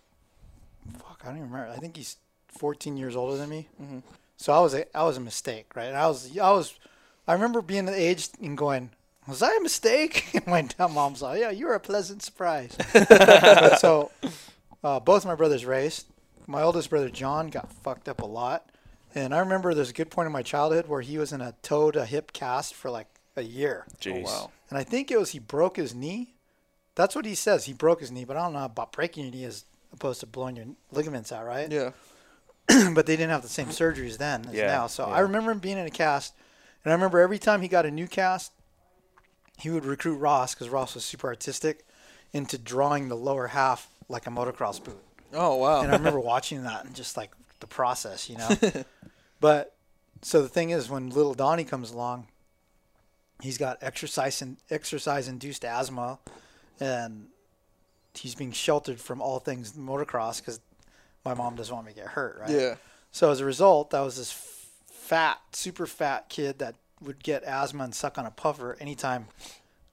fuck, 0.99 1.21
I 1.25 1.29
don't 1.29 1.39
even 1.39 1.51
remember. 1.51 1.73
I 1.73 1.77
think 1.79 1.97
he's 1.97 2.17
14 2.59 2.97
years 2.97 3.17
older 3.17 3.37
than 3.37 3.49
me. 3.49 3.69
Mm-hmm. 3.83 3.99
So 4.37 4.53
I 4.53 4.61
was 4.61 4.75
a, 4.75 4.85
I 4.97 5.03
was 5.05 5.17
a 5.17 5.21
mistake, 5.21 5.75
right? 5.75 5.87
And 5.87 5.97
I 5.97 6.07
was 6.07 6.37
I 6.39 6.51
was, 6.51 6.75
I 7.27 7.33
remember 7.33 7.63
being 7.63 7.87
the 7.87 7.95
age 7.99 8.29
and 8.43 8.57
going, 8.59 8.91
was 9.27 9.43
I 9.43 9.57
a 9.57 9.61
mistake? 9.61 10.27
And 10.47 10.47
my 10.79 10.87
mom's 10.87 11.23
like, 11.23 11.41
yeah, 11.41 11.51
you 11.51 11.67
were 11.67 11.75
a 11.75 11.81
pleasant 11.81 12.23
surprise. 12.23 12.77
so, 13.81 14.11
uh, 14.85 15.01
both 15.01 15.25
my 15.25 15.35
brothers 15.35 15.65
raced. 15.65 16.07
My 16.47 16.63
oldest 16.63 16.91
brother 16.91 17.09
John 17.11 17.49
got 17.49 17.73
fucked 17.73 18.09
up 18.09 18.21
a 18.21 18.27
lot. 18.27 18.71
And 19.15 19.35
I 19.35 19.39
remember 19.39 19.73
there's 19.73 19.91
a 19.91 19.95
good 19.95 20.11
point 20.11 20.27
in 20.27 20.33
my 20.33 20.43
childhood 20.43 20.89
where 20.89 21.01
he 21.01 21.19
was 21.19 21.33
in 21.33 21.41
a 21.41 21.55
toe 21.63 21.91
to 21.91 22.05
hip 22.05 22.33
cast 22.33 22.75
for 22.75 22.91
like 22.91 23.07
a 23.37 23.43
year. 23.43 23.87
Jeez. 24.01 24.19
Oh, 24.19 24.25
wow. 24.25 24.51
And 24.69 24.79
I 24.79 24.85
think 24.85 25.11
it 25.11 25.19
was 25.19 25.31
he 25.31 25.39
broke 25.39 25.77
his 25.77 25.95
knee. 25.95 26.35
That's 26.95 27.15
what 27.15 27.25
he 27.25 27.35
says. 27.35 27.65
He 27.65 27.73
broke 27.73 28.01
his 28.01 28.11
knee, 28.11 28.25
but 28.25 28.37
I 28.37 28.43
don't 28.43 28.55
know 28.55 28.65
about 28.65 28.93
breaking 28.93 29.25
your 29.25 29.33
knee 29.33 29.45
as 29.45 29.65
opposed 29.93 30.21
to 30.21 30.27
blowing 30.27 30.57
your 30.57 30.67
ligaments 30.91 31.33
out, 31.33 31.47
right? 31.47 31.71
Yeah. 31.71 31.91
but 32.95 33.07
they 33.07 33.17
didn't 33.17 33.31
have 33.31 33.43
the 33.43 33.49
same 33.49 33.69
surgeries 33.69 34.19
then 34.19 34.47
as 34.49 34.55
Yeah, 34.55 34.67
now. 34.67 34.87
So 34.87 35.05
I 35.05 35.21
remember 35.21 35.51
him 35.53 35.59
being 35.59 35.79
in 35.79 35.87
a 35.87 35.91
cast, 35.91 36.35
and 36.85 36.93
I 36.93 36.95
remember 36.95 37.21
every 37.21 37.39
time 37.39 37.63
he 37.63 37.69
got 37.69 37.87
a 37.87 37.91
new 37.91 38.07
cast, 38.07 38.53
he 39.59 39.71
would 39.71 39.85
recruit 39.85 40.17
Ross 40.17 40.55
because 40.55 40.69
Ross 40.69 40.95
was 40.95 41.05
super 41.05 41.29
artistic 41.29 41.87
into 42.33 42.59
drawing 42.59 43.09
the 43.09 43.15
lower 43.15 43.49
half 43.49 43.89
like 44.09 44.27
a 44.27 44.31
motocross 44.31 44.83
boot. 44.83 45.01
Oh 45.33 45.57
wow. 45.57 45.83
And 45.83 45.93
I 45.93 45.97
remember 45.97 46.21
watching 46.35 46.65
that 46.65 46.85
and 46.85 46.95
just 46.95 47.17
like 47.17 47.31
the 47.61 47.67
process, 47.67 48.29
you 48.29 48.37
know. 48.37 48.49
but 49.41 49.77
so 50.23 50.43
the 50.43 50.49
thing 50.49 50.71
is, 50.71 50.89
when 50.89 51.11
little 51.11 51.35
Donnie 51.35 51.65
comes 51.65 51.91
along, 51.91 52.27
he's 53.43 53.59
got 53.59 53.79
exercise 53.83 54.41
and 54.43 54.57
exercise 54.71 55.29
induced 55.29 55.65
asthma, 55.65 56.19
and 56.81 57.29
he's 58.15 58.35
being 58.35 58.53
sheltered 58.53 59.01
from 59.01 59.21
all 59.21 59.39
things 59.39 59.73
motocross 59.73 60.41
because 60.41 60.61
my 61.25 61.35
mom 61.35 61.57
doesn't 61.57 61.75
want 61.75 61.87
me 61.87 61.93
to 61.93 61.99
get 61.99 62.09
hurt, 62.09 62.39
right? 62.41 62.51
yeah. 62.51 62.75
So 63.13 63.31
as 63.31 63.41
a 63.41 63.45
result, 63.45 63.95
I 63.95 64.03
was 64.03 64.17
this 64.17 64.33
fat, 64.87 65.39
super 65.53 65.87
fat 65.87 66.29
kid 66.29 66.59
that 66.59 66.75
would 67.01 67.23
get 67.23 67.45
asthma 67.45 67.85
and 67.85 67.95
suck 67.95 68.19
on 68.19 68.27
a 68.27 68.31
puffer 68.31 68.77
anytime 68.81 69.27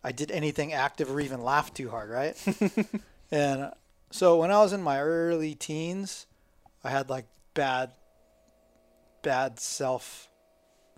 I 0.03 0.11
did 0.11 0.31
anything 0.31 0.73
active 0.73 1.09
or 1.09 1.19
even 1.21 1.43
laughed 1.43 1.75
too 1.75 1.89
hard, 1.89 2.09
right? 2.09 2.35
and 3.31 3.61
uh, 3.61 3.71
so 4.11 4.37
when 4.37 4.51
I 4.51 4.59
was 4.59 4.73
in 4.73 4.81
my 4.81 5.01
early 5.01 5.55
teens, 5.55 6.25
I 6.83 6.89
had 6.89 7.09
like 7.09 7.25
bad, 7.53 7.91
bad 9.21 9.59
self 9.59 10.29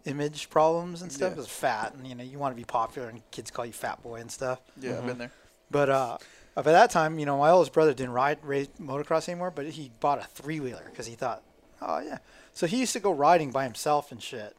image 0.06 0.50
problems 0.50 1.02
and 1.02 1.12
stuff. 1.12 1.32
Yeah. 1.32 1.36
I 1.36 1.38
was 1.38 1.48
fat, 1.48 1.94
and 1.94 2.08
you 2.08 2.16
know 2.16 2.24
you 2.24 2.40
want 2.40 2.54
to 2.54 2.58
be 2.60 2.66
popular, 2.66 3.10
and 3.10 3.22
kids 3.32 3.52
call 3.52 3.66
you 3.66 3.74
fat 3.74 4.02
boy 4.04 4.22
and 4.22 4.32
stuff. 4.32 4.62
Yeah, 4.80 4.98
I've 4.98 5.06
been 5.06 5.18
there. 5.18 5.32
But 5.72 5.90
uh, 5.90 6.18
by 6.56 6.64
that 6.64 6.92
time, 6.92 7.20
you 7.20 7.26
know, 7.26 7.38
my 7.38 7.50
oldest 7.50 7.74
brother 7.74 7.94
didn't 7.94 8.14
ride 8.14 8.44
race 8.44 8.70
motocross 8.80 9.28
anymore, 9.28 9.52
but 9.52 9.66
he 9.66 9.92
bought 10.00 10.20
a 10.20 10.24
three 10.24 10.60
wheeler 10.60 10.86
because 10.90 11.08
he 11.08 11.16
thought, 11.16 11.44
oh 11.82 12.00
yeah. 12.00 12.20
So 12.54 12.68
he 12.68 12.80
used 12.80 12.94
to 12.94 13.00
go 13.00 13.12
riding 13.12 13.52
by 13.52 13.64
himself 13.66 14.12
and 14.12 14.22
shit. 14.22 14.56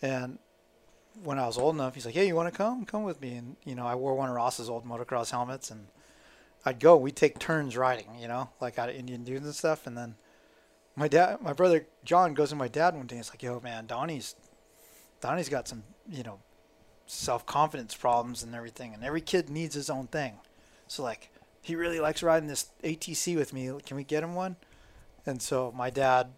And 0.00 0.38
when 1.24 1.38
I 1.38 1.46
was 1.46 1.58
old 1.58 1.74
enough, 1.74 1.94
he's 1.94 2.06
like, 2.06 2.14
hey, 2.14 2.26
you 2.26 2.36
want 2.36 2.52
to 2.52 2.56
come? 2.56 2.84
Come 2.84 3.02
with 3.02 3.20
me. 3.20 3.34
And 3.34 3.56
you 3.64 3.74
know, 3.74 3.86
I 3.86 3.94
wore 3.94 4.14
one 4.14 4.28
of 4.28 4.34
Ross's 4.36 4.68
old 4.68 4.86
motocross 4.86 5.30
helmets, 5.30 5.70
and 5.70 5.88
I'd 6.64 6.80
go. 6.80 6.96
We'd 6.96 7.16
take 7.16 7.38
turns 7.38 7.76
riding, 7.76 8.18
you 8.20 8.28
know, 8.28 8.50
like 8.60 8.78
out 8.78 8.88
of 8.88 8.94
Indian 8.94 9.24
dunes 9.24 9.46
and 9.46 9.54
stuff. 9.54 9.86
And 9.86 9.96
then 9.96 10.16
my 10.96 11.08
dad, 11.08 11.40
my 11.42 11.52
brother 11.52 11.86
John, 12.04 12.34
goes 12.34 12.50
to 12.50 12.56
my 12.56 12.68
dad 12.68 12.94
one 12.94 13.06
day. 13.06 13.16
He's 13.16 13.30
like, 13.30 13.42
yo, 13.42 13.60
man, 13.60 13.86
Donnie's, 13.86 14.34
Donnie's 15.20 15.48
got 15.48 15.68
some, 15.68 15.84
you 16.10 16.22
know, 16.22 16.38
self 17.06 17.46
confidence 17.46 17.94
problems 17.94 18.42
and 18.42 18.54
everything, 18.54 18.94
and 18.94 19.04
every 19.04 19.20
kid 19.20 19.50
needs 19.50 19.74
his 19.74 19.90
own 19.90 20.06
thing. 20.06 20.34
So 20.88 21.02
like, 21.02 21.30
he 21.62 21.74
really 21.74 22.00
likes 22.00 22.22
riding 22.22 22.48
this 22.48 22.66
ATC 22.82 23.36
with 23.36 23.52
me. 23.52 23.70
Can 23.84 23.96
we 23.96 24.04
get 24.04 24.22
him 24.22 24.34
one? 24.34 24.56
And 25.26 25.42
so 25.42 25.72
my 25.76 25.90
dad, 25.90 26.28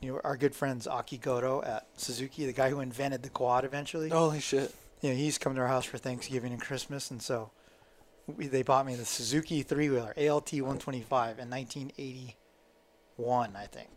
you 0.00 0.12
know, 0.12 0.20
our 0.24 0.36
good 0.36 0.54
friends 0.54 0.86
Aki 0.86 1.18
Goto 1.18 1.62
at 1.62 1.86
Suzuki, 1.96 2.46
the 2.46 2.52
guy 2.52 2.70
who 2.70 2.80
invented 2.80 3.22
the 3.22 3.28
quad 3.28 3.64
eventually. 3.64 4.08
Holy 4.08 4.40
shit. 4.40 4.74
You 5.02 5.10
know, 5.10 5.16
he's 5.16 5.38
come 5.38 5.54
to 5.54 5.60
our 5.60 5.68
house 5.68 5.84
for 5.84 5.98
Thanksgiving 5.98 6.52
and 6.52 6.60
Christmas, 6.60 7.10
and 7.10 7.22
so 7.22 7.50
we, 8.26 8.48
they 8.48 8.62
bought 8.62 8.86
me 8.86 8.96
the 8.96 9.04
Suzuki 9.04 9.62
three 9.62 9.90
wheeler 9.90 10.14
ALT 10.16 10.52
125 10.52 11.38
in 11.38 11.50
1981, 11.50 13.54
I 13.54 13.66
think. 13.66 13.88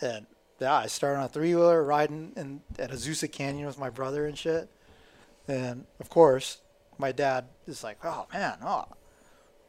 And 0.00 0.26
yeah, 0.60 0.74
I 0.74 0.86
started 0.86 1.18
on 1.18 1.24
a 1.24 1.28
three 1.28 1.54
wheeler 1.54 1.82
riding 1.82 2.32
in 2.36 2.60
at 2.78 2.90
Azusa 2.90 3.30
Canyon 3.30 3.66
with 3.66 3.78
my 3.78 3.90
brother 3.90 4.26
and 4.26 4.36
shit. 4.36 4.68
And 5.48 5.86
of 6.00 6.08
course, 6.08 6.58
my 6.98 7.12
dad 7.12 7.46
is 7.66 7.84
like, 7.84 7.98
"Oh 8.04 8.26
man, 8.32 8.58
oh, 8.62 8.86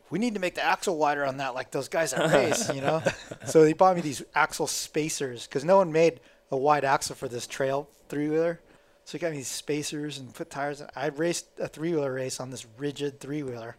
we 0.09 0.19
need 0.19 0.36
to 0.36 0.39
make 0.39 0.55
the 0.55 0.63
axle 0.63 0.97
wider 0.97 1.26
on 1.26 1.38
that, 1.38 1.53
like 1.55 1.71
those 1.71 1.89
guys 1.89 2.11
that 2.11 2.32
race, 2.34 2.73
you 2.73 2.82
know." 2.82 3.01
so 3.45 3.63
he 3.63 3.73
bought 3.73 3.95
me 3.95 4.01
these 4.01 4.23
axle 4.34 4.67
spacers 4.67 5.47
because 5.47 5.63
no 5.63 5.78
one 5.78 5.91
made 5.91 6.21
a 6.51 6.57
wide 6.57 6.86
axle 6.86 7.15
for 7.15 7.28
this 7.28 7.47
trail 7.47 7.89
three 8.09 8.30
wheeler. 8.30 8.61
So 9.03 9.13
he 9.13 9.19
got 9.19 9.32
me 9.32 9.38
these 9.38 9.47
spacers 9.47 10.17
and 10.17 10.34
put 10.34 10.49
tires. 10.49 10.82
In. 10.82 10.88
I 10.95 11.07
raced 11.07 11.47
a 11.59 11.67
three 11.67 11.91
wheeler 11.91 12.13
race 12.13 12.39
on 12.39 12.51
this 12.51 12.65
rigid 12.78 13.19
three 13.19 13.43
wheeler, 13.43 13.78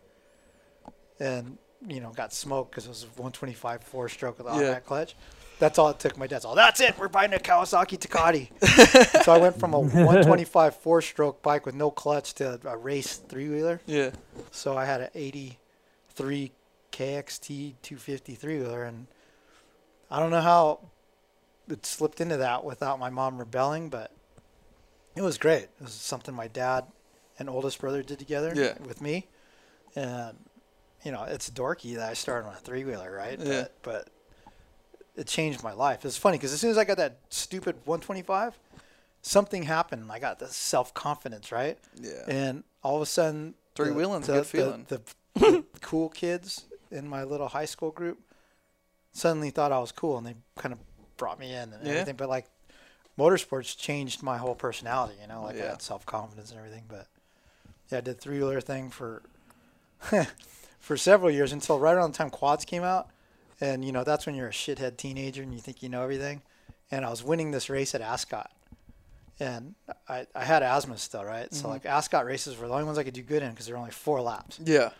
and 1.18 1.59
you 1.89 2.01
know 2.01 2.11
got 2.11 2.32
smoked 2.32 2.70
because 2.70 2.87
it 2.87 2.91
was 2.91 3.03
a 3.05 3.07
125 3.07 3.82
four 3.82 4.09
stroke 4.09 4.39
with 4.39 4.47
automatic 4.47 4.84
clutch. 4.87 5.14
That's 5.59 5.78
all 5.78 5.89
it 5.89 5.99
took. 5.99 6.18
My 6.18 6.26
dad's 6.26 6.45
all, 6.45 6.55
that's 6.55 6.80
it. 6.80 6.99
We're 6.99 7.09
buying 7.09 7.32
a 7.32 7.39
Kawasaki 7.39 7.99
Tecate. 7.99 9.22
so 9.24 9.32
I 9.32 9.39
went 9.39 9.59
from 9.59 9.72
a 9.72 9.80
125 9.80 10.76
four 10.76 11.01
stroke 11.01 11.41
bike 11.43 11.64
with 11.64 11.74
no 11.74 11.91
clutch 11.91 12.34
to 12.34 12.61
a 12.66 12.76
race 12.76 13.16
three 13.16 13.49
wheeler. 13.49 13.80
Yeah. 13.87 14.11
So 14.51 14.76
I 14.76 14.84
had 14.84 15.01
an 15.01 15.09
83 15.14 16.53
KXT 16.93 17.74
250 17.82 18.34
three 18.34 18.59
wheeler, 18.59 18.84
and 18.84 19.07
I 20.11 20.18
don't 20.20 20.30
know 20.30 20.41
how 20.43 20.80
it 21.68 21.87
slipped 21.87 22.20
into 22.20 22.37
that 22.37 22.62
without 22.64 22.99
my 22.99 23.09
mom 23.11 23.39
rebelling, 23.39 23.89
but 23.89 24.11
it 25.14 25.22
was 25.22 25.39
great. 25.39 25.62
It 25.62 25.82
was 25.82 25.93
something 25.95 26.34
my 26.34 26.49
dad 26.49 26.84
and 27.39 27.49
oldest 27.49 27.80
brother 27.80 28.03
did 28.03 28.18
together 28.18 28.53
Yeah. 28.55 28.74
with 28.87 29.01
me, 29.01 29.26
and 29.95 30.37
you 31.07 31.12
know 31.12 31.22
it's 31.22 31.48
dorky 31.48 31.94
that 31.96 32.11
I 32.11 32.14
started 32.14 32.48
on 32.48 32.54
a 32.54 32.59
three 32.59 32.84
wheeler, 32.84 33.11
right? 33.14 33.38
Yeah. 33.38 33.68
But, 33.82 33.82
but 33.82 34.09
it 35.16 35.26
changed 35.28 35.62
my 35.62 35.72
life. 35.72 36.04
It's 36.04 36.16
funny 36.18 36.36
because 36.36 36.52
as 36.52 36.61
soon 36.61 36.70
as 36.72 36.78
I 36.78 36.84
got 36.84 36.96
that 36.98 37.18
stupid 37.30 37.76
125, 37.84 38.59
something 39.22 39.62
happened. 39.62 40.11
I 40.11 40.18
got 40.18 40.38
this 40.40 40.54
self 40.57 40.92
confidence, 40.92 41.52
right? 41.52 41.78
Yeah. 42.00 42.22
And 42.28 42.64
all 42.82 42.96
of 42.96 43.02
a 43.02 43.07
sudden, 43.07 43.54
Three 43.76 43.88
the- 43.88 43.94
wheeling's 43.94 44.28
a 44.28 44.32
the- 44.32 44.38
good 44.38 44.46
feeling. 44.46 44.86
The, 44.88 45.00
the 45.34 45.64
cool 45.80 46.09
kids 46.09 46.64
in 46.90 47.07
my 47.09 47.22
little 47.24 47.48
high 47.48 47.64
school 47.66 47.90
group 47.92 48.18
suddenly 49.12 49.50
thought 49.50 49.70
I 49.72 49.78
was 49.78 49.92
cool, 49.92 50.18
and 50.18 50.26
they 50.26 50.34
kind 50.59 50.72
of 50.72 50.78
brought 51.16 51.38
me 51.38 51.52
in 51.54 51.72
and 51.72 51.84
Yeah. 51.86 51.92
everything. 51.92 52.16
But 52.16 52.28
like, 52.28 52.46
motorsports 53.18 53.76
changed 53.78 54.22
my 54.22 54.38
whole 54.38 54.54
personality. 54.57 55.14
You 55.22 55.28
know, 55.28 55.42
like 55.44 55.57
I 55.61 55.66
had 55.66 55.82
self 55.82 56.04
confidence 56.04 56.50
and 56.50 56.59
everything. 56.59 56.84
But 56.88 57.07
yeah, 57.90 57.98
I 57.98 58.00
did 58.02 58.20
three 58.20 58.38
wheeler 58.38 58.61
thing 58.61 58.90
for 58.90 59.22
for 60.87 60.97
several 60.97 61.32
years 61.32 61.53
until 61.53 61.80
right 61.80 61.95
around 61.97 62.12
the 62.12 62.18
time 62.18 62.30
quads 62.30 62.64
came 62.64 62.84
out, 62.84 63.09
and 63.61 63.84
you 63.84 63.91
know 63.91 64.05
that's 64.05 64.24
when 64.24 64.37
you're 64.37 64.47
a 64.49 64.53
shithead 64.53 64.97
teenager 64.97 65.43
and 65.43 65.53
you 65.53 65.59
think 65.61 65.82
you 65.82 65.89
know 65.89 66.03
everything. 66.03 66.43
And 66.93 67.05
I 67.05 67.11
was 67.11 67.24
winning 67.24 67.51
this 67.51 67.68
race 67.68 67.93
at 67.97 68.01
Ascot, 68.01 68.51
and 69.41 69.74
I, 70.09 70.26
I 70.34 70.45
had 70.45 70.62
asthma 70.62 70.97
still, 70.99 71.24
right? 71.24 71.53
So 71.53 71.66
Mhm. 71.66 71.70
like 71.70 71.87
Ascot 71.87 72.24
races 72.24 72.57
were 72.57 72.68
the 72.68 72.72
only 72.74 72.84
ones 72.84 72.99
I 72.99 73.03
could 73.03 73.14
do 73.14 73.22
good 73.22 73.43
in 73.43 73.51
because 73.51 73.66
there 73.66 73.74
were 73.74 73.80
only 73.80 73.91
four 73.91 74.20
laps. 74.20 74.61
Yeah. 74.64 74.91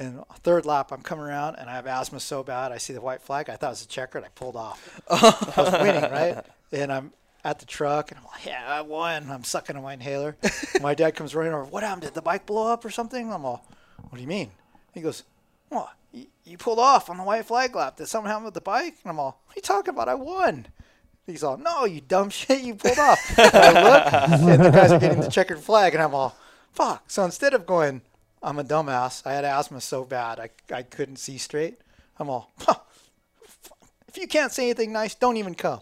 And 0.00 0.22
third 0.42 0.66
lap, 0.66 0.92
I'm 0.92 1.02
coming 1.02 1.24
around 1.24 1.56
and 1.56 1.68
I 1.70 1.74
have 1.74 1.86
asthma 1.86 2.20
so 2.20 2.42
bad. 2.44 2.70
I 2.70 2.78
see 2.78 2.92
the 2.92 3.00
white 3.00 3.20
flag. 3.22 3.48
I 3.50 3.56
thought 3.56 3.68
it 3.68 3.70
was 3.70 3.84
a 3.84 3.88
checker, 3.88 4.18
and 4.18 4.24
I 4.26 4.30
pulled 4.34 4.56
off. 4.56 5.00
I 5.10 5.60
was 5.62 5.72
winning, 5.80 6.10
right? 6.10 6.44
And 6.72 6.92
I'm 6.92 7.12
at 7.44 7.60
the 7.60 7.66
truck, 7.66 8.10
and 8.10 8.18
I'm 8.18 8.26
like, 8.26 8.44
"Yeah, 8.46 8.64
I 8.66 8.80
won." 8.80 9.30
I'm 9.30 9.44
sucking 9.44 9.76
on 9.76 9.82
my 9.84 9.94
inhaler. 9.94 10.36
my 10.82 10.94
dad 10.94 11.12
comes 11.14 11.34
running 11.34 11.52
over. 11.52 11.64
What 11.64 11.82
happened? 11.84 12.02
Did 12.02 12.14
the 12.14 12.22
bike 12.22 12.46
blow 12.46 12.72
up 12.72 12.84
or 12.84 12.90
something? 12.90 13.32
I'm 13.32 13.44
all, 13.44 13.64
"What 14.08 14.16
do 14.16 14.20
you 14.20 14.26
mean?" 14.28 14.50
He 14.98 15.02
goes, 15.02 15.24
"What? 15.68 15.90
You, 16.12 16.26
you 16.44 16.58
pulled 16.58 16.78
off 16.78 17.08
on 17.10 17.16
the 17.16 17.22
white 17.22 17.46
flag 17.46 17.74
lap. 17.74 17.96
Did 17.96 18.06
something 18.08 18.28
happen 18.28 18.44
with 18.44 18.54
the 18.54 18.60
bike?" 18.60 18.96
And 19.02 19.10
I'm 19.10 19.18
all, 19.18 19.40
"What 19.46 19.56
are 19.56 19.58
you 19.58 19.62
talking 19.62 19.94
about? 19.94 20.08
I 20.08 20.14
won." 20.14 20.66
He's 21.26 21.42
all, 21.42 21.56
"No, 21.56 21.84
you 21.84 22.00
dumb 22.00 22.30
shit. 22.38 22.62
You 22.62 22.74
pulled 22.74 22.98
off." 22.98 23.18
And 23.38 23.54
I 23.54 23.82
look, 23.82 24.12
and 24.52 24.64
the 24.64 24.70
guys 24.70 24.92
are 24.92 24.98
getting 24.98 25.20
the 25.20 25.30
checkered 25.30 25.60
flag, 25.60 25.94
and 25.94 26.02
I'm 26.02 26.14
all, 26.14 26.36
"Fuck!" 26.72 27.04
So 27.06 27.24
instead 27.24 27.54
of 27.54 27.66
going 27.66 28.02
I'm 28.42 28.58
a 28.58 28.64
dumbass. 28.64 29.26
I 29.26 29.32
had 29.32 29.44
asthma 29.44 29.80
so 29.80 30.04
bad 30.04 30.38
I, 30.38 30.50
I 30.72 30.82
couldn't 30.82 31.16
see 31.16 31.38
straight. 31.38 31.78
I'm 32.18 32.30
all, 32.30 32.52
"Huh, 32.58 32.74
if 34.08 34.16
you 34.16 34.26
can't 34.26 34.52
say 34.52 34.64
anything 34.64 34.92
nice, 34.92 35.14
don't 35.14 35.36
even 35.36 35.54
come. 35.54 35.80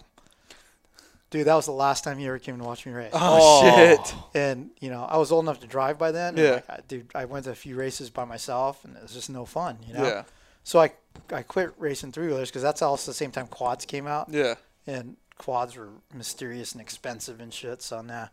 Dude, 1.30 1.46
that 1.46 1.54
was 1.54 1.66
the 1.66 1.72
last 1.72 2.04
time 2.04 2.18
he 2.18 2.26
ever 2.26 2.38
came 2.38 2.56
to 2.58 2.64
watch 2.64 2.86
me 2.86 2.92
race. 2.92 3.10
Oh, 3.12 3.18
oh, 3.20 3.76
shit. 3.76 4.14
And 4.34 4.70
you 4.80 4.90
know, 4.90 5.04
I 5.04 5.16
was 5.16 5.32
old 5.32 5.44
enough 5.44 5.60
to 5.60 5.66
drive 5.66 5.98
by 5.98 6.12
then. 6.12 6.36
Yeah. 6.36 6.50
like, 6.50 6.70
I, 6.70 6.80
dude, 6.86 7.10
I 7.14 7.24
went 7.24 7.44
to 7.44 7.50
a 7.50 7.54
few 7.54 7.74
races 7.74 8.10
by 8.10 8.24
myself, 8.24 8.84
and 8.84 8.96
it 8.96 9.02
was 9.02 9.12
just 9.12 9.28
no 9.28 9.44
fun. 9.44 9.78
You 9.86 9.94
know. 9.94 10.04
Yeah. 10.04 10.22
So 10.62 10.80
I 10.80 10.92
I 11.32 11.42
quit 11.42 11.72
racing 11.78 12.12
three 12.12 12.28
wheelers 12.28 12.50
because 12.50 12.62
that's 12.62 12.82
also 12.82 13.10
the 13.10 13.16
same 13.16 13.32
time 13.32 13.46
quads 13.48 13.84
came 13.84 14.06
out. 14.06 14.28
Yeah. 14.30 14.54
And 14.86 15.16
quads 15.38 15.76
were 15.76 15.90
mysterious 16.14 16.72
and 16.72 16.80
expensive 16.80 17.40
and 17.40 17.52
shit. 17.52 17.82
So 17.82 18.02
nah. 18.02 18.28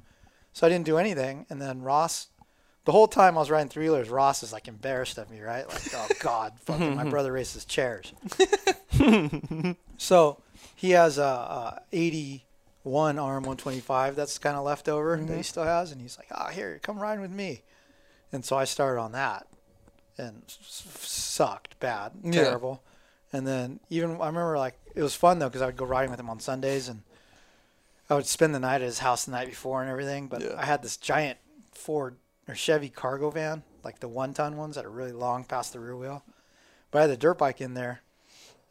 So 0.53 0.67
I 0.67 0.69
didn't 0.69 0.85
do 0.85 0.97
anything. 0.97 1.45
And 1.49 1.61
then 1.61 1.81
Ross, 1.81 2.27
the 2.85 2.91
whole 2.91 3.07
time 3.07 3.37
I 3.37 3.39
was 3.39 3.49
riding 3.49 3.69
three 3.69 3.85
wheelers, 3.85 4.09
Ross 4.09 4.43
is 4.43 4.53
like 4.53 4.67
embarrassed 4.67 5.17
of 5.17 5.29
me, 5.29 5.41
right? 5.41 5.67
Like, 5.67 5.81
oh 5.95 6.07
God, 6.19 6.53
fucking 6.59 6.95
my 6.95 7.09
brother 7.09 7.31
races 7.31 7.65
chairs. 7.65 8.13
so 9.97 10.41
he 10.75 10.91
has 10.91 11.17
a, 11.17 11.23
a 11.23 11.81
81 12.86 13.15
RM125 13.17 14.15
that's 14.15 14.38
kind 14.38 14.57
of 14.57 14.63
left 14.63 14.89
over 14.89 15.15
that 15.17 15.36
he 15.38 15.43
still 15.43 15.63
has, 15.63 15.91
and 15.91 16.01
he's 16.01 16.17
like, 16.17 16.27
"Ah, 16.31 16.49
here, 16.49 16.79
come 16.84 16.99
ride 16.99 17.19
with 17.21 17.31
me." 17.31 17.61
And 18.31 18.43
so 18.43 18.57
I 18.57 18.65
started 18.65 18.99
on 18.99 19.11
that, 19.13 19.47
and 20.17 20.43
sucked 20.47 21.79
bad, 21.79 22.11
Yeah. 22.23 22.31
terrible. 22.43 22.84
And 23.31 23.47
then 23.47 23.79
even 23.89 24.11
I 24.21 24.27
remember 24.27 24.57
like 24.57 24.75
it 24.95 25.01
was 25.01 25.15
fun 25.15 25.39
though 25.39 25.49
because 25.49 25.61
I 25.61 25.65
would 25.67 25.77
go 25.77 25.86
riding 25.86 26.11
with 26.11 26.19
him 26.19 26.29
on 26.29 26.39
Sundays, 26.39 26.88
and 26.89 27.03
I 28.09 28.15
would 28.15 28.27
spend 28.27 28.53
the 28.53 28.59
night 28.59 28.75
at 28.75 28.81
his 28.81 28.99
house 28.99 29.25
the 29.25 29.31
night 29.31 29.47
before 29.49 29.81
and 29.81 29.89
everything. 29.89 30.27
But 30.27 30.41
Yeah. 30.41 30.55
I 30.57 30.65
had 30.65 30.84
this 30.84 30.97
giant 30.97 31.39
Ford 31.71 32.17
or 32.47 32.55
Chevy 32.55 32.89
cargo 32.89 33.29
van, 33.31 33.63
like 33.84 33.99
the 33.99 34.07
one-ton 34.09 34.57
ones 34.57 34.75
that 34.75 34.86
are 34.86 34.91
really 34.91 35.13
long 35.13 35.45
past 35.45 35.73
the 35.73 35.79
rear 35.79 35.95
wheel. 35.95 36.23
But 36.91 36.99
I 36.99 37.01
had 37.03 37.11
the 37.11 37.17
dirt 37.17 37.38
bike 37.39 37.61
in 37.61 37.73
there, 37.73 38.01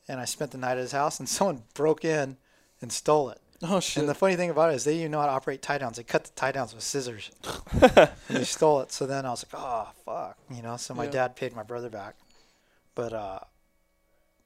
and 0.06 0.20
I 0.20 0.26
spent 0.26 0.50
the 0.52 0.58
night 0.58 0.72
at 0.72 0.78
his 0.78 0.92
house, 0.92 1.18
and 1.18 1.28
someone 1.28 1.64
broke 1.74 2.04
in 2.04 2.36
and 2.80 2.92
stole 2.92 3.30
it. 3.30 3.40
Oh 3.64 3.78
shit. 3.80 4.00
And 4.00 4.08
the 4.08 4.14
funny 4.14 4.34
thing 4.36 4.50
about 4.50 4.72
it 4.72 4.74
is 4.76 4.84
they 4.84 4.94
didn't 4.96 5.12
know 5.12 5.20
how 5.20 5.26
to 5.26 5.32
operate 5.32 5.62
tie 5.62 5.78
downs. 5.78 5.96
They 5.96 6.02
cut 6.02 6.24
the 6.24 6.30
tie 6.32 6.50
downs 6.52 6.74
with 6.74 6.82
scissors. 6.82 7.30
and 7.70 8.10
they 8.28 8.44
stole 8.44 8.80
it. 8.80 8.90
So 8.92 9.06
then 9.06 9.24
I 9.24 9.30
was 9.30 9.44
like, 9.44 9.62
oh 9.62 9.88
fuck, 10.04 10.36
you 10.50 10.62
know. 10.62 10.76
So 10.76 10.94
my 10.94 11.04
Yeah. 11.04 11.10
dad 11.10 11.36
paid 11.36 11.54
my 11.54 11.62
brother 11.62 11.88
back. 11.88 12.16
But 12.94 13.12
uh, 13.12 13.38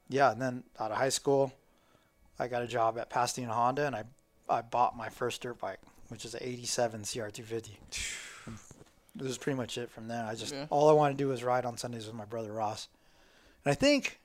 yeah. 0.09 0.31
And 0.31 0.41
then 0.41 0.63
out 0.79 0.91
of 0.91 0.97
high 0.97 1.09
school, 1.09 1.51
I 2.39 2.47
got 2.47 2.61
a 2.61 2.67
job 2.67 2.97
at 2.99 3.09
Pasadena 3.09 3.53
Honda, 3.53 3.87
and 3.87 3.95
I 3.95 4.03
I 4.49 4.61
bought 4.61 4.95
my 4.95 5.09
first 5.09 5.41
dirt 5.41 5.59
bike, 5.59 5.79
which 6.09 6.23
is 6.23 6.33
an 6.35 6.41
'87 6.43 7.01
CR250. 7.01 7.69
This 9.15 9.29
is 9.31 9.37
pretty 9.39 9.57
much 9.57 9.79
it 9.79 9.89
from 9.89 10.07
then. 10.07 10.25
I 10.25 10.35
just 10.35 10.53
Yeah. 10.53 10.67
all 10.69 10.89
I 10.89 10.93
wanted 10.93 11.17
to 11.17 11.23
do 11.23 11.29
was 11.29 11.43
ride 11.43 11.65
on 11.65 11.75
Sundays 11.77 12.05
with 12.05 12.13
my 12.15 12.25
brother 12.25 12.51
Ross. 12.53 12.87
And 13.65 13.71
I 13.71 13.75
think 13.75 14.19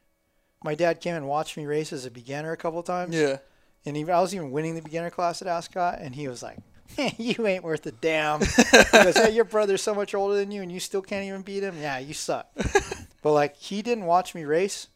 my 0.63 0.75
dad 0.75 1.01
came 1.01 1.15
and 1.15 1.27
watched 1.27 1.57
me 1.57 1.65
race 1.65 1.93
as 1.95 2.05
a 2.05 2.11
beginner 2.11 2.53
a 2.53 2.57
couple 2.59 2.83
times. 2.83 3.15
yeah. 3.15 3.39
And 3.85 3.97
even 3.97 4.15
I 4.15 4.21
was 4.21 4.35
even 4.35 4.51
winning 4.53 4.75
the 4.75 4.83
beginner 4.83 5.11
class 5.11 5.43
at 5.43 5.49
Ascot, 5.49 5.99
and 6.01 6.15
he 6.15 6.29
was 6.29 6.43
like, 6.43 6.59
"You 7.19 7.47
ain't 7.47 7.65
worth 7.65 7.85
a 7.87 7.93
damn." 7.93 8.41
he 8.41 8.47
goes, 8.93 9.17
"Hey, 9.17 9.31
your 9.35 9.45
brother's 9.45 9.83
so 9.83 9.95
much 9.95 10.15
older 10.15 10.37
than 10.37 10.51
you, 10.53 10.63
and 10.63 10.71
you 10.71 10.79
still 10.81 11.03
can't 11.03 11.25
even 11.27 11.43
beat 11.43 11.63
him. 11.63 11.77
Yeah, 11.81 11.99
you 11.99 12.15
suck." 12.15 12.49
but 13.23 13.33
like, 13.33 13.57
he 13.57 13.83
didn't 13.83 14.05
watch 14.05 14.35
me 14.35 14.45
race 14.45 14.87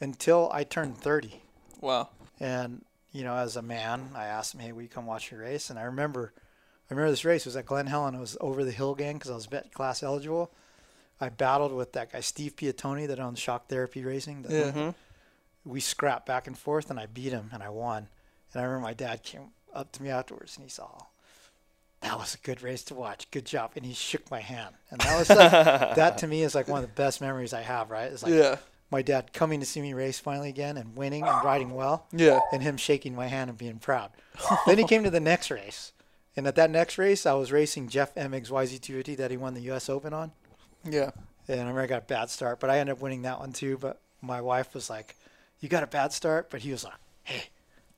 until 0.00 0.50
I 0.52 0.64
turned 0.64 0.98
thirty, 0.98 1.42
Wow. 1.80 2.08
and 2.40 2.84
you 3.12 3.24
know, 3.24 3.34
as 3.34 3.56
a 3.56 3.62
man, 3.62 4.10
I 4.14 4.26
asked 4.26 4.54
him, 4.54 4.60
"Hey, 4.60 4.72
will 4.72 4.82
you 4.82 4.88
come 4.88 5.06
watch 5.06 5.30
me 5.32 5.38
race?" 5.38 5.70
And 5.70 5.78
I 5.78 5.82
remember, 5.82 6.32
I 6.90 6.94
remember 6.94 7.10
this 7.10 7.24
race 7.24 7.42
it 7.42 7.46
was 7.48 7.56
at 7.56 7.66
Glen 7.66 7.86
Helen. 7.86 8.14
It 8.14 8.20
was 8.20 8.36
over 8.40 8.64
the 8.64 8.72
hill 8.72 8.94
gang 8.94 9.14
because 9.16 9.30
I 9.30 9.34
was 9.34 9.46
vet 9.46 9.72
class 9.72 10.02
eligible. 10.02 10.50
I 11.20 11.30
battled 11.30 11.72
with 11.72 11.92
that 11.94 12.12
guy 12.12 12.20
Steve 12.20 12.54
Piattoni 12.56 13.08
that 13.08 13.18
owns 13.18 13.38
Shock 13.40 13.68
Therapy 13.68 14.04
Racing. 14.04 14.42
the- 14.42 14.54
Yeah. 14.74 14.92
We 15.64 15.80
scrapped 15.80 16.26
back 16.26 16.46
and 16.46 16.56
forth 16.56 16.90
and 16.90 16.98
I 16.98 17.06
beat 17.06 17.32
him 17.32 17.50
and 17.52 17.62
I 17.62 17.68
won. 17.68 18.08
And 18.52 18.60
I 18.62 18.64
remember 18.64 18.84
my 18.86 18.94
dad 18.94 19.22
came 19.22 19.50
up 19.74 19.92
to 19.92 20.02
me 20.02 20.08
afterwards 20.10 20.56
and 20.56 20.64
he 20.64 20.70
saw, 20.70 20.88
oh, 21.00 21.06
that 22.00 22.16
was 22.18 22.34
a 22.34 22.38
good 22.38 22.62
race 22.62 22.82
to 22.84 22.94
watch. 22.94 23.30
Good 23.30 23.44
job. 23.44 23.72
And 23.76 23.84
he 23.84 23.92
shook 23.92 24.30
my 24.30 24.40
hand. 24.40 24.74
And 24.90 25.00
that 25.00 25.18
was 25.18 25.28
like, 25.28 25.50
that 25.96 26.18
to 26.18 26.26
me 26.26 26.42
is 26.42 26.54
like 26.54 26.68
one 26.68 26.82
of 26.82 26.88
the 26.88 26.94
best 26.94 27.20
memories 27.20 27.52
I 27.52 27.62
have, 27.62 27.90
right? 27.90 28.10
It's 28.10 28.22
like 28.22 28.32
Yeah. 28.32 28.56
my 28.90 29.02
dad 29.02 29.32
coming 29.32 29.60
to 29.60 29.66
see 29.66 29.82
me 29.82 29.92
race 29.92 30.18
finally 30.18 30.48
again 30.48 30.76
and 30.78 30.96
winning 30.96 31.24
and 31.24 31.44
riding 31.44 31.74
well. 31.74 32.06
Yeah. 32.12 32.40
And 32.52 32.62
him 32.62 32.76
shaking 32.76 33.14
my 33.14 33.26
hand 33.26 33.50
and 33.50 33.58
being 33.58 33.78
proud. 33.78 34.10
then 34.66 34.78
he 34.78 34.84
came 34.84 35.02
to 35.04 35.10
the 35.10 35.20
next 35.20 35.50
race. 35.50 35.92
And 36.36 36.46
at 36.46 36.54
that 36.54 36.70
next 36.70 36.98
race, 36.98 37.26
I 37.26 37.32
was 37.34 37.50
racing 37.50 37.88
Jeff 37.88 38.16
Emig's 38.16 38.48
YZ250 38.50 39.16
that 39.16 39.32
he 39.32 39.36
won 39.36 39.54
the 39.54 39.60
U.S. 39.62 39.88
Open 39.88 40.14
on. 40.14 40.30
Yeah. 40.84 41.10
And 41.48 41.56
I 41.56 41.62
remember 41.62 41.80
I 41.80 41.86
got 41.88 42.02
a 42.02 42.06
bad 42.06 42.30
start, 42.30 42.60
but 42.60 42.70
I 42.70 42.78
ended 42.78 42.94
up 42.94 43.02
winning 43.02 43.22
that 43.22 43.40
one 43.40 43.52
too. 43.52 43.76
But 43.76 44.00
my 44.22 44.40
wife 44.40 44.72
was 44.72 44.88
like, 44.88 45.16
"You 45.60 45.68
got 45.68 45.82
a 45.82 45.86
bad 45.86 46.12
start," 46.12 46.50
but 46.50 46.60
he 46.60 46.70
was 46.70 46.84
like, 46.84 46.94
"Hey," 47.24 47.44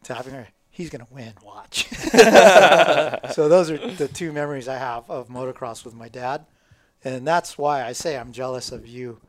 tapping 0.03 0.33
her. 0.33 0.49
He's 0.71 0.91
gonna 0.91 1.07
win. 1.11 1.35
Watch. 1.45 1.89
so 3.33 3.49
those 3.49 3.71
are 3.71 3.79
the 3.79 4.09
two 4.13 4.33
memories 4.33 4.69
I 4.69 4.77
have 4.77 5.09
of 5.11 5.29
motocross 5.29 5.85
with 5.85 5.95
my 5.95 6.09
dad, 6.09 6.47
and 7.05 7.27
that's 7.27 7.59
why 7.59 7.85
I 7.85 7.93
say 7.93 8.17
I'm 8.17 8.33
jealous 8.33 8.73
of 8.73 8.87
you 8.87 9.21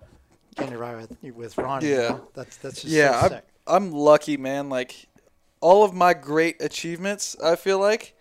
getting 0.56 0.74
to 0.74 0.78
ride 0.78 0.98
with 0.98 1.36
with 1.36 1.58
Ronnie. 1.58 1.90
Yeah. 1.90 2.20
that's 2.34 2.58
that's 2.58 2.82
just 2.82 2.94
yeah, 2.94 3.20
so 3.20 3.26
I'm, 3.26 3.30
sick. 3.32 3.48
I'm 3.68 3.92
lucky, 3.92 4.38
man. 4.38 4.70
Like 4.70 5.08
all 5.62 5.84
of 5.84 5.94
my 5.94 6.14
great 6.14 6.62
achievements, 6.62 7.36
I 7.42 7.56
feel 7.56 7.80
like 7.80 8.16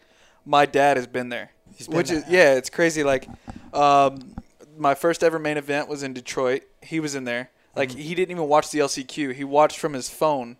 my 0.44 0.66
dad 0.66 0.96
has 0.96 1.06
been 1.06 1.28
there. 1.28 1.50
He's 1.74 1.88
been 1.88 1.96
which 1.96 2.08
there, 2.08 2.18
is 2.18 2.24
yeah, 2.28 2.54
it's 2.54 2.70
crazy. 2.70 3.02
Like, 3.02 3.26
um, 3.72 4.34
my 4.76 4.94
first 4.94 5.24
ever 5.24 5.38
main 5.38 5.56
event 5.56 5.88
was 5.88 6.02
in 6.02 6.12
Detroit. 6.12 6.62
He 6.82 7.00
was 7.00 7.14
in 7.14 7.24
there. 7.24 7.50
Like 7.76 7.92
he 7.92 8.14
didn't 8.14 8.32
even 8.32 8.48
watch 8.48 8.70
the 8.70 8.80
LCQ. 8.80 9.34
He 9.34 9.44
watched 9.44 9.78
from 9.78 9.92
his 9.92 10.08
phone, 10.10 10.56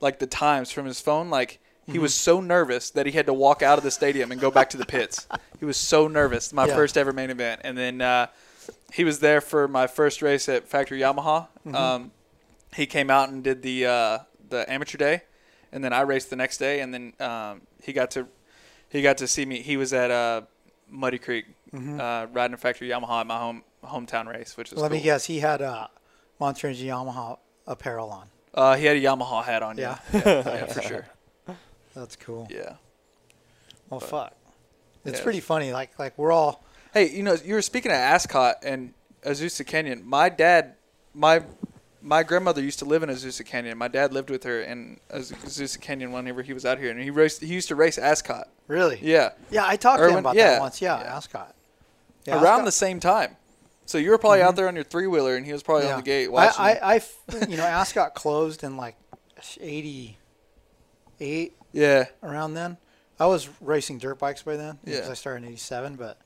like 0.00 0.18
the 0.18 0.26
times 0.26 0.70
from 0.70 0.86
his 0.86 1.00
phone. 1.00 1.28
Like 1.30 1.58
he 1.90 1.98
was 1.98 2.14
so 2.14 2.40
nervous 2.40 2.90
that 2.90 3.06
he 3.06 3.12
had 3.12 3.26
to 3.26 3.32
walk 3.34 3.62
out 3.62 3.76
of 3.78 3.84
the 3.84 3.90
stadium 3.90 4.30
and 4.32 4.40
go 4.40 4.50
back 4.50 4.70
to 4.70 4.76
the 4.76 4.86
pits. 4.86 5.26
he 5.58 5.64
was 5.64 5.76
so 5.76 6.06
nervous. 6.08 6.52
My 6.52 6.66
Yeah. 6.66 6.74
first 6.76 6.96
ever 6.96 7.12
main 7.12 7.30
event, 7.30 7.62
and 7.64 7.76
then 7.76 8.00
uh, 8.00 8.28
he 8.92 9.02
was 9.04 9.18
there 9.18 9.40
for 9.40 9.66
my 9.68 9.86
first 9.88 10.22
race 10.22 10.48
at 10.48 10.68
Factory 10.68 11.00
Yamaha. 11.00 11.48
Um, 11.74 12.12
he 12.74 12.86
came 12.86 13.10
out 13.10 13.28
and 13.28 13.42
did 13.42 13.62
the 13.62 13.86
uh, 13.86 14.18
the 14.48 14.70
amateur 14.72 14.96
day, 14.98 15.22
and 15.72 15.82
then 15.84 15.92
I 15.92 16.02
raced 16.02 16.30
the 16.30 16.36
next 16.36 16.58
day, 16.58 16.80
and 16.80 16.94
then 16.94 17.12
um, 17.20 17.62
he 17.82 17.92
got 17.92 18.12
to 18.12 18.28
he 18.88 19.02
got 19.02 19.18
to 19.18 19.26
see 19.26 19.44
me. 19.44 19.60
He 19.62 19.76
was 19.76 19.92
at 19.92 20.10
uh, 20.12 20.42
Muddy 20.88 21.18
Creek 21.18 21.46
uh, 21.74 22.26
riding 22.32 22.54
a 22.54 22.56
Factory 22.58 22.88
Yamaha 22.88 23.20
at 23.22 23.26
my 23.26 23.38
home 23.38 23.64
hometown 23.84 24.26
race, 24.28 24.56
which 24.56 24.70
was 24.70 24.80
Let 24.80 24.90
cool. 24.90 24.98
me 24.98 25.02
guess. 25.02 25.24
He 25.24 25.40
had 25.40 25.60
uh, 25.60 25.88
Monster 26.40 26.68
Energy 26.68 26.86
Yamaha 26.86 27.38
apparel 27.66 28.10
on. 28.10 28.28
Uh, 28.54 28.76
he 28.76 28.84
had 28.84 28.96
a 28.96 29.00
Yamaha 29.00 29.44
hat 29.44 29.62
on. 29.62 29.78
Yeah, 29.78 29.98
yeah, 30.12 30.20
yeah, 30.24 30.66
for 30.66 30.82
sure. 30.82 31.06
That's 31.94 32.16
cool. 32.16 32.46
Yeah. 32.50 32.74
Well, 33.88 34.00
fuck. 34.00 34.34
It's 35.04 35.18
yeah. 35.18 35.24
pretty 35.24 35.40
funny. 35.40 35.72
Like 35.72 35.98
like 35.98 36.16
we're 36.18 36.32
all 36.32 36.64
Hey, 36.92 37.08
you 37.08 37.22
know, 37.22 37.34
you 37.42 37.54
were 37.54 37.62
speaking 37.62 37.90
of 37.90 37.96
Ascot 37.96 38.56
and 38.62 38.92
Azusa 39.24 39.66
Canyon. 39.66 40.02
My 40.04 40.28
dad, 40.28 40.74
my 41.14 41.42
my 42.02 42.22
grandmother 42.22 42.60
used 42.60 42.80
to 42.80 42.84
live 42.84 43.02
in 43.02 43.08
Azusa 43.08 43.46
Canyon. 43.46 43.78
My 43.78 43.88
dad 43.88 44.12
lived 44.12 44.28
with 44.28 44.44
her 44.44 44.60
in 44.60 45.00
Azusa 45.08 45.80
Canyon 45.80 46.12
whenever 46.12 46.42
he 46.42 46.52
was 46.52 46.66
out 46.66 46.78
here, 46.78 46.90
and 46.90 47.00
he 47.00 47.08
raced. 47.08 47.40
He 47.40 47.54
used 47.54 47.68
to 47.68 47.76
race 47.76 47.96
Ascot. 47.96 48.48
really. 48.66 48.98
Yeah, 49.00 49.30
Yeah, 49.50 49.66
I 49.66 49.76
talked 49.76 50.02
to 50.02 50.08
him 50.10 50.16
about 50.16 50.34
yeah, 50.34 50.50
that 50.50 50.60
once. 50.60 50.82
Yeah, 50.82 51.00
yeah. 51.00 51.16
Ascot. 51.16 51.54
Yeah, 52.26 52.34
around 52.34 52.44
Ascot- 52.44 52.64
the 52.66 52.72
same 52.72 53.00
time. 53.00 53.36
So 53.92 53.98
you 53.98 54.08
were 54.10 54.16
probably 54.16 54.40
out 54.40 54.56
there 54.56 54.68
on 54.68 54.74
your 54.74 54.84
three 54.84 55.06
wheeler, 55.06 55.36
and 55.36 55.44
he 55.44 55.52
was 55.52 55.62
probably 55.62 55.86
on 55.90 55.98
the 55.98 56.02
gate 56.02 56.32
watching. 56.32 56.58
I, 56.64 57.02
you 57.46 57.56
know, 57.58 57.62
Ascot 57.66 58.14
closed 58.14 58.64
in 58.64 58.78
like 58.78 58.96
'88 59.60 61.52
yeah, 61.72 62.04
around 62.22 62.54
then. 62.54 62.78
I 63.20 63.26
was 63.26 63.50
racing 63.60 63.98
dirt 63.98 64.18
bikes 64.18 64.42
by 64.42 64.56
then 64.56 64.78
because 64.82 65.04
Yeah. 65.04 65.10
I 65.10 65.14
started 65.14 65.44
in 65.44 65.50
'87. 65.52 65.96
But 65.96 66.18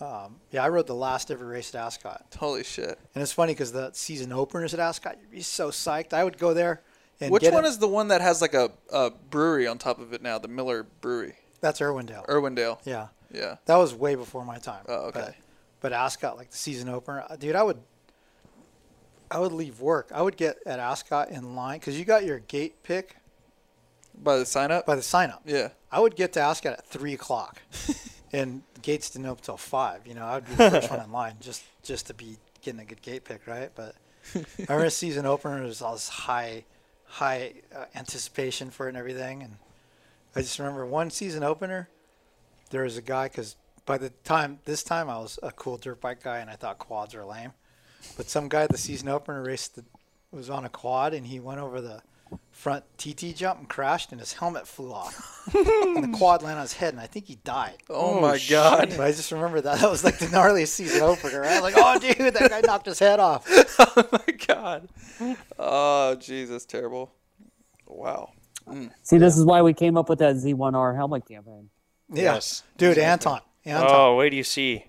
um, 0.00 0.36
yeah, 0.50 0.64
I 0.64 0.70
rode 0.70 0.86
the 0.86 0.94
last 0.94 1.30
ever 1.30 1.44
race 1.46 1.74
at 1.74 1.84
Ascot, 1.84 2.24
holy 2.38 2.64
shit! 2.64 2.98
and 3.14 3.20
it's 3.22 3.32
funny 3.32 3.52
because 3.52 3.72
the 3.72 3.90
season 3.92 4.32
openers 4.32 4.72
at 4.72 4.80
Ascot, 4.80 5.18
you'd 5.20 5.30
be 5.30 5.42
so 5.42 5.68
psyched. 5.68 6.14
I 6.14 6.24
would 6.24 6.38
go 6.38 6.54
there 6.54 6.80
and 7.20 7.30
Which 7.30 7.42
one 7.44 7.66
it- 7.66 7.68
is 7.68 7.76
the 7.80 7.86
one 7.88 8.08
that 8.08 8.22
has 8.22 8.40
like 8.40 8.54
a, 8.54 8.70
a 8.90 9.10
brewery 9.10 9.66
on 9.66 9.76
top 9.76 9.98
of 9.98 10.14
it 10.14 10.22
now? 10.22 10.38
The 10.38 10.48
Miller 10.48 10.86
Brewery, 11.02 11.34
that's 11.60 11.80
Irwindale. 11.80 12.26
Irwindale. 12.28 12.78
yeah, 12.86 13.08
Yeah. 13.30 13.56
that 13.66 13.76
was 13.76 13.94
way 13.94 14.14
before 14.14 14.44
my 14.46 14.56
time. 14.56 14.86
Oh, 14.88 15.08
okay. 15.08 15.34
But, 15.84 15.92
Ascot, 15.92 16.38
like 16.38 16.48
the 16.50 16.56
season 16.56 16.88
opener, 16.88 17.26
uh, 17.28 17.36
dude, 17.36 17.54
I 17.54 17.62
would. 17.62 17.76
I 19.30 19.38
would 19.38 19.52
leave 19.52 19.80
work. 19.80 20.10
I 20.14 20.22
would 20.22 20.38
get 20.38 20.56
at 20.64 20.78
Ascot 20.78 21.28
in 21.28 21.54
line 21.54 21.78
because 21.78 21.98
you 21.98 22.06
got 22.06 22.24
your 22.24 22.38
gate 22.38 22.82
pick 22.82 23.16
By 24.22 24.38
the 24.38 24.46
sign 24.46 24.70
up. 24.70 24.86
by 24.86 24.94
the 24.94 25.02
sign 25.02 25.28
up. 25.28 25.42
Yeah. 25.44 25.68
I 25.92 26.00
would 26.00 26.16
get 26.16 26.32
to 26.34 26.40
Ascot 26.40 26.72
at 26.72 26.86
three 26.86 27.12
o'clock, 27.12 27.60
and 28.32 28.62
gates 28.80 29.10
didn't 29.10 29.26
open 29.26 29.44
till 29.44 29.58
five. 29.58 30.06
You 30.06 30.14
know, 30.14 30.24
I'd 30.24 30.46
be 30.46 30.54
the 30.54 30.70
first 30.70 30.90
one 30.90 31.00
in 31.00 31.12
line 31.12 31.36
just 31.42 31.62
just 31.82 32.06
to 32.06 32.14
be 32.14 32.38
getting 32.62 32.80
a 32.80 32.86
good 32.86 33.02
gate 33.02 33.24
pick, 33.24 33.46
right? 33.46 33.70
But 33.74 33.94
I 34.34 34.44
remember 34.60 34.88
season 34.88 35.26
opener 35.26 35.62
was 35.64 35.82
all 35.82 35.92
this 35.92 36.08
high 36.08 36.64
high 37.04 37.52
uh, 37.76 37.84
anticipation 37.94 38.70
for 38.70 38.86
it 38.86 38.90
and 38.90 38.96
everything, 38.96 39.42
and 39.42 39.56
I 40.34 40.40
just 40.40 40.58
remember 40.58 40.86
one 40.86 41.10
season 41.10 41.42
opener. 41.42 41.90
There 42.70 42.84
was 42.84 42.96
a 42.96 43.02
guy 43.02 43.28
because 43.28 43.56
by 43.86 43.98
the 43.98 44.10
time 44.10 44.58
this 44.64 44.82
time 44.82 45.08
I 45.10 45.18
was 45.18 45.38
a 45.42 45.52
cool 45.52 45.76
dirt 45.76 46.00
bike 46.00 46.22
guy 46.22 46.38
and 46.38 46.50
I 46.50 46.56
thought 46.56 46.78
quads 46.78 47.14
are 47.14 47.24
lame. 47.24 47.52
but 48.16 48.28
some 48.28 48.48
guy 48.48 48.62
at 48.62 48.70
the 48.70 48.78
season 48.78 49.08
opener 49.08 49.42
raced 49.42 49.76
the, 49.76 49.84
was 50.30 50.50
on 50.50 50.64
a 50.64 50.68
quad 50.68 51.14
and 51.14 51.26
he 51.26 51.40
went 51.40 51.60
over 51.60 51.80
the 51.80 52.02
front 52.50 52.84
TT 52.96 53.36
jump 53.36 53.60
and 53.60 53.68
crashed 53.68 54.10
and 54.10 54.20
his 54.20 54.32
helmet 54.32 54.66
flew 54.66 54.92
off 54.92 55.46
and 55.54 56.02
the 56.02 56.18
quad 56.18 56.42
landed 56.42 56.56
on 56.58 56.62
his 56.62 56.72
head 56.72 56.94
and 56.94 57.00
I 57.00 57.06
think 57.06 57.26
he 57.26 57.36
died. 57.44 57.76
Oh, 57.90 58.16
oh 58.16 58.20
my 58.20 58.38
god. 58.48 58.90
But 58.96 59.00
I 59.00 59.10
just 59.12 59.30
remember 59.30 59.60
that 59.60 59.80
that 59.80 59.90
was 59.90 60.02
like 60.02 60.18
the 60.18 60.26
gnarliest 60.26 60.68
season 60.68 61.02
opener. 61.02 61.42
Right? 61.42 61.62
Like, 61.62 61.74
oh 61.76 61.98
dude, 61.98 62.16
that 62.34 62.50
guy 62.50 62.60
knocked 62.62 62.86
his 62.86 62.98
head 62.98 63.20
off. 63.20 63.46
oh 63.78 64.08
my 64.10 64.34
god. 64.46 64.88
Oh 65.58 66.14
Jesus, 66.16 66.64
terrible. 66.64 67.12
Wow. 67.86 68.30
Mm. 68.68 68.90
See, 69.02 69.18
this 69.18 69.36
is 69.36 69.44
why 69.44 69.62
we 69.62 69.74
came 69.74 69.96
up 69.96 70.08
with 70.08 70.18
that 70.20 70.36
Z1R 70.36 70.96
helmet 70.96 71.26
campaign. 71.26 71.68
Yeah, 72.12 72.34
Yes, 72.34 72.62
dude, 72.76 72.98
Anton, 72.98 73.40
Anton. 73.64 73.88
Oh, 73.90 74.16
wait 74.16 74.30
do 74.30 74.36
you 74.36 74.44
see? 74.44 74.84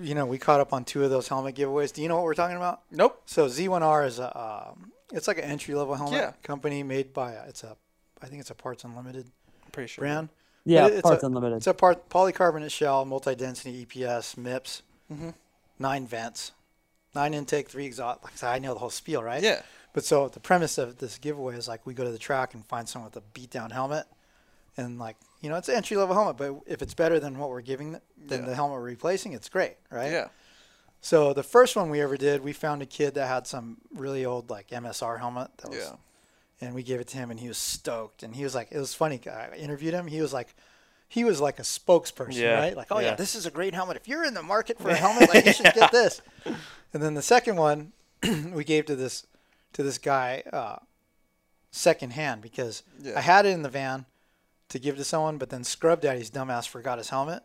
You 0.00 0.14
know, 0.14 0.26
we 0.26 0.38
caught 0.38 0.60
up 0.60 0.72
on 0.72 0.84
two 0.84 1.04
of 1.04 1.10
those 1.10 1.28
helmet 1.28 1.54
giveaways. 1.54 1.92
Do 1.92 2.02
you 2.02 2.08
know 2.08 2.16
what 2.16 2.24
we're 2.24 2.34
talking 2.34 2.56
about? 2.56 2.80
Nope. 2.90 3.22
So 3.26 3.46
Z1R 3.46 4.06
is 4.06 4.18
a, 4.18 4.38
um, 4.70 4.92
it's 5.12 5.28
like 5.28 5.38
an 5.38 5.44
entry 5.44 5.74
level 5.74 5.94
helmet 5.94 6.14
Yeah. 6.14 6.32
company 6.42 6.82
made 6.82 7.12
by 7.12 7.32
a, 7.32 7.44
it's 7.48 7.62
a, 7.62 7.76
I 8.22 8.26
think 8.26 8.40
it's 8.40 8.50
a 8.50 8.54
Parts 8.54 8.84
Unlimited 8.84 9.26
I'm 9.64 9.70
Pretty 9.70 9.88
sure. 9.88 10.02
brand. 10.02 10.28
Yeah, 10.64 10.84
But 10.84 10.92
it's 10.92 11.02
Parts 11.02 11.22
a, 11.22 11.26
Unlimited. 11.26 11.56
It's 11.58 11.66
a 11.66 11.74
part 11.74 12.08
polycarbonate 12.08 12.70
shell, 12.70 13.04
multi-density 13.04 13.86
EPS, 13.86 14.36
MIPS, 14.36 14.82
Mm-hmm. 15.12 15.30
nine 15.78 16.06
vents, 16.06 16.52
nine 17.14 17.34
intake, 17.34 17.68
three 17.68 17.84
exhaust. 17.86 18.22
Like 18.22 18.42
I 18.44 18.58
know 18.60 18.72
the 18.74 18.80
whole 18.80 18.90
spiel, 18.90 19.22
right? 19.22 19.42
Yeah. 19.42 19.62
But 19.92 20.04
so 20.04 20.28
the 20.28 20.38
premise 20.40 20.78
of 20.78 20.98
this 20.98 21.18
giveaway 21.18 21.56
is 21.56 21.66
like 21.66 21.84
we 21.84 21.94
go 21.94 22.04
to 22.04 22.10
the 22.12 22.18
track 22.18 22.54
and 22.54 22.64
find 22.66 22.88
someone 22.88 23.10
with 23.12 23.16
a 23.22 23.26
beat 23.34 23.50
down 23.50 23.70
helmet, 23.70 24.06
and 24.76 24.98
like 25.00 25.16
you 25.40 25.48
know 25.50 25.56
it's 25.56 25.68
an 25.68 25.74
entry 25.76 25.96
level 25.96 26.14
helmet, 26.14 26.36
but 26.36 26.54
if 26.66 26.82
it's 26.82 26.94
better 26.94 27.18
than 27.20 27.38
what 27.38 27.50
we're 27.50 27.60
giving 27.62 27.92
th- 27.92 28.02
than 28.28 28.40
Yeah. 28.40 28.46
the 28.50 28.54
helmet 28.54 28.74
we're 28.78 28.84
replacing, 28.84 29.32
it's 29.32 29.48
great, 29.48 29.76
right? 29.90 30.10
Yeah. 30.12 30.28
So 31.00 31.32
the 31.32 31.42
first 31.42 31.76
one 31.76 31.88
we 31.90 32.00
ever 32.02 32.16
did, 32.16 32.42
we 32.44 32.52
found 32.52 32.82
a 32.82 32.86
kid 32.86 33.14
that 33.14 33.26
had 33.26 33.46
some 33.46 33.78
really 33.94 34.24
old 34.24 34.50
like 34.50 34.68
MSR 34.68 35.18
helmet. 35.18 35.48
That 35.58 35.70
was, 35.70 35.78
Yeah. 35.78 35.92
And 36.62 36.74
we 36.74 36.82
gave 36.82 37.00
it 37.00 37.08
to 37.08 37.16
him, 37.16 37.30
and 37.30 37.40
he 37.40 37.48
was 37.48 37.56
stoked. 37.56 38.22
And 38.22 38.36
he 38.36 38.44
was 38.44 38.54
like, 38.54 38.68
it 38.70 38.78
was 38.78 38.92
funny. 38.92 39.18
I 39.26 39.56
interviewed 39.56 39.94
him. 39.94 40.06
He 40.06 40.20
was 40.20 40.34
like, 40.34 40.54
he 41.08 41.24
was 41.24 41.40
like 41.40 41.58
a 41.58 41.62
spokesperson, 41.62 42.34
Yeah, 42.34 42.60
right? 42.60 42.76
Like, 42.76 42.88
oh 42.90 42.98
yeah. 42.98 43.06
yeah. 43.08 43.14
this 43.14 43.34
is 43.34 43.46
a 43.46 43.50
great 43.50 43.72
helmet. 43.72 43.96
If 43.96 44.06
you're 44.06 44.24
in 44.26 44.34
the 44.34 44.42
market 44.42 44.78
for 44.78 44.90
a 44.90 44.94
helmet, 45.06 45.30
like 45.32 45.46
you 45.46 45.54
should 45.54 45.72
get 45.74 45.90
this. 45.90 46.20
And 46.92 47.02
then 47.02 47.14
the 47.14 47.22
second 47.22 47.56
one, 47.56 47.92
we 48.52 48.62
gave 48.64 48.84
to 48.86 48.94
this 48.96 49.26
to 49.72 49.82
this 49.82 49.96
guy 49.96 50.42
uh, 50.52 50.76
second 51.70 52.12
hand 52.12 52.42
because. 52.42 52.82
I 53.16 53.20
had 53.22 53.46
it 53.46 53.50
in 53.50 53.62
the 53.62 53.68
van 53.70 54.04
to 54.70 54.78
give 54.78 54.96
to 54.96 55.04
someone, 55.04 55.36
but 55.36 55.50
then 55.50 55.62
Scrub 55.62 56.00
Daddy's 56.00 56.30
dumbass 56.30 56.66
forgot 56.66 56.98
his 56.98 57.10
helmet. 57.10 57.42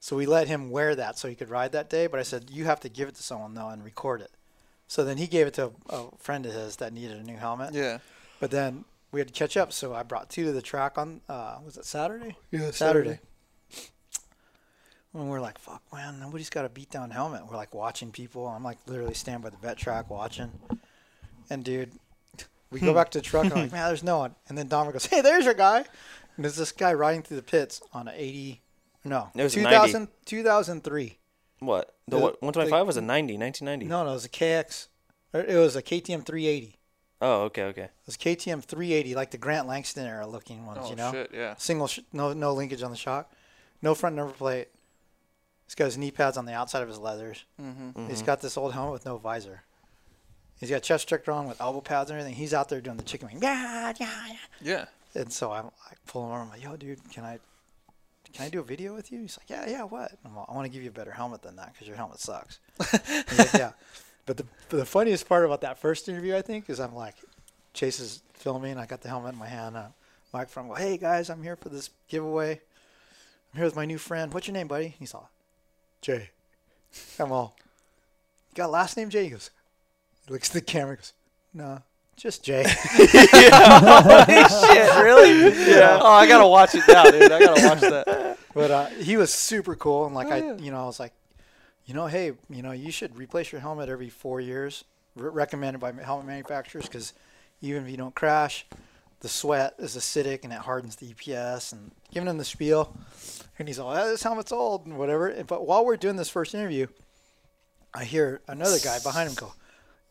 So 0.00 0.16
we 0.16 0.26
let 0.26 0.48
him 0.48 0.70
wear 0.70 0.94
that 0.94 1.18
so 1.18 1.28
he 1.28 1.34
could 1.34 1.48
ride 1.48 1.72
that 1.72 1.88
day. 1.88 2.06
But 2.06 2.20
I 2.20 2.24
said, 2.24 2.50
you 2.50 2.66
have 2.66 2.80
to 2.80 2.88
give 2.88 3.08
it 3.08 3.14
to 3.14 3.22
someone 3.22 3.54
though 3.54 3.68
and 3.68 3.82
record 3.82 4.20
it. 4.20 4.30
So 4.86 5.04
then 5.04 5.16
he 5.16 5.26
gave 5.26 5.46
it 5.46 5.54
to 5.54 5.72
a, 5.88 5.96
a 5.96 6.10
friend 6.18 6.44
of 6.44 6.52
his 6.52 6.76
that 6.76 6.92
needed 6.92 7.16
a 7.16 7.22
new 7.22 7.36
helmet. 7.36 7.72
Yeah. 7.72 7.98
But 8.38 8.50
then 8.50 8.84
we 9.12 9.20
had 9.20 9.28
to 9.28 9.34
catch 9.34 9.56
up, 9.56 9.72
so 9.72 9.94
I 9.94 10.02
brought 10.02 10.28
two 10.28 10.44
to 10.44 10.52
the 10.52 10.60
track 10.60 10.98
on 10.98 11.22
uh, 11.28 11.58
was 11.64 11.78
it 11.78 11.86
Saturday? 11.86 12.36
Yeah, 12.50 12.70
Saturday. 12.70 13.20
When 15.12 15.28
we're 15.28 15.40
like, 15.40 15.58
fuck, 15.58 15.80
man, 15.92 16.18
nobody's 16.18 16.50
got 16.50 16.64
a 16.64 16.68
beat 16.68 16.90
down 16.90 17.10
helmet. 17.10 17.42
We're 17.48 17.56
like 17.56 17.72
watching 17.72 18.10
people. 18.10 18.48
I'm 18.48 18.64
like 18.64 18.78
literally 18.86 19.14
standing 19.14 19.42
by 19.42 19.50
the 19.50 19.56
vet 19.56 19.78
track 19.78 20.10
watching. 20.10 20.50
And 21.48 21.64
dude, 21.64 21.92
we 22.72 22.80
go 22.80 22.92
back 22.92 23.10
to 23.12 23.18
the 23.18 23.24
truck. 23.24 23.44
I'm 23.46 23.50
like, 23.52 23.72
man, 23.72 23.86
there's 23.86 24.02
no 24.02 24.18
one. 24.18 24.34
And 24.48 24.58
then 24.58 24.68
Dahmer 24.68 24.92
goes, 24.92 25.06
hey, 25.06 25.20
there's 25.20 25.44
your 25.44 25.54
guy. 25.54 25.84
And 26.36 26.44
there's 26.44 26.56
this 26.56 26.72
guy 26.72 26.92
riding 26.94 27.22
through 27.22 27.36
the 27.36 27.42
pits 27.42 27.80
on 27.92 28.08
an 28.08 28.14
80, 28.16 28.60
no, 29.04 29.30
It 29.34 29.42
was 29.42 29.54
a 29.56 29.60
2000, 29.60 30.08
2003. 30.24 31.18
What? 31.60 31.94
The, 32.08 32.16
The- 32.16 32.22
what? 32.22 32.42
125 32.42 32.86
was 32.86 32.96
a 32.96 33.00
90, 33.00 33.36
1990. 33.38 33.86
No, 33.86 34.04
no, 34.04 34.10
it 34.10 34.14
was 34.14 34.24
a 34.24 34.28
KX. 34.28 34.88
or 35.32 35.40
It 35.40 35.56
was 35.56 35.76
a 35.76 35.82
KTM 35.82 36.24
380. 36.24 36.78
Oh, 37.20 37.42
okay, 37.44 37.62
okay. 37.64 37.82
It 37.84 37.90
was 38.06 38.16
KTM 38.16 38.62
380, 38.64 39.14
like 39.14 39.30
the 39.30 39.38
Grant 39.38 39.66
Langston 39.66 40.04
era 40.06 40.26
looking 40.26 40.66
ones, 40.66 40.80
Oh 40.82 40.90
you 40.90 40.96
know? 40.96 41.12
shit. 41.12 41.30
Yeah. 41.32 41.54
Single, 41.56 41.86
sh- 41.86 42.00
no, 42.12 42.32
no 42.32 42.52
linkage 42.52 42.82
on 42.82 42.90
the 42.90 42.96
shock, 42.96 43.32
no 43.80 43.94
front 43.94 44.16
number 44.16 44.32
plate. 44.32 44.68
He's 45.66 45.74
got 45.74 45.86
his 45.86 45.96
knee 45.96 46.10
pads 46.10 46.36
on 46.36 46.44
the 46.44 46.52
outside 46.52 46.82
of 46.82 46.88
his 46.88 46.98
leathers. 46.98 47.44
Mm-hmm. 47.62 48.08
He's 48.08 48.20
got 48.20 48.42
this 48.42 48.58
old 48.58 48.74
helmet 48.74 48.92
with 48.92 49.06
no 49.06 49.16
visor. 49.16 49.62
He's 50.60 50.68
got 50.70 50.82
chest 50.82 51.08
protector 51.08 51.32
on 51.32 51.46
with 51.48 51.60
elbow 51.60 51.80
pads 51.80 52.10
and 52.10 52.18
everything. 52.18 52.36
He's 52.38 52.52
out 52.52 52.68
there 52.68 52.80
doing 52.82 52.96
the 52.98 53.02
chicken 53.02 53.28
wing. 53.28 53.38
Yeah, 53.40 53.92
yeah, 53.98 54.26
yeah. 54.28 54.36
Yeah. 54.60 54.84
And 55.14 55.32
so 55.32 55.52
I'm 55.52 55.64
like 55.64 56.04
pull 56.06 56.24
him 56.26 56.32
over. 56.32 56.40
I'm 56.40 56.48
like, 56.50 56.62
yo, 56.62 56.76
dude, 56.76 56.98
can 57.10 57.24
I, 57.24 57.38
can 58.32 58.46
I 58.46 58.48
do 58.48 58.60
a 58.60 58.64
video 58.64 58.94
with 58.94 59.12
you? 59.12 59.20
He's 59.20 59.38
like, 59.38 59.50
yeah, 59.50 59.68
yeah, 59.68 59.82
what? 59.84 60.12
I'm 60.24 60.34
like, 60.36 60.46
I 60.48 60.54
want 60.54 60.66
to 60.66 60.70
give 60.70 60.82
you 60.82 60.88
a 60.88 60.92
better 60.92 61.12
helmet 61.12 61.42
than 61.42 61.56
that 61.56 61.72
because 61.72 61.86
your 61.86 61.96
helmet 61.96 62.20
sucks. 62.20 62.58
Like, 63.38 63.52
yeah. 63.54 63.72
But 64.26 64.38
the 64.38 64.44
but 64.68 64.78
the 64.78 64.86
funniest 64.86 65.28
part 65.28 65.44
about 65.44 65.60
that 65.60 65.78
first 65.78 66.08
interview, 66.08 66.34
I 66.34 66.42
think, 66.42 66.70
is 66.70 66.80
I'm 66.80 66.94
like, 66.94 67.16
Chase 67.74 68.00
is 68.00 68.22
filming. 68.32 68.78
I 68.78 68.86
got 68.86 69.02
the 69.02 69.08
helmet 69.08 69.34
in 69.34 69.38
my 69.38 69.48
hand. 69.48 69.76
Uh, 69.76 69.88
microphone. 70.32 70.68
Go, 70.68 70.74
hey 70.74 70.96
guys, 70.96 71.30
I'm 71.30 71.42
here 71.42 71.56
for 71.56 71.68
this 71.68 71.90
giveaway. 72.08 72.52
I'm 72.52 73.56
here 73.56 73.64
with 73.64 73.76
my 73.76 73.84
new 73.84 73.98
friend. 73.98 74.32
What's 74.34 74.48
your 74.48 74.54
name, 74.54 74.66
buddy? 74.66 74.94
He's 74.98 75.14
all, 75.14 75.30
Jay. 76.00 76.30
I'm 77.18 77.32
all, 77.32 77.56
you 78.50 78.56
got 78.56 78.70
last 78.70 78.96
name 78.96 79.10
Jay? 79.10 79.24
He 79.24 79.30
goes, 79.30 79.50
he 80.26 80.32
looks 80.32 80.50
at 80.50 80.54
the 80.54 80.60
camera. 80.60 80.96
Goes, 80.96 81.12
no, 81.52 81.82
just 82.16 82.44
Jay. 82.44 82.62
Shit. 82.94 83.18
Really? 85.02 85.50
Yeah. 85.70 85.98
Oh, 86.00 86.12
I 86.12 86.26
gotta 86.26 86.46
watch 86.46 86.74
it 86.74 86.82
now, 86.88 87.04
dude. 87.04 87.30
I 87.30 87.38
gotta 87.38 87.68
watch 87.68 87.80
that. 87.80 88.38
but 88.54 88.70
uh, 88.70 88.86
he 88.86 89.16
was 89.16 89.32
super 89.32 89.74
cool 89.74 90.06
and 90.06 90.14
like 90.14 90.28
I, 90.28 90.54
you 90.56 90.70
know, 90.70 90.82
I 90.82 90.86
was 90.86 91.00
like, 91.00 91.12
you 91.86 91.94
know, 91.94 92.06
hey, 92.06 92.32
you 92.48 92.62
know, 92.62 92.72
you 92.72 92.90
should 92.90 93.16
replace 93.16 93.52
your 93.52 93.60
helmet 93.60 93.88
every 93.88 94.08
four 94.08 94.40
years, 94.40 94.84
re- 95.16 95.30
recommended 95.30 95.80
by 95.80 95.92
helmet 95.92 96.26
manufacturers, 96.26 96.86
because 96.86 97.12
even 97.60 97.84
if 97.84 97.90
you 97.90 97.96
don't 97.96 98.14
crash, 98.14 98.64
the 99.20 99.28
sweat 99.28 99.74
is 99.78 99.96
acidic 99.96 100.44
and 100.44 100.52
it 100.52 100.60
hardens 100.60 100.96
the 100.96 101.12
EPS. 101.12 101.72
And 101.72 101.90
giving 102.12 102.28
him 102.28 102.38
the 102.38 102.44
spiel, 102.44 102.96
and 103.58 103.68
he's 103.68 103.78
all, 103.78 103.90
oh, 103.94 104.08
this 104.08 104.22
helmet's 104.22 104.52
old 104.52 104.86
and 104.86 104.96
whatever. 104.96 105.34
But 105.46 105.66
while 105.66 105.84
we're 105.84 105.96
doing 105.96 106.16
this 106.16 106.30
first 106.30 106.54
interview, 106.54 106.86
I 107.92 108.04
hear 108.04 108.40
another 108.48 108.78
guy 108.82 108.98
behind 109.00 109.28
him 109.28 109.34
go, 109.34 109.52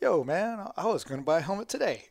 "Yo, 0.04 0.24
man, 0.24 0.68
I 0.76 0.86
was 0.86 1.04
going 1.04 1.20
to 1.22 1.26
buy 1.26 1.38
a 1.40 1.42
helmet 1.42 1.70
today," 1.70 2.06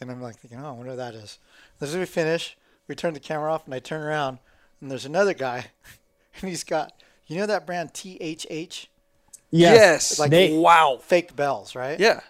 and 0.00 0.10
I'm 0.10 0.20
like 0.22 0.36
thinking, 0.38 0.58
"Oh, 0.60 0.68
I 0.68 0.72
wonder 0.72 0.90
what 0.92 0.96
that 0.96 1.14
is." 1.14 1.38
As 1.80 1.94
we 1.94 2.04
finish, 2.06 2.56
we 2.88 2.94
turn 2.94 3.14
the 3.14 3.20
camera 3.20 3.52
off, 3.52 3.64
and 3.66 3.74
I 3.74 3.78
turn 3.78 4.00
around, 4.02 4.38
and 4.80 4.90
there's 4.90 5.04
another 5.04 5.34
guy, 5.34 5.66
and 6.40 6.48
he's 6.48 6.64
got, 6.64 6.92
you 7.26 7.36
know, 7.36 7.46
that 7.46 7.66
brand 7.66 7.92
THH, 7.92 8.86
Yes. 9.50 10.18
like 10.18 10.30
They- 10.30 10.56
wow. 10.56 10.98
fake 11.02 11.36
bells, 11.36 11.74
right? 11.74 11.98
Yeah. 12.00 12.20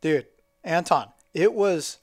dude, 0.00 0.26
Anton, 0.64 1.08
it 1.34 1.52
was 1.52 1.98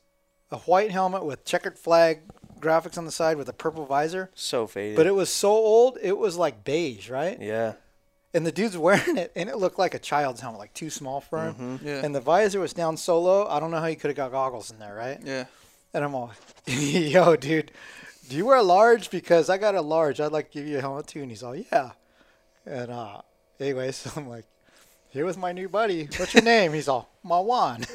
a 0.52 0.58
white 0.60 0.92
helmet 0.92 1.24
with 1.26 1.46
checkered 1.46 1.78
flag 1.80 2.22
graphics 2.60 2.98
on 2.98 3.06
the 3.06 3.12
side 3.12 3.38
with 3.38 3.50
a 3.50 3.54
purple 3.54 3.86
visor, 3.86 4.30
So 4.36 4.68
faded. 4.68 4.96
but 4.98 5.06
it 5.08 5.16
was 5.16 5.30
so 5.30 5.50
old, 5.52 5.98
it 6.02 6.18
was 6.18 6.38
like 6.38 6.64
beige, 6.64 7.10
right? 7.10 7.40
yeah. 7.42 7.74
And 8.34 8.46
the 8.46 8.52
dude's 8.52 8.78
wearing 8.78 9.18
it, 9.18 9.32
and 9.36 9.50
it 9.50 9.58
looked 9.58 9.78
like 9.78 9.94
a 9.94 10.00
child's 10.00 10.42
helmet, 10.42 10.60
like 10.60 10.74
too 10.74 10.90
small 10.90 11.22
for 11.22 11.44
him. 11.44 11.54
Mm-hmm. 11.54 11.88
Yeah. 11.88 12.02
And 12.04 12.16
the 12.16 12.20
visor 12.22 12.60
was 12.60 12.74
down 12.74 12.98
so 12.98 13.22
low, 13.22 13.48
I 13.48 13.60
don't 13.60 13.72
know 13.72 13.80
how 13.80 13.86
you 13.86 13.96
could 13.96 14.10
have 14.10 14.18
got 14.18 14.32
goggles 14.32 14.72
in 14.72 14.80
there, 14.80 14.96
right? 14.96 15.20
Yeah. 15.24 15.46
And 15.94 16.04
I'm 16.04 16.16
all, 16.16 16.32
yo, 16.66 17.36
dude, 17.36 17.72
do 18.30 18.36
you 18.36 18.46
wear 18.46 18.58
a 18.58 18.64
large? 18.64 19.12
Because 19.12 19.50
I 19.50 19.58
got 19.58 19.76
a 19.76 19.82
large. 19.82 20.20
I'd 20.20 20.32
like 20.32 20.52
to 20.52 20.60
give 20.60 20.68
you 20.68 20.80
a 20.80 20.82
helmet 20.82 21.08
too. 21.08 21.22
And 21.22 21.30
he's 21.30 21.44
all, 21.44 21.56
yeah. 21.56 21.92
And 22.66 22.92
uh, 22.92 23.22
anyway, 23.60 23.92
so 23.94 24.12
I'm 24.16 24.28
like, 24.28 24.46
here 25.10 25.26
was 25.26 25.38
my 25.38 25.52
new 25.52 25.70
buddy. 25.70 26.10
What's 26.18 26.34
your 26.34 26.44
name? 26.44 26.74
He's 26.74 26.88
all, 26.88 27.10
Marwan. 27.24 27.86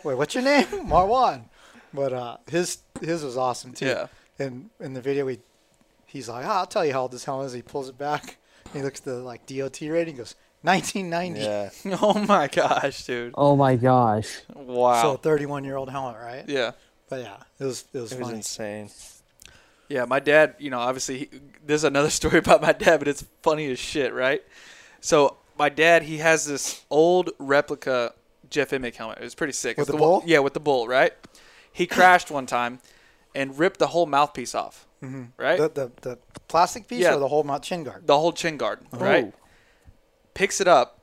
Wait, 0.04 0.18
what's 0.18 0.34
your 0.34 0.42
name? 0.42 0.64
Marwan. 0.66 1.44
But 1.94 2.12
uh, 2.12 2.36
his 2.50 2.78
his 3.00 3.22
was 3.22 3.36
awesome 3.36 3.72
too. 3.72 3.86
Yeah. 3.86 4.06
And 4.38 4.70
in 4.80 4.94
the 4.94 5.00
video, 5.00 5.26
we 5.26 5.38
he's 6.06 6.28
like, 6.28 6.44
"Ah, 6.44 6.60
I'll 6.60 6.66
tell 6.66 6.84
you 6.84 6.92
how 6.92 7.02
old 7.02 7.12
this 7.12 7.24
helmet 7.24 7.46
is. 7.46 7.52
He 7.52 7.62
pulls 7.62 7.88
it 7.88 7.96
back. 7.98 8.38
And 8.72 8.80
he 8.80 8.82
looks 8.82 9.00
at 9.00 9.04
the 9.06 9.16
like 9.16 9.46
DOT 9.46 9.80
rating. 9.82 10.16
Goes 10.16 10.34
1990. 10.62 11.40
Yeah. 11.40 11.96
Oh 12.02 12.14
my 12.26 12.48
gosh, 12.48 13.04
dude. 13.04 13.34
Oh 13.36 13.56
my 13.56 13.76
gosh. 13.76 14.40
Wow. 14.54 15.02
So 15.02 15.16
31 15.16 15.64
year 15.64 15.76
old 15.76 15.90
helmet, 15.90 16.16
right? 16.20 16.44
yeah. 16.48 16.72
But 17.08 17.20
yeah, 17.22 17.36
it 17.58 17.64
was 17.64 17.84
it 17.92 17.98
was 18.00 18.12
It 18.12 18.18
was 18.18 18.26
funny. 18.28 18.36
insane. 18.38 18.90
Yeah, 19.88 20.06
my 20.06 20.20
dad, 20.20 20.54
you 20.58 20.70
know, 20.70 20.78
obviously, 20.78 21.18
he, 21.18 21.28
there's 21.66 21.84
another 21.84 22.08
story 22.20 22.38
about 22.38 22.62
my 22.62 22.72
dad, 22.72 22.98
but 23.00 23.08
it's 23.08 23.24
funny 23.42 23.70
as 23.70 23.78
shit, 23.78 24.14
right? 24.14 24.42
So, 25.00 25.36
my 25.58 25.68
dad, 25.68 26.04
he 26.04 26.18
has 26.18 26.46
this 26.46 26.82
old 26.88 27.30
replica 27.38 28.14
Jeff 28.48 28.70
Emig 28.70 28.94
helmet. 28.94 29.18
It 29.20 29.24
was 29.24 29.34
pretty 29.34 29.52
sick. 29.52 29.76
With 29.76 29.88
It's 29.90 29.96
the 29.96 30.00
one- 30.02 30.20
bull? 30.20 30.22
Yeah, 30.24 30.38
with 30.38 30.54
the 30.54 30.60
bull, 30.60 30.88
right? 30.88 31.12
He 31.70 31.86
crashed 31.86 32.30
one 32.30 32.46
time 32.46 32.78
and 33.34 33.58
ripped 33.58 33.78
the 33.80 33.88
whole 33.88 34.06
mouthpiece 34.06 34.54
off, 34.54 34.86
Mm-hmm. 35.02 35.22
right? 35.36 35.58
The, 35.58 35.68
the 35.68 35.92
the 36.02 36.18
plastic 36.48 36.86
piece 36.86 37.00
Yeah. 37.00 37.14
or 37.16 37.18
the 37.18 37.28
whole 37.28 37.42
mount 37.44 37.62
chin 37.64 37.82
guard? 37.84 38.06
the 38.06 38.16
whole 38.18 38.32
chin 38.32 38.56
guard, 38.56 38.80
oh. 38.92 38.98
right? 38.98 39.32
Picks 40.34 40.60
it 40.60 40.68
up, 40.68 41.00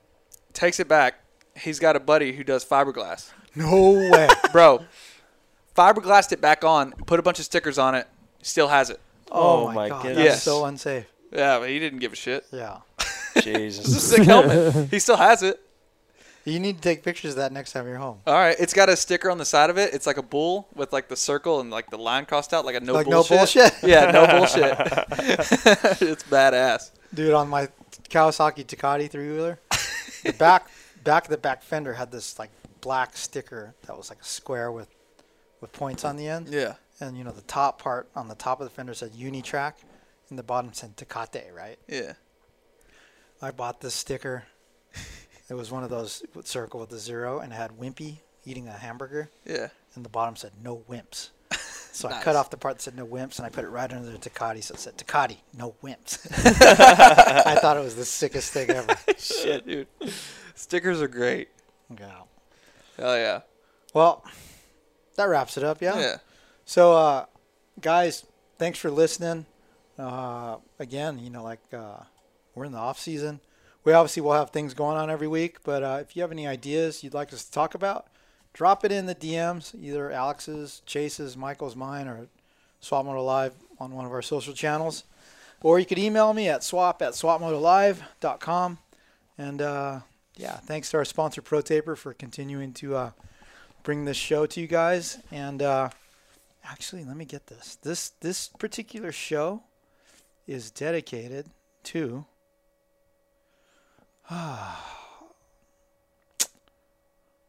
takes 0.54 0.80
it 0.80 0.88
back. 0.88 1.16
He's 1.56 1.80
got 1.80 1.96
a 1.96 2.00
buddy 2.00 2.32
who 2.34 2.44
does 2.44 2.64
fiberglass. 2.66 3.32
No 3.56 3.92
way. 4.12 4.28
Bro, 4.54 4.86
fiberglassed 5.76 6.32
it 6.32 6.42
back 6.42 6.64
on, 6.64 6.92
put 7.06 7.20
a 7.20 7.24
bunch 7.24 7.40
of 7.40 7.46
stickers 7.46 7.78
on 7.78 7.96
it, 7.96 8.08
still 8.42 8.68
has 8.68 8.90
it. 8.90 9.00
Oh, 9.32 9.64
Oh 9.64 9.68
my, 9.68 9.74
my 9.74 9.90
god, 9.90 10.04
goodness. 10.04 10.18
that's 10.18 10.36
Yes. 10.38 10.44
so 10.44 10.66
unsafe. 10.66 11.06
Yeah, 11.32 11.60
but 11.60 11.70
he 11.70 11.78
didn't 11.80 12.00
give 12.00 12.14
a 12.14 12.16
shit. 12.16 12.46
Yeah. 12.52 12.78
Jesus. 13.42 13.86
It's 13.86 13.88
a 13.88 13.92
Jesus. 13.98 14.10
sick 14.10 14.24
helmet. 14.24 14.88
He 14.92 15.00
still 15.00 15.18
has 15.18 15.44
it. 15.44 15.60
You 16.50 16.60
need 16.60 16.78
to 16.78 16.82
take 16.82 17.04
pictures 17.04 17.32
of 17.32 17.38
that 17.38 17.52
next 17.52 17.74
time 17.74 17.88
you're 17.88 17.98
home. 17.98 18.20
All 18.28 18.34
right, 18.34 18.56
it's 18.60 18.74
got 18.74 18.90
a 18.90 18.96
sticker 18.96 19.30
on 19.30 19.38
the 19.38 19.46
side 19.46 19.70
of 19.70 19.78
it. 19.78 19.94
It's 19.94 20.08
like 20.08 20.18
a 20.18 20.24
bull 20.24 20.68
with 20.76 20.92
like 20.94 21.08
the 21.08 21.16
circle 21.16 21.60
and 21.60 21.70
like 21.70 21.90
the 21.90 21.98
line 21.98 22.26
crossed 22.26 22.54
out, 22.54 22.66
like 22.66 22.76
a 22.76 22.80
no 22.80 22.94
Like 22.94 23.08
no 23.08 23.24
bullshit. 23.24 23.38
bullshit? 23.38 23.74
Yeah, 23.84 24.12
no 24.12 24.28
bullshit. 24.28 24.78
it's 26.02 26.24
badass. 26.24 26.92
Dude, 27.14 27.34
on 27.34 27.50
my 27.50 27.68
Kawasaki 28.10 28.66
Tecate 28.66 29.10
three 29.10 29.30
wheeler, 29.32 29.60
the 30.24 30.34
back 30.34 30.70
back 31.04 31.26
of 31.26 31.30
the 31.30 31.38
back 31.38 31.64
fender 31.64 31.94
had 31.94 32.12
this 32.12 32.38
like 32.40 32.50
black 32.82 33.16
sticker 33.18 33.74
that 33.88 33.98
was 33.98 34.10
like 34.10 34.20
a 34.22 34.26
square 34.26 34.72
with 34.72 34.88
with 35.62 35.72
points 35.74 36.04
on 36.06 36.18
the 36.18 36.28
end. 36.28 36.48
Yeah. 36.50 36.76
And 37.02 37.18
you 37.18 37.24
know 37.24 37.32
the 37.32 37.42
top 37.42 37.82
part 37.82 38.10
on 38.16 38.28
the 38.28 38.36
top 38.36 38.60
of 38.60 38.66
the 38.66 38.72
fender 38.72 38.94
said 38.94 39.12
Uni-Trak, 39.16 39.74
and 40.30 40.38
the 40.38 40.44
bottom 40.44 40.74
said 40.74 40.98
Tecate, 40.98 41.54
right? 41.56 41.78
Yeah. 41.88 42.14
I 43.42 43.52
bought 43.52 43.80
this 43.82 43.94
sticker. 43.94 44.44
It 45.50 45.56
was 45.56 45.72
one 45.72 45.84
of 45.84 45.90
those 45.90 46.24
circle 46.44 46.80
with 46.80 46.90
the 46.90 47.00
zero, 47.00 47.40
and 47.40 47.52
it 47.52 47.56
had 47.56 47.72
Wimpy 47.72 48.18
eating 48.46 48.68
a 48.68 48.74
hamburger. 48.74 49.30
Yeah. 49.46 49.70
And 49.96 50.06
the 50.06 50.10
bottom 50.10 50.36
said 50.36 50.52
no 50.64 50.84
wimps. 50.90 51.30
So 51.92 52.08
I 52.08 52.22
cut 52.22 52.36
off 52.38 52.50
the 52.50 52.56
part 52.56 52.78
that 52.78 52.82
said 52.84 52.96
no 52.96 53.06
wimps, 53.06 53.40
and 53.40 53.46
I 53.46 53.50
put 53.50 53.66
it 53.66 53.70
right 53.70 53.92
under 53.92 54.10
the 54.10 54.18
Tecate, 54.18 54.64
so 54.64 54.76
it 54.76 54.80
said 54.80 54.98
Tecate, 54.98 55.38
no 55.58 55.74
wimps. 55.84 56.26
I 57.46 57.56
thought 57.56 57.76
it 57.76 57.84
was 57.84 57.96
the 57.96 58.06
sickest 58.06 58.54
thing 58.54 58.70
ever. 58.70 58.96
Shit, 59.18 59.66
dude. 59.66 59.88
Stickers 60.56 61.02
are 61.02 61.10
great. 61.10 61.50
Yeah. 62.00 62.22
Hell 62.96 63.18
yeah. 63.18 63.42
Well, 63.94 64.24
that 65.16 65.26
wraps 65.26 65.58
it 65.58 65.64
up, 65.64 65.82
yeah. 65.82 66.00
Yeah. 66.00 66.18
So, 66.64 66.94
uh, 66.94 67.26
guys, 67.82 68.24
thanks 68.60 68.80
for 68.80 68.92
listening. 68.92 69.46
Uh, 69.98 70.58
again, 70.78 71.20
you 71.20 71.32
know, 71.32 71.44
like 71.44 71.60
uh, 71.74 72.04
we're 72.56 72.66
in 72.66 72.72
the 72.72 72.78
off 72.78 73.00
season. 73.00 73.42
We 73.90 73.96
obviously 73.96 74.22
will 74.22 74.34
have 74.34 74.52
things 74.52 74.76
going 74.76 74.98
on 74.98 75.10
every 75.10 75.28
week, 75.28 75.64
but 75.64 75.82
uh, 75.82 75.98
if 76.00 76.16
you 76.16 76.22
have 76.22 76.32
any 76.32 76.46
ideas 76.46 77.04
you'd 77.04 77.16
like 77.16 77.34
us 77.34 77.44
to 77.44 77.52
talk 77.52 77.74
about, 77.74 78.06
drop 78.54 78.86
it 78.86 78.92
in 78.92 79.08
the 79.08 79.16
DMs, 79.16 79.74
either 79.82 80.12
Alex's, 80.12 80.84
Chase's, 80.86 81.36
Michael's, 81.36 81.76
mine, 81.76 82.08
or 82.08 82.28
Swap 82.82 83.04
Moto 83.04 83.24
Live 83.24 83.56
on 83.80 83.96
one 83.96 84.06
of 84.06 84.12
our 84.12 84.22
social 84.22 84.54
channels. 84.54 85.06
Or 85.64 85.80
you 85.80 85.88
could 85.88 85.98
email 85.98 86.36
me 86.36 86.50
at 86.50 86.64
swap 86.64 87.02
at 87.02 87.14
swapmotolive.com. 87.14 88.78
And 89.40 89.60
uh, 89.60 90.02
yeah, 90.36 90.58
thanks 90.58 90.92
to 90.92 90.98
our 90.98 91.06
sponsor, 91.06 91.42
ProTaper, 91.42 91.98
for 91.98 92.14
continuing 92.14 92.74
to 92.74 92.96
uh, 92.96 93.12
bring 93.82 94.06
this 94.06 94.18
show 94.18 94.46
to 94.46 94.62
you 94.62 94.68
guys. 94.68 95.18
And 95.32 95.64
uh, 95.64 95.90
actually, 96.64 97.06
let 97.06 97.18
me 97.18 97.26
get 97.26 97.48
this. 97.48 97.80
This 97.82 98.10
this 98.22 98.50
particular 98.50 99.12
show 99.12 99.64
is 100.46 100.70
dedicated 100.70 101.48
to 101.86 102.28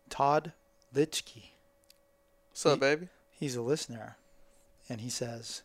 Todd 0.09 0.52
Litchke. 0.94 1.51
What's 2.51 2.65
up, 2.65 2.81
baby? 2.81 3.09
He's 3.32 3.55
a 3.55 3.61
listener, 3.62 4.16
and 4.89 5.02
he 5.02 5.11
says, 5.11 5.62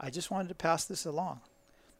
"I 0.00 0.08
just 0.08 0.30
wanted 0.30 0.48
to 0.48 0.54
pass 0.54 0.86
this 0.86 1.04
along. 1.04 1.40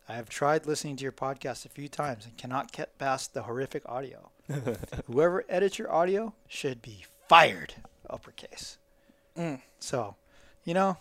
I 0.09 0.15
have 0.15 0.31
tried 0.31 0.65
listening 0.67 0.97
to 0.97 1.03
your 1.03 1.13
podcast 1.13 1.67
a 1.67 1.69
few 1.69 1.89
times 1.89 2.25
and 2.25 2.39
cannot 2.39 2.73
get 2.73 2.99
past 2.99 3.35
the 3.35 3.43
horrific 3.43 3.87
audio. 3.87 4.31
Whoever 5.07 5.45
edits 5.49 5.79
your 5.79 5.93
audio 5.93 6.33
should 6.49 6.81
be 6.81 7.05
fired." 7.29 7.75
Uppercase. 8.09 8.79
Mm. 9.37 9.61
So, 9.79 10.17
you 10.65 10.73
know, 10.73 10.97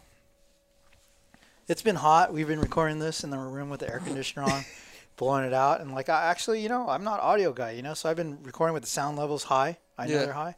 it's 1.69 1.82
been 1.82 1.95
hot. 1.95 2.34
We've 2.34 2.48
been 2.48 2.60
recording 2.60 2.99
this 2.99 3.24
in 3.24 3.30
the 3.30 3.38
room 3.38 3.69
with 3.69 3.80
the 3.80 3.90
air 3.90 3.99
conditioner 3.99 4.45
on, 4.45 4.65
blowing 5.18 5.44
it 5.45 5.53
out. 5.53 5.81
And 5.81 5.94
like, 5.94 6.07
I 6.10 6.26
actually, 6.31 6.61
you 6.61 6.69
know, 6.69 6.88
I'm 6.88 7.03
not 7.03 7.19
audio 7.19 7.52
guy, 7.52 7.72
you 7.72 7.81
know, 7.81 7.94
so 7.94 8.10
I've 8.10 8.15
been 8.15 8.39
recording 8.44 8.73
with 8.73 8.84
the 8.84 8.89
sound 8.89 9.18
levels 9.18 9.44
high. 9.44 9.77
I 9.98 10.07
know 10.07 10.14
Yeah. 10.14 10.26
they're 10.26 10.34
high, 10.34 10.56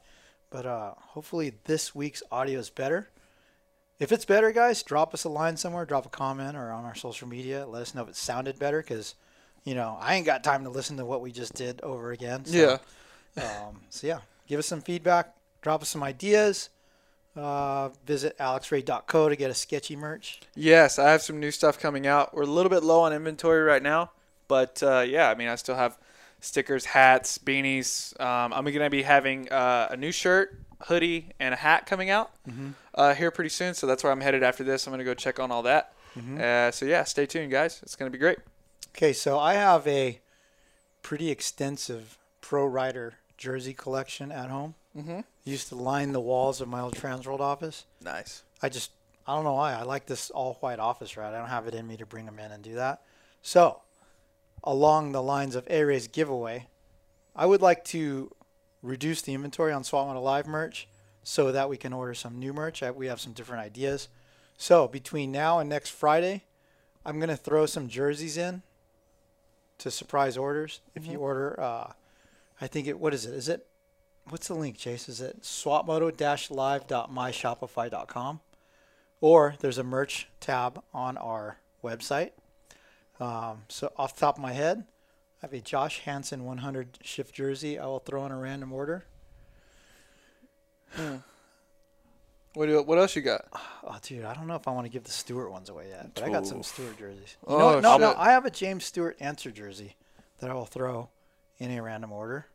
but 0.49 0.65
uh, 0.65 0.94
hopefully 0.98 1.53
this 1.65 1.95
week's 1.95 2.22
audio 2.31 2.60
is 2.60 2.69
better. 2.69 3.10
If 3.99 4.11
it's 4.11 4.26
better, 4.26 4.52
guys, 4.52 4.81
drop 4.84 5.14
us 5.14 5.23
a 5.26 5.30
line 5.30 5.57
somewhere, 5.57 5.86
drop 5.86 6.06
a 6.06 6.10
comment 6.10 6.56
or 6.56 6.72
on 6.72 6.86
our 6.86 6.95
social 6.95 7.27
media. 7.27 7.65
Let 7.68 7.81
us 7.81 7.95
know 7.95 8.03
if 8.03 8.10
it 8.10 8.15
sounded 8.15 8.57
better 8.60 8.81
because, 8.81 9.15
you 9.65 9.76
know, 9.76 9.98
I 9.99 10.15
ain't 10.15 10.26
got 10.26 10.44
time 10.44 10.64
to 10.64 10.69
listen 10.69 10.95
to 10.98 11.06
what 11.06 11.22
we 11.22 11.31
just 11.31 11.53
did 11.53 11.81
over 11.81 12.11
again. 12.11 12.45
So, 12.45 12.80
um, 13.38 13.81
so 13.90 14.07
yeah, 14.07 14.19
give 14.48 14.60
us 14.60 14.68
some 14.68 14.81
feedback, 14.81 15.36
drop 15.61 15.81
us 15.81 15.90
some 15.90 16.03
ideas. 16.03 16.69
Uh, 17.36 17.90
visit 18.06 18.36
alexray.co 18.40 19.30
to 19.30 19.36
get 19.36 19.49
a 19.52 19.53
sketchy 19.53 19.95
merch. 19.95 20.41
Yes, 20.56 20.98
I 20.99 21.11
have 21.11 21.22
some 21.22 21.40
new 21.40 21.52
stuff 21.52 21.80
coming 21.80 22.06
out. 22.07 22.34
We're 22.34 22.41
a 22.41 22.48
little 22.48 22.69
bit 22.72 22.84
low 22.84 23.02
on 23.02 23.14
inventory 23.14 23.61
right 23.61 23.84
now, 23.84 24.11
but 24.49 24.84
uh, 24.84 25.05
yeah, 25.07 25.30
I 25.30 25.35
mean, 25.35 25.47
I 25.47 25.55
still 25.55 25.76
have 25.76 25.97
stickers, 26.41 26.84
hats, 26.85 27.38
beanies. 27.38 28.19
Um, 28.19 28.51
I'm 28.53 28.65
going 28.65 28.80
to 28.80 28.89
be 28.89 29.03
having 29.03 29.49
uh, 29.51 29.88
a 29.91 29.95
new 29.97 30.11
shirt, 30.11 30.59
hoodie, 30.84 31.30
and 31.39 31.53
a 31.53 31.57
hat 31.57 31.85
coming 31.85 32.09
out 32.09 32.31
Mhm. 32.49 32.73
uh, 32.95 33.13
here 33.13 33.31
pretty 33.31 33.49
soon. 33.49 33.73
So 33.73 33.88
that's 33.88 34.03
where 34.03 34.11
I'm 34.11 34.21
headed 34.21 34.43
after 34.43 34.63
this. 34.65 34.85
I'm 34.88 34.91
going 34.91 34.99
to 34.99 35.05
go 35.05 35.13
check 35.13 35.39
on 35.39 35.51
all 35.51 35.63
that. 35.63 35.93
Mhm. 36.17 36.39
Uh, 36.39 36.71
so 36.71 36.85
yeah, 36.85 37.03
stay 37.05 37.26
tuned, 37.26 37.51
guys. 37.51 37.80
It's 37.84 37.95
going 37.95 38.09
to 38.11 38.13
be 38.13 38.19
great. 38.19 38.39
Okay, 38.95 39.13
so 39.13 39.38
I 39.39 39.53
have 39.53 39.85
a 39.88 40.19
pretty 41.01 41.30
extensive 41.30 42.17
Pro 42.41 42.65
Rider 42.65 43.15
jersey 43.38 43.73
collection 43.73 44.31
at 44.31 44.49
home. 44.49 44.76
Mhm. 44.97 45.23
Used 45.43 45.67
to 45.69 45.76
line 45.76 46.11
the 46.13 46.19
walls 46.21 46.61
of 46.61 46.67
my 46.67 46.81
old 46.81 46.95
Transworld 46.95 47.39
office. 47.41 47.85
Nice. 48.01 48.43
I 48.61 48.69
just, 48.69 48.91
I 49.27 49.35
don't 49.35 49.43
know 49.43 49.53
why. 49.53 49.73
I 49.73 49.84
like 49.84 50.07
this 50.07 50.30
all 50.31 50.55
white 50.61 50.80
office 50.80 51.15
right. 51.17 51.34
I 51.34 51.38
don't 51.38 51.49
have 51.49 51.67
it 51.67 51.76
in 51.76 51.85
me 51.88 51.95
to 51.97 52.05
bring 52.05 52.26
them 52.26 52.39
in 52.39 52.51
and 52.51 52.63
do 52.63 52.76
that. 52.76 53.01
So, 53.41 53.81
along 54.64 55.11
the 55.11 55.23
lines 55.23 55.56
of 55.56 55.68
A 55.69 55.84
Ray's 55.84 56.07
giveaway, 56.07 56.68
I 57.36 57.45
would 57.45 57.61
like 57.61 57.84
to 57.86 58.31
reduce 58.81 59.22
the 59.22 59.34
inventory 59.34 59.72
on 59.72 59.84
Swap 59.84 60.07
Moto 60.07 60.22
Live 60.22 60.48
merch 60.48 60.88
so 61.23 61.52
that 61.52 61.69
we 61.69 61.77
can 61.77 61.94
order 61.94 62.14
some 62.14 62.40
new 62.40 62.53
merch. 62.53 62.81
We 62.81 63.07
have 63.07 63.22
some 63.22 63.34
different 63.34 63.64
ideas. 63.64 64.07
So, 64.57 64.88
between 64.88 65.31
now 65.31 65.60
and 65.60 65.69
next 65.69 65.91
Friday, 65.91 66.44
I'm 67.06 67.19
going 67.19 67.30
to 67.30 67.38
throw 67.38 67.65
some 67.65 67.88
jerseys 67.88 68.38
in 68.38 68.61
to 69.77 69.90
surprise 69.90 70.36
orders. 70.38 70.81
If 70.95 71.07
you 71.07 71.19
order, 71.19 71.57
uh, 71.60 71.94
I 72.60 72.68
think 72.68 72.88
it, 72.88 72.99
what 72.99 73.14
is 73.14 73.26
it? 73.26 73.34
Is 73.34 73.48
it, 73.48 73.65
what's 74.27 74.49
the 74.49 74.56
link, 74.56 74.77
Chase? 74.77 75.07
Is 75.07 75.22
it 75.22 75.41
swapmoto-live.myshopify.com? 75.41 78.40
Or 79.22 79.56
there's 79.60 79.77
a 79.77 79.84
merch 79.84 80.30
tab 80.40 80.81
on 80.94 81.18
our 81.18 81.57
website. 81.84 82.31
Um, 83.19 83.63
so 83.67 83.91
off 83.97 84.15
the 84.15 84.21
top 84.21 84.37
of 84.37 84.41
my 84.41 84.53
head, 84.53 84.85
I 85.41 85.45
have 85.45 85.53
a 85.53 85.59
Josh 85.61 85.99
Hansen 85.99 86.45
100 86.45 86.99
shift 87.01 87.33
jersey. 87.35 87.77
I 87.79 87.85
will 87.85 87.99
throw 87.99 88.25
in 88.25 88.31
a 88.31 88.37
random 88.37 88.71
order. 88.73 89.05
What 92.55 92.65
do, 92.65 92.81
what 92.81 92.97
else 92.97 93.15
you 93.15 93.21
got? 93.21 93.45
Oh, 93.83 93.97
dude, 94.01 94.25
I 94.25 94.33
don't 94.33 94.47
know 94.47 94.55
if 94.55 94.67
I 94.67 94.71
want 94.71 94.85
to 94.85 94.89
give 94.91 95.03
the 95.03 95.11
Stewart 95.11 95.51
ones 95.51 95.69
away 95.69 95.89
yet, 95.89 96.11
but 96.15 96.23
I 96.23 96.29
got 96.29 96.47
some 96.47 96.63
Stewart 96.63 96.97
jerseys. 96.97 97.37
You 97.47 97.55
Oh, 97.55 97.79
know 97.79 97.79
no, 97.79 97.97
no. 97.97 98.15
I 98.17 98.31
have 98.31 98.45
a 98.45 98.49
James 98.49 98.85
Stewart 98.85 99.15
answer 99.19 99.51
jersey 99.51 99.95
that 100.39 100.49
I 100.49 100.53
will 100.53 100.65
throw 100.65 101.09
in 101.59 101.71
a 101.71 101.81
random 101.81 102.11
order. 102.11 102.47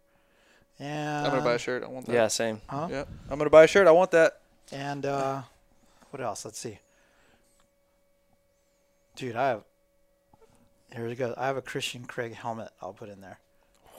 And 0.81 1.25
I'm 1.27 1.31
going 1.31 1.43
to 1.43 1.49
buy 1.49 1.55
a 1.55 1.59
shirt. 1.59 1.85
I 1.85 1.87
want 1.87 2.07
that. 2.07 2.13
Yeah, 2.13 2.27
same. 2.27 2.61
Huh? 2.67 2.89
Yep. 2.91 3.09
I'm 3.31 3.39
going 3.39 3.47
to 3.47 3.51
buy 3.51 3.63
a 3.65 3.67
shirt. 3.69 3.87
I 3.87 3.93
want 3.93 4.11
that. 4.11 4.41
And 4.73 5.07
uh, 5.07 5.43
what 6.11 6.21
else? 6.21 6.45
Let's 6.45 6.59
see. 6.59 6.81
Dude, 9.15 9.37
I 9.37 9.49
have. 9.51 9.63
Here 10.95 11.07
it 11.07 11.17
goes. 11.17 11.35
I 11.37 11.47
have 11.47 11.57
a 11.57 11.63
Christian 11.63 12.05
Craig 12.05 12.35
helmet. 12.35 12.69
I'll 12.81 12.93
put 12.93 13.09
in 13.09 13.21
there. 13.21 13.39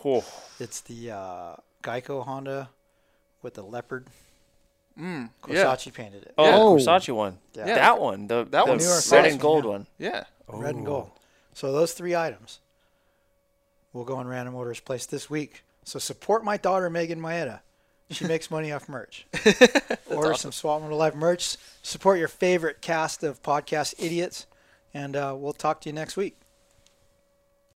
Whew. 0.01 0.23
It's 0.59 0.81
the 0.81 1.11
uh, 1.11 1.55
Geico 1.83 2.23
Honda 2.25 2.69
with 3.41 3.55
the 3.55 3.63
leopard. 3.63 4.07
Mm, 4.99 5.29
yeah. 5.49 5.65
Versace 5.65 5.93
painted 5.93 6.23
it. 6.23 6.33
Oh, 6.37 6.77
Yeah. 6.77 6.83
Versace 6.85 7.13
one. 7.13 7.37
Yeah. 7.53 7.65
That 7.65 7.99
one. 7.99 8.27
The, 8.27 8.45
That 8.45 8.65
the 8.65 8.71
one's 8.71 8.85
red 8.87 9.01
sick. 9.03 9.31
and 9.31 9.39
gold 9.41 9.65
Yeah. 9.65 9.69
one. 9.69 9.87
Yeah. 9.97 10.23
Red 10.47 10.75
and 10.75 10.85
gold. 10.85 11.11
So 11.53 11.71
those 11.71 11.93
three 11.93 12.15
items 12.15 12.59
will 13.93 14.05
go 14.05 14.19
in 14.21 14.27
random 14.27 14.55
orders 14.55 14.79
placed 14.79 15.11
this 15.11 15.29
week. 15.29 15.63
So 15.83 15.99
support 15.99 16.43
my 16.43 16.57
daughter 16.57 16.89
Megan 16.89 17.19
Maeda. 17.19 17.59
She 18.11 18.25
makes 18.27 18.49
money 18.51 18.71
off 18.71 18.87
merch. 18.87 19.25
Order 20.09 20.35
some 20.35 20.51
Swap 20.51 20.81
Moto 20.81 20.95
Live 20.95 21.15
merch. 21.15 21.57
Support 21.81 22.19
your 22.19 22.27
favorite 22.27 22.81
cast 22.81 23.23
of 23.23 23.41
podcast 23.41 23.95
idiots, 23.97 24.45
and 24.93 25.15
uh, 25.15 25.33
we'll 25.37 25.53
talk 25.53 25.81
to 25.81 25.89
you 25.89 25.93
next 25.93 26.15
week. 26.15 26.37